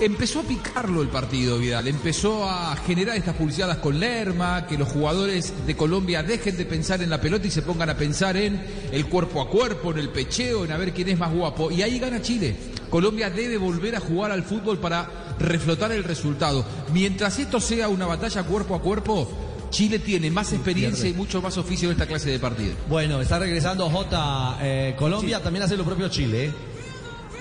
empezó 0.00 0.40
a 0.40 0.42
picarlo 0.42 1.02
el 1.02 1.08
partido 1.08 1.58
Vidal, 1.58 1.86
empezó 1.88 2.48
a 2.48 2.76
generar 2.76 3.16
estas 3.16 3.36
pulseadas 3.36 3.78
con 3.78 3.98
Lerma, 3.98 4.66
que 4.66 4.78
los 4.78 4.88
jugadores 4.88 5.52
de 5.66 5.76
Colombia 5.76 6.22
dejen 6.22 6.56
de 6.56 6.64
pensar 6.64 7.02
en 7.02 7.10
la 7.10 7.20
pelota 7.20 7.46
y 7.46 7.50
se 7.50 7.62
pongan 7.62 7.90
a 7.90 7.96
pensar 7.96 8.36
en 8.36 8.60
el 8.92 9.06
cuerpo 9.06 9.40
a 9.40 9.48
cuerpo, 9.48 9.92
en 9.92 9.98
el 9.98 10.10
pecheo, 10.10 10.64
en 10.64 10.72
a 10.72 10.76
ver 10.76 10.92
quién 10.92 11.08
es 11.08 11.18
más 11.18 11.32
guapo. 11.32 11.70
Y 11.70 11.82
ahí 11.82 11.98
gana 11.98 12.20
Chile. 12.20 12.56
Colombia 12.90 13.30
debe 13.30 13.56
volver 13.56 13.96
a 13.96 14.00
jugar 14.00 14.30
al 14.30 14.44
fútbol 14.44 14.78
para 14.78 15.36
reflotar 15.38 15.92
el 15.92 16.04
resultado. 16.04 16.64
Mientras 16.92 17.38
esto 17.38 17.60
sea 17.60 17.88
una 17.88 18.06
batalla 18.06 18.44
cuerpo 18.44 18.74
a 18.74 18.80
cuerpo, 18.80 19.28
Chile 19.70 19.98
tiene 19.98 20.30
más 20.30 20.52
experiencia 20.52 21.08
y 21.08 21.12
mucho 21.12 21.42
más 21.42 21.58
oficio 21.58 21.88
en 21.88 21.92
esta 21.92 22.06
clase 22.06 22.30
de 22.30 22.38
partido. 22.38 22.74
Bueno, 22.88 23.20
está 23.20 23.40
regresando 23.40 23.90
J. 23.90 24.58
eh, 24.62 24.94
Colombia, 24.96 25.42
también 25.42 25.64
hace 25.64 25.76
lo 25.76 25.84
propio 25.84 26.08
Chile. 26.08 26.46
¿eh? 26.46 26.52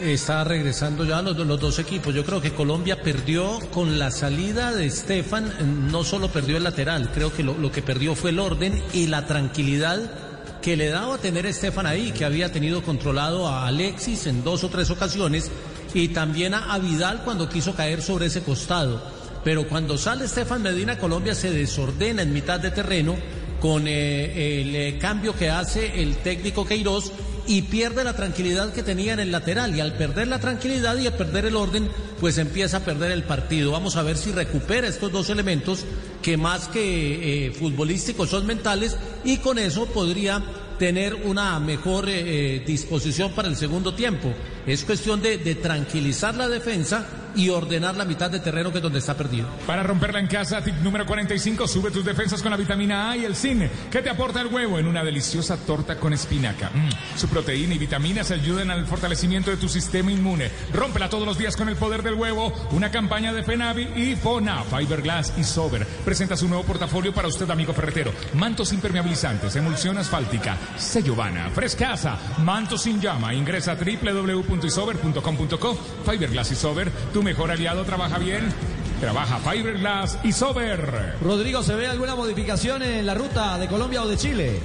Está 0.03 0.43
regresando 0.43 1.05
ya 1.05 1.21
los, 1.21 1.37
dos 1.37 1.79
equipos. 1.79 2.13
Yo 2.13 2.25
creo 2.25 2.41
que 2.41 2.51
Colombia 2.51 3.01
perdió 3.01 3.57
con 3.71 3.97
la 3.97 4.11
salida 4.11 4.73
de 4.73 4.85
Estefan, 4.85 5.89
no 5.89 6.03
solo 6.03 6.27
perdió 6.27 6.57
el 6.57 6.63
lateral, 6.63 7.09
creo 7.13 7.33
que 7.33 7.41
lo, 7.41 7.71
que 7.71 7.81
perdió 7.81 8.13
fue 8.13 8.31
el 8.31 8.39
orden 8.39 8.83
y 8.91 9.07
la 9.07 9.25
tranquilidad 9.25 10.59
que 10.61 10.75
le 10.75 10.89
daba 10.89 11.19
tener 11.19 11.45
Estefan 11.45 11.85
ahí, 11.85 12.11
que 12.11 12.25
había 12.25 12.51
tenido 12.51 12.83
controlado 12.83 13.47
a 13.47 13.65
Alexis 13.65 14.27
en 14.27 14.43
dos 14.43 14.65
o 14.65 14.69
tres 14.69 14.89
ocasiones 14.89 15.49
y 15.93 16.09
también 16.09 16.53
a, 16.53 16.73
a 16.73 16.79
Vidal 16.79 17.23
cuando 17.23 17.47
quiso 17.47 17.73
caer 17.73 18.01
sobre 18.01 18.25
ese 18.25 18.43
costado. 18.43 19.01
Pero 19.45 19.69
cuando 19.69 19.97
sale 19.97 20.25
Estefan 20.25 20.63
Medina, 20.63 20.97
Colombia 20.97 21.33
se 21.33 21.49
desordena 21.49 22.23
en 22.23 22.33
mitad 22.33 22.59
de 22.59 22.71
terreno 22.71 23.15
con 23.61 23.87
eh, 23.87 24.61
el 24.61 24.75
eh, 24.75 24.97
cambio 24.99 25.33
que 25.33 25.49
hace 25.49 26.01
el 26.01 26.17
técnico 26.17 26.65
Queiroz 26.65 27.13
y 27.47 27.63
pierde 27.63 28.03
la 28.03 28.15
tranquilidad 28.15 28.73
que 28.73 28.83
tenía 28.83 29.13
en 29.13 29.19
el 29.19 29.31
lateral. 29.31 29.75
Y 29.75 29.79
al 29.79 29.93
perder 29.93 30.27
la 30.27 30.39
tranquilidad 30.39 30.97
y 30.97 31.07
al 31.07 31.13
perder 31.13 31.45
el 31.45 31.55
orden, 31.55 31.89
pues 32.19 32.37
empieza 32.37 32.77
a 32.77 32.85
perder 32.85 33.11
el 33.11 33.23
partido. 33.23 33.71
Vamos 33.71 33.95
a 33.95 34.03
ver 34.03 34.17
si 34.17 34.31
recupera 34.31 34.87
estos 34.87 35.11
dos 35.11 35.29
elementos 35.29 35.85
que 36.21 36.37
más 36.37 36.67
que 36.67 37.47
eh, 37.47 37.51
futbolísticos 37.51 38.29
son 38.29 38.45
mentales 38.45 38.97
y 39.23 39.37
con 39.37 39.59
eso 39.59 39.85
podría 39.87 40.41
tener 40.79 41.13
una 41.13 41.59
mejor 41.59 42.09
eh, 42.09 42.55
eh, 42.55 42.63
disposición 42.65 43.31
para 43.33 43.47
el 43.47 43.55
segundo 43.55 43.93
tiempo. 43.93 44.33
Es 44.65 44.83
cuestión 44.83 45.21
de, 45.21 45.37
de 45.37 45.55
tranquilizar 45.55 46.35
la 46.35 46.47
defensa 46.47 47.22
y 47.35 47.49
ordenar 47.49 47.95
la 47.95 48.05
mitad 48.05 48.29
de 48.29 48.39
terreno 48.39 48.71
que 48.71 48.77
es 48.77 48.83
donde 48.83 48.99
está 48.99 49.15
perdido. 49.15 49.47
Para 49.65 49.83
romperla 49.83 50.19
en 50.19 50.27
casa, 50.27 50.63
tip 50.63 50.75
número 50.81 51.05
45, 51.05 51.67
sube 51.67 51.91
tus 51.91 52.05
defensas 52.05 52.41
con 52.41 52.51
la 52.51 52.57
vitamina 52.57 53.11
A 53.11 53.17
y 53.17 53.25
el 53.25 53.35
zinc, 53.35 53.69
que 53.91 54.01
te 54.01 54.09
aporta 54.09 54.41
el 54.41 54.47
huevo 54.47 54.79
en 54.79 54.87
una 54.87 55.03
deliciosa 55.03 55.57
torta 55.57 55.97
con 55.97 56.13
espinaca. 56.13 56.69
Mm, 56.73 56.89
Su 57.17 57.27
proteína 57.27 57.75
y 57.75 57.79
vitaminas 57.79 58.31
ayudan 58.31 58.71
al 58.71 58.85
fortalecimiento 58.85 59.51
de 59.51 59.57
tu 59.57 59.67
sistema 59.69 60.11
inmune. 60.11 60.51
Rómpela 60.73 61.09
todos 61.09 61.25
los 61.25 61.37
días 61.37 61.55
con 61.57 61.69
el 61.69 61.75
poder 61.75 62.03
del 62.03 62.15
huevo, 62.15 62.53
una 62.71 62.91
campaña 62.91 63.33
de 63.33 63.43
Fenavi 63.43 63.83
y 63.95 64.15
Fona, 64.15 64.63
Fiberglass 64.63 65.33
y 65.37 65.43
Sober. 65.43 65.85
Presenta 66.05 66.37
su 66.37 66.47
nuevo 66.47 66.63
portafolio 66.63 67.13
para 67.13 67.27
usted, 67.27 67.49
amigo 67.49 67.73
ferretero. 67.73 68.11
Mantos 68.35 68.71
impermeabilizantes, 68.73 69.55
emulsión 69.55 69.97
asfáltica, 69.97 70.57
Sellovana, 70.77 71.49
Frescasa, 71.49 72.17
mantos 72.43 72.83
sin 72.83 73.01
llama. 73.01 73.33
Ingresa 73.33 73.71
a 73.73 73.75
www.isober.com.co. 73.75 75.77
Fiberglass 76.05 76.51
y 76.51 76.55
Sober, 76.55 76.91
tu 77.13 77.22
mejor 77.23 77.51
aliado, 77.51 77.83
trabaja 77.83 78.17
bien. 78.19 78.53
Trabaja 78.99 79.39
Fiberglass 79.39 80.17
y 80.23 80.31
Sober. 80.31 81.15
Rodrigo, 81.21 81.63
¿se 81.63 81.75
ve 81.75 81.87
alguna 81.87 82.15
modificación 82.15 82.83
en 82.83 83.05
la 83.05 83.13
ruta 83.13 83.57
de 83.57 83.67
Colombia 83.67 84.03
o 84.03 84.07
de 84.07 84.17
Chile? 84.17 84.59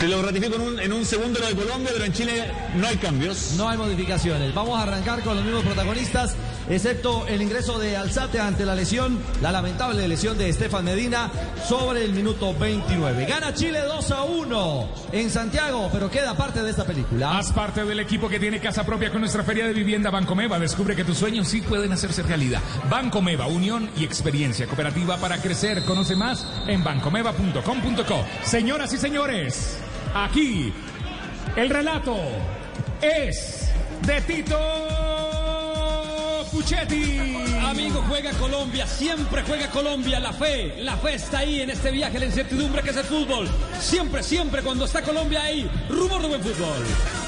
Te 0.00 0.08
lo 0.08 0.22
ratifico 0.22 0.56
en 0.56 0.60
un, 0.60 0.80
en 0.80 0.92
un 0.92 1.04
segundo 1.04 1.38
lo 1.38 1.46
de 1.46 1.54
Colombia, 1.54 1.90
pero 1.92 2.04
en 2.04 2.12
Chile 2.12 2.50
no 2.74 2.86
hay 2.86 2.96
cambios. 2.96 3.52
No 3.56 3.68
hay 3.68 3.78
modificaciones. 3.78 4.52
Vamos 4.54 4.78
a 4.78 4.82
arrancar 4.82 5.22
con 5.22 5.36
los 5.36 5.44
mismos 5.44 5.62
protagonistas 5.64 6.34
excepto 6.68 7.26
el 7.26 7.42
ingreso 7.42 7.78
de 7.78 7.96
Alzate 7.96 8.40
ante 8.40 8.64
la 8.64 8.74
lesión, 8.74 9.18
la 9.42 9.52
lamentable 9.52 10.06
lesión 10.08 10.38
de 10.38 10.48
Estefan 10.48 10.84
Medina 10.84 11.30
sobre 11.66 12.04
el 12.04 12.12
minuto 12.12 12.54
29. 12.54 13.26
Gana 13.26 13.54
Chile 13.54 13.80
2 13.80 14.10
a 14.10 14.22
1 14.24 14.88
en 15.12 15.30
Santiago, 15.30 15.88
pero 15.92 16.10
queda 16.10 16.36
parte 16.36 16.62
de 16.62 16.70
esta 16.70 16.84
película. 16.84 17.38
Haz 17.38 17.52
parte 17.52 17.84
del 17.84 18.00
equipo 18.00 18.28
que 18.28 18.38
tiene 18.38 18.60
casa 18.60 18.84
propia 18.84 19.10
con 19.10 19.20
nuestra 19.20 19.42
feria 19.42 19.66
de 19.66 19.72
vivienda 19.72 20.10
Bancomeva. 20.10 20.58
Descubre 20.58 20.96
que 20.96 21.04
tus 21.04 21.18
sueños 21.18 21.48
sí 21.48 21.60
pueden 21.60 21.92
hacerse 21.92 22.22
realidad. 22.22 22.60
Bancomeva, 22.88 23.46
unión 23.46 23.90
y 23.96 24.04
experiencia 24.04 24.66
cooperativa 24.66 25.16
para 25.18 25.38
crecer. 25.38 25.82
Conoce 25.84 26.16
más 26.16 26.46
en 26.66 26.82
bancomeva.com.co. 26.82 28.24
Señoras 28.42 28.92
y 28.92 28.98
señores, 28.98 29.78
aquí 30.14 30.72
el 31.56 31.70
relato 31.70 32.16
es 33.00 33.70
de 34.06 34.20
Tito 34.22 35.23
Puchetti. 36.54 37.18
Amigo, 37.64 38.04
juega 38.06 38.30
Colombia, 38.34 38.86
siempre 38.86 39.42
juega 39.42 39.68
Colombia. 39.70 40.20
La 40.20 40.32
fe, 40.32 40.76
la 40.78 40.96
fe 40.96 41.14
está 41.14 41.38
ahí 41.38 41.60
en 41.60 41.70
este 41.70 41.90
viaje, 41.90 42.16
la 42.20 42.26
incertidumbre 42.26 42.80
que 42.80 42.90
es 42.90 42.96
el 42.96 43.04
fútbol. 43.04 43.48
Siempre, 43.80 44.22
siempre 44.22 44.62
cuando 44.62 44.84
está 44.84 45.02
Colombia 45.02 45.42
ahí, 45.42 45.68
rumor 45.88 46.22
de 46.22 46.28
buen 46.28 46.42
fútbol. 46.42 47.23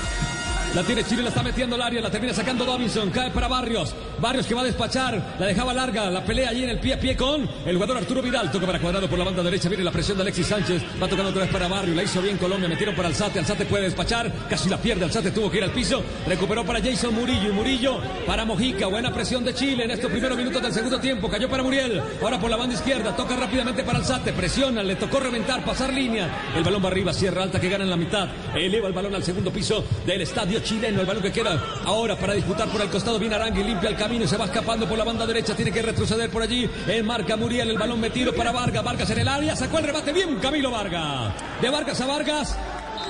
La 0.77 0.83
tiene 0.83 1.03
Chile, 1.05 1.22
la 1.22 1.31
está 1.31 1.43
metiendo 1.43 1.74
al 1.74 1.81
área, 1.81 2.03
la 2.03 2.11
termina 2.11 2.35
sacando 2.35 2.66
Davinson, 2.66 3.09
cae 3.09 3.31
para 3.31 3.49
Barrios. 3.49 3.95
Barrios 4.20 4.45
que 4.45 4.55
va 4.55 4.61
a 4.61 4.64
despachar, 4.64 5.37
la 5.39 5.47
dejaba 5.47 5.72
larga, 5.72 6.11
la 6.11 6.22
pelea 6.22 6.51
allí 6.51 6.64
en 6.64 6.68
el 6.68 6.79
pie 6.79 6.93
a 6.93 7.01
pie 7.01 7.16
con 7.16 7.49
el 7.64 7.77
jugador 7.77 7.97
Arturo 7.97 8.20
Vidal. 8.20 8.53
Toca 8.53 8.66
para 8.66 8.79
cuadrado 8.79 9.09
por 9.09 9.18
la 9.18 9.24
banda 9.24 9.43
derecha, 9.43 9.70
viene 9.70 9.83
la 9.83 9.91
presión 9.91 10.18
de 10.18 10.24
Alexis 10.24 10.49
Sánchez, 10.49 10.83
va 11.03 11.09
tocando 11.09 11.31
otra 11.31 11.45
vez 11.45 11.51
para 11.51 11.66
Barrios, 11.66 11.97
la 11.97 12.03
hizo 12.03 12.20
bien 12.20 12.37
Colombia, 12.37 12.68
metieron 12.68 12.95
para 12.95 13.09
Alzate, 13.09 13.39
Alzate 13.39 13.64
puede 13.64 13.85
despachar, 13.85 14.31
casi 14.51 14.68
la 14.68 14.77
pierde, 14.77 15.07
Alzate 15.07 15.31
tuvo 15.31 15.51
que 15.51 15.57
ir 15.57 15.64
al 15.64 15.70
piso, 15.70 16.03
recuperó 16.27 16.62
para 16.62 16.83
Jason 16.83 17.14
Murillo 17.14 17.49
y 17.49 17.53
Murillo 17.53 17.99
para 18.27 18.45
Mojica, 18.45 18.87
buena 18.87 19.11
presión 19.14 19.45
de 19.47 19.55
Chile 19.55 19.85
en 19.85 19.93
estos 19.93 20.11
primeros 20.11 20.37
minutos 20.37 20.61
del 20.61 20.74
segundo 20.74 21.01
tiempo, 21.01 21.31
cayó 21.31 21.49
para 21.49 21.62
Muriel, 21.62 22.03
ahora 22.20 22.39
por 22.39 22.51
la 22.51 22.57
banda 22.57 22.74
izquierda, 22.74 23.16
toca 23.16 23.35
rápidamente 23.35 23.83
para 23.83 24.01
Alzate, 24.01 24.35
presiona, 24.35 24.83
le 24.83 24.97
tocó 24.97 25.20
reventar, 25.20 25.64
pasar 25.64 25.91
línea, 25.91 26.53
el 26.55 26.62
balón 26.62 26.85
va 26.85 26.89
arriba, 26.89 27.14
Sierra 27.14 27.45
Alta 27.45 27.59
que 27.59 27.70
gana 27.70 27.85
en 27.85 27.91
la 27.91 27.97
mitad, 27.97 28.29
eleva 28.55 28.89
el 28.89 28.93
balón 28.93 29.14
al 29.14 29.24
segundo 29.24 29.51
piso 29.51 29.83
del 30.05 30.20
estadio 30.20 30.66
chileno, 30.67 31.01
el 31.01 31.07
balón 31.07 31.23
que 31.23 31.33
queda. 31.33 31.62
Ahora 31.85 32.17
para 32.17 32.35
disputar 32.35 32.69
por 32.69 32.83
el 32.83 32.91
costado, 32.91 33.19
viene 33.19 33.37
Arangui, 33.37 33.62
limpia 33.62 33.89
el 33.89 33.97
camino 33.97 34.27
se 34.27 34.37
va 34.37 34.47
escapando 34.47 34.89
por 34.89 34.99
la 34.99 35.05
banda 35.05 35.25
derecha, 35.27 35.55
tiene 35.55 35.71
que 35.71 35.81
retroceder 35.81 36.29
por 36.29 36.43
allí, 36.43 36.69
en 36.89 37.07
marca 37.07 37.37
Muriel, 37.37 37.71
el 37.71 37.79
balón 37.79 38.01
metido 38.01 38.35
para 38.35 38.51
Vargas, 38.51 38.83
Vargas 38.83 39.11
en 39.11 39.19
el 39.21 39.29
área, 39.29 39.55
sacó 39.55 39.79
el 39.79 39.85
rebate 39.85 40.12
bien 40.12 40.37
Camilo 40.37 40.71
Vargas, 40.71 41.35
de 41.61 41.71
Vargas 41.71 42.01
a 42.01 42.07
Vargas, 42.07 42.59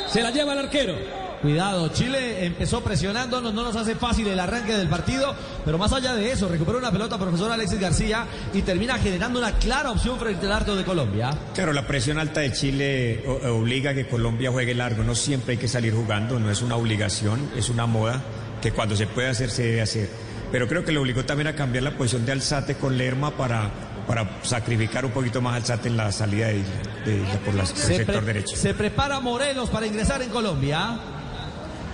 se 0.06 0.22
la 0.22 0.30
lleva 0.30 0.52
el 0.52 0.58
arquero. 0.58 1.25
Cuidado, 1.42 1.88
Chile 1.88 2.44
empezó 2.46 2.82
presionándonos, 2.82 3.52
no 3.52 3.62
nos 3.62 3.76
hace 3.76 3.94
fácil 3.94 4.26
el 4.26 4.40
arranque 4.40 4.72
del 4.72 4.88
partido, 4.88 5.34
pero 5.64 5.78
más 5.78 5.92
allá 5.92 6.14
de 6.14 6.32
eso, 6.32 6.48
recupera 6.48 6.78
una 6.78 6.90
pelota 6.90 7.18
profesor 7.18 7.52
Alexis 7.52 7.78
García 7.78 8.26
y 8.54 8.62
termina 8.62 8.98
generando 8.98 9.38
una 9.38 9.52
clara 9.52 9.90
opción 9.90 10.18
frente 10.18 10.46
al 10.46 10.52
arco 10.52 10.74
de 10.74 10.84
Colombia. 10.84 11.30
Claro, 11.54 11.72
la 11.72 11.86
presión 11.86 12.18
alta 12.18 12.40
de 12.40 12.52
Chile 12.52 13.22
o- 13.26 13.58
obliga 13.58 13.90
a 13.90 13.94
que 13.94 14.06
Colombia 14.08 14.50
juegue 14.50 14.74
largo. 14.74 15.04
No 15.04 15.14
siempre 15.14 15.52
hay 15.52 15.58
que 15.58 15.68
salir 15.68 15.94
jugando, 15.94 16.40
no 16.40 16.50
es 16.50 16.62
una 16.62 16.76
obligación, 16.76 17.50
es 17.56 17.68
una 17.68 17.86
moda 17.86 18.22
que 18.62 18.72
cuando 18.72 18.96
se 18.96 19.06
puede 19.06 19.28
hacer 19.28 19.50
se 19.50 19.62
debe 19.64 19.82
hacer. 19.82 20.08
Pero 20.50 20.66
creo 20.66 20.84
que 20.84 20.92
le 20.92 20.98
obligó 20.98 21.24
también 21.24 21.48
a 21.48 21.54
cambiar 21.54 21.84
la 21.84 21.90
posición 21.92 22.24
de 22.24 22.32
Alzate 22.32 22.76
con 22.76 22.96
Lerma 22.96 23.32
para, 23.32 23.70
para 24.06 24.38
sacrificar 24.42 25.04
un 25.04 25.10
poquito 25.12 25.40
más 25.42 25.54
Alzate 25.56 25.88
en 25.88 25.96
la 25.96 26.10
salida 26.12 26.46
de, 26.48 26.62
de- 27.04 27.18
de- 27.20 27.38
por 27.44 27.54
la- 27.54 27.62
el 27.62 27.68
Se, 27.68 27.96
sector 27.98 28.24
derecho. 28.24 28.56
se 28.56 28.72
prepara 28.72 29.20
Morelos 29.20 29.68
para 29.70 29.86
ingresar 29.86 30.22
en 30.22 30.30
Colombia. 30.30 30.98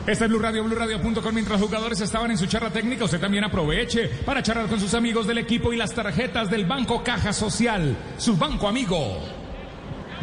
Este 0.04 0.24
es 0.24 0.30
Blue 0.30 0.40
Radio, 0.40 0.64
BlueRadio.com. 0.64 1.32
Mientras 1.32 1.60
jugadores 1.60 2.00
estaban 2.00 2.32
en 2.32 2.36
su 2.36 2.46
charla 2.46 2.70
técnica, 2.70 3.04
usted 3.04 3.20
también 3.20 3.44
aproveche 3.44 4.08
para 4.26 4.42
charlar 4.42 4.66
con 4.66 4.80
sus 4.80 4.94
amigos 4.94 5.28
del 5.28 5.38
equipo 5.38 5.72
y 5.72 5.76
las 5.76 5.94
tarjetas 5.94 6.50
del 6.50 6.66
Banco 6.66 7.04
Caja 7.04 7.32
Social, 7.32 7.96
su 8.18 8.36
banco 8.36 8.66
amigo. 8.66 9.20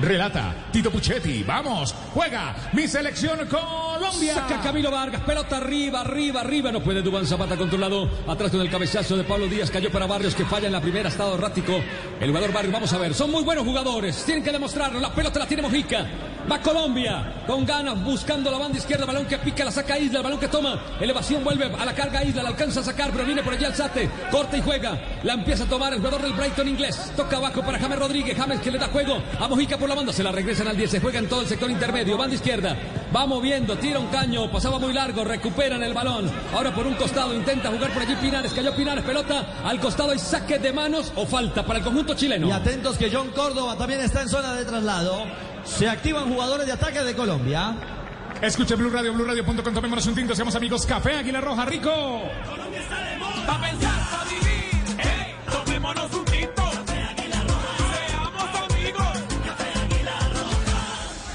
Relata 0.01 0.67
Tito 0.71 0.91
Puchetti. 0.91 1.43
Vamos, 1.43 1.95
juega 2.13 2.55
mi 2.73 2.89
selección 2.89 3.39
Colombia. 3.47 4.33
Saca 4.33 4.61
Camilo 4.61 4.91
Vargas, 4.91 5.21
pelota 5.21 5.57
arriba, 5.57 6.01
arriba, 6.01 6.41
arriba. 6.41 6.71
No 6.73 6.81
puede 6.81 7.01
Dubán 7.01 7.25
Zapata 7.25 7.55
controlado. 7.55 8.09
Atrás 8.27 8.51
con 8.51 8.59
el 8.59 8.69
cabezazo 8.69 9.15
de 9.15 9.23
Pablo 9.23 9.47
Díaz. 9.47 9.71
Cayó 9.71 9.89
para 9.91 10.07
Barrios 10.07 10.35
que 10.35 10.43
falla 10.43 10.67
en 10.67 10.73
la 10.73 10.81
primera. 10.81 11.07
Estado 11.07 11.35
errático. 11.35 11.73
El 12.19 12.27
jugador 12.29 12.51
Barrios, 12.51 12.73
vamos 12.73 12.91
a 12.91 12.97
ver. 12.97 13.13
Son 13.13 13.31
muy 13.31 13.43
buenos 13.43 13.65
jugadores. 13.65 14.23
Tienen 14.25 14.43
que 14.43 14.51
demostrarlo. 14.51 14.99
La 14.99 15.13
pelota 15.13 15.39
la 15.39 15.47
tiene 15.47 15.63
Mojica. 15.63 16.05
Va 16.49 16.59
Colombia. 16.61 17.43
Con 17.45 17.65
ganas, 17.65 18.03
buscando 18.03 18.49
la 18.49 18.57
banda 18.57 18.77
izquierda. 18.77 19.05
Balón 19.05 19.25
que 19.25 19.37
pica, 19.37 19.63
la 19.63 19.71
saca 19.71 19.99
Isla. 19.99 20.19
El 20.19 20.23
balón 20.23 20.39
que 20.39 20.47
toma. 20.47 20.79
Elevación 20.99 21.43
vuelve 21.43 21.65
a 21.65 21.85
la 21.85 21.93
carga 21.93 22.23
Isla. 22.23 22.41
La 22.41 22.49
alcanza 22.49 22.79
a 22.79 22.83
sacar, 22.83 23.11
pero 23.11 23.25
viene 23.25 23.43
por 23.43 23.53
allí 23.53 23.65
Alzate. 23.65 24.09
Corta 24.31 24.57
y 24.57 24.61
juega. 24.61 24.99
La 25.23 25.33
empieza 25.33 25.65
a 25.65 25.67
tomar 25.67 25.93
el 25.93 25.99
jugador 25.99 26.21
del 26.21 26.33
Brighton 26.33 26.67
inglés. 26.67 27.11
Toca 27.15 27.37
abajo 27.37 27.61
para 27.61 27.77
James 27.77 27.99
Rodríguez. 27.99 28.37
James 28.37 28.59
que 28.61 28.71
le 28.71 28.79
da 28.79 28.87
juego 28.87 29.21
a 29.39 29.47
Mojica 29.47 29.77
por 29.77 29.89
la 29.89 29.95
banda. 29.95 30.11
Se 30.11 30.23
la 30.23 30.31
regresan 30.31 30.67
al 30.67 30.77
10. 30.77 30.89
Se 30.89 30.99
juega 30.99 31.19
en 31.19 31.29
todo 31.29 31.41
el 31.41 31.47
sector 31.47 31.69
intermedio. 31.69 32.17
Banda 32.17 32.35
izquierda. 32.35 32.75
Va 33.15 33.27
moviendo. 33.27 33.77
Tira 33.77 33.99
un 33.99 34.07
caño. 34.07 34.51
Pasaba 34.51 34.79
muy 34.79 34.93
largo. 34.93 35.23
Recuperan 35.23 35.83
el 35.83 35.93
balón. 35.93 36.31
Ahora 36.53 36.73
por 36.73 36.87
un 36.87 36.95
costado. 36.95 37.33
Intenta 37.33 37.69
jugar 37.69 37.91
por 37.91 38.01
allí 38.01 38.15
Pinares. 38.15 38.53
Cayó 38.53 38.75
Pinares. 38.75 39.03
Pelota 39.03 39.61
al 39.63 39.79
costado. 39.79 40.11
Hay 40.11 40.19
saque 40.19 40.57
de 40.57 40.73
manos 40.73 41.11
o 41.15 41.27
falta 41.27 41.63
para 41.63 41.79
el 41.79 41.85
conjunto 41.85 42.15
chileno. 42.15 42.47
Y 42.47 42.51
atentos 42.51 42.97
que 42.97 43.11
John 43.11 43.29
Córdoba 43.35 43.77
también 43.77 44.01
está 44.01 44.21
en 44.21 44.29
zona 44.29 44.55
de 44.55 44.65
traslado. 44.65 45.25
Se 45.77 45.87
activan 45.87 46.27
jugadores 46.29 46.65
de 46.65 46.73
ataque 46.73 47.01
de 47.03 47.15
Colombia. 47.15 47.75
Escuche 48.41 48.75
Blue 48.75 48.89
Radio, 48.89 49.13
BlueRadio.com. 49.13 49.73
Tomémonos 49.73 50.05
un 50.07 50.15
tinto, 50.15 50.35
seamos 50.35 50.55
amigos. 50.55 50.85
Café 50.85 51.17
Águila 51.17 51.39
Roja, 51.41 51.65
rico. 51.65 51.89
Pa' 53.45 53.61
pensar, 53.61 53.99
pa' 54.11 54.25
vivir, 54.25 54.97
hey, 54.97 55.35
tomémonos 55.51 56.13
un 56.13 56.25
tinto. 56.25 56.63
Seamos 58.07 58.71
amigos. 58.71 59.07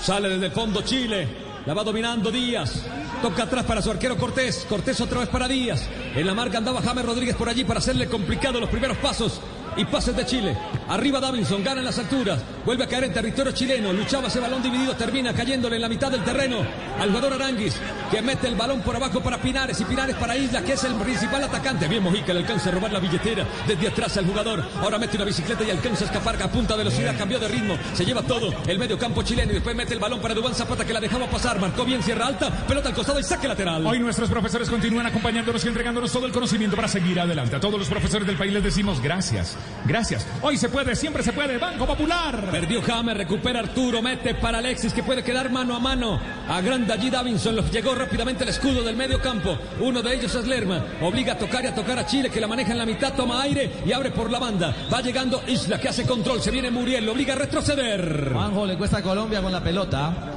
Sale 0.03 0.29
desde 0.29 0.47
el 0.47 0.53
fondo 0.53 0.83
Chile. 0.83 1.29
La 1.67 1.73
va 1.73 1.83
dominando 1.83 2.31
Díaz. 2.31 2.85
Toca 3.23 3.45
atrás 3.45 3.65
para 3.65 3.81
su 3.81 3.91
arquero 3.91 4.19
Cortés. 4.19 4.67
Cortés 4.69 5.01
otra 5.01 5.21
vez 5.21 5.29
para 5.31 5.49
Díaz. 5.49 5.89
En 6.15 6.27
la 6.27 6.35
marca 6.35 6.59
andaba 6.59 6.83
James 6.83 7.07
Rodríguez 7.07 7.37
por 7.37 7.49
allí 7.49 7.65
para 7.65 7.79
hacerle 7.79 8.07
complicado 8.09 8.61
los 8.61 8.69
primeros 8.69 8.99
pasos. 8.99 9.41
Y 9.77 9.87
pases 9.87 10.15
de 10.15 10.27
Chile. 10.27 10.57
Arriba 10.89 11.21
Davinson, 11.21 11.65
gana 11.65 11.81
en 11.81 11.87
las 11.87 11.99
alturas. 11.99 12.41
Vuelve 12.65 12.85
a 12.85 12.87
caer 12.87 13.05
en 13.05 13.13
territorio 13.13 13.53
chileno. 13.53 13.93
Luchaba 13.93 14.29
ese 14.29 14.41
balón 14.41 14.63
dividido. 14.63 14.95
Termina 14.95 15.33
cayéndole 15.33 15.77
en 15.77 15.83
la 15.83 15.89
mitad 15.89 16.11
del 16.11 16.23
terreno. 16.25 16.59
Al 17.01 17.09
jugador 17.09 17.35
Aranguis. 17.35 17.77
Que 18.11 18.23
mete 18.23 18.49
el 18.49 18.55
balón 18.55 18.81
por 18.83 18.97
abajo 18.97 19.21
para 19.23 19.41
Pinares. 19.41 19.81
Y 19.81 19.85
Pinares 19.85 20.17
para 20.17 20.37
Isla, 20.37 20.63
que 20.63 20.75
es 20.75 20.85
el 20.85 20.95
principal 20.95 21.43
atacante. 21.43 21.89
Bien 21.89 22.03
Mojica 22.03 22.33
le 22.33 22.41
alcanza 22.41 22.69
a 22.69 22.73
robar 22.73 22.93
la 22.93 23.01
billetera. 23.01 23.47
Desde 23.67 23.89
atrás 23.89 24.17
al 24.17 24.27
jugador. 24.27 24.65
Ahora 24.81 24.99
mete 24.99 25.17
una 25.17 25.25
bicicleta 25.25 25.65
y 25.65 25.71
alcanza 25.71 26.05
a 26.05 26.07
escapar 26.09 26.43
a 26.43 26.51
punta 26.51 26.77
velocidad. 26.77 27.17
Cambió 27.17 27.39
de 27.39 27.49
ritmo. 27.49 27.77
Se 27.95 28.05
lleva 28.05 28.23
todo. 28.23 28.55
El 28.67 28.79
medio 28.79 28.99
campo 28.99 29.23
chileno. 29.23 29.53
Y 29.53 29.55
después 29.55 29.75
mete 29.75 29.95
el 29.95 30.01
balón 30.01 30.21
para 30.21 30.35
Dubán 30.35 30.55
Zapata 30.55 30.85
que 30.85 30.93
la 30.93 31.01
dejaba 31.01 31.27
pasar. 31.27 31.59
Marcó 31.61 31.85
bien 31.85 32.03
Sierra 32.03 32.27
Alta. 32.27 32.51
Pelota 32.67 32.91
al 32.91 32.95
costado 32.95 33.19
y 33.19 33.23
saque 33.23 33.49
lateral. 33.49 33.87
Hoy 33.87 33.99
nuestros 34.01 34.29
profesores 34.29 34.69
continúan 34.69 35.07
acompañándonos 35.07 35.65
y 35.65 35.69
entregándonos 35.69 36.13
todo 36.13 36.27
el 36.27 36.33
conocimiento 36.33 36.77
para 36.77 36.89
seguir 36.89 37.19
adelante. 37.21 37.57
A 37.57 37.61
todos 37.61 37.79
los 37.79 37.89
profesores 37.89 38.27
del 38.27 38.37
país 38.37 38.53
les 38.53 38.63
decimos 38.63 39.01
gracias. 39.01 39.57
Gracias. 39.87 40.27
Hoy 40.43 40.57
se 40.57 40.69
puede, 40.75 40.97
siempre 40.97 41.23
se 41.23 41.33
puede. 41.33 41.57
Banco 41.57 41.87
Popular. 41.87 42.49
Perdió 42.51 42.83
James, 42.83 43.17
recupera 43.17 43.61
Arturo, 43.61 44.03
mete 44.03 44.35
para 44.35 44.59
Alexis 44.59 44.93
que 44.93 45.05
puede 45.05 45.23
quedar 45.23 45.49
mano 45.49 45.77
a 45.77 45.79
mano. 45.79 46.21
Agranda 46.49 46.95
allí 46.95 47.11
Davinson, 47.11 47.55
los 47.55 47.71
llegó 47.71 47.95
rápidamente 47.95 48.43
el 48.43 48.51
escudo 48.51 48.83
del 48.83 48.97
medio 48.97 49.21
campo. 49.21 49.57
Uno 49.81 50.03
de 50.03 50.15
ellos 50.17 50.35
es 50.35 50.49
Lerma. 50.49 50.85
Obliga 51.01 51.35
a 51.35 51.39
tocar 51.39 51.63
y 51.63 51.69
a 51.69 51.75
tocar 51.75 51.97
a 51.97 52.07
Chile 52.07 52.29
que 52.29 52.41
la 52.41 52.49
maneja 52.49 52.73
en 52.73 52.79
la 52.79 52.87
mitad, 52.87 53.15
toma 53.15 53.43
aire 53.43 53.71
y 53.87 53.93
abre 53.93 54.11
por 54.11 54.29
la 54.29 54.41
banda. 54.41 54.75
Va 54.93 55.01
llegando 55.01 55.45
Isla 55.47 55.79
que 55.79 55.89
hace 55.89 56.05
control, 56.05 56.43
se 56.43 56.51
viene 56.51 56.73
Muriel, 56.73 57.07
lo 57.07 57.13
obliga 57.13 57.35
a 57.35 57.37
retroceder. 57.37 58.31
Juanjo 58.33 58.67
le 58.67 58.77
cuesta 58.77 58.99
a 58.99 59.03
Colombia 59.03 59.41
con 59.41 59.53
la 59.53 59.63
pelota. 59.63 60.34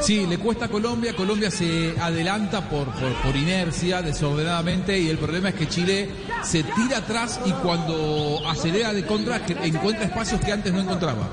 Sí, 0.00 0.26
le 0.26 0.38
cuesta 0.38 0.66
a 0.66 0.68
Colombia, 0.68 1.14
Colombia 1.14 1.50
se 1.50 1.94
adelanta 2.00 2.68
por, 2.68 2.86
por, 2.90 3.36
inercia, 3.36 4.02
desordenadamente, 4.02 4.98
y 4.98 5.08
el 5.08 5.18
problema 5.18 5.50
es 5.50 5.54
que 5.54 5.68
Chile 5.68 6.10
se 6.42 6.62
tira 6.62 6.98
atrás 6.98 7.40
y 7.44 7.52
cuando 7.52 8.42
acelera 8.48 8.92
de 8.92 9.04
contra 9.06 9.40
encuentra 9.62 10.04
espacios 10.04 10.40
que 10.40 10.52
antes 10.52 10.72
no 10.72 10.80
encontraba. 10.80 11.28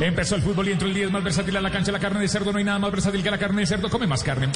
Empezó 0.00 0.34
el 0.34 0.42
fútbol 0.42 0.68
y 0.68 0.72
entró 0.72 0.88
el 0.88 0.94
día 0.94 1.06
es 1.06 1.12
más 1.12 1.22
versátil 1.22 1.56
a 1.56 1.60
la 1.60 1.70
cancha. 1.70 1.92
La 1.92 2.00
carne 2.00 2.20
de 2.20 2.28
cerdo 2.28 2.50
no 2.52 2.58
hay 2.58 2.64
nada 2.64 2.78
más 2.78 2.90
versátil 2.90 3.22
que 3.22 3.30
la 3.30 3.38
carne 3.38 3.60
de 3.60 3.66
cerdo. 3.66 3.88
Come 3.88 4.06
más 4.06 4.22
carne. 4.22 4.48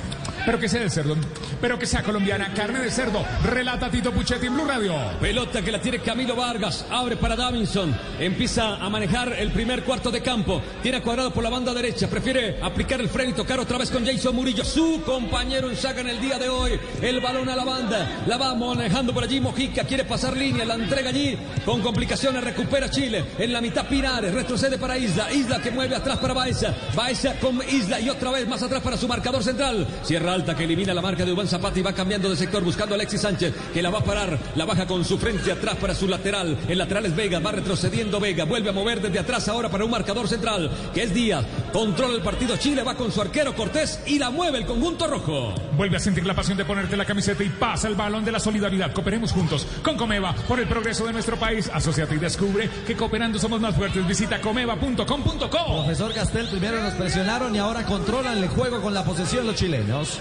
Pero 0.47 0.59
que 0.59 0.69
sea 0.69 0.81
de 0.81 0.91
cerdo. 0.91 1.17
Pero 1.61 1.79
que 1.79 1.87
sea 1.87 2.03
colombiana. 2.03 2.55
Carne 2.55 2.81
de 2.81 2.91
cerdo. 2.91 3.25
Relata 3.45 3.91
Tito 3.91 4.13
Puchetti 4.13 4.47
en 4.47 4.55
Blue 4.55 4.65
Radio. 4.65 4.95
Pelota 5.21 5.61
que 5.61 5.73
la 5.73 5.81
tiene 5.81 5.99
Camilo 5.99 6.37
Vargas, 6.37 6.87
abre 6.89 7.17
para 7.17 7.35
Davinson, 7.35 7.93
empieza 8.21 8.77
a 8.77 8.89
manejar 8.89 9.33
el 9.33 9.51
primer 9.51 9.83
cuarto 9.83 10.13
de 10.13 10.23
campo, 10.23 10.63
tiene 10.85 11.03
cuadrado 11.03 11.33
por 11.33 11.43
la 11.43 11.51
banda 11.51 11.75
derecha, 11.75 12.09
prefiere 12.09 12.63
aplicar 12.63 13.01
el 13.01 13.09
freno 13.09 13.31
y 13.31 13.35
tocar 13.35 13.59
otra 13.59 13.77
vez 13.77 13.91
con 13.91 14.07
Jason 14.07 14.37
Murillo, 14.37 14.65
su 14.65 15.03
compañero 15.05 15.69
en 15.69 15.77
saga 15.77 16.01
en 16.03 16.11
el 16.11 16.21
día 16.21 16.39
de 16.39 16.49
hoy, 16.49 16.79
el 17.03 17.21
balón 17.21 17.49
a 17.49 17.57
la 17.57 17.65
banda, 17.65 18.25
la 18.29 18.37
va 18.37 18.55
manejando 18.55 19.13
por 19.13 19.25
allí 19.25 19.41
Mojica, 19.41 19.83
quiere 19.83 20.05
pasar 20.05 20.37
línea, 20.37 20.65
la 20.65 20.75
entrega 20.75 21.11
allí, 21.11 21.37
con 21.65 21.83
complicaciones 21.83 22.45
recupera 22.45 22.89
Chile, 22.89 23.25
en 23.39 23.53
la 23.53 23.61
mitad 23.61 23.89
Pinares, 23.89 24.33
retrocede 24.33 24.79
para 24.79 24.97
Isla, 24.97 25.33
Isla 25.33 25.61
que 25.61 25.73
mueve 25.73 25.97
atrás 25.97 26.19
para 26.19 26.35
Baeza, 26.35 26.73
Baeza 26.95 27.35
con 27.41 27.61
Isla 27.69 27.99
y 27.99 28.11
otra 28.11 28.31
vez 28.31 28.47
más 28.47 28.63
atrás 28.63 28.81
para 28.81 28.97
su 28.97 29.09
marcador 29.09 29.43
central, 29.43 29.89
cierra 30.05 30.36
Alta 30.37 30.55
que 30.55 30.65
elimina 30.65 30.93
la 30.93 31.01
marca 31.01 31.25
de 31.25 31.31
Dubán 31.31 31.49
Zapata 31.49 31.79
y 31.79 31.83
va 31.83 31.95
cambiando 31.95 32.29
de 32.29 32.37
sector 32.37 32.63
buscando 32.63 32.95
a 32.95 32.97
Alexis 32.97 33.23
Sánchez 33.23 33.55
que 33.73 33.81
la 33.81 33.89
va 33.89 34.01
a 34.01 34.05
parar, 34.05 34.39
la 34.55 34.67
baja 34.67 34.87
con 34.87 35.03
su 35.03 35.17
frente 35.17 35.51
atrás 35.51 35.77
para 35.77 35.95
su 35.95 36.07
lateral. 36.07 36.59
El 36.69 36.77
lateral 36.77 37.07
es 37.07 37.17
Vega, 37.17 37.39
va 37.39 37.53
retrocediendo 37.53 38.21
Vega, 38.21 38.45
vuelve 38.45 38.69
a 38.69 38.75
mover 38.75 39.01
desde 39.01 39.19
atrás 39.19 39.49
ahora 39.49 39.71
para 39.71 39.87
un 39.87 39.91
marcador 39.91 40.29
central 40.29 40.71
que 40.93 41.05
es 41.05 41.15
Díaz. 41.15 41.47
Controla 41.73 42.17
el 42.17 42.21
partido 42.21 42.55
Chile, 42.59 42.83
va 42.83 42.97
con 42.97 43.11
su 43.11 43.23
arquero 43.23 43.55
Cortés 43.55 43.99
y 44.05 44.19
la 44.19 44.29
mueve 44.29 44.59
el 44.59 44.67
conjunto 44.67 45.07
rojo. 45.07 45.55
Vuelve 45.75 45.97
a 45.97 46.01
sentir 46.01 46.27
la 46.27 46.35
pasión 46.35 46.59
de 46.59 46.67
ponerte 46.67 46.99
la 46.99 47.07
camiseta 47.07 47.43
y 47.43 47.49
pasa 47.49 47.89
el 47.89 47.95
balón 47.95 48.23
de 48.23 48.33
la 48.33 48.39
solidaridad. 48.39 48.93
Cooperemos 48.93 49.33
juntos 49.33 49.67
con 49.83 49.97
Comeva 49.97 50.35
por 50.47 50.61
el 50.61 50.69
progreso 50.69 51.07
de 51.07 51.15
nuestro 51.15 51.39
país. 51.39 51.71
Asociate 51.73 52.15
y 52.15 52.19
descubre 52.19 52.69
que 52.87 52.95
cooperando 52.95 53.39
somos 53.39 53.59
más 53.59 53.75
fuertes. 53.75 54.07
Visita 54.07 54.39
comeva.com.co. 54.43 55.49
Profesor 55.49 56.13
Castel, 56.13 56.47
primero 56.49 56.83
nos 56.83 56.93
presionaron 56.93 57.57
y 57.57 57.59
ahora 57.59 57.87
controlan 57.87 58.37
el 58.37 58.49
juego 58.49 58.83
con 58.83 58.93
la 58.93 59.03
posesión 59.03 59.47
los 59.47 59.57
chilenos. 59.57 60.21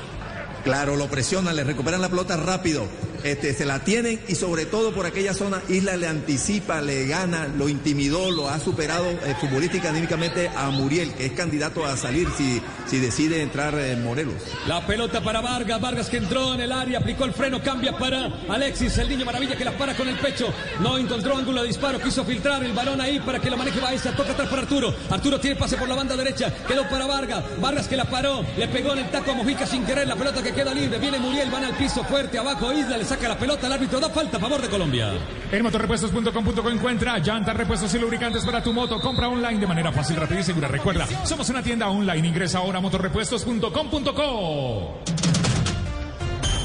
Claro, 0.66 0.96
lo 0.96 1.08
presionan, 1.08 1.56
le 1.56 1.64
recuperan 1.64 2.02
la 2.02 2.10
pelota 2.10 2.38
rápido, 2.38 2.88
este, 3.26 3.56
se 3.56 3.66
la 3.66 3.84
tienen 3.84 4.20
y 4.28 4.36
sobre 4.36 4.68
todo 4.68 4.94
por 4.94 5.08
aquella 5.08 5.34
zona 5.34 5.60
Isla 5.68 5.98
le 5.98 6.08
anticipa, 6.08 6.80
le 6.80 7.08
gana, 7.08 7.48
lo 7.48 7.68
intimidó, 7.68 8.30
lo 8.30 8.50
ha 8.50 8.60
superado 8.60 9.10
eh, 9.10 9.36
futbolística 9.42 9.90
anímicamente 9.90 10.48
a 10.56 10.70
Muriel, 10.70 11.12
que 11.14 11.26
es 11.26 11.32
candidato 11.32 11.84
a 11.86 11.98
salir 11.98 12.28
si, 12.38 12.62
si 12.86 13.00
decide 13.00 13.42
entrar 13.42 13.74
en 13.80 14.04
Morelos. 14.04 14.36
La 14.68 14.86
pelota 14.86 15.24
para 15.24 15.42
Vargas, 15.42 15.82
Vargas 15.82 16.08
que 16.08 16.18
entró 16.18 16.54
en 16.54 16.62
el 16.62 16.72
área, 16.72 17.00
aplicó 17.00 17.26
el 17.26 17.34
freno, 17.34 17.64
cambia 17.64 17.98
para 17.98 18.28
Alexis, 18.48 18.96
el 19.00 19.10
niño 19.10 19.26
maravilla 19.26 19.56
que 19.56 19.66
la 19.66 19.76
para 19.76 19.98
con 19.98 20.08
el 20.08 20.20
pecho, 20.20 20.54
no 20.80 21.00
encontró 21.00 21.36
ángulo 21.36 21.64
de 21.64 21.70
disparo, 21.70 22.00
quiso 22.00 22.24
filtrar 22.26 22.64
el 22.64 22.74
balón 22.74 23.02
ahí 23.02 23.20
para 23.20 23.40
que 23.40 23.50
lo 23.50 23.58
maneje 23.58 23.80
Baeza, 23.80 24.16
toca 24.16 24.34
atrás 24.34 24.50
para 24.50 24.62
Arturo, 24.62 24.94
Arturo 25.10 25.40
tiene 25.40 25.56
pase 25.56 25.78
por 25.78 25.90
la 25.90 25.96
banda 25.96 26.16
derecha, 26.16 26.54
quedó 26.68 26.88
para 26.90 27.08
Vargas, 27.08 27.44
Vargas 27.60 27.88
que 27.88 27.98
la 27.98 28.06
paró, 28.06 28.46
le 28.56 28.68
pegó 28.68 28.94
en 28.94 29.00
el 29.00 29.10
taco 29.10 29.32
a 29.32 29.34
Mojica 29.34 29.66
sin 29.66 29.84
querer, 29.84 30.08
la 30.08 30.16
pelota 30.16 30.44
que 30.44 30.54
queda 30.54 30.76
libre, 30.76 31.00
viene 31.00 31.18
Muriel, 31.18 31.50
van 31.50 31.64
al 31.64 31.76
piso 31.76 32.04
fuerte, 32.04 32.38
abajo 32.38 32.72
Isla, 32.72 32.98
le 32.98 33.06
saca 33.06 33.15
la 33.24 33.38
pelota, 33.38 33.68
el 33.68 33.74
árbitro 33.74 34.00
da 34.00 34.10
falta 34.10 34.38
a 34.38 34.40
favor 34.40 34.62
de 34.62 34.70
Colombia. 34.70 35.12
En 35.52 35.64
motorrepuestos.com.co 35.64 36.70
encuentra 36.70 37.18
llantas, 37.20 37.56
repuestos 37.56 37.94
y 37.96 38.00
lubricantes 38.00 38.44
para 38.46 38.62
tu 38.62 38.74
moto. 38.74 39.00
Compra 39.00 39.30
online 39.30 39.60
de 39.60 39.68
manera 39.68 39.92
fácil, 39.92 40.18
rápida 40.18 40.42
y 40.42 40.44
segura. 40.44 40.68
Recuerda, 40.68 41.08
somos 41.26 41.50
una 41.50 41.64
tienda 41.64 41.90
online. 41.90 42.28
Ingresa 42.28 42.60
ahora 42.60 42.78
a 42.80 42.82
motorrepuestos.com.co. 42.82 45.00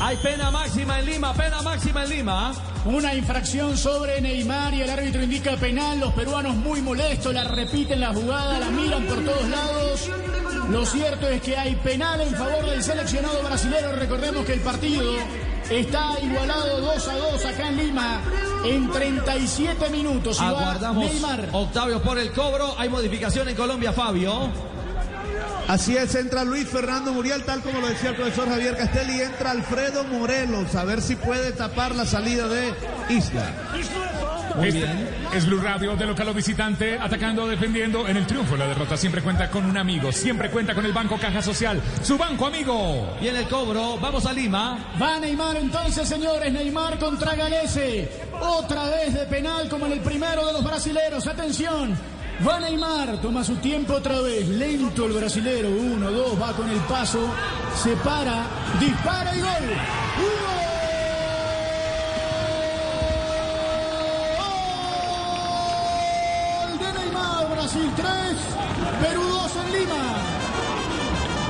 Hay 0.03 0.17
pena 0.17 0.51
máxima 0.51 0.99
en 0.99 1.07
Lima, 1.07 1.33
pena 1.35 1.63
máxima 1.63 2.03
en 2.05 2.11
Lima. 2.11 2.53
Una 2.87 3.15
infracción 3.15 3.77
sobre 3.77 4.19
Neymar 4.21 4.75
y 4.75 4.83
el 4.83 4.91
árbitro 4.91 5.23
indica 5.23 5.57
penal. 5.57 6.01
Los 6.01 6.13
peruanos 6.15 6.57
muy 6.57 6.81
molestos, 6.81 7.33
la 7.35 7.45
repiten 7.45 8.01
la 8.01 8.15
jugada, 8.15 8.59
la 8.59 8.71
miran 8.71 9.05
por 9.05 9.23
todos 9.23 9.49
lados. 9.49 10.11
Lo 10.71 10.87
cierto 10.87 11.29
es 11.29 11.43
que 11.43 11.57
hay 11.57 11.75
penal 11.77 12.23
en 12.23 12.35
favor 12.35 12.65
del 12.65 12.83
seleccionado 12.83 13.43
brasilero. 13.43 13.93
Recordemos 13.93 14.47
que 14.47 14.55
el 14.55 14.61
partido 14.61 15.03
está 15.71 16.19
igualado 16.23 16.81
2 16.81 17.09
a 17.09 17.17
2 17.17 17.45
acá 17.45 17.69
en 17.69 17.77
Lima 17.77 18.21
en 18.65 18.91
37 18.91 19.91
minutos. 19.91 20.41
Aguardamos 20.41 21.05
Neymar. 21.05 21.49
Octavio 21.53 22.03
por 22.03 22.19
el 22.19 22.33
cobro. 22.33 22.75
Hay 22.79 22.89
modificación 22.89 23.49
en 23.49 23.57
Colombia, 23.57 23.93
Fabio. 23.93 24.51
Así 25.69 25.97
es, 25.97 26.15
entra 26.17 26.43
Luis 26.43 26.69
Fernando 26.69 27.13
Muriel, 27.13 27.45
tal 27.45 27.61
como 27.63 27.81
lo 27.81 27.87
decía 27.87 28.11
el 28.11 28.17
profesor 28.17 28.49
Javier 28.49 28.77
Castelli, 28.77 29.21
entra 29.21 29.53
Alfredo 29.53 30.03
Morelos, 30.03 30.75
a 30.75 30.83
ver 30.83 31.01
si 31.01 31.15
puede 31.15 31.53
tapar 31.53 31.95
la 31.95 32.05
salida 32.05 32.49
de 32.49 32.75
Isla. 33.09 33.55
Este 34.63 34.87
es 35.33 35.47
Blue 35.47 35.61
Radio 35.61 35.97
de 35.97 36.07
local 36.07 36.29
o 36.29 36.35
visitante, 36.35 36.99
atacando 36.99 37.45
o 37.45 37.49
defendiendo. 37.49 38.07
En 38.07 38.17
el 38.17 38.27
triunfo, 38.27 38.57
la 38.57 38.67
derrota 38.67 38.97
siempre 38.97 39.23
cuenta 39.23 39.51
con 39.51 39.65
un 39.65 39.77
amigo, 39.77 40.13
siempre 40.13 40.51
cuenta 40.51 40.75
con 40.75 40.85
el 40.85 40.93
Banco 40.93 41.17
Caja 41.19 41.41
Social, 41.41 41.81
su 42.03 42.19
banco 42.19 42.47
amigo. 42.47 43.17
Viene 43.21 43.41
el 43.41 43.49
cobro, 43.49 43.97
vamos 43.99 44.27
a 44.27 44.33
Lima. 44.33 44.93
Va 45.01 45.19
Neymar 45.19 45.57
entonces, 45.57 46.09
señores. 46.09 46.53
Neymar 46.53 46.99
contra 46.99 47.35
Galese. 47.35 48.11
Otra 48.41 48.85
vez 48.91 49.15
de 49.15 49.27
penal 49.27 49.69
como 49.69 49.87
en 49.87 49.93
el 49.93 50.01
primero 50.01 50.47
de 50.47 50.53
los 50.53 50.65
brasileros. 50.65 51.27
Atención. 51.27 51.97
Va 52.47 52.59
Neymar, 52.61 53.21
toma 53.21 53.45
su 53.45 53.57
tiempo 53.57 53.95
otra 53.95 54.21
vez. 54.21 54.49
Lento 54.49 55.07
el 55.07 55.13
brasilero. 55.13 55.71
Uno, 55.71 56.11
dos, 56.11 56.41
va 56.41 56.53
con 56.55 56.69
el 56.69 56.81
paso. 56.81 57.21
Se 57.83 57.95
para, 57.97 58.47
dispara 58.79 59.35
y 59.37 59.41
gol. 59.41 59.49
Gol 59.49 60.60
Brasil 67.61 67.93
3, 67.95 68.07
Perú 69.03 69.21
2 69.21 69.21
en 69.21 69.25
Lima. 69.25 69.30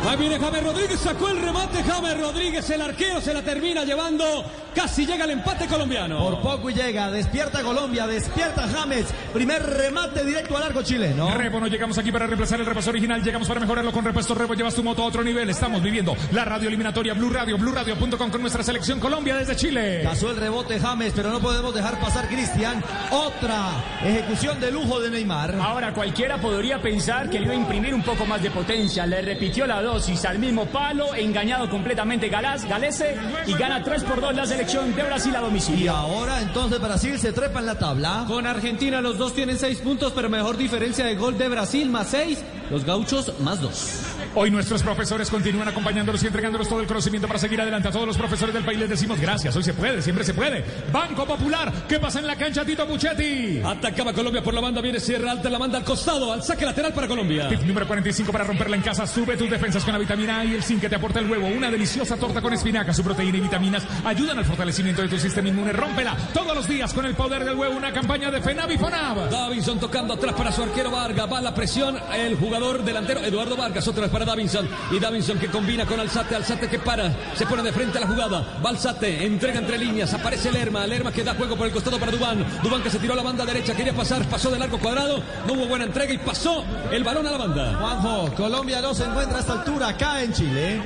Ahí 0.09 0.16
viene 0.16 0.38
James 0.38 0.62
Rodríguez, 0.64 0.98
sacó 1.01 1.28
el 1.28 1.40
remate 1.40 1.82
James 1.82 2.18
Rodríguez, 2.18 2.68
el 2.70 2.80
arquero 2.80 3.20
se 3.20 3.34
la 3.34 3.42
termina 3.42 3.84
llevando, 3.84 4.44
casi 4.74 5.07
llega 5.07 5.24
el 5.24 5.32
empate 5.32 5.66
colombiano. 5.66 6.18
Por 6.18 6.40
poco 6.40 6.70
y 6.70 6.74
llega, 6.74 7.11
despierta 7.11 7.62
Colombia, 7.62 8.07
despierta 8.07 8.66
James. 8.68 9.07
Primer 9.32 9.62
remate 9.62 10.24
directo 10.24 10.57
al 10.57 10.64
arco 10.64 10.82
chileno. 10.82 11.32
Rebo, 11.34 11.61
no 11.61 11.66
llegamos 11.66 11.98
aquí 11.98 12.11
para 12.11 12.26
reemplazar 12.26 12.61
el 12.61 12.66
repaso 12.66 12.90
original, 12.90 13.22
llegamos 13.22 13.46
para 13.46 13.61
mejorarlo 13.61 13.92
con 13.92 14.05
repuesto 14.05 14.34
Rebo, 14.34 14.55
llevas 14.55 14.74
tu 14.74 14.82
moto 14.82 15.03
a 15.03 15.07
otro 15.07 15.22
nivel. 15.22 15.51
Estamos 15.51 15.82
viviendo 15.82 16.16
la 16.32 16.44
radio 16.44 16.68
eliminatoria 16.68 17.14
Blue 17.14 17.30
Radio, 17.30 17.59
BlueRadio.com 17.59 18.30
con 18.30 18.40
nuestra 18.40 18.62
selección 18.62 19.01
Colombia 19.01 19.36
desde 19.36 19.55
Chile. 19.55 20.01
Pasó 20.03 20.30
el 20.30 20.36
rebote 20.36 20.80
James, 20.80 21.12
pero 21.14 21.30
no 21.30 21.40
podemos 21.40 21.74
dejar 21.74 22.01
pasar 22.01 22.26
Cristian. 22.28 22.82
Otra 23.11 23.70
ejecución 24.03 24.59
de 24.61 24.72
lujo 24.72 24.98
de 25.01 25.11
Neymar. 25.11 25.57
Ahora 25.61 25.92
cualquiera 25.92 26.40
podría 26.40 26.80
pensar 26.80 27.28
que 27.28 27.38
le 27.38 27.44
iba 27.44 27.55
a 27.55 27.57
imprimir 27.57 27.94
un 27.94 28.03
poco 28.03 28.24
más 28.24 28.42
de 28.42 28.51
potencia. 28.51 29.07
Le 29.07 29.20
repitió 29.20 29.66
la 29.66 29.80
dosis 29.93 30.24
al 30.24 30.38
mismo 30.38 30.66
palo, 30.66 31.14
engañado 31.16 31.68
completamente 31.68 32.28
Galás, 32.28 32.64
Galese 32.68 33.16
y 33.47 33.55
gana 33.55 33.82
3 33.82 34.05
por 34.05 34.20
2 34.20 34.34
la 34.36 34.47
selección 34.47 34.95
de 34.95 35.03
Brasil 35.03 35.34
a 35.34 35.41
Y 35.41 35.43
domicilio. 35.43 35.93
ahora 35.93 36.41
entonces 36.41 36.80
Brasil 36.80 37.18
se 37.18 37.32
trepa 37.32 37.59
en 37.59 37.66
la 37.66 37.76
tabla. 37.76 38.24
Con 38.28 38.47
Argentina 38.47 39.01
los 39.01 39.18
dos 39.18 39.34
tienen 39.34 39.59
seis 39.59 39.78
puntos, 39.78 40.12
pero 40.14 40.28
mejor 40.28 40.57
diferencia 40.57 41.05
de 41.05 41.16
gol 41.16 41.36
de 41.36 41.49
Brasil 41.49 41.91
más 41.91 42.09
seis. 42.09 42.38
Los 42.70 42.84
gauchos 42.84 43.32
más 43.41 43.61
dos. 43.61 44.09
Hoy 44.33 44.49
nuestros 44.49 44.85
profesores 44.85 45.28
continúan 45.28 45.66
acompañándolos 45.66 46.22
y 46.22 46.28
entregándolos 46.28 46.68
todo 46.68 46.81
el 46.81 46.87
conocimiento 46.87 47.26
para 47.26 47.41
seguir 47.41 47.61
adelante. 47.61 47.89
A 47.89 47.91
todos 47.91 48.07
los 48.07 48.16
profesores 48.16 48.55
del 48.55 48.64
país 48.64 48.78
les 48.78 48.89
decimos 48.89 49.18
gracias. 49.18 49.57
Hoy 49.57 49.64
se 49.64 49.74
puede, 49.74 50.01
siempre 50.01 50.24
se 50.24 50.35
puede. 50.35 50.64
Banco 50.93 51.26
Popular, 51.26 51.72
¿qué 51.89 51.99
pasa 51.99 52.20
en 52.20 52.28
la 52.28 52.37
cancha, 52.37 52.64
Tito 52.64 52.87
Puchetti? 52.87 53.61
Atacaba 53.64 54.12
Colombia 54.12 54.41
por 54.41 54.55
la 54.55 54.61
banda, 54.61 54.81
viene 54.81 55.01
Sierra 55.01 55.33
Alta, 55.33 55.51
la 55.51 55.59
manda 55.59 55.78
al 55.78 55.85
costado, 55.85 56.33
al 56.33 56.45
saque 56.45 56.64
lateral 56.64 56.93
para 56.93 57.09
Colombia. 57.09 57.49
Tip 57.49 57.62
número 57.62 57.89
45 57.89 58.31
para 58.31 58.45
romperla 58.45 58.76
en 58.76 58.83
casa. 58.83 59.05
Sube 59.05 59.37
tus 59.37 59.51
defensas 59.51 59.83
con 59.83 59.95
la 59.95 59.99
vitamina 59.99 60.39
A 60.39 60.45
y 60.45 60.55
el 60.55 60.62
zinc 60.62 60.83
que 60.83 60.89
te 60.89 60.95
aporta 60.95 61.18
el 61.18 61.28
huevo. 61.28 61.49
Una 61.49 61.68
deliciosa 61.68 62.16
torta 62.16 62.41
con 62.41 62.53
espinaca. 62.53 62.95
Su 62.95 63.03
proteína 63.03 63.39
y 63.39 63.41
vitaminas 63.41 63.83
ayudan 64.05 64.39
al 64.39 64.45
fortalecimiento 64.45 65.03
de 65.03 65.09
tu 65.09 65.18
sistema 65.18 65.49
inmune. 65.49 65.72
Rómpela 65.72 66.16
todos 66.33 66.55
los 66.55 66.68
días 66.68 66.95
con 66.95 67.05
el 67.05 67.16
poder 67.16 67.45
del 67.45 67.57
huevo. 67.57 67.76
Una 67.76 67.93
campaña 67.93 68.31
de 68.31 68.41
FENAV 68.41 68.70
y 68.70 68.78
FONAV. 68.78 69.28
Davinson 69.28 69.81
tocando 69.81 70.14
atrás 70.14 70.37
para 70.37 70.53
su 70.53 70.62
arquero 70.62 70.93
Vargas. 70.93 71.33
Va 71.33 71.41
la 71.41 71.53
presión 71.53 71.99
el 72.14 72.37
jugador 72.37 72.85
delantero 72.85 73.18
Eduardo 73.24 73.57
Vargas. 73.57 73.89
Otra 73.89 74.03
vez 74.03 74.11
para 74.11 74.19
Davinson. 74.24 74.68
Y 74.90 74.98
Davinson 74.98 75.38
que 75.38 75.48
combina 75.48 75.86
con 75.86 76.00
Alzate. 76.00 76.36
Alzate 76.36 76.68
que 76.68 76.78
para. 76.78 77.10
Se 77.34 77.46
pone 77.46 77.62
de 77.62 77.72
frente 77.72 77.98
a 77.98 78.02
la 78.02 78.06
jugada. 78.06 78.60
Va 78.64 78.70
Alzate. 78.70 79.24
Entrega 79.24 79.58
entre 79.58 79.78
líneas. 79.78 80.12
Aparece 80.14 80.50
Lerma. 80.50 80.86
Lerma 80.86 81.12
que 81.12 81.24
da 81.24 81.34
juego 81.34 81.56
por 81.56 81.66
el 81.66 81.72
costado 81.72 81.98
para 81.98 82.12
Dubán. 82.12 82.44
Dubán 82.62 82.82
que 82.82 82.90
se 82.90 82.98
tiró 82.98 83.14
a 83.14 83.16
la 83.16 83.22
banda 83.22 83.44
derecha. 83.44 83.74
Quería 83.74 83.94
pasar. 83.94 84.24
Pasó 84.28 84.50
del 84.50 84.62
arco 84.62 84.78
cuadrado. 84.78 85.22
No 85.46 85.54
hubo 85.54 85.66
buena 85.66 85.84
entrega 85.84 86.12
y 86.12 86.18
pasó 86.18 86.64
el 86.90 87.04
balón 87.04 87.26
a 87.26 87.30
la 87.30 87.38
banda. 87.38 87.76
Juanjo, 87.78 88.34
Colombia 88.34 88.80
no 88.80 88.94
se 88.94 89.04
encuentra 89.04 89.38
a 89.38 89.40
esta 89.40 89.52
altura 89.54 89.88
acá 89.88 90.22
en 90.22 90.32
Chile. 90.32 90.82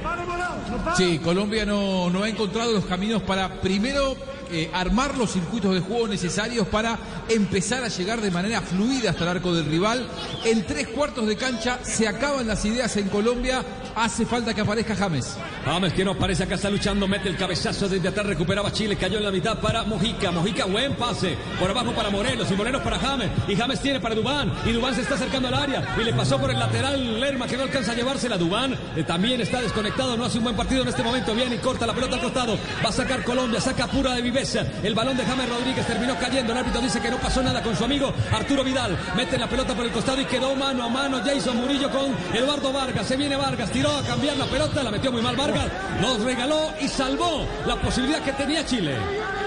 Sí, 0.96 1.18
Colombia 1.18 1.64
no, 1.64 2.10
no 2.10 2.22
ha 2.22 2.28
encontrado 2.28 2.72
los 2.72 2.84
caminos 2.84 3.22
para 3.22 3.60
primero 3.60 4.16
eh, 4.50 4.70
armar 4.72 5.16
los 5.16 5.32
circuitos 5.32 5.74
de 5.74 5.80
juego 5.80 6.08
necesarios 6.08 6.66
para 6.68 6.98
empezar 7.28 7.82
a 7.84 7.88
llegar 7.88 8.20
de 8.20 8.30
manera 8.30 8.60
fluida 8.60 9.10
hasta 9.10 9.24
el 9.24 9.30
arco 9.30 9.54
del 9.54 9.66
rival. 9.66 10.06
En 10.44 10.66
tres 10.66 10.88
cuartos 10.88 11.26
de 11.26 11.36
cancha 11.36 11.78
se 11.82 12.08
acaban 12.08 12.46
las 12.46 12.64
ideas 12.64 12.96
en 12.96 13.08
Colombia. 13.08 13.64
Hace 13.96 14.26
falta 14.26 14.52
que 14.52 14.60
aparezca 14.60 14.96
James. 14.96 15.36
James 15.64 15.92
que 15.92 16.04
no 16.04 16.12
aparece 16.12 16.42
acá, 16.42 16.56
está 16.56 16.68
luchando, 16.68 17.06
mete 17.06 17.28
el 17.28 17.36
cabezazo 17.36 17.88
desde 17.88 18.08
atrás, 18.08 18.26
recuperaba 18.26 18.72
Chile, 18.72 18.96
cayó 18.96 19.18
en 19.18 19.24
la 19.24 19.30
mitad 19.30 19.58
para 19.60 19.84
Mojica. 19.84 20.30
Mojica, 20.32 20.64
buen 20.66 20.94
pase. 20.96 21.36
Por 21.60 21.70
abajo 21.70 21.92
para 21.92 22.10
Morelos 22.10 22.50
y 22.50 22.54
Morelos 22.54 22.82
para 22.82 22.98
James. 22.98 23.30
Y 23.48 23.54
James 23.54 23.80
tiene 23.80 24.00
para 24.00 24.14
Dubán. 24.14 24.52
Y 24.66 24.72
Dubán 24.72 24.94
se 24.94 25.02
está 25.02 25.14
acercando 25.14 25.48
al 25.48 25.54
área. 25.54 25.96
Y 26.00 26.04
le 26.04 26.12
pasó 26.12 26.38
por 26.40 26.50
el 26.50 26.58
lateral 26.58 27.20
Lerma 27.20 27.46
que 27.46 27.56
no 27.56 27.62
alcanza 27.62 27.92
a 27.92 27.94
llevársela. 27.94 28.36
Dubán 28.36 28.76
eh, 28.96 29.04
también 29.04 29.40
está 29.40 29.60
desconectado, 29.60 30.16
no 30.16 30.24
hace 30.24 30.38
un 30.38 30.44
buen 30.44 30.56
partido 30.56 30.82
en 30.82 30.88
este 30.88 31.02
momento. 31.02 31.34
Viene 31.34 31.54
y 31.56 31.58
corta 31.58 31.86
la 31.86 31.94
pelota 31.94 32.16
al 32.16 32.22
costado. 32.22 32.58
Va 32.84 32.88
a 32.88 32.92
sacar 32.92 33.22
Colombia, 33.24 33.60
saca 33.60 33.86
pura 33.86 34.14
de 34.14 34.22
El 34.34 34.96
balón 34.96 35.16
de 35.16 35.24
James 35.24 35.48
Rodríguez 35.48 35.86
terminó 35.86 36.18
cayendo. 36.18 36.50
El 36.52 36.58
árbitro 36.58 36.80
dice 36.80 37.00
que 37.00 37.08
no 37.08 37.18
pasó 37.18 37.40
nada 37.40 37.62
con 37.62 37.76
su 37.76 37.84
amigo 37.84 38.12
Arturo 38.32 38.64
Vidal. 38.64 38.98
Mete 39.16 39.38
la 39.38 39.48
pelota 39.48 39.74
por 39.76 39.86
el 39.86 39.92
costado 39.92 40.20
y 40.20 40.24
quedó 40.24 40.56
mano 40.56 40.82
a 40.82 40.88
mano 40.88 41.20
Jason 41.24 41.56
Murillo 41.56 41.88
con 41.88 42.12
Eduardo 42.36 42.72
Vargas. 42.72 43.06
Se 43.06 43.16
viene 43.16 43.36
Vargas, 43.36 43.70
tiró 43.70 43.96
a 43.96 44.02
cambiar 44.02 44.36
la 44.36 44.46
pelota, 44.46 44.82
la 44.82 44.90
metió 44.90 45.12
muy 45.12 45.22
mal 45.22 45.36
Vargas. 45.36 45.68
Nos 46.00 46.20
regaló 46.22 46.72
y 46.80 46.88
salvó 46.88 47.46
la 47.64 47.80
posibilidad 47.80 48.20
que 48.22 48.32
tenía 48.32 48.66
Chile. 48.66 48.96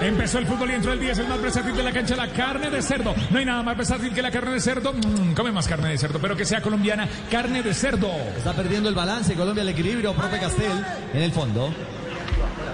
Empezó 0.01 0.37
el 0.37 0.47
fútbol 0.47 0.71
y 0.71 0.75
entró 0.75 0.93
el 0.93 1.01
10, 1.01 1.19
el 1.19 1.27
más 1.27 1.41
versátil 1.41 1.75
de 1.75 1.83
la 1.83 1.91
cancha, 1.91 2.15
la 2.15 2.29
carne 2.29 2.69
de 2.69 2.81
cerdo. 2.81 3.13
No 3.29 3.39
hay 3.39 3.45
nada 3.45 3.63
más 3.63 3.75
versátil 3.75 4.13
que 4.13 4.21
la 4.21 4.31
carne 4.31 4.51
de 4.51 4.61
cerdo. 4.61 4.93
Mm, 4.93 5.33
come 5.33 5.51
más 5.51 5.67
carne 5.67 5.89
de 5.89 5.97
cerdo, 5.97 6.19
pero 6.21 6.37
que 6.37 6.45
sea 6.45 6.61
colombiana, 6.61 7.09
carne 7.29 7.61
de 7.61 7.73
cerdo. 7.73 8.09
Está 8.37 8.53
perdiendo 8.53 8.87
el 8.87 8.95
balance, 8.95 9.35
Colombia 9.35 9.63
el 9.63 9.69
equilibrio, 9.69 10.13
profe 10.13 10.39
Castel 10.39 10.85
en 11.13 11.21
el 11.23 11.33
fondo. 11.33 11.73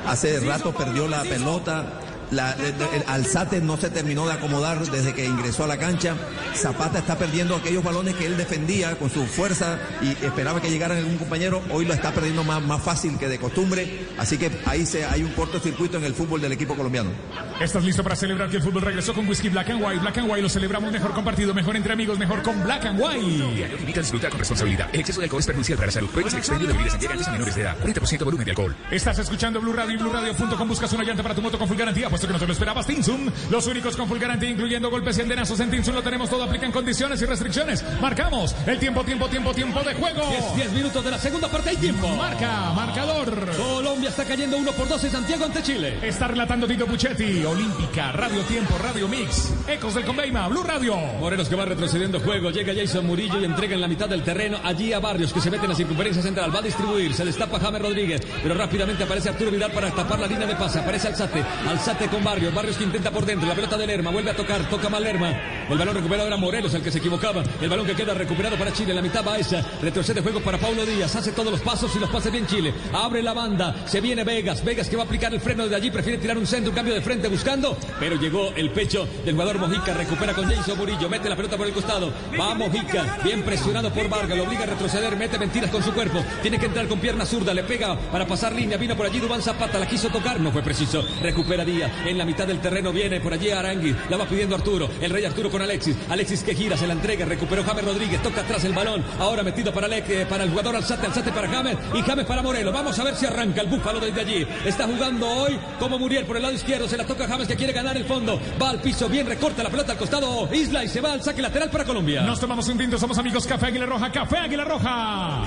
Hace 0.08 0.40
rato 0.42 0.74
perdió 0.74 1.08
la 1.08 1.24
pelota. 1.24 2.03
La- 2.32 2.54
el, 2.54 2.74
el 2.96 3.04
Alzate 3.08 3.62
no 3.62 3.78
se 3.78 3.90
terminó 3.90 4.26
de 4.28 4.34
acomodar 4.34 4.80
desde 4.90 5.14
que 5.14 5.26
ingresó 5.26 5.64
a 5.64 5.68
la 5.68 5.78
cancha. 5.78 6.16
Zapata 6.56 7.00
está 7.00 7.18
perdiendo 7.18 7.56
aquellos 7.56 7.84
balones 7.84 8.16
que 8.16 8.26
él 8.26 8.38
defendía 8.38 8.96
con 8.98 9.10
su 9.10 9.26
fuerza 9.26 9.80
y 10.02 10.10
esperaba 10.26 10.62
que 10.62 10.70
llegara 10.70 10.98
algún 10.98 11.18
compañero. 11.18 11.62
Hoy 11.72 11.86
lo 11.86 11.94
está 11.94 12.12
perdiendo 12.12 12.44
más, 12.44 12.62
más 12.62 12.82
fácil 12.82 13.18
que 13.18 13.28
de 13.28 13.38
costumbre. 13.40 14.08
Así 14.18 14.38
que 14.38 14.52
ahí 14.66 14.86
se, 14.86 15.06
hay 15.06 15.24
un 15.24 15.32
cortocircuito 15.34 15.98
en 15.98 16.04
el 16.06 16.14
fútbol 16.14 16.42
del 16.42 16.52
equipo 16.52 16.76
colombiano. 16.76 17.12
¿Estás 17.60 17.84
listo 17.84 18.04
para 18.04 18.16
celebrar 18.16 18.50
que 18.50 18.58
el 18.58 18.64
fútbol 18.64 18.82
regresó 18.82 19.14
con 19.14 19.28
whisky 19.28 19.50
Black 19.50 19.70
and 19.70 19.84
White? 19.84 20.00
Black 20.00 20.18
and 20.18 20.30
White 20.30 20.42
lo 20.42 20.50
celebramos 20.50 20.92
mejor 20.92 21.12
compartido, 21.14 21.54
mejor 21.54 21.76
entre 21.76 21.94
amigos, 21.94 22.18
mejor 22.18 22.42
con 22.42 22.64
Black 22.64 22.86
and 22.86 23.00
White. 23.00 23.94
A 23.96 24.00
disfrutar 24.00 24.30
con 24.32 24.40
responsabilidad. 24.40 24.90
El 24.92 25.00
exceso 25.02 25.20
de 25.20 25.26
alcohol 25.26 25.40
es 25.40 25.46
perjudicial 25.48 25.78
para 25.78 25.86
la 25.88 25.92
salud. 25.94 26.10
Prohíbes 26.10 26.34
el 26.34 26.40
expendio 26.40 26.68
de 26.68 26.74
bebidas 26.74 27.28
a 27.28 27.32
menores 27.32 27.56
de 27.56 27.62
edad. 27.62 27.78
40% 27.84 28.24
volumen 28.26 28.46
de 28.46 28.52
alcohol. 28.52 28.76
Estás 28.92 29.20
escuchando 29.20 29.62
Blue 29.62 29.74
Radio 29.74 29.94
y 29.94 29.98
BlueRadio.com. 29.98 30.68
Buscas 30.68 30.92
una 30.94 31.04
llanta 31.04 31.24
para 31.24 31.36
tu 31.36 31.42
moto 31.42 31.58
con 31.58 31.68
full 31.68 31.78
garantía, 31.78 32.10
puesto 32.14 32.28
que 32.28 32.34
no 32.34 32.40
te 32.40 32.46
lo 32.46 32.54
esperabas. 32.54 32.86
Tinsun, 32.86 33.34
los 33.50 33.66
únicos 33.66 33.98
con 33.98 34.08
full 34.08 34.20
garantía, 34.20 34.48
incluyendo 34.48 34.92
golpes 34.92 35.18
y 35.18 35.22
andenazos 35.22 35.60
en 35.60 35.72
Tinsun. 35.72 35.96
Lo 35.96 36.04
tenemos 36.04 36.30
todo, 36.30 36.44
aplican 36.44 36.72
condiciones 36.72 37.20
y 37.24 37.26
restricciones. 37.26 37.84
Marcamos 38.00 38.56
el 38.68 38.78
tiempo, 38.78 39.04
tiempo, 39.04 39.28
tiempo, 39.28 39.52
tiempo 39.52 39.82
de 39.82 39.96
juego. 39.96 40.22
10 40.56 40.72
minutos 40.74 41.04
de 41.04 41.10
la 41.10 41.18
segunda 41.18 41.48
parte 41.48 41.74
y 41.74 41.78
tiempo. 41.78 42.08
Marca, 42.10 42.72
marcador. 42.76 43.50
Colombia 43.58 44.10
está 44.10 44.26
cayendo 44.26 44.58
1 44.58 44.72
por 44.74 44.88
2 44.88 45.06
en 45.06 45.12
Santiago 45.12 45.46
ante 45.46 45.64
Chile. 45.64 45.98
Está 46.04 46.28
relatando 46.28 46.68
Tito 46.68 46.86
Puchetti, 46.86 47.44
Olímpica, 47.44 48.12
Radio 48.12 48.42
Tiempo, 48.44 48.78
Radio 48.78 49.08
Mix, 49.08 49.52
Ecos 49.68 49.96
del 49.96 50.06
Conveima, 50.06 50.48
Blue 50.50 50.62
Radio. 50.62 50.96
Morelos 51.20 51.50
que 51.50 51.56
va 51.56 51.66
retrocediendo 51.66 52.20
juego. 52.20 52.52
Llega 52.52 52.74
Jason 52.76 53.08
Murillo 53.08 53.42
y 53.42 53.46
entrega 53.46 53.74
en 53.74 53.82
la 53.82 53.88
mitad 53.88 54.08
del 54.08 54.22
terreno 54.22 54.60
allí 54.64 54.94
a 54.94 55.00
Barrios 55.00 55.34
que 55.34 55.42
se 55.42 55.50
mete 55.50 55.64
en 55.64 55.72
la 55.72 55.76
circunferencia 55.76 56.22
central. 56.22 56.54
Va 56.54 56.60
a 56.60 56.62
distribuir. 56.62 57.12
Se 57.16 57.26
destapa 57.26 57.60
James 57.60 57.82
Rodríguez. 57.82 58.22
Pero 58.44 58.54
rápidamente 58.54 59.04
aparece 59.04 59.30
Arturo 59.30 59.50
Vidal 59.50 59.72
para 59.72 59.90
tapar 59.90 60.20
la 60.20 60.28
línea 60.28 60.46
de 60.46 60.56
pase. 60.56 60.78
Aparece 60.78 61.08
Alzate. 61.08 61.44
Alzate 61.68 62.03
con 62.08 62.24
Barrios. 62.24 62.54
Barrios 62.54 62.78
que 62.78 62.84
intenta 62.84 63.12
por 63.12 63.26
dentro. 63.26 63.48
La 63.48 63.56
pelota 63.56 63.78
de 63.78 63.88
Lerma. 63.88 64.12
Vuelve 64.12 64.32
a 64.32 64.36
tocar. 64.36 64.68
Toca 64.70 64.90
mal 64.90 65.04
Lerma. 65.04 65.32
El 65.70 65.78
balón 65.78 65.96
recuperado 65.96 66.28
era 66.28 66.38
Morelos 66.38 66.74
el 66.74 66.82
que 66.82 66.92
se 66.92 66.98
equivocaba. 66.98 67.44
El 67.62 67.70
balón 67.70 67.86
que 67.86 67.96
queda 67.96 68.14
recuperado 68.14 68.58
para 68.58 68.74
Chile. 68.74 68.94
La 68.94 69.02
mitad 69.02 69.26
va 69.26 69.38
esa. 69.38 69.64
Retrocede 69.82 70.22
juego 70.22 70.42
para 70.42 70.58
Paulo 70.58 70.86
Díaz. 70.86 71.16
Hace 71.16 71.32
todos 71.32 71.52
los 71.52 71.62
pasos 71.62 71.96
y 71.96 72.00
los 72.00 72.10
pase 72.10 72.30
bien 72.30 72.48
Chile. 72.48 72.74
Abre 72.94 73.22
la 73.22 73.34
banda. 73.34 73.76
Se 73.86 74.02
viene 74.02 74.24
Vegas. 74.24 74.64
Vegas 74.64 74.90
que 74.90 74.96
va 74.96 75.04
a 75.04 75.06
aplicar 75.06 75.34
el 75.34 75.40
freno 75.40 75.68
de 75.68 75.76
allí. 75.76 75.92
Prefiere 75.92 76.18
tirar 76.18 76.38
un 76.38 76.48
centro. 76.48 76.72
Un 76.72 76.76
cambio 76.76 76.94
de 76.94 77.02
frente 77.02 77.28
buscando. 77.28 77.78
Pero 78.00 78.16
llegó 78.16 78.52
el 78.56 78.72
pecho 78.72 79.08
del 79.26 79.36
jugador 79.36 79.60
Mojica. 79.60 79.94
Recupera 79.94 80.34
con 80.34 80.46
Jason 80.46 80.78
Murillo. 80.78 81.10
Mete 81.10 81.30
la 81.30 81.36
pelota 81.36 81.58
por 81.58 81.68
el 81.68 81.74
costado. 81.74 82.12
Va 82.40 82.54
Mojica. 82.54 83.20
Bien 83.24 83.44
presionado 83.44 83.92
por 83.92 84.10
Vargas. 84.10 84.38
Lo 84.38 84.44
obliga 84.44 84.64
a 84.64 84.68
retroceder. 84.68 85.16
Mete 85.16 85.40
mentiras 85.40 85.72
con 85.72 85.84
su 85.84 85.94
cuerpo. 85.94 86.24
Tiene 86.42 86.60
que 86.60 86.66
entrar 86.66 86.88
con 86.88 87.00
pierna 87.00 87.26
zurda. 87.26 87.54
Le 87.54 87.64
pega 87.64 87.98
para 88.12 88.28
pasar 88.28 88.54
línea. 88.54 88.78
Vino 88.78 88.96
por 88.96 89.06
allí 89.06 89.20
Dubán 89.20 89.42
Zapata. 89.42 89.80
La 89.80 89.88
quiso 89.88 90.10
tocar. 90.10 90.40
No 90.40 90.52
fue 90.52 90.62
preciso. 90.62 91.06
Recupera 91.22 91.64
Díaz. 91.64 91.93
En 92.06 92.18
la 92.18 92.26
mitad 92.26 92.48
del 92.48 92.60
terreno 92.60 92.92
viene 92.92 93.20
por 93.20 93.34
allí 93.34 93.50
Arangui. 93.52 93.96
La 94.10 94.18
va 94.18 94.26
pidiendo 94.26 94.56
Arturo. 94.56 94.90
El 95.02 95.12
rey 95.12 95.26
Arturo 95.26 95.50
con 95.50 95.62
Alexis. 95.62 95.96
Alexis 96.10 96.44
que 96.44 96.56
gira. 96.56 96.78
Se 96.78 96.88
la 96.88 96.94
entrega. 96.94 97.26
Recuperó 97.26 97.64
James 97.64 97.86
Rodríguez. 97.86 98.22
Toca 98.22 98.42
atrás 98.42 98.64
el 98.66 98.74
balón. 98.74 99.04
Ahora 99.20 99.44
metido 99.44 99.74
para, 99.74 99.88
Alex, 99.88 100.10
eh, 100.10 100.26
para 100.30 100.44
el 100.44 100.50
jugador 100.50 100.76
Alzate. 100.76 101.06
Alzate 101.08 101.32
para 101.32 101.48
James. 101.48 101.78
Y 101.94 102.02
James 102.02 102.26
para 102.26 102.42
Morelo. 102.42 102.72
Vamos 102.72 102.98
a 103.00 103.04
ver 103.04 103.16
si 103.16 103.26
arranca 103.26 103.62
el 103.62 103.68
búfalo 103.68 104.00
desde 104.00 104.22
allí. 104.22 104.48
Está 104.66 104.86
jugando 104.86 105.28
hoy 105.28 105.60
como 105.80 106.00
Muriel 106.00 106.26
por 106.26 106.38
el 106.38 106.44
lado 106.44 106.54
izquierdo. 106.54 106.88
Se 106.88 106.98
la 106.98 107.06
toca 107.06 107.28
James 107.28 107.48
que 107.48 107.56
quiere 107.56 107.74
ganar 107.74 107.96
el 107.98 108.06
fondo. 108.06 108.40
Va 108.62 108.70
al 108.70 108.82
piso. 108.82 109.08
Bien 109.10 109.26
recorta 109.26 109.64
la 109.64 109.70
pelota 109.70 109.94
al 109.94 109.98
costado. 109.98 110.50
Isla 110.54 110.84
y 110.84 110.88
se 110.88 111.02
va 111.02 111.14
al 111.14 111.24
saque 111.24 111.42
lateral 111.42 111.70
para 111.70 111.86
Colombia. 111.86 112.22
Nos 112.22 112.40
tomamos 112.40 112.68
un 112.68 112.78
tinto, 112.78 112.98
somos 112.98 113.18
amigos 113.18 113.46
Café 113.48 113.68
Águila 113.68 113.86
Roja, 113.86 114.12
Café 114.12 114.38
Águila 114.38 114.64
Roja. 114.66 115.44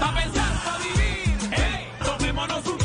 Pa' 0.00 0.14
pensar, 0.14 0.64
pa' 0.64 0.78
vivir. 0.78 1.36
Hey, 1.50 1.88
tomémonos 2.04 2.66
un 2.66 2.75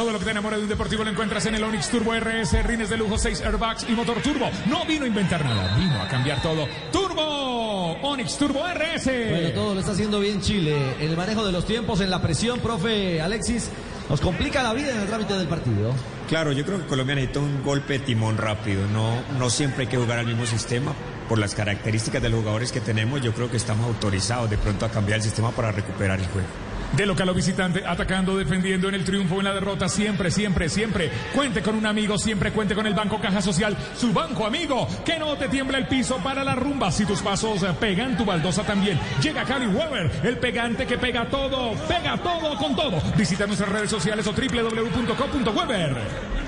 Todo 0.00 0.12
lo 0.12 0.18
que 0.18 0.24
te 0.24 0.30
enamora 0.30 0.56
de 0.56 0.62
un 0.62 0.68
deportivo 0.70 1.04
lo 1.04 1.10
encuentras 1.10 1.44
en 1.44 1.56
el 1.56 1.62
Onix 1.62 1.90
Turbo 1.90 2.14
RS, 2.14 2.64
rines 2.64 2.88
de 2.88 2.96
lujo, 2.96 3.18
6 3.18 3.42
airbags 3.42 3.84
y 3.86 3.92
motor 3.92 4.16
turbo. 4.22 4.48
No 4.64 4.86
vino 4.86 5.04
a 5.04 5.08
inventar 5.08 5.44
nada, 5.44 5.76
vino 5.76 6.00
a 6.00 6.08
cambiar 6.08 6.40
todo. 6.40 6.66
Turbo, 6.90 7.98
Onix 8.00 8.38
Turbo 8.38 8.64
RS. 8.66 9.04
Bueno, 9.04 9.50
todo 9.50 9.74
lo 9.74 9.80
está 9.80 9.92
haciendo 9.92 10.18
bien 10.18 10.40
Chile. 10.40 10.74
El 11.00 11.18
manejo 11.18 11.44
de 11.44 11.52
los 11.52 11.66
tiempos, 11.66 12.00
en 12.00 12.08
la 12.08 12.22
presión, 12.22 12.60
profe 12.60 13.20
Alexis, 13.20 13.68
nos 14.08 14.22
complica 14.22 14.62
la 14.62 14.72
vida 14.72 14.90
en 14.90 15.00
el 15.00 15.06
trámite 15.06 15.34
del 15.34 15.48
partido. 15.48 15.92
Claro, 16.30 16.52
yo 16.52 16.64
creo 16.64 16.78
que 16.78 16.86
Colombia 16.86 17.16
necesita 17.16 17.40
un 17.40 17.62
golpe 17.62 17.98
de 17.98 17.98
timón 17.98 18.38
rápido. 18.38 18.86
No, 18.86 19.20
no 19.38 19.50
siempre 19.50 19.82
hay 19.82 19.88
que 19.88 19.98
jugar 19.98 20.18
al 20.18 20.26
mismo 20.26 20.46
sistema. 20.46 20.94
Por 21.28 21.38
las 21.38 21.54
características 21.54 22.22
de 22.22 22.30
los 22.30 22.40
jugadores 22.40 22.72
que 22.72 22.80
tenemos, 22.80 23.20
yo 23.20 23.34
creo 23.34 23.50
que 23.50 23.58
estamos 23.58 23.86
autorizados 23.86 24.48
de 24.48 24.56
pronto 24.56 24.86
a 24.86 24.88
cambiar 24.88 25.18
el 25.18 25.24
sistema 25.24 25.50
para 25.50 25.72
recuperar 25.72 26.18
el 26.18 26.26
juego. 26.28 26.69
De 26.96 27.06
local 27.06 27.28
o 27.28 27.34
visitante, 27.34 27.84
atacando, 27.86 28.36
defendiendo 28.36 28.88
en 28.88 28.94
el 28.94 29.04
triunfo 29.04 29.38
en 29.38 29.44
la 29.44 29.54
derrota, 29.54 29.88
siempre, 29.88 30.30
siempre, 30.30 30.68
siempre. 30.68 31.10
Cuente 31.34 31.62
con 31.62 31.74
un 31.74 31.86
amigo, 31.86 32.18
siempre 32.18 32.52
cuente 32.52 32.74
con 32.74 32.86
el 32.86 32.94
Banco 32.94 33.20
Caja 33.20 33.40
Social, 33.40 33.76
su 33.96 34.12
banco 34.12 34.46
amigo. 34.46 34.88
Que 35.04 35.18
no 35.18 35.36
te 35.36 35.48
tiembla 35.48 35.78
el 35.78 35.86
piso 35.86 36.18
para 36.18 36.44
la 36.44 36.54
rumba. 36.54 36.90
Si 36.90 37.04
tus 37.04 37.20
pasos 37.20 37.64
pegan, 37.78 38.16
tu 38.16 38.24
baldosa 38.24 38.64
también. 38.64 38.98
Llega 39.22 39.44
Cali 39.44 39.66
Weber, 39.66 40.10
el 40.24 40.38
pegante 40.38 40.86
que 40.86 40.98
pega 40.98 41.26
todo, 41.26 41.74
pega 41.86 42.16
todo 42.18 42.56
con 42.56 42.74
todo. 42.74 43.00
Visita 43.16 43.46
nuestras 43.46 43.70
redes 43.70 43.90
sociales 43.90 44.26
o 44.26 44.32
www.co.weber. 44.32 46.39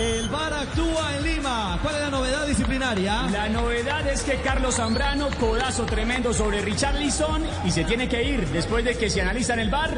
El 0.00 0.30
VAR 0.30 0.54
actúa 0.54 1.14
en 1.18 1.22
Lima. 1.24 1.78
¿Cuál 1.82 1.96
es 1.96 2.00
la 2.00 2.08
novedad 2.08 2.46
disciplinaria? 2.46 3.28
La 3.30 3.50
novedad 3.50 4.06
es 4.08 4.22
que 4.22 4.36
Carlos 4.36 4.76
Zambrano, 4.76 5.28
codazo 5.38 5.84
tremendo 5.84 6.32
sobre 6.32 6.62
Richarlison 6.62 7.42
y 7.66 7.70
se 7.70 7.84
tiene 7.84 8.08
que 8.08 8.24
ir 8.24 8.48
después 8.48 8.82
de 8.82 8.96
que 8.96 9.10
se 9.10 9.20
analiza 9.20 9.52
en 9.52 9.60
el 9.60 9.68
bar. 9.68 9.90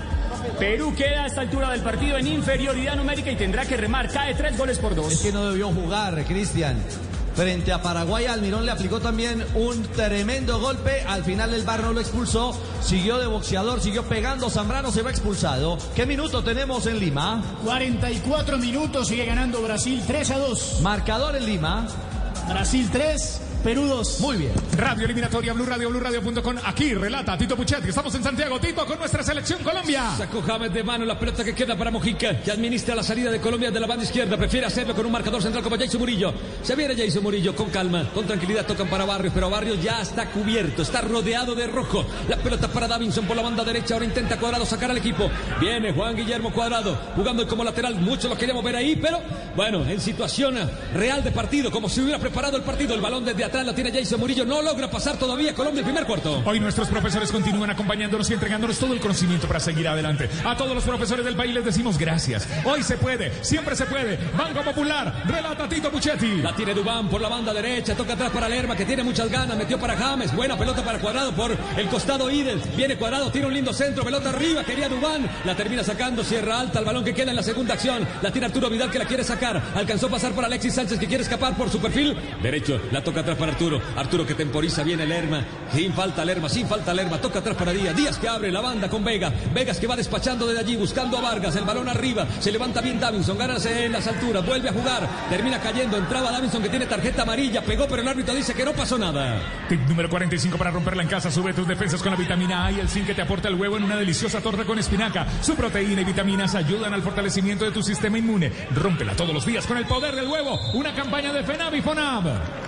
Perú 0.59 0.93
queda 0.97 1.23
a 1.23 1.27
esta 1.27 1.43
altura 1.43 1.71
del 1.71 1.83
partido 1.83 2.19
en 2.19 2.27
inferioridad 2.27 2.97
numérica 2.97 3.31
y 3.31 3.37
tendrá 3.37 3.65
que 3.65 3.77
remar. 3.77 4.11
Cae 4.11 4.35
tres 4.35 4.59
goles 4.59 4.81
por 4.81 4.97
dos. 4.97 5.13
Es 5.13 5.21
que 5.21 5.31
no 5.31 5.49
debió 5.49 5.69
jugar, 5.69 6.25
Cristian. 6.25 6.83
Frente 7.35 7.73
a 7.73 7.81
Paraguay, 7.81 8.27
Almirón 8.27 8.67
le 8.67 8.73
aplicó 8.73 9.01
también 9.01 9.45
un 9.55 9.83
tremendo 9.83 10.61
golpe. 10.61 11.03
Al 11.09 11.25
final 11.25 11.55
el 11.55 11.65
bar 11.65 11.83
no 11.83 11.93
lo 11.93 12.01
expulsó. 12.01 12.55
Siguió 12.83 13.19
de 13.19 13.27
boxeador, 13.27 13.81
siguió 13.81 14.05
pegando. 14.05 14.51
Zambrano 14.51 14.93
se 14.93 15.03
va 15.03 15.11
expulsado. 15.11 15.79
¿Qué 15.95 16.05
minuto 16.05 16.45
tenemos 16.45 16.87
en 16.87 17.01
Lima? 17.01 17.43
44 17.65 18.59
minutos, 18.59 19.09
sigue 19.09 19.25
ganando 19.25 19.63
Brasil 19.63 20.03
3 20.07 20.31
a 20.31 20.39
2. 20.39 20.81
Marcador 20.83 21.37
en 21.37 21.47
Lima. 21.47 21.87
Brasil 22.49 22.89
3, 22.93 23.41
Perú 23.63 23.87
2. 23.87 24.21
Muy 24.21 24.39
bien. 24.39 24.53
Radio 24.77 25.05
Eliminatoria, 25.05 25.53
Blue 25.53 25.65
Radio, 25.65 25.89
BlueRadio.com. 25.89 26.57
Aquí 26.65 26.95
relata 26.95 27.39
Tito 27.39 27.57
Puchetti. 27.57 27.91
Estamos 27.91 28.13
en 28.17 28.25
Santiago, 28.25 28.59
Tito, 28.59 28.85
con 28.85 28.99
nuestra 28.99 29.23
selección 29.23 29.63
Colombia. 29.63 30.17
Sacó 30.19 30.43
James 30.43 30.75
de 30.75 30.83
mano 30.83 31.05
la 31.05 31.17
pelota 31.17 31.45
que 31.45 31.55
queda 31.55 31.77
para 31.77 31.93
Mojica, 31.93 32.41
que 32.41 32.51
administra 32.51 32.97
la 32.97 33.05
salida 33.05 33.31
de 33.31 33.41
Colombia 33.41 33.71
de 33.71 33.79
la 33.79 33.87
banda 33.87 34.05
izquierda. 34.05 34.37
Prefiere 34.37 34.67
hacerlo 34.67 34.97
con 34.97 35.07
un 35.07 35.13
marcador 35.13 35.41
central 35.41 35.63
como 35.63 35.77
Jason 35.77 36.01
Murillo. 36.01 36.35
Se 36.63 36.75
viene 36.75 36.97
Jason 36.97 37.23
Murillo 37.23 37.55
con 37.55 37.71
calma, 37.71 38.11
con 38.13 38.27
tranquilidad. 38.27 38.67
Tocan 38.67 38.89
para 38.89 39.05
Barrios, 39.05 39.33
pero 39.33 39.49
Barrios 39.49 39.81
ya 39.81 40.03
está 40.03 40.27
cubierto, 40.27 40.83
está 40.83 41.01
rodeado 41.01 41.55
de 41.55 41.69
rojo. 41.69 42.05
La 42.29 42.39
pelota 42.39 42.67
para 42.67 42.89
Davinson 42.89 43.27
por 43.27 43.37
la 43.37 43.43
banda 43.43 43.63
derecha. 43.63 43.95
Ahora 43.95 44.07
intenta 44.07 44.41
Cuadrado 44.41 44.67
sacar 44.67 44.91
al 44.91 44.99
equipo. 44.99 45.31
Viene 45.61 45.93
Juan 45.93 46.17
Guillermo 46.17 46.53
Cuadrado 46.53 46.99
jugando 47.15 47.47
como 47.47 47.63
lateral. 47.63 47.95
Muchos 47.95 48.29
lo 48.29 48.37
queríamos 48.37 48.65
ver 48.65 48.75
ahí, 48.75 48.97
pero 48.97 49.21
bueno, 49.55 49.87
en 49.87 50.01
situación 50.01 50.57
real 50.95 51.23
de 51.23 51.31
partido, 51.31 51.71
como 51.71 51.89
si 51.89 52.01
hubiera 52.01 52.19
preparado 52.19 52.57
el 52.57 52.65
partido. 52.65 52.95
El 52.95 53.01
balón 53.01 53.25
desde 53.25 53.45
atrás 53.45 53.52
lo 53.61 53.75
tiene 53.75 53.93
Jason 53.93 54.19
Murillo. 54.19 54.45
No 54.45 54.63
logra 54.63 54.91
pasar 54.91 55.19
todavía 55.19 55.55
Colombia 55.55 55.81
el 55.81 55.85
primer 55.85 56.07
cuarto. 56.07 56.43
Hoy 56.45 56.59
nuestros 56.59 56.89
profesores 56.89 57.31
continúan 57.31 57.71
acompañándonos 57.71 58.31
y 58.31 58.35
entregándonos 58.35 58.79
todo 58.79 58.95
el 58.95 59.01
conocimiento 59.01 59.47
para 59.47 59.61
seguir 59.61 59.87
adelante. 59.87 60.29
A 60.45 60.57
todos 60.57 60.75
los 60.75 60.85
profesores 60.85 61.25
del 61.25 61.37
país 61.37 61.55
les 61.55 61.65
decimos 61.65 61.99
gracias. 61.99 62.49
Hoy 62.65 62.83
se 62.83 62.97
puede, 62.97 63.33
siempre 63.45 63.77
se 63.77 63.85
puede. 63.85 64.19
Banco 64.37 64.63
Popular, 64.63 65.25
relata 65.27 65.69
Tito 65.69 65.91
Puchetti. 65.91 66.37
La 66.37 66.55
tiene 66.55 66.73
Dubán 66.73 67.09
por 67.09 67.21
la 67.21 67.29
banda 67.29 67.53
derecha, 67.53 67.95
toca 67.95 68.15
atrás 68.15 68.31
para 68.31 68.49
Lerma 68.49 68.75
que 68.75 68.87
tiene 68.87 69.03
muchas 69.03 69.31
ganas, 69.31 69.57
metió 69.57 69.79
para 69.79 69.97
James, 69.97 70.35
buena 70.35 70.57
pelota 70.57 70.83
para 70.83 70.99
Cuadrado 70.99 71.33
por 71.33 71.57
el 71.77 71.89
costado 71.89 72.31
Idel, 72.31 72.61
viene 72.77 72.97
Cuadrado, 72.97 73.31
tiene 73.31 73.47
un 73.47 73.55
lindo 73.55 73.73
centro, 73.73 74.05
pelota 74.05 74.31
arriba, 74.31 74.65
quería 74.65 74.89
Dubán, 74.89 75.29
la 75.45 75.55
termina 75.55 75.85
sacando, 75.85 76.25
cierra 76.25 76.61
alta 76.61 76.79
el 76.79 76.85
balón 76.85 77.05
que 77.05 77.15
queda 77.15 77.31
en 77.31 77.37
la 77.37 77.43
segunda 77.43 77.75
acción, 77.75 78.07
la 78.23 78.31
tiene 78.31 78.47
Arturo 78.47 78.71
Vidal 78.71 78.91
que 78.91 78.99
la 78.99 79.05
quiere 79.05 79.25
sacar, 79.25 79.63
alcanzó 79.75 80.07
a 80.07 80.11
pasar 80.11 80.33
por 80.33 80.45
Alexis 80.45 80.75
Sánchez 80.75 80.99
que 80.99 81.07
quiere 81.07 81.23
escapar 81.23 81.57
por 81.57 81.71
su 81.71 81.81
perfil 81.81 82.17
derecho, 82.43 82.81
la 82.91 83.03
toca 83.03 83.21
atrás 83.21 83.37
Arturo. 83.49 83.81
Arturo 83.97 84.27
que 84.27 84.35
temporiza 84.35 84.83
bien 84.83 85.01
el 85.01 85.09
Lerma. 85.09 85.45
Sin 85.73 85.93
falta 85.93 86.25
Lerma, 86.25 86.49
sin 86.49 86.67
falta 86.67 86.93
Lerma. 86.95 87.19
Toca 87.19 87.41
atrás 87.41 87.57
para 87.57 87.73
Díaz. 87.73 87.97
Díaz 87.97 88.19
que 88.19 88.29
abre 88.29 88.51
la 88.51 88.61
banda 88.61 88.89
con 88.89 89.05
Vega. 89.05 89.33
Vegas 89.55 89.79
que 89.79 89.87
va 89.87 89.97
despachando 89.97 90.47
desde 90.47 90.61
allí, 90.61 90.77
buscando 90.77 91.19
a 91.19 91.21
Vargas. 91.21 91.57
El 91.57 91.65
balón 91.65 91.89
arriba. 91.89 92.27
Se 92.41 92.53
levanta 92.53 92.81
bien 92.81 93.01
Davinson. 93.01 93.39
Gánase 93.39 93.87
en 93.87 93.93
las 93.93 94.07
alturas. 94.07 94.45
Vuelve 94.45 94.69
a 94.69 94.73
jugar. 94.73 95.09
Termina 95.29 95.61
cayendo. 95.61 95.97
Entraba 95.97 96.31
Davinson 96.31 96.63
que 96.63 96.69
tiene 96.69 96.87
tarjeta 96.87 97.23
amarilla. 97.23 97.63
Pegó, 97.63 97.87
pero 97.89 98.03
el 98.03 98.09
árbitro 98.09 98.35
dice 98.35 98.55
que 98.55 98.65
no 98.65 98.73
pasó 98.73 98.99
nada. 98.99 99.41
Tip 99.69 99.81
número 99.89 100.09
45 100.09 100.57
para 100.59 100.71
romperla 100.71 101.03
en 101.03 101.09
casa. 101.09 101.31
Sube 101.31 101.53
tus 101.53 101.67
defensas 101.67 102.03
con 102.03 102.13
la 102.13 102.19
vitamina 102.19 102.67
A 102.67 102.73
y 102.73 102.81
el 102.81 102.89
zinc 102.89 103.07
que 103.07 103.15
te 103.15 103.23
aporta 103.23 103.49
el 103.49 103.55
huevo 103.55 103.77
en 103.77 103.85
una 103.85 103.97
deliciosa 103.97 104.41
torta 104.41 104.65
con 104.65 104.79
espinaca. 104.79 105.27
Su 105.41 105.55
proteína 105.55 106.03
y 106.03 106.05
vitaminas 106.05 106.55
ayudan 106.55 106.95
al 106.95 107.03
fortalecimiento 107.03 107.65
de 107.65 107.71
tu 107.71 107.83
sistema 107.83 108.19
inmune. 108.19 108.53
Rómpela 108.75 109.15
todos 109.15 109.35
los 109.35 109.47
días 109.47 109.67
con 109.67 109.77
el 109.77 109.87
poder 109.87 110.15
del 110.15 110.29
huevo. 110.29 110.59
Una 110.75 110.95
campaña 110.95 111.33
de 111.33 111.43
FENAB 111.43 111.83
FONAB. 111.83 112.62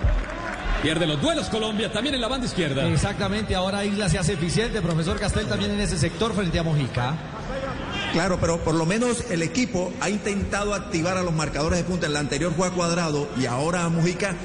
Pierde 0.85 1.07
los 1.07 1.19
duelos 1.19 1.49
Colombia, 1.49 1.91
también 1.91 2.13
en 2.13 2.21
la 2.21 2.27
banda 2.27 2.45
izquierda. 2.45 2.87
Exactamente, 2.87 3.55
ahora 3.55 3.83
Isla 3.83 4.07
se 4.07 4.19
hace 4.19 4.33
eficiente. 4.33 4.83
Profesor 4.83 5.19
Castel 5.19 5.47
también 5.47 5.71
en 5.71 5.79
ese 5.79 5.97
sector 5.97 6.31
frente 6.35 6.59
a 6.59 6.63
Mojica. 6.63 7.15
Claro, 8.13 8.37
pero 8.39 8.63
por 8.63 8.75
lo 8.75 8.85
menos 8.85 9.25
el 9.31 9.41
equipo 9.41 9.91
ha 9.99 10.11
intentado 10.11 10.75
activar 10.75 11.17
a 11.17 11.23
los 11.23 11.33
marcadores 11.33 11.79
de 11.79 11.85
punta. 11.85 12.05
En 12.05 12.13
la 12.13 12.19
anterior 12.19 12.53
fue 12.55 12.67
a 12.67 12.69
Cuadrado 12.69 13.27
y 13.35 13.47
ahora 13.47 13.83
a 13.83 13.89
Mujica. 13.89 14.35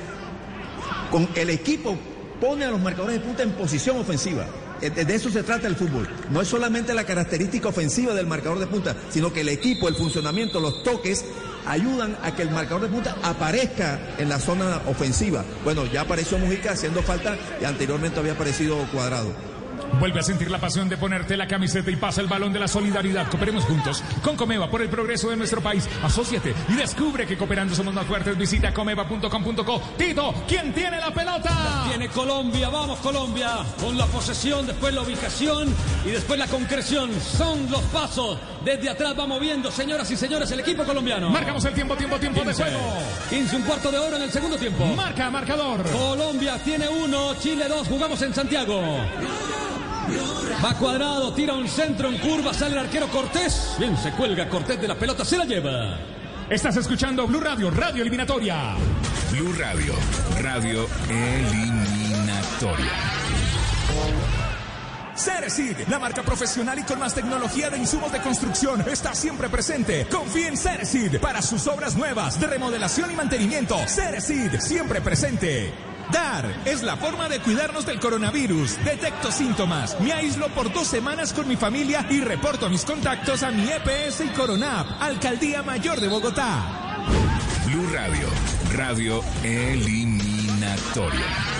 Con 1.11 1.28
el 1.34 1.51
equipo 1.51 1.99
pone 2.41 2.64
a 2.64 2.70
los 2.70 2.80
marcadores 2.80 3.20
de 3.20 3.20
punta 3.20 3.43
en 3.43 3.51
posición 3.51 3.99
ofensiva. 3.99 4.47
De 4.80 5.14
eso 5.14 5.28
se 5.28 5.43
trata 5.43 5.66
el 5.66 5.76
fútbol. 5.76 6.09
No 6.30 6.41
es 6.41 6.49
solamente 6.49 6.95
la 6.95 7.05
característica 7.05 7.68
ofensiva 7.68 8.14
del 8.14 8.26
marcador 8.26 8.61
de 8.61 8.66
punta, 8.66 8.97
sino 9.11 9.30
que 9.30 9.43
el 9.43 9.51
equipo, 9.51 9.88
el 9.88 9.95
funcionamiento, 9.95 10.59
los 10.59 10.82
toques 10.84 11.22
ayudan 11.67 12.17
a 12.23 12.35
que 12.35 12.43
el 12.43 12.51
marcador 12.51 12.83
de 12.83 12.89
punta 12.89 13.17
aparezca 13.23 13.99
en 14.19 14.29
la 14.29 14.39
zona 14.39 14.81
ofensiva. 14.87 15.45
Bueno, 15.65 15.87
ya 15.87 16.03
apareció 16.03 16.39
Mujica 16.39 16.73
haciendo 16.73 17.03
falta 17.03 17.37
y 17.61 17.65
anteriormente 17.65 18.21
había 18.21 18.33
aparecido 18.33 18.77
Cuadrado. 18.93 19.50
Vuelve 19.99 20.20
a 20.20 20.22
sentir 20.22 20.51
la 20.51 20.59
pasión 20.59 20.88
de 20.88 20.97
ponerte 20.97 21.36
la 21.36 21.47
camiseta 21.47 21.91
y 21.91 21.97
pasa 21.97 22.20
el 22.20 22.26
balón 22.26 22.53
de 22.53 22.59
la 22.59 22.68
solidaridad. 22.68 23.28
Cooperemos 23.28 23.64
juntos 23.64 24.03
con 24.22 24.36
Comeva 24.36 24.70
por 24.70 24.82
el 24.82 24.88
progreso 24.88 25.30
de 25.30 25.36
nuestro 25.36 25.61
país. 25.61 25.88
Asociate 26.03 26.55
y 26.68 26.74
descubre 26.74 27.26
que 27.26 27.36
cooperando 27.36 27.74
somos 27.74 27.93
más 27.93 28.07
fuertes. 28.07 28.36
Visita 28.36 28.72
comeva.com.co. 28.72 29.82
Tito, 29.97 30.34
¿quién 30.47 30.72
tiene 30.72 30.99
la 30.99 31.12
pelota? 31.12 31.84
Tiene 31.88 32.09
Colombia, 32.09 32.68
vamos 32.68 32.99
Colombia, 33.01 33.59
con 33.80 33.97
la 33.97 34.07
posesión, 34.07 34.66
después 34.66 34.95
la 34.95 35.03
ubicación 35.03 35.74
y 36.05 36.11
después 36.11 36.38
la 36.38 36.47
concreción. 36.47 37.11
Son 37.20 37.70
los 37.70 37.82
pasos. 37.84 38.38
Desde 38.64 38.88
atrás 38.91 39.14
va 39.18 39.26
moviendo, 39.26 39.70
señoras 39.70 40.11
y 40.11 40.16
señores, 40.16 40.51
el 40.51 40.61
equipo 40.61 40.84
colombiano. 40.84 41.30
Marcamos 41.30 41.64
el 41.64 41.74
tiempo, 41.74 41.97
tiempo, 41.97 42.18
tiempo 42.18 42.41
de 42.41 42.47
15. 42.47 42.62
juego. 42.62 42.78
15, 43.30 43.57
un 43.57 43.62
cuarto 43.62 43.91
de 43.91 43.99
hora 43.99 44.16
en 44.16 44.22
el 44.22 44.30
segundo 44.30 44.57
tiempo. 44.57 44.84
Marca, 44.95 45.30
marcador. 45.30 45.82
Colombia 45.91 46.59
tiene 46.64 46.88
uno, 46.88 47.34
Chile 47.38 47.66
dos, 47.68 47.88
jugamos 47.88 48.20
en 48.22 48.34
Santiago. 48.34 48.80
Va 50.63 50.75
cuadrado, 50.75 51.33
tira 51.33 51.55
un 51.55 51.69
centro 51.69 52.09
en 52.09 52.19
curva, 52.19 52.53
sale 52.53 52.73
el 52.73 52.79
arquero 52.81 53.09
Cortés. 53.09 53.77
Bien, 53.79 53.97
se 53.97 54.11
cuelga 54.13 54.49
Cortés 54.49 54.81
de 54.81 54.89
la 54.89 54.95
pelota, 54.95 55.25
se 55.25 55.39
la 55.39 55.45
lleva. 55.45 55.99
Estás 56.49 56.77
escuchando 56.77 57.27
Blue 57.27 57.41
Radio, 57.41 57.71
Radio 57.71 58.03
Eliminatoria. 58.03 58.75
Blue 59.33 59.53
Radio, 59.53 59.95
radio 60.41 60.87
eliminatoria. 61.09 62.91
Ceresid, 65.15 65.77
la 65.89 65.99
marca 65.99 66.23
profesional 66.23 66.79
y 66.79 66.83
con 66.83 66.99
más 66.99 67.15
tecnología 67.15 67.69
de 67.69 67.79
insumos 67.79 68.11
de 68.11 68.21
construcción, 68.21 68.81
está 68.89 69.15
siempre 69.15 69.49
presente. 69.49 70.07
Confíe 70.11 70.49
en 70.49 70.57
Ceresid 70.57 71.19
para 71.21 71.43
sus 71.43 71.67
obras 71.67 71.95
nuevas 71.95 72.41
de 72.41 72.47
remodelación 72.47 73.11
y 73.11 73.15
mantenimiento. 73.15 73.77
Ceresid, 73.87 74.59
siempre 74.59 75.01
presente. 75.01 75.89
DAR 76.13 76.63
es 76.65 76.83
la 76.83 76.97
forma 76.97 77.29
de 77.29 77.41
cuidarnos 77.41 77.87
del 77.87 78.01
coronavirus. 78.01 78.83
Detecto 78.85 79.31
síntomas, 79.31 79.99
me 80.01 80.13
aíslo 80.13 80.49
por 80.49 80.73
dos 80.73 80.87
semanas 80.87 81.33
con 81.33 81.49
mi 81.49 81.57
familia 81.57 82.07
y 82.11 82.21
reporto 82.21 82.69
mis 82.69 82.85
contactos 82.85 83.43
a 83.43 83.51
mi 83.51 83.69
EPS 83.69 84.21
y 84.21 84.29
Coronap, 84.29 84.87
Alcaldía 85.01 85.63
Mayor 85.63 86.01
de 86.01 86.09
Bogotá. 86.09 87.05
Blue 87.67 87.89
Radio, 87.93 88.29
radio 88.75 89.23
eliminatoria. 89.43 91.60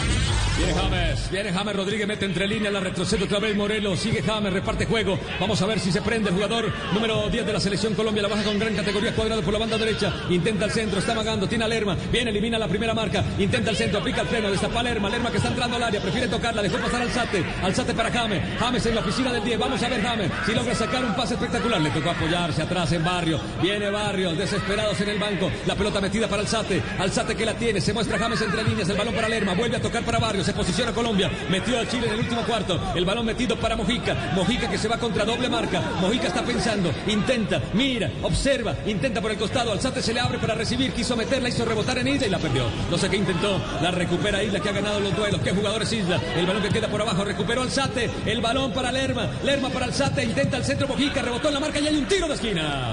Viene 0.61 0.75
James, 0.75 1.31
viene 1.31 1.53
James 1.53 1.75
Rodríguez, 1.75 2.07
mete 2.07 2.27
entre 2.27 2.47
líneas, 2.47 2.71
la 2.71 2.81
retrocede 2.81 3.25
otra 3.25 3.39
vez 3.39 3.57
Morelos, 3.57 3.99
sigue 3.99 4.23
James, 4.23 4.53
reparte 4.53 4.85
juego. 4.85 5.19
Vamos 5.41 5.63
a 5.63 5.67
ver 5.67 5.81
si 5.81 5.91
se 5.91 6.03
prende 6.03 6.29
el 6.29 6.35
jugador 6.35 6.71
número 6.93 7.31
10 7.31 7.47
de 7.47 7.53
la 7.55 7.61
selección 7.61 7.95
Colombia, 7.95 8.23
la 8.23 8.29
baja 8.29 8.43
con 8.43 8.59
gran 8.59 8.77
categoría, 8.77 9.15
cuadrado 9.15 9.41
por 9.41 9.55
la 9.55 9.59
banda 9.59 9.79
derecha, 9.79 10.13
intenta 10.29 10.67
el 10.67 10.71
centro, 10.71 10.99
está 10.99 11.15
magando, 11.15 11.49
tiene 11.49 11.65
a 11.65 11.69
Lerma, 11.69 11.97
viene, 12.13 12.29
elimina 12.29 12.59
la 12.59 12.69
primera 12.69 12.93
marca, 12.93 13.25
intenta 13.39 13.71
el 13.71 13.77
centro, 13.77 14.01
aplica 14.01 14.21
el 14.21 14.27
freno, 14.27 14.51
destapa 14.51 14.81
a 14.81 14.83
Lerma, 14.83 15.09
Lerma 15.09 15.31
que 15.31 15.39
está 15.39 15.49
entrando 15.49 15.77
al 15.77 15.83
área, 15.83 15.99
prefiere 15.99 16.29
tocarla, 16.29 16.61
dejó 16.61 16.77
pasar 16.77 17.01
al 17.01 17.11
Sate, 17.11 17.43
al 17.63 17.75
Sate 17.75 17.95
para 17.95 18.11
James, 18.11 18.43
James 18.59 18.85
en 18.85 18.95
la 18.95 19.01
oficina 19.01 19.33
del 19.33 19.43
10, 19.43 19.59
vamos 19.59 19.83
a 19.83 19.89
ver 19.89 20.03
James, 20.03 20.31
si 20.45 20.55
logra 20.55 20.75
sacar 20.75 21.03
un 21.03 21.17
pase 21.17 21.35
espectacular, 21.35 21.81
le 21.81 21.91
tocó 21.91 22.11
apoyarse 22.11 22.61
atrás 22.61 22.93
en 22.93 23.03
Barrio, 23.03 23.41
viene 23.63 23.89
Barrio, 23.89 24.35
desesperados 24.35 25.01
en 25.01 25.09
el 25.09 25.19
banco, 25.19 25.51
la 25.67 25.75
pelota 25.75 26.03
metida 26.03 26.29
para 26.29 26.43
el 26.43 26.49
Sate, 26.49 26.83
al 26.99 27.11
Sate 27.11 27.35
que 27.35 27.47
la 27.47 27.55
tiene, 27.55 27.81
se 27.81 27.95
muestra 27.95 28.19
James 28.19 28.43
entre 28.43 28.63
líneas, 28.63 28.91
el 28.91 28.99
balón 28.99 29.15
para 29.15 29.27
Lerma, 29.31 29.55
vuelve 29.55 29.79
a 29.79 29.81
tocar 29.81 30.03
para 30.03 30.19
Barrio, 30.19 30.45
se 30.51 30.57
posiciona 30.57 30.93
Colombia, 30.93 31.31
metió 31.49 31.79
a 31.79 31.87
Chile 31.87 32.09
en 32.09 32.15
el 32.15 32.21
último 32.21 32.43
cuarto, 32.43 32.81
el 32.97 33.05
balón 33.05 33.25
metido 33.25 33.55
para 33.57 33.77
Mojica, 33.77 34.33
Mojica 34.35 34.69
que 34.69 34.79
se 34.79 34.89
va 34.89 34.99
contra 34.99 35.25
doble 35.25 35.49
marca, 35.49 35.81
Mojica 36.01 36.27
está 36.27 36.43
pensando, 36.43 36.93
intenta, 37.07 37.63
mira, 37.73 38.11
observa, 38.23 38.75
intenta 38.85 39.21
por 39.21 39.31
el 39.31 39.39
costado, 39.39 39.71
Alzate 39.71 40.03
se 40.03 40.13
le 40.13 40.19
abre 40.19 40.39
para 40.39 40.55
recibir, 40.55 40.93
quiso 40.93 41.17
meterla, 41.17 41.49
hizo 41.49 41.65
rebotar 41.65 41.99
en 41.99 42.09
Isla 42.09 42.27
y 42.27 42.31
la 42.31 42.39
perdió. 42.39 42.65
No 42.91 42.99
sé 42.99 43.09
qué 43.09 43.17
intentó, 43.17 43.63
la 43.81 43.93
recupera 43.93 44.43
Isla 44.43 44.59
que 44.59 44.71
ha 44.71 44.73
ganado 44.73 44.99
los 44.99 45.15
duelos, 45.15 45.41
qué 45.41 45.53
jugador 45.53 45.83
es 45.83 45.93
Isla, 45.93 46.21
el 46.35 46.47
balón 46.47 46.63
que 46.65 46.71
queda 46.71 46.89
por 46.89 47.01
abajo, 47.01 47.25
recuperó 47.25 47.63
Alzate, 47.63 48.11
el 48.27 48.41
balón 48.41 48.73
para 48.73 48.91
Lerma, 48.91 49.29
Lerma 49.45 49.69
para 49.69 49.87
Alzate, 49.87 50.25
intenta 50.25 50.57
el 50.57 50.65
centro 50.65 50.89
Mojica, 50.89 51.23
rebotó 51.23 51.47
en 51.47 51.55
la 51.55 51.61
marca 51.61 51.79
y 51.79 51.87
hay 51.87 51.97
un 51.97 52.07
tiro 52.07 52.27
de 52.27 52.35
esquina. 52.35 52.91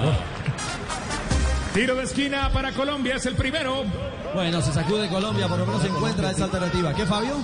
Tiro 1.74 1.96
de 1.96 2.04
esquina 2.04 2.50
para 2.52 2.70
Colombia, 2.70 3.16
es 3.16 3.26
el 3.26 3.34
primero. 3.34 3.84
Bueno, 4.34 4.60
se 4.62 4.72
sacude 4.72 5.08
Colombia, 5.08 5.48
por 5.48 5.58
lo 5.58 5.66
menos 5.66 5.82
se 5.82 5.88
encuentra 5.88 6.30
esa 6.30 6.44
alternativa. 6.44 6.94
¿Qué, 6.94 7.06
Fabio? 7.06 7.36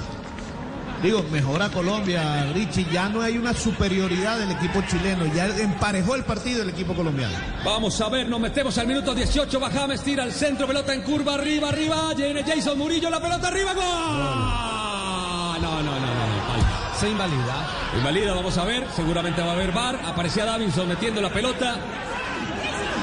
Digo, 1.03 1.23
mejora 1.31 1.69
Colombia, 1.69 2.51
Richie. 2.55 2.87
Ya 2.91 3.09
no 3.09 3.21
hay 3.21 3.37
una 3.37 3.53
superioridad 3.53 4.39
del 4.39 4.53
equipo 4.53 4.83
chileno. 4.89 5.27
Ya 5.35 5.47
emparejó 5.47 6.15
el 6.15 6.25
partido 6.25 6.63
el 6.63 6.71
equipo 6.71 6.95
colombiano. 6.95 7.35
Vamos 7.65 8.01
a 8.01 8.09
ver, 8.09 8.29
nos 8.29 8.41
metemos 8.41 8.79
al 8.79 8.87
minuto 8.87 9.15
18, 9.15 9.61
va 9.61 9.71
James, 9.71 10.03
tira 10.03 10.23
al 10.23 10.33
centro, 10.33 10.67
pelota 10.67 10.95
en 10.95 11.03
curva, 11.03 11.35
arriba, 11.35 11.69
arriba, 11.69 12.15
viene 12.17 12.43
Jason 12.43 12.79
Murillo, 12.79 13.11
la 13.11 13.21
pelota 13.21 13.49
arriba, 13.49 13.75
gol. 13.75 13.85
No, 13.85 15.59
no, 15.59 15.83
no, 15.83 16.01
no, 16.01 16.07
no. 16.07 16.99
Se 16.99 17.11
invalida. 17.11 17.67
Invalida, 17.99 18.33
vamos 18.33 18.57
a 18.57 18.65
ver, 18.65 18.87
seguramente 18.97 19.43
va 19.43 19.51
a 19.51 19.53
haber 19.53 19.73
bar, 19.73 20.01
aparecía 20.07 20.47
Davinson 20.47 20.89
metiendo 20.89 21.21
la 21.21 21.29
pelota. 21.29 21.77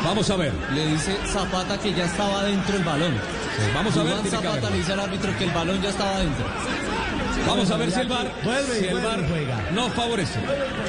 Vamos 0.03 0.27
a 0.29 0.35
ver. 0.35 0.53
Le 0.73 0.87
dice 0.87 1.15
Zapata 1.27 1.77
que 1.77 1.93
ya 1.93 2.05
estaba 2.05 2.43
dentro 2.43 2.75
el 2.75 2.83
balón. 2.83 3.40
Vamos 3.73 3.97
a 3.97 4.03
ver, 4.03 4.15
que 4.21 4.29
Zapata 4.29 4.69
le 4.69 4.77
dice 4.77 4.93
al 4.93 4.99
árbitro 4.99 5.37
que 5.37 5.43
el 5.45 5.51
balón 5.51 5.81
ya 5.81 5.89
estaba 5.89 6.19
dentro. 6.19 6.45
Vamos 7.47 7.71
a 7.71 7.77
ver 7.77 7.91
si 7.91 7.99
el 7.99 8.07
bar, 8.07 8.31
Vuelve 8.43 8.77
y 8.77 8.81
si 8.81 8.87
el 8.87 9.01
bar 9.01 9.27
juega. 9.27 9.71
no 9.73 9.89
favorece. 9.89 10.39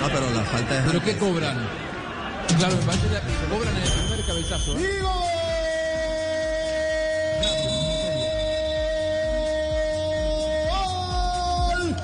Ah, 0.03 0.09
pero 0.13 0.31
la 0.31 0.43
falta 0.45 0.79
es. 0.79 0.85
¿Pero 0.87 1.03
qué 1.03 1.17
cobran? 1.17 1.57
Claro, 2.59 2.77
me 2.77 2.83
parece 2.83 3.07
que 3.09 3.55
cobran 3.55 3.77
en 3.77 3.83
el 3.83 3.91
primer 3.91 4.27
cabezazo. 4.27 4.79
¿eh? 4.79 5.01
Gol 10.69 11.97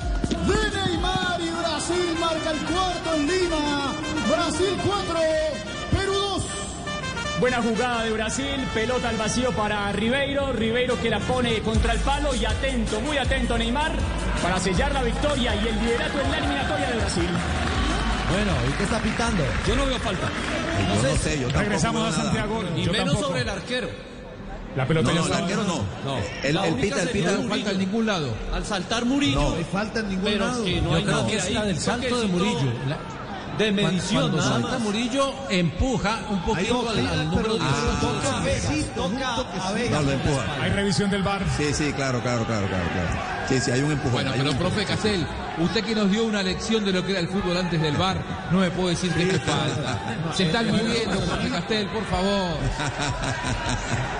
de 0.47 0.77
Neymar 0.77 1.41
y 1.41 1.49
Brasil 1.49 2.15
marca 2.19 2.51
el 2.51 2.59
cuarto 2.59 3.15
en 3.15 3.27
Lima. 3.27 3.93
Brasil 4.29 4.77
4, 4.85 5.13
Perú 5.13 5.48
2. 5.48 5.48
Buena 7.39 7.61
jugada 7.61 8.03
de 8.03 8.11
Brasil, 8.11 8.67
pelota 8.73 9.09
al 9.09 9.15
vacío 9.17 9.51
para 9.53 9.89
Ribeiro, 9.93 10.51
Ribeiro 10.51 10.99
que 11.01 11.09
la 11.09 11.19
pone 11.19 11.59
contra 11.61 11.93
el 11.93 11.99
palo 11.99 12.35
y 12.35 12.43
atento, 12.45 12.99
muy 12.99 13.17
atento 13.17 13.57
Neymar 13.57 13.93
para 14.43 14.59
sellar 14.59 14.93
la 14.93 15.03
victoria 15.03 15.55
y 15.55 15.67
el 15.67 15.79
liderato 15.79 16.19
en 16.21 16.31
la 16.31 16.37
eliminatoria 16.37 16.89
de 16.89 16.95
Brasil. 16.97 17.29
Bueno, 18.31 18.51
¿y 18.69 18.71
qué 18.73 18.83
está 18.83 18.99
pitando? 18.99 19.43
Yo 19.65 19.75
no 19.75 19.85
veo 19.85 19.99
falta. 19.99 20.27
Yo 21.01 21.09
no 21.09 21.15
sé, 21.17 21.39
yo 21.39 21.49
Regresamos 21.49 22.13
a. 22.15 22.23
Santiago. 22.23 22.63
Y 22.75 22.83
Yo 22.83 22.91
menos 22.91 23.07
tampoco. 23.07 23.27
sobre 23.29 23.41
el 23.41 23.49
arquero. 23.49 23.89
La 24.75 24.85
pelota 24.85 25.11
No, 25.13 25.25
el 25.25 25.33
arquero 25.33 25.63
no. 25.63 25.75
No. 26.05 26.17
El, 26.43 26.57
el 26.57 26.73
pita, 26.75 27.01
el 27.01 27.09
pita. 27.09 27.31
No 27.31 27.49
falta 27.49 27.71
en 27.71 27.79
ningún 27.79 28.05
lado. 28.05 28.33
Al 28.53 28.65
saltar 28.65 29.05
Murillo. 29.05 29.41
No. 29.41 29.49
No 29.51 29.55
hay 29.55 29.63
falta 29.63 29.99
en 30.01 30.09
ningún 30.09 30.25
Pero 30.25 30.45
lado. 30.45 30.63
que 30.63 30.81
no 30.81 30.89
Yo 30.91 30.95
hay 30.97 31.03
creo 31.03 31.15
nada 31.15 31.27
que 31.27 31.37
es 31.37 31.51
la 31.51 31.63
del 31.65 31.79
salto 31.79 32.19
de 32.21 32.27
Murillo. 32.27 32.71
La- 32.87 32.97
De 33.59 33.71
medición, 33.73 34.21
Cuando 34.21 34.37
nada 34.37 34.51
salta 34.51 34.69
más. 34.69 34.79
Murillo, 34.79 35.33
empuja 35.49 36.19
un 36.29 36.37
Hay 36.37 36.45
poquito 36.45 36.79
al, 36.79 36.85
toque, 36.95 37.07
al 37.07 37.25
número 37.29 37.41
pero 37.41 37.53
10. 37.57 37.99
toca 37.99 38.39
Besito, 38.39 39.05
un 39.05 39.19
toque 39.19 39.59
a 39.59 39.67
sí. 39.67 39.73
Vega. 39.75 39.97
No, 39.97 40.01
lo 40.03 40.11
empuja. 40.13 40.63
Hay 40.63 40.71
revisión 40.71 41.09
del 41.11 41.23
bar. 41.23 41.43
Sí, 41.57 41.73
sí, 41.73 41.91
claro, 41.93 42.21
claro, 42.21 42.45
claro, 42.45 42.67
claro, 42.67 42.85
claro. 42.93 43.38
Sí, 43.49 43.59
sí, 43.59 43.71
hay 43.71 43.81
un 43.81 43.91
empujón. 43.91 44.11
Bueno, 44.13 44.31
pero 44.37 44.53
profe 44.53 44.85
Casel, 44.85 45.25
usted 45.57 45.83
que 45.83 45.95
nos 45.95 46.09
dio 46.11 46.23
una 46.23 46.43
lección 46.43 46.85
de 46.85 46.91
lo 46.91 47.03
que 47.03 47.11
era 47.13 47.19
el 47.19 47.27
fútbol 47.27 47.57
antes 47.57 47.81
del 47.81 47.97
bar, 47.97 48.21
no 48.51 48.59
me 48.59 48.69
puede 48.69 48.91
decir 48.91 49.11
que 49.13 49.23
esto 49.23 49.35
es 49.37 49.43
falta. 49.43 50.33
Se 50.35 50.43
están 50.43 50.65
midiendo, 50.71 51.19
profe 51.21 51.49
Castel, 51.49 51.87
por 51.87 52.05
favor. 52.05 52.57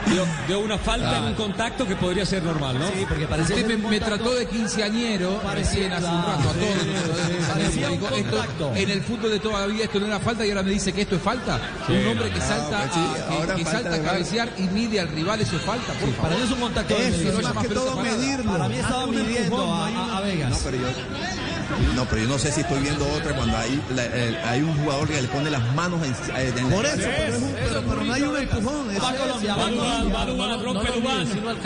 Dio, 0.07 0.25
dio 0.47 0.59
una 0.61 0.77
falta 0.79 1.17
en 1.19 1.23
un 1.25 1.33
contacto 1.35 1.85
que 1.85 1.95
podría 1.95 2.25
ser 2.25 2.41
normal, 2.43 2.79
¿no? 2.79 2.87
Sí, 2.87 3.05
porque 3.07 3.27
parecía 3.27 3.55
Usted 3.57 3.77
me, 3.77 3.99
trató 3.99 4.33
de 4.33 4.47
quinceañero 4.47 5.41
recién 5.53 5.93
hace 5.93 6.05
un 6.07 6.23
rato 6.23 6.49
a 6.49 6.53
todos. 6.53 7.47
Parecía 7.53 7.91
un 7.91 7.99
Dijo, 7.99 8.15
esto, 8.15 8.37
contacto. 8.37 8.71
en 8.75 8.89
el 8.89 9.01
fútbol 9.03 9.31
de 9.31 9.39
toda 9.39 9.59
la 9.61 9.67
vida 9.67 9.83
esto 9.83 9.99
no 9.99 10.07
era 10.07 10.19
falta 10.19 10.45
y 10.45 10.49
ahora 10.49 10.63
me 10.63 10.71
dice 10.71 10.91
que 10.91 11.01
esto 11.01 11.15
es 11.17 11.21
falta. 11.21 11.59
Sí, 11.85 11.93
un 11.93 12.07
hombre 12.07 12.27
no, 12.29 12.33
que 12.33 12.39
no, 12.39 12.47
salta, 12.47 12.79
pues 12.79 12.93
sí, 12.93 12.99
a, 12.99 13.55
que- 13.55 13.63
que, 13.63 13.69
salta 13.69 13.95
a 13.95 13.99
cabecear 14.01 14.49
y 14.57 14.61
mide 14.63 14.99
al 14.99 15.09
rival, 15.09 15.39
eso 15.41 15.55
es 15.57 15.61
falta, 15.61 15.93
por 15.93 16.09
favor. 16.13 16.15
Para 16.29 16.35
mí 16.35 16.41
es 16.43 16.51
un 16.51 16.59
contacto 16.59 16.93
de 16.95 17.07
Eso, 17.09 17.39
es 17.39 17.53
más 17.53 17.67
que 17.67 17.73
todo 17.73 18.01
medirlo. 18.01 18.51
Para 18.51 18.67
mí 18.69 18.75
estaba 18.75 19.05
midiendo 19.23 19.73
a, 19.73 19.87
a- 19.87 20.17
a 20.17 20.21
Vegas. 20.21 20.49
No, 20.51 20.57
pero 20.63 20.77
yo, 20.77 20.87
no, 21.95 22.05
pero 22.05 22.21
yo 22.23 22.27
no 22.27 22.37
sé 22.39 22.51
si 22.51 22.61
estoy 22.61 22.79
viendo 22.81 23.07
otra 23.13 23.33
cuando 23.35 23.57
hay, 23.57 23.81
la- 23.95 24.05
el- 24.05 24.35
hay 24.37 24.61
un 24.61 24.75
jugador 24.77 25.07
que 25.07 25.21
le 25.21 25.27
pone 25.27 25.49
las 25.49 25.63
manos 25.75 25.99
en, 26.05 26.11
eh, 26.35 26.53
en 26.57 26.69
Por 26.69 26.85
eso, 26.85 26.97
pero, 26.97 27.35
es 27.35 27.41
un- 27.41 27.53
pero- 27.53 27.81
pero 27.87 28.03
no 28.03 28.13
hay 28.13 28.21
un 28.21 28.37
empujón. 28.37 28.87
Va 28.89 29.13
Colombia, 29.15 29.55
va 29.55 29.69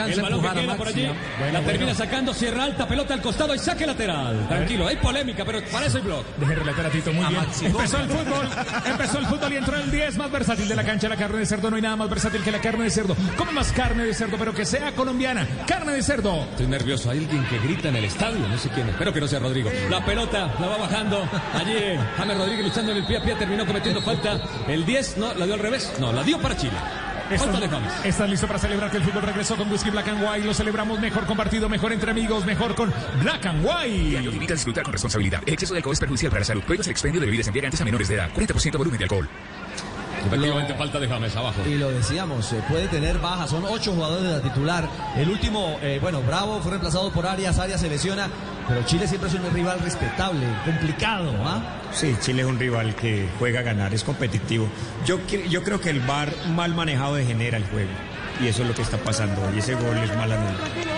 El 0.08 0.22
balón 0.22 0.41
que 0.41 0.49
queda 0.62 0.76
por 0.76 0.88
allí. 0.88 1.08
La 1.51 1.62
termina 1.62 1.93
sacando 1.95 2.34
Sierra 2.34 2.64
Alta, 2.66 2.88
pelota 2.88 3.14
al 3.14 3.22
costado 3.22 3.54
y 3.56 3.60
saque 3.60 3.86
lateral. 3.86 4.47
Tranquilo, 4.47 4.88
hay 4.88 4.95
polémica, 4.97 5.43
pero 5.45 5.62
para 5.72 5.86
eso 5.86 5.97
hay 5.97 6.04
blog. 6.04 6.24
Deje 6.38 6.56
relatar 6.56 6.86
a 6.86 6.89
Tito 6.89 7.14
muy 7.14 7.26
A 7.26 7.30
bien. 7.30 7.41
Maxi 7.41 7.66
Empezó 7.66 7.97
el 7.99 8.08
fútbol, 8.10 8.49
empezó 8.86 9.20
el 9.20 9.26
fútbol 9.28 9.54
y 9.54 9.56
entró 9.58 9.76
el 9.78 9.91
10 9.91 10.18
más 10.18 10.32
versátil 10.32 10.68
de 10.68 10.76
la 10.76 10.84
cancha, 10.84 11.08
la 11.10 11.18
carne 11.18 11.39
de 11.39 11.45
cerdo. 11.45 11.70
No 11.70 11.76
hay 11.76 11.82
nada 11.82 11.95
más 11.95 12.10
versátil 12.10 12.41
que 12.43 12.51
la 12.51 12.62
carne 12.62 12.84
de 12.86 12.89
cerdo. 12.89 13.16
Come 13.38 13.51
más 13.51 13.72
carne 13.72 14.04
de 14.06 14.14
cerdo, 14.14 14.38
pero 14.38 14.54
que 14.54 14.66
sea 14.66 14.91
colombiana. 14.93 15.47
Carne 15.68 15.93
de 15.93 16.04
cerdo. 16.04 16.43
Estoy 16.51 16.68
nervioso, 16.68 17.10
hay 17.10 17.20
alguien 17.20 17.45
que 17.45 17.60
grita 17.60 17.89
en 17.89 17.95
el 17.97 18.06
estadio, 18.06 18.47
no 18.47 18.58
sé 18.58 18.70
quién, 18.70 18.89
espero 18.89 19.14
que 19.14 19.22
no 19.22 19.28
sea 19.28 19.39
Rodrigo. 19.39 19.70
La 19.94 20.04
pelota 20.04 20.52
la 20.60 20.68
va 20.70 20.78
bajando, 20.78 21.22
allí 21.54 21.76
James 22.18 22.36
Rodríguez 22.36 22.66
luchando 22.66 22.91
en 22.94 22.98
el 22.98 23.06
pie 23.06 23.18
a 23.18 23.22
pie, 23.22 23.36
terminó 23.36 23.64
cometiendo 23.64 24.02
falta. 24.02 24.41
El 24.68 24.88
10, 24.88 25.18
no, 25.18 25.36
la 25.36 25.46
dio 25.46 25.54
al 25.54 25.60
revés, 25.60 25.94
no, 26.00 26.12
la 26.12 26.24
dio 26.24 26.39
para 26.39 26.58
Chile. 26.58 26.74
¿Estás 28.04 28.28
listo 28.28 28.48
para 28.48 28.58
celebrar 28.58 28.89
que 28.89 28.98
el 28.98 29.04
fútbol 29.04 29.22
regresó 29.22 29.56
con 29.56 29.72
Whisky 29.72 29.91
Black 29.91 30.08
and 30.08 30.28
White? 30.28 30.48
Lo 30.48 30.54
celebramos 30.56 31.00
mejor 31.00 31.28
compartido, 31.28 31.70
mejor 31.70 31.94
entre 31.94 32.10
amigos, 32.10 32.44
mejor 32.44 32.74
con 32.74 32.91
Black 33.22 33.46
and 33.46 33.64
White. 33.64 34.18
te 34.18 34.34
invita 34.34 34.54
a 34.54 34.56
disfrutar 34.56 34.84
con 34.84 34.94
responsabilidad. 34.94 35.44
El 35.46 35.54
exceso 35.54 35.76
de 35.76 35.78
alcohol 35.78 35.94
es 35.94 36.00
perjudicial 36.00 36.32
para 36.32 36.39
la 36.39 36.46
salud. 36.46 36.64
Prohíbes 36.64 36.88
el 36.88 36.91
expendio 36.91 37.22
de 37.22 37.28
bebidas 37.28 37.46
embriagantes 37.46 37.80
a 37.80 37.86
menores 37.86 38.08
de 38.08 38.16
edad. 38.16 38.32
40% 38.34 38.78
volumen 38.80 38.98
de 38.98 39.04
alcohol. 39.04 39.30
Efectivamente, 40.26 40.74
falta 40.76 41.00
de 41.00 41.08
James 41.08 41.36
abajo. 41.36 41.62
Y 41.68 41.76
lo 41.76 41.92
decíamos, 41.92 42.52
eh, 42.54 42.62
puede 42.70 42.88
tener 42.88 43.20
bajas, 43.20 43.50
son 43.50 43.66
ocho 43.66 43.94
jugadores 43.94 44.24
de 44.24 44.32
la 44.32 44.42
titular. 44.42 44.88
El 45.16 45.30
último, 45.30 45.78
eh, 45.82 46.00
bueno, 46.02 46.22
Bravo 46.22 46.60
fue 46.62 46.72
reemplazado 46.72 47.12
por 47.12 47.26
Arias, 47.28 47.60
Arias 47.60 47.82
se 47.82 47.90
lesiona, 47.90 48.30
pero 48.68 48.84
Chile 48.84 49.08
siempre 49.08 49.30
es 49.30 49.36
un 49.36 49.52
rival 49.54 49.80
respetable, 49.82 50.46
complicado, 50.66 51.34
¿ah? 51.44 51.62
Sí, 51.92 52.16
Chile 52.22 52.42
es 52.42 52.48
un 52.48 52.58
rival 52.58 52.96
que 52.96 53.28
juega 53.38 53.60
a 53.60 53.64
ganar, 53.64 53.94
es 53.94 54.04
competitivo. 54.04 54.68
Yo, 55.06 55.20
yo 55.50 55.64
creo 55.64 55.80
que 55.80 55.90
el 55.90 56.00
VAR 56.00 56.34
mal 56.56 56.74
manejado 56.74 57.16
degenera 57.16 57.58
el 57.58 57.66
juego. 57.66 57.92
Y 58.42 58.48
eso 58.48 58.64
es 58.64 58.68
lo 58.68 58.74
que 58.74 58.82
está 58.82 58.98
pasando 58.98 59.42
hoy. 59.44 59.60
Ese 59.60 59.76
gol 59.76 59.98
es 59.98 60.16
mal 60.18 60.32
anulado. 60.32 60.93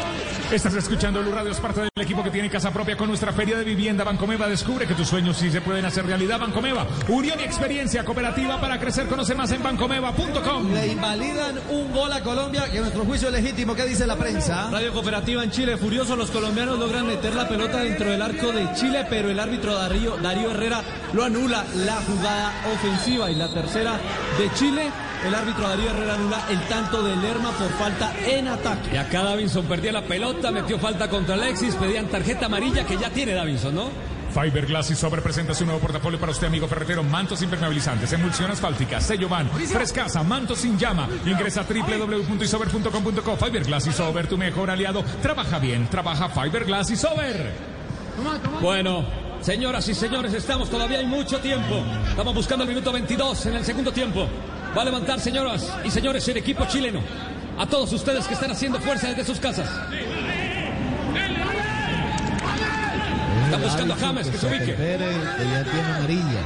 Estás 0.52 0.76
escuchando 0.76 1.22
Blue 1.22 1.32
Radio, 1.32 1.52
es 1.52 1.60
parte 1.60 1.82
del 1.82 1.89
equipo 1.96 2.24
que 2.24 2.30
tiene 2.30 2.50
casa 2.52 2.72
propia 2.72 2.96
con 2.96 3.08
nuestra 3.08 3.34
feria 3.34 3.58
de 3.58 3.64
vivienda. 3.64 4.04
Bancomeva 4.04 4.48
descubre 4.48 4.86
que 4.86 4.93
tus 4.93 5.08
sueños 5.08 5.36
sí 5.38 5.50
se 5.50 5.60
pueden 5.60 5.84
hacer 5.86 6.06
realidad. 6.06 6.39
Bancomeva, 6.39 6.86
unión 7.10 7.39
y 7.39 7.43
experiencia 7.43 8.06
cooperativa 8.06 8.62
para 8.62 8.80
crecer. 8.80 9.08
Conoce 9.08 9.34
más 9.34 9.52
en 9.52 9.64
bancomeva.com. 9.64 10.72
Le 10.72 10.88
invalidan 10.88 11.60
un 11.72 11.91
gol 11.91 12.14
a 12.14 12.22
Colombia, 12.22 12.70
que 12.72 12.80
nuestro 12.80 13.04
juicio 13.06 13.30
es 13.30 13.34
legítimo. 13.34 13.74
¿Qué 13.74 13.86
dice 13.86 14.06
la 14.06 14.16
prensa? 14.16 14.70
Radio 14.70 14.93
Cooperativa 14.93 15.43
en 15.43 15.50
Chile, 15.50 15.78
furiosos 15.78 16.16
los 16.16 16.30
colombianos 16.30 16.78
logran 16.78 17.08
meter 17.08 17.34
la 17.34 17.48
pelota 17.48 17.80
dentro 17.80 18.12
del 18.12 18.22
arco 18.22 18.52
de 18.52 18.72
Chile, 18.76 19.06
pero 19.10 19.32
el 19.32 19.39
árbitro 19.39 19.74
Darío, 19.74 20.16
Darío 20.18 20.52
Herrera 20.52 20.82
lo 21.14 21.24
anula 21.24 21.66
la 21.76 21.96
jugada 21.96 22.54
ofensiva 22.72 23.32
y 23.32 23.36
la 23.36 23.50
tercera 23.50 24.00
de 24.38 24.54
Chile. 24.54 24.91
El 25.26 25.34
árbitro 25.34 25.68
Darío 25.68 25.90
Herrera 25.90 26.14
anula 26.14 26.46
el 26.52 26.60
tanto 26.68 27.02
de 27.02 27.16
Lerma 27.16 27.50
por 27.52 27.70
falta 27.72 28.14
en 28.28 28.48
ataque. 28.48 28.92
Y 28.94 28.98
acá 28.98 29.24
Davinson 29.24 29.66
perdía 29.66 29.92
la 29.92 30.04
pelota, 30.04 30.52
metió 30.52 30.78
falta 30.78 31.10
contra 31.10 31.34
Alexis, 31.34 31.74
pedían 31.76 32.06
tarjeta 32.08 32.46
amarilla 32.46 32.86
que 32.86 32.96
ya 32.96 33.10
tiene 33.10 33.34
Davinson, 33.34 33.74
¿no? 33.74 33.90
Fiberglass 34.32 34.92
y 34.92 34.96
Sobre 34.96 35.24
presenta 35.24 35.56
su 35.56 35.66
nuevo 35.66 35.80
portafolio 35.80 36.20
para 36.20 36.32
usted, 36.32 36.46
amigo 36.46 36.68
ferretero. 36.68 37.02
Mantos 37.02 37.42
impermeabilizantes, 37.42 38.14
emulsión 38.14 38.52
asfáltica, 38.52 39.02
sello 39.02 39.28
van, 39.28 39.50
frescasa, 39.50 40.22
mantos 40.22 40.60
sin 40.60 40.78
llama. 40.78 41.08
Ingresa 41.26 41.62
a 41.62 41.64
www.isober.com.co. 41.64 43.38
Fiberglass 43.38 43.88
y 43.88 43.94
Sober, 43.94 44.28
tu 44.28 44.38
mejor 44.38 44.70
aliado. 44.70 45.04
Trabaja 45.24 45.58
bien, 45.58 45.88
trabaja 45.88 46.30
Fiberglass 46.30 46.92
y 46.92 46.98
Sober. 46.98 47.52
Bueno, 48.62 49.06
señoras 49.42 49.88
y 49.90 49.96
señores, 49.96 50.34
estamos 50.34 50.70
todavía 50.70 51.00
hay 51.00 51.08
mucho 51.08 51.40
tiempo. 51.40 51.84
Estamos 52.10 52.36
buscando 52.36 52.64
el 52.64 52.70
minuto 52.70 52.92
22 52.92 53.48
en 53.48 53.56
el 53.56 53.66
segundo 53.66 53.92
tiempo. 53.92 54.28
Va 54.76 54.82
a 54.82 54.86
levantar, 54.86 55.20
señoras 55.22 55.72
y 55.86 55.90
señores, 55.90 56.28
el 56.28 56.38
equipo 56.38 56.66
chileno. 56.66 57.00
A 57.58 57.66
todos 57.66 57.94
ustedes 57.94 58.28
que 58.28 58.34
están 58.34 58.52
haciendo 58.52 58.80
fuerza 58.80 59.08
desde 59.08 59.24
sus 59.24 59.40
casas. 59.40 59.70
Está 63.46 63.58
buscando 63.58 63.94
a 63.94 63.98
James 63.98 64.28
que 64.28 64.38
se 64.38 64.48
ubique. 64.48 64.74
Pérez, 64.74 65.18
que 65.38 65.44
ya 65.46 65.64
tiene 65.64 65.94
amarilla. 65.96 66.42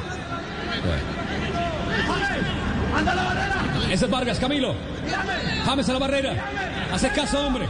Ese 3.90 4.06
es 4.06 4.12
Vargas, 4.12 4.40
Camilo. 4.40 4.76
James 5.66 5.90
a 5.90 5.94
la 5.94 6.00
barrera. 6.00 6.36
Hace 6.94 7.10
caso, 7.10 7.48
hombre. 7.48 7.68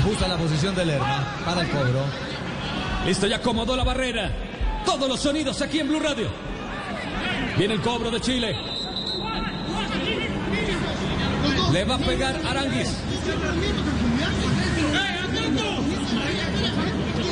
Ajusta 0.00 0.28
la 0.28 0.36
posición 0.36 0.74
de 0.74 0.86
Lerma 0.86 1.24
para 1.44 1.60
el 1.60 1.68
cobro. 1.68 2.00
Listo, 3.04 3.26
ya 3.26 3.36
acomodó 3.36 3.76
la 3.76 3.84
barrera. 3.84 4.45
Todos 4.86 5.08
los 5.08 5.20
sonidos 5.20 5.60
aquí 5.60 5.80
en 5.80 5.88
Blue 5.88 6.00
Radio. 6.00 6.28
Viene 7.58 7.74
el 7.74 7.82
cobro 7.82 8.10
de 8.10 8.20
Chile. 8.20 8.56
Le 11.72 11.84
va 11.84 11.96
a 11.96 11.98
pegar 11.98 12.40
Aranguis. 12.46 12.96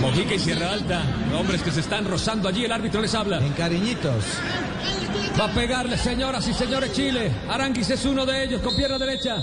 Mojica 0.01 0.35
y 0.35 0.39
Sierra 0.39 0.73
Alta, 0.73 1.03
hombres 1.39 1.63
que 1.63 1.71
se 1.71 1.81
están 1.81 2.05
rozando 2.05 2.49
allí, 2.49 2.65
el 2.65 2.73
árbitro 2.73 3.01
les 3.01 3.15
habla. 3.15 3.39
En 3.39 3.53
cariñitos. 3.53 4.25
Va 5.41 5.47
a 5.47 5.55
pegarle, 5.55 5.97
señoras 5.97 6.47
y 6.49 6.53
señores, 6.53 6.93
Chile. 6.93 7.31
Aranguis 7.49 7.89
es 7.89 8.05
uno 8.05 8.27
de 8.27 8.45
ellos, 8.45 8.61
con 8.61 8.77
pierna 8.77 8.99
derecha. 8.99 9.37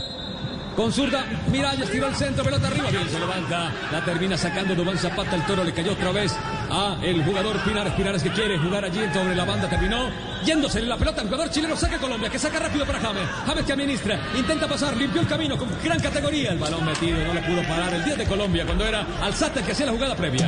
Con 0.76 0.92
zurda, 0.92 1.26
Miralles 1.52 1.90
tiró 1.92 2.08
al 2.08 2.16
centro, 2.16 2.44
pelota 2.44 2.68
arriba. 2.68 2.90
Bien, 2.90 3.10
se 3.10 3.20
levanta. 3.20 3.72
La 3.92 4.06
termina 4.06 4.38
sacando 4.38 4.74
Dubán 4.74 4.98
Zapata. 4.98 5.36
El 5.36 5.46
toro 5.46 5.64
le 5.64 5.74
cayó 5.74 5.92
otra 5.92 6.12
vez 6.12 6.34
a 6.70 6.98
el 7.02 7.24
jugador 7.24 7.60
Pinares. 7.64 7.94
Pinares 7.94 8.24
que 8.24 8.32
quiere 8.32 8.58
jugar 8.58 8.86
allí 8.86 9.02
sobre 9.14 9.36
la 9.36 9.44
banda. 9.44 9.70
Terminó 9.70 10.10
yéndose 10.46 10.82
la 10.82 10.98
pelota. 10.98 11.22
El 11.22 11.28
jugador 11.28 11.50
chileno 11.50 11.76
saca 11.76 11.98
Colombia, 11.98 12.30
que 12.30 12.40
saca 12.40 12.60
rápido 12.60 12.86
para 12.86 13.00
James. 13.00 13.28
James 13.46 13.66
que 13.66 13.74
administra, 13.74 14.20
intenta 14.38 14.68
pasar, 14.68 14.96
limpió 14.96 15.22
el 15.22 15.28
camino 15.28 15.58
con 15.58 15.70
gran 15.84 16.00
categoría. 16.00 16.52
El 16.52 16.60
balón 16.60 16.86
metido, 16.86 17.24
no 17.26 17.34
le 17.34 17.42
pudo 17.42 17.62
parar 17.64 17.94
el 17.94 18.06
10 18.06 18.18
de 18.20 18.26
Colombia 18.26 18.66
cuando 18.66 18.86
era 18.86 19.06
Alzate 19.22 19.60
el 19.60 19.66
que 19.66 19.72
hacía 19.74 19.88
la 19.88 19.92
jugada 19.92 20.16
previa. 20.16 20.48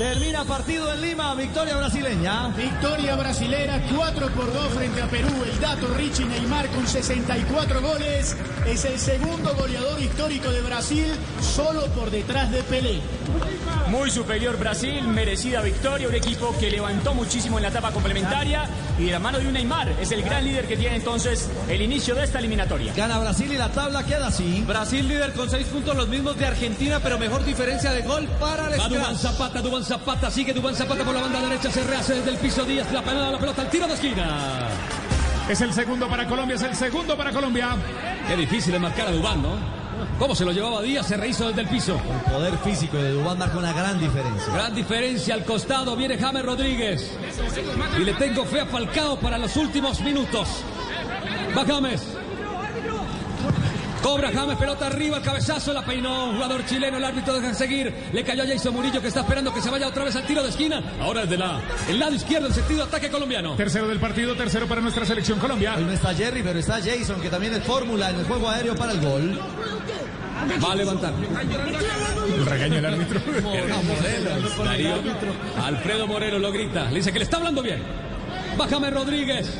Termina 0.00 0.46
partido 0.46 0.90
en 0.94 1.02
Lima, 1.02 1.34
victoria 1.34 1.76
brasileña. 1.76 2.48
Victoria 2.56 3.16
brasilera 3.16 3.82
4 3.94 4.28
por 4.30 4.50
2 4.50 4.68
frente 4.72 5.02
a 5.02 5.06
Perú. 5.08 5.28
El 5.44 5.60
dato 5.60 5.88
Richie 5.92 6.24
Neymar 6.24 6.68
con 6.68 6.88
64 6.88 7.82
goles. 7.82 8.34
Es 8.66 8.86
el 8.86 8.98
segundo 8.98 9.54
goleador 9.54 10.00
histórico 10.00 10.50
de 10.52 10.62
Brasil, 10.62 11.04
solo 11.42 11.84
por 11.88 12.10
detrás 12.10 12.50
de 12.50 12.62
Pelé. 12.62 13.02
Muy 13.88 14.10
superior 14.10 14.56
Brasil, 14.56 15.06
merecida 15.06 15.60
victoria, 15.60 16.08
un 16.08 16.14
equipo 16.14 16.54
que 16.58 16.70
levantó 16.70 17.12
muchísimo 17.12 17.58
en 17.58 17.64
la 17.64 17.68
etapa 17.68 17.90
complementaria 17.90 18.68
y 18.98 19.06
de 19.06 19.12
la 19.12 19.18
mano 19.18 19.38
de 19.38 19.48
un 19.48 19.52
Neymar 19.52 19.88
es 20.00 20.12
el 20.12 20.22
gran 20.22 20.44
líder 20.44 20.66
que 20.66 20.76
tiene 20.76 20.96
entonces 20.96 21.50
el 21.68 21.82
inicio 21.82 22.14
de 22.14 22.24
esta 22.24 22.38
eliminatoria. 22.38 22.92
Gana 22.94 23.18
Brasil 23.18 23.52
y 23.52 23.56
la 23.56 23.70
tabla 23.70 24.04
queda 24.04 24.28
así. 24.28 24.62
Brasil 24.66 25.08
líder 25.08 25.32
con 25.32 25.50
seis 25.50 25.66
puntos, 25.66 25.96
los 25.96 26.08
mismos 26.08 26.38
de 26.38 26.46
Argentina, 26.46 27.00
pero 27.02 27.18
mejor 27.18 27.44
diferencia 27.44 27.90
de 27.92 28.02
gol 28.02 28.28
para 28.38 28.72
el 28.72 28.80
Scratch. 28.80 29.16
Zapata, 29.16 29.60
Zapata, 29.90 30.30
sigue 30.30 30.52
Dubán 30.52 30.72
Zapata 30.72 31.02
por 31.02 31.12
la 31.12 31.22
banda 31.22 31.40
derecha, 31.40 31.68
se 31.68 31.82
rehace 31.82 32.14
desde 32.14 32.30
el 32.30 32.36
piso 32.36 32.64
Díaz, 32.64 32.92
la 32.92 33.02
panada, 33.02 33.32
la 33.32 33.38
pelota, 33.38 33.62
el 33.62 33.68
tiro 33.70 33.88
de 33.88 33.94
esquina. 33.94 34.68
Es 35.48 35.60
el 35.62 35.72
segundo 35.72 36.08
para 36.08 36.28
Colombia, 36.28 36.54
es 36.54 36.62
el 36.62 36.76
segundo 36.76 37.16
para 37.16 37.32
Colombia. 37.32 37.70
Qué 38.28 38.36
difícil 38.36 38.72
de 38.72 38.78
marcar 38.78 39.08
a 39.08 39.10
Dubán, 39.10 39.42
¿no? 39.42 39.56
¿Cómo 40.16 40.36
se 40.36 40.44
lo 40.44 40.52
llevaba 40.52 40.80
Díaz? 40.80 41.08
Se 41.08 41.16
rehizo 41.16 41.48
desde 41.48 41.62
el 41.62 41.68
piso. 41.68 42.00
El 42.24 42.32
poder 42.32 42.56
físico 42.58 42.98
de 42.98 43.10
Dubán 43.10 43.36
marca 43.36 43.58
una 43.58 43.72
gran 43.72 43.98
diferencia. 43.98 44.54
Gran 44.54 44.74
diferencia 44.76 45.34
al 45.34 45.44
costado, 45.44 45.96
viene 45.96 46.16
James 46.16 46.44
Rodríguez. 46.44 47.10
Y 47.98 48.04
le 48.04 48.14
tengo 48.14 48.44
fe 48.44 48.60
a 48.60 48.66
Falcao 48.66 49.18
para 49.18 49.38
los 49.38 49.56
últimos 49.56 50.00
minutos. 50.02 50.62
Va 51.58 51.64
James. 51.66 52.00
Cobra 54.02 54.30
James, 54.32 54.56
pelota 54.56 54.86
arriba, 54.86 55.18
el 55.18 55.22
cabezazo, 55.22 55.72
la 55.72 55.84
peinó. 55.84 56.32
Jugador 56.32 56.64
chileno, 56.64 56.96
el 56.96 57.04
árbitro 57.04 57.34
deja 57.34 57.54
seguir. 57.54 57.92
Le 58.12 58.24
cayó 58.24 58.42
a 58.42 58.46
Jason 58.46 58.74
Murillo 58.74 59.00
que 59.00 59.08
está 59.08 59.20
esperando 59.20 59.52
que 59.52 59.60
se 59.60 59.70
vaya 59.70 59.86
otra 59.88 60.04
vez 60.04 60.16
al 60.16 60.26
tiro 60.26 60.42
de 60.42 60.48
esquina. 60.48 60.82
Ahora 61.00 61.22
es 61.22 61.30
de 61.30 61.36
la, 61.36 61.60
el 61.88 61.98
lado 61.98 62.14
izquierdo, 62.14 62.46
en 62.46 62.54
sentido 62.54 62.84
ataque 62.84 63.10
colombiano. 63.10 63.56
Tercero 63.56 63.88
del 63.88 64.00
partido, 64.00 64.34
tercero 64.34 64.66
para 64.66 64.80
nuestra 64.80 65.04
selección 65.04 65.38
Colombia. 65.38 65.74
Hoy 65.76 65.84
no 65.84 65.92
está 65.92 66.14
Jerry, 66.14 66.42
pero 66.42 66.58
está 66.58 66.80
Jason, 66.80 67.20
que 67.20 67.28
también 67.28 67.54
es 67.54 67.62
fórmula 67.64 68.10
en 68.10 68.20
el 68.20 68.24
juego 68.24 68.48
aéreo 68.48 68.74
para 68.74 68.92
el 68.92 69.00
gol. 69.00 69.38
Va 70.64 70.72
a 70.72 70.76
levantar. 70.76 71.12
El 72.34 72.46
regaño 72.46 72.74
del 72.76 72.86
árbitro. 72.86 73.20
Darío, 74.64 74.94
Alfredo 75.62 76.06
Morelos 76.06 76.40
lo 76.40 76.50
grita. 76.50 76.84
Le 76.84 76.96
dice 76.96 77.12
que 77.12 77.18
le 77.18 77.24
está 77.24 77.36
hablando 77.36 77.62
bien. 77.62 77.82
Va 78.58 78.66
James 78.66 78.92
Rodríguez. 78.92 79.50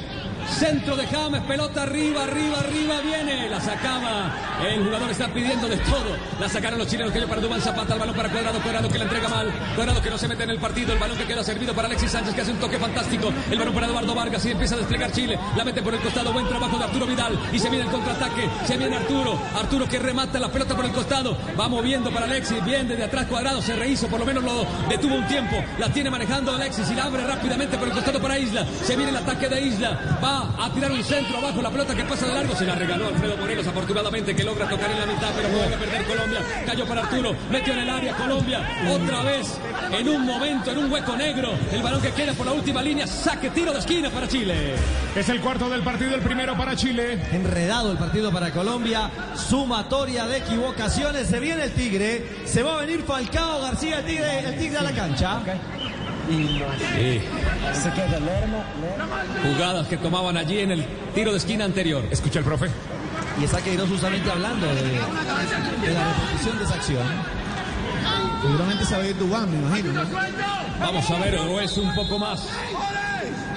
Centro 0.50 0.96
de 0.96 1.06
James, 1.06 1.40
pelota 1.42 1.84
arriba, 1.84 2.24
arriba, 2.24 2.58
arriba, 2.58 3.00
viene, 3.00 3.48
la 3.48 3.60
sacaba, 3.60 4.34
el 4.66 4.84
jugador 4.84 5.10
está 5.10 5.28
pidiendo 5.28 5.68
de 5.68 5.76
todo, 5.78 6.16
la 6.38 6.48
sacaron 6.48 6.78
los 6.78 6.88
chilenos 6.88 7.12
que 7.12 7.20
para 7.20 7.40
Dubán 7.40 7.60
Zapata, 7.60 7.94
el 7.94 8.00
balón 8.00 8.14
para 8.14 8.28
Cuadrado, 8.28 8.60
Cuadrado 8.60 8.88
que 8.88 8.98
la 8.98 9.04
entrega 9.04 9.28
mal, 9.28 9.52
Cuadrado 9.74 10.02
que 10.02 10.10
no 10.10 10.18
se 10.18 10.28
mete 10.28 10.44
en 10.44 10.50
el 10.50 10.58
partido, 10.58 10.92
el 10.92 10.98
balón 10.98 11.16
que 11.16 11.24
queda 11.24 11.44
servido 11.44 11.72
para 11.74 11.86
Alexis 11.86 12.10
Sánchez 12.10 12.34
que 12.34 12.40
hace 12.40 12.52
un 12.52 12.58
toque 12.58 12.78
fantástico, 12.78 13.32
el 13.50 13.58
balón 13.58 13.74
para 13.74 13.86
Eduardo 13.86 14.14
Vargas 14.14 14.44
y 14.44 14.50
empieza 14.50 14.74
a 14.74 14.78
desplegar 14.78 15.12
Chile, 15.12 15.38
la 15.56 15.64
mete 15.64 15.82
por 15.82 15.94
el 15.94 16.00
costado, 16.00 16.32
buen 16.32 16.48
trabajo 16.48 16.76
de 16.78 16.84
Arturo 16.84 17.06
Vidal. 17.06 17.38
Y 17.52 17.58
se 17.58 17.70
viene 17.70 17.84
el 17.84 17.90
contraataque, 17.90 18.50
se 18.66 18.76
viene 18.76 18.96
Arturo, 18.96 19.38
Arturo 19.54 19.88
que 19.88 19.98
remata 19.98 20.38
la 20.38 20.48
pelota 20.48 20.74
por 20.74 20.84
el 20.84 20.92
costado, 20.92 21.36
va 21.58 21.68
moviendo 21.68 22.10
para 22.10 22.26
Alexis, 22.26 22.62
bien 22.64 22.88
desde 22.88 23.04
atrás 23.04 23.26
Cuadrado, 23.26 23.62
se 23.62 23.76
rehizo, 23.76 24.08
por 24.08 24.18
lo 24.18 24.26
menos 24.26 24.42
lo 24.42 24.66
detuvo 24.88 25.14
un 25.14 25.26
tiempo, 25.26 25.56
la 25.78 25.88
tiene 25.90 26.10
manejando 26.10 26.52
Alexis 26.52 26.90
y 26.90 26.94
la 26.94 27.04
abre 27.04 27.24
rápidamente 27.24 27.78
por 27.78 27.88
el 27.88 27.94
costado 27.94 28.20
para 28.20 28.38
Isla, 28.38 28.66
se 28.82 28.96
viene 28.96 29.10
el 29.10 29.16
ataque 29.16 29.48
de 29.48 29.60
Isla, 29.60 30.18
va 30.22 30.39
a 30.58 30.70
tirar 30.72 30.90
un 30.90 31.02
centro 31.02 31.38
abajo, 31.38 31.62
la 31.62 31.70
pelota 31.70 31.94
que 31.94 32.04
pasa 32.04 32.26
de 32.26 32.34
largo, 32.34 32.54
se 32.54 32.64
la 32.64 32.74
regaló 32.74 33.08
Alfredo 33.08 33.36
Morelos, 33.36 33.66
afortunadamente 33.66 34.34
que 34.34 34.44
logra 34.44 34.68
tocar 34.68 34.90
en 34.90 35.00
la 35.00 35.06
mitad, 35.06 35.28
pero 35.34 35.48
vuelve 35.48 35.74
a 35.74 35.78
perder 35.78 36.04
Colombia, 36.06 36.40
cayó 36.66 36.86
para 36.86 37.02
Arturo, 37.02 37.34
metió 37.50 37.72
en 37.72 37.78
el 37.80 37.90
área 37.90 38.14
Colombia, 38.14 38.60
otra 38.90 39.22
vez, 39.22 39.60
en 39.92 40.08
un 40.08 40.24
momento, 40.24 40.70
en 40.70 40.78
un 40.78 40.92
hueco 40.92 41.16
negro, 41.16 41.52
el 41.72 41.82
balón 41.82 42.00
que 42.00 42.12
queda 42.12 42.32
por 42.32 42.46
la 42.46 42.52
última 42.52 42.82
línea, 42.82 43.06
saque 43.06 43.50
tiro 43.50 43.72
de 43.72 43.78
esquina 43.78 44.10
para 44.10 44.28
Chile. 44.28 44.74
Es 45.14 45.28
el 45.28 45.40
cuarto 45.40 45.68
del 45.68 45.82
partido, 45.82 46.14
el 46.14 46.20
primero 46.20 46.56
para 46.56 46.76
Chile. 46.76 47.20
Enredado 47.32 47.92
el 47.92 47.98
partido 47.98 48.32
para 48.32 48.50
Colombia, 48.52 49.10
sumatoria 49.34 50.26
de 50.26 50.38
equivocaciones, 50.38 51.26
se 51.26 51.40
viene 51.40 51.64
el 51.64 51.72
Tigre, 51.72 52.42
se 52.44 52.62
va 52.62 52.78
a 52.78 52.80
venir 52.80 53.02
Falcao 53.02 53.60
García, 53.62 53.98
el 53.98 54.04
Tigre, 54.06 54.38
el 54.40 54.58
tigre 54.58 54.78
a 54.78 54.82
la 54.82 54.92
cancha. 54.92 55.40
Sí. 56.30 57.20
Jugadas 59.42 59.88
que 59.88 59.96
tomaban 59.96 60.36
allí 60.36 60.60
en 60.60 60.70
el 60.70 60.84
tiro 61.14 61.32
de 61.32 61.38
esquina 61.38 61.64
anterior. 61.64 62.04
Escucha 62.10 62.38
el 62.38 62.44
profe. 62.44 62.66
Y 63.40 63.44
está 63.44 63.60
Queiroz 63.60 63.88
justamente 63.88 64.30
hablando 64.30 64.66
de, 64.66 64.74
de 64.74 65.94
la 65.94 66.12
repetición 66.14 66.58
de 66.58 66.64
esa 66.64 66.74
acción. 66.74 67.02
Seguramente 68.42 68.84
sabe 68.84 69.14
Dubán, 69.14 69.50
me 69.50 69.58
imagino. 69.58 69.92
¿no? 69.92 70.08
Vamos 70.80 71.10
a 71.10 71.18
ver, 71.18 71.36
o 71.36 71.60
es 71.60 71.76
un 71.76 71.94
poco 71.94 72.18
más 72.18 72.46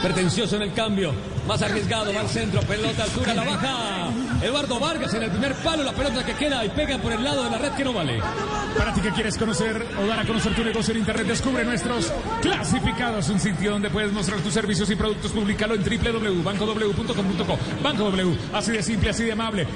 pretencioso 0.01 0.55
en 0.57 0.63
el 0.63 0.73
cambio, 0.73 1.13
más 1.47 1.61
arriesgado, 1.61 2.13
va 2.13 2.21
al 2.21 2.29
centro, 2.29 2.61
pelota 2.61 3.03
altura, 3.03 3.33
la 3.33 3.43
baja. 3.43 4.09
Eduardo 4.41 4.79
Vargas 4.79 5.13
en 5.13 5.23
el 5.23 5.31
primer 5.31 5.53
palo, 5.55 5.83
la 5.83 5.93
pelota 5.93 6.25
que 6.25 6.33
queda 6.33 6.65
y 6.65 6.69
pega 6.69 6.97
por 6.97 7.13
el 7.13 7.23
lado 7.23 7.43
de 7.43 7.49
la 7.49 7.57
red 7.57 7.71
que 7.71 7.83
no 7.83 7.93
vale. 7.93 8.19
Para 8.77 8.93
ti 8.93 9.01
que 9.01 9.11
quieres 9.11 9.37
conocer 9.37 9.85
o 9.97 10.05
dar 10.05 10.19
a 10.19 10.25
conocer 10.25 10.53
tu 10.53 10.63
negocio 10.63 10.93
en 10.93 10.99
internet, 10.99 11.27
descubre 11.27 11.63
nuestros 11.63 12.11
clasificados, 12.41 13.29
un 13.29 13.39
sitio 13.39 13.71
donde 13.71 13.89
puedes 13.89 14.11
mostrar 14.11 14.39
tus 14.41 14.53
servicios 14.53 14.89
y 14.89 14.95
productos, 14.95 15.31
públicalo 15.31 15.75
en 15.75 15.83
www.bancow.com.co. 15.83 17.57
Banco 17.81 18.03
W, 18.03 18.37
así 18.53 18.71
de 18.71 18.83
simple, 18.83 19.09
así 19.11 19.23
de 19.23 19.31
amable. 19.31 19.67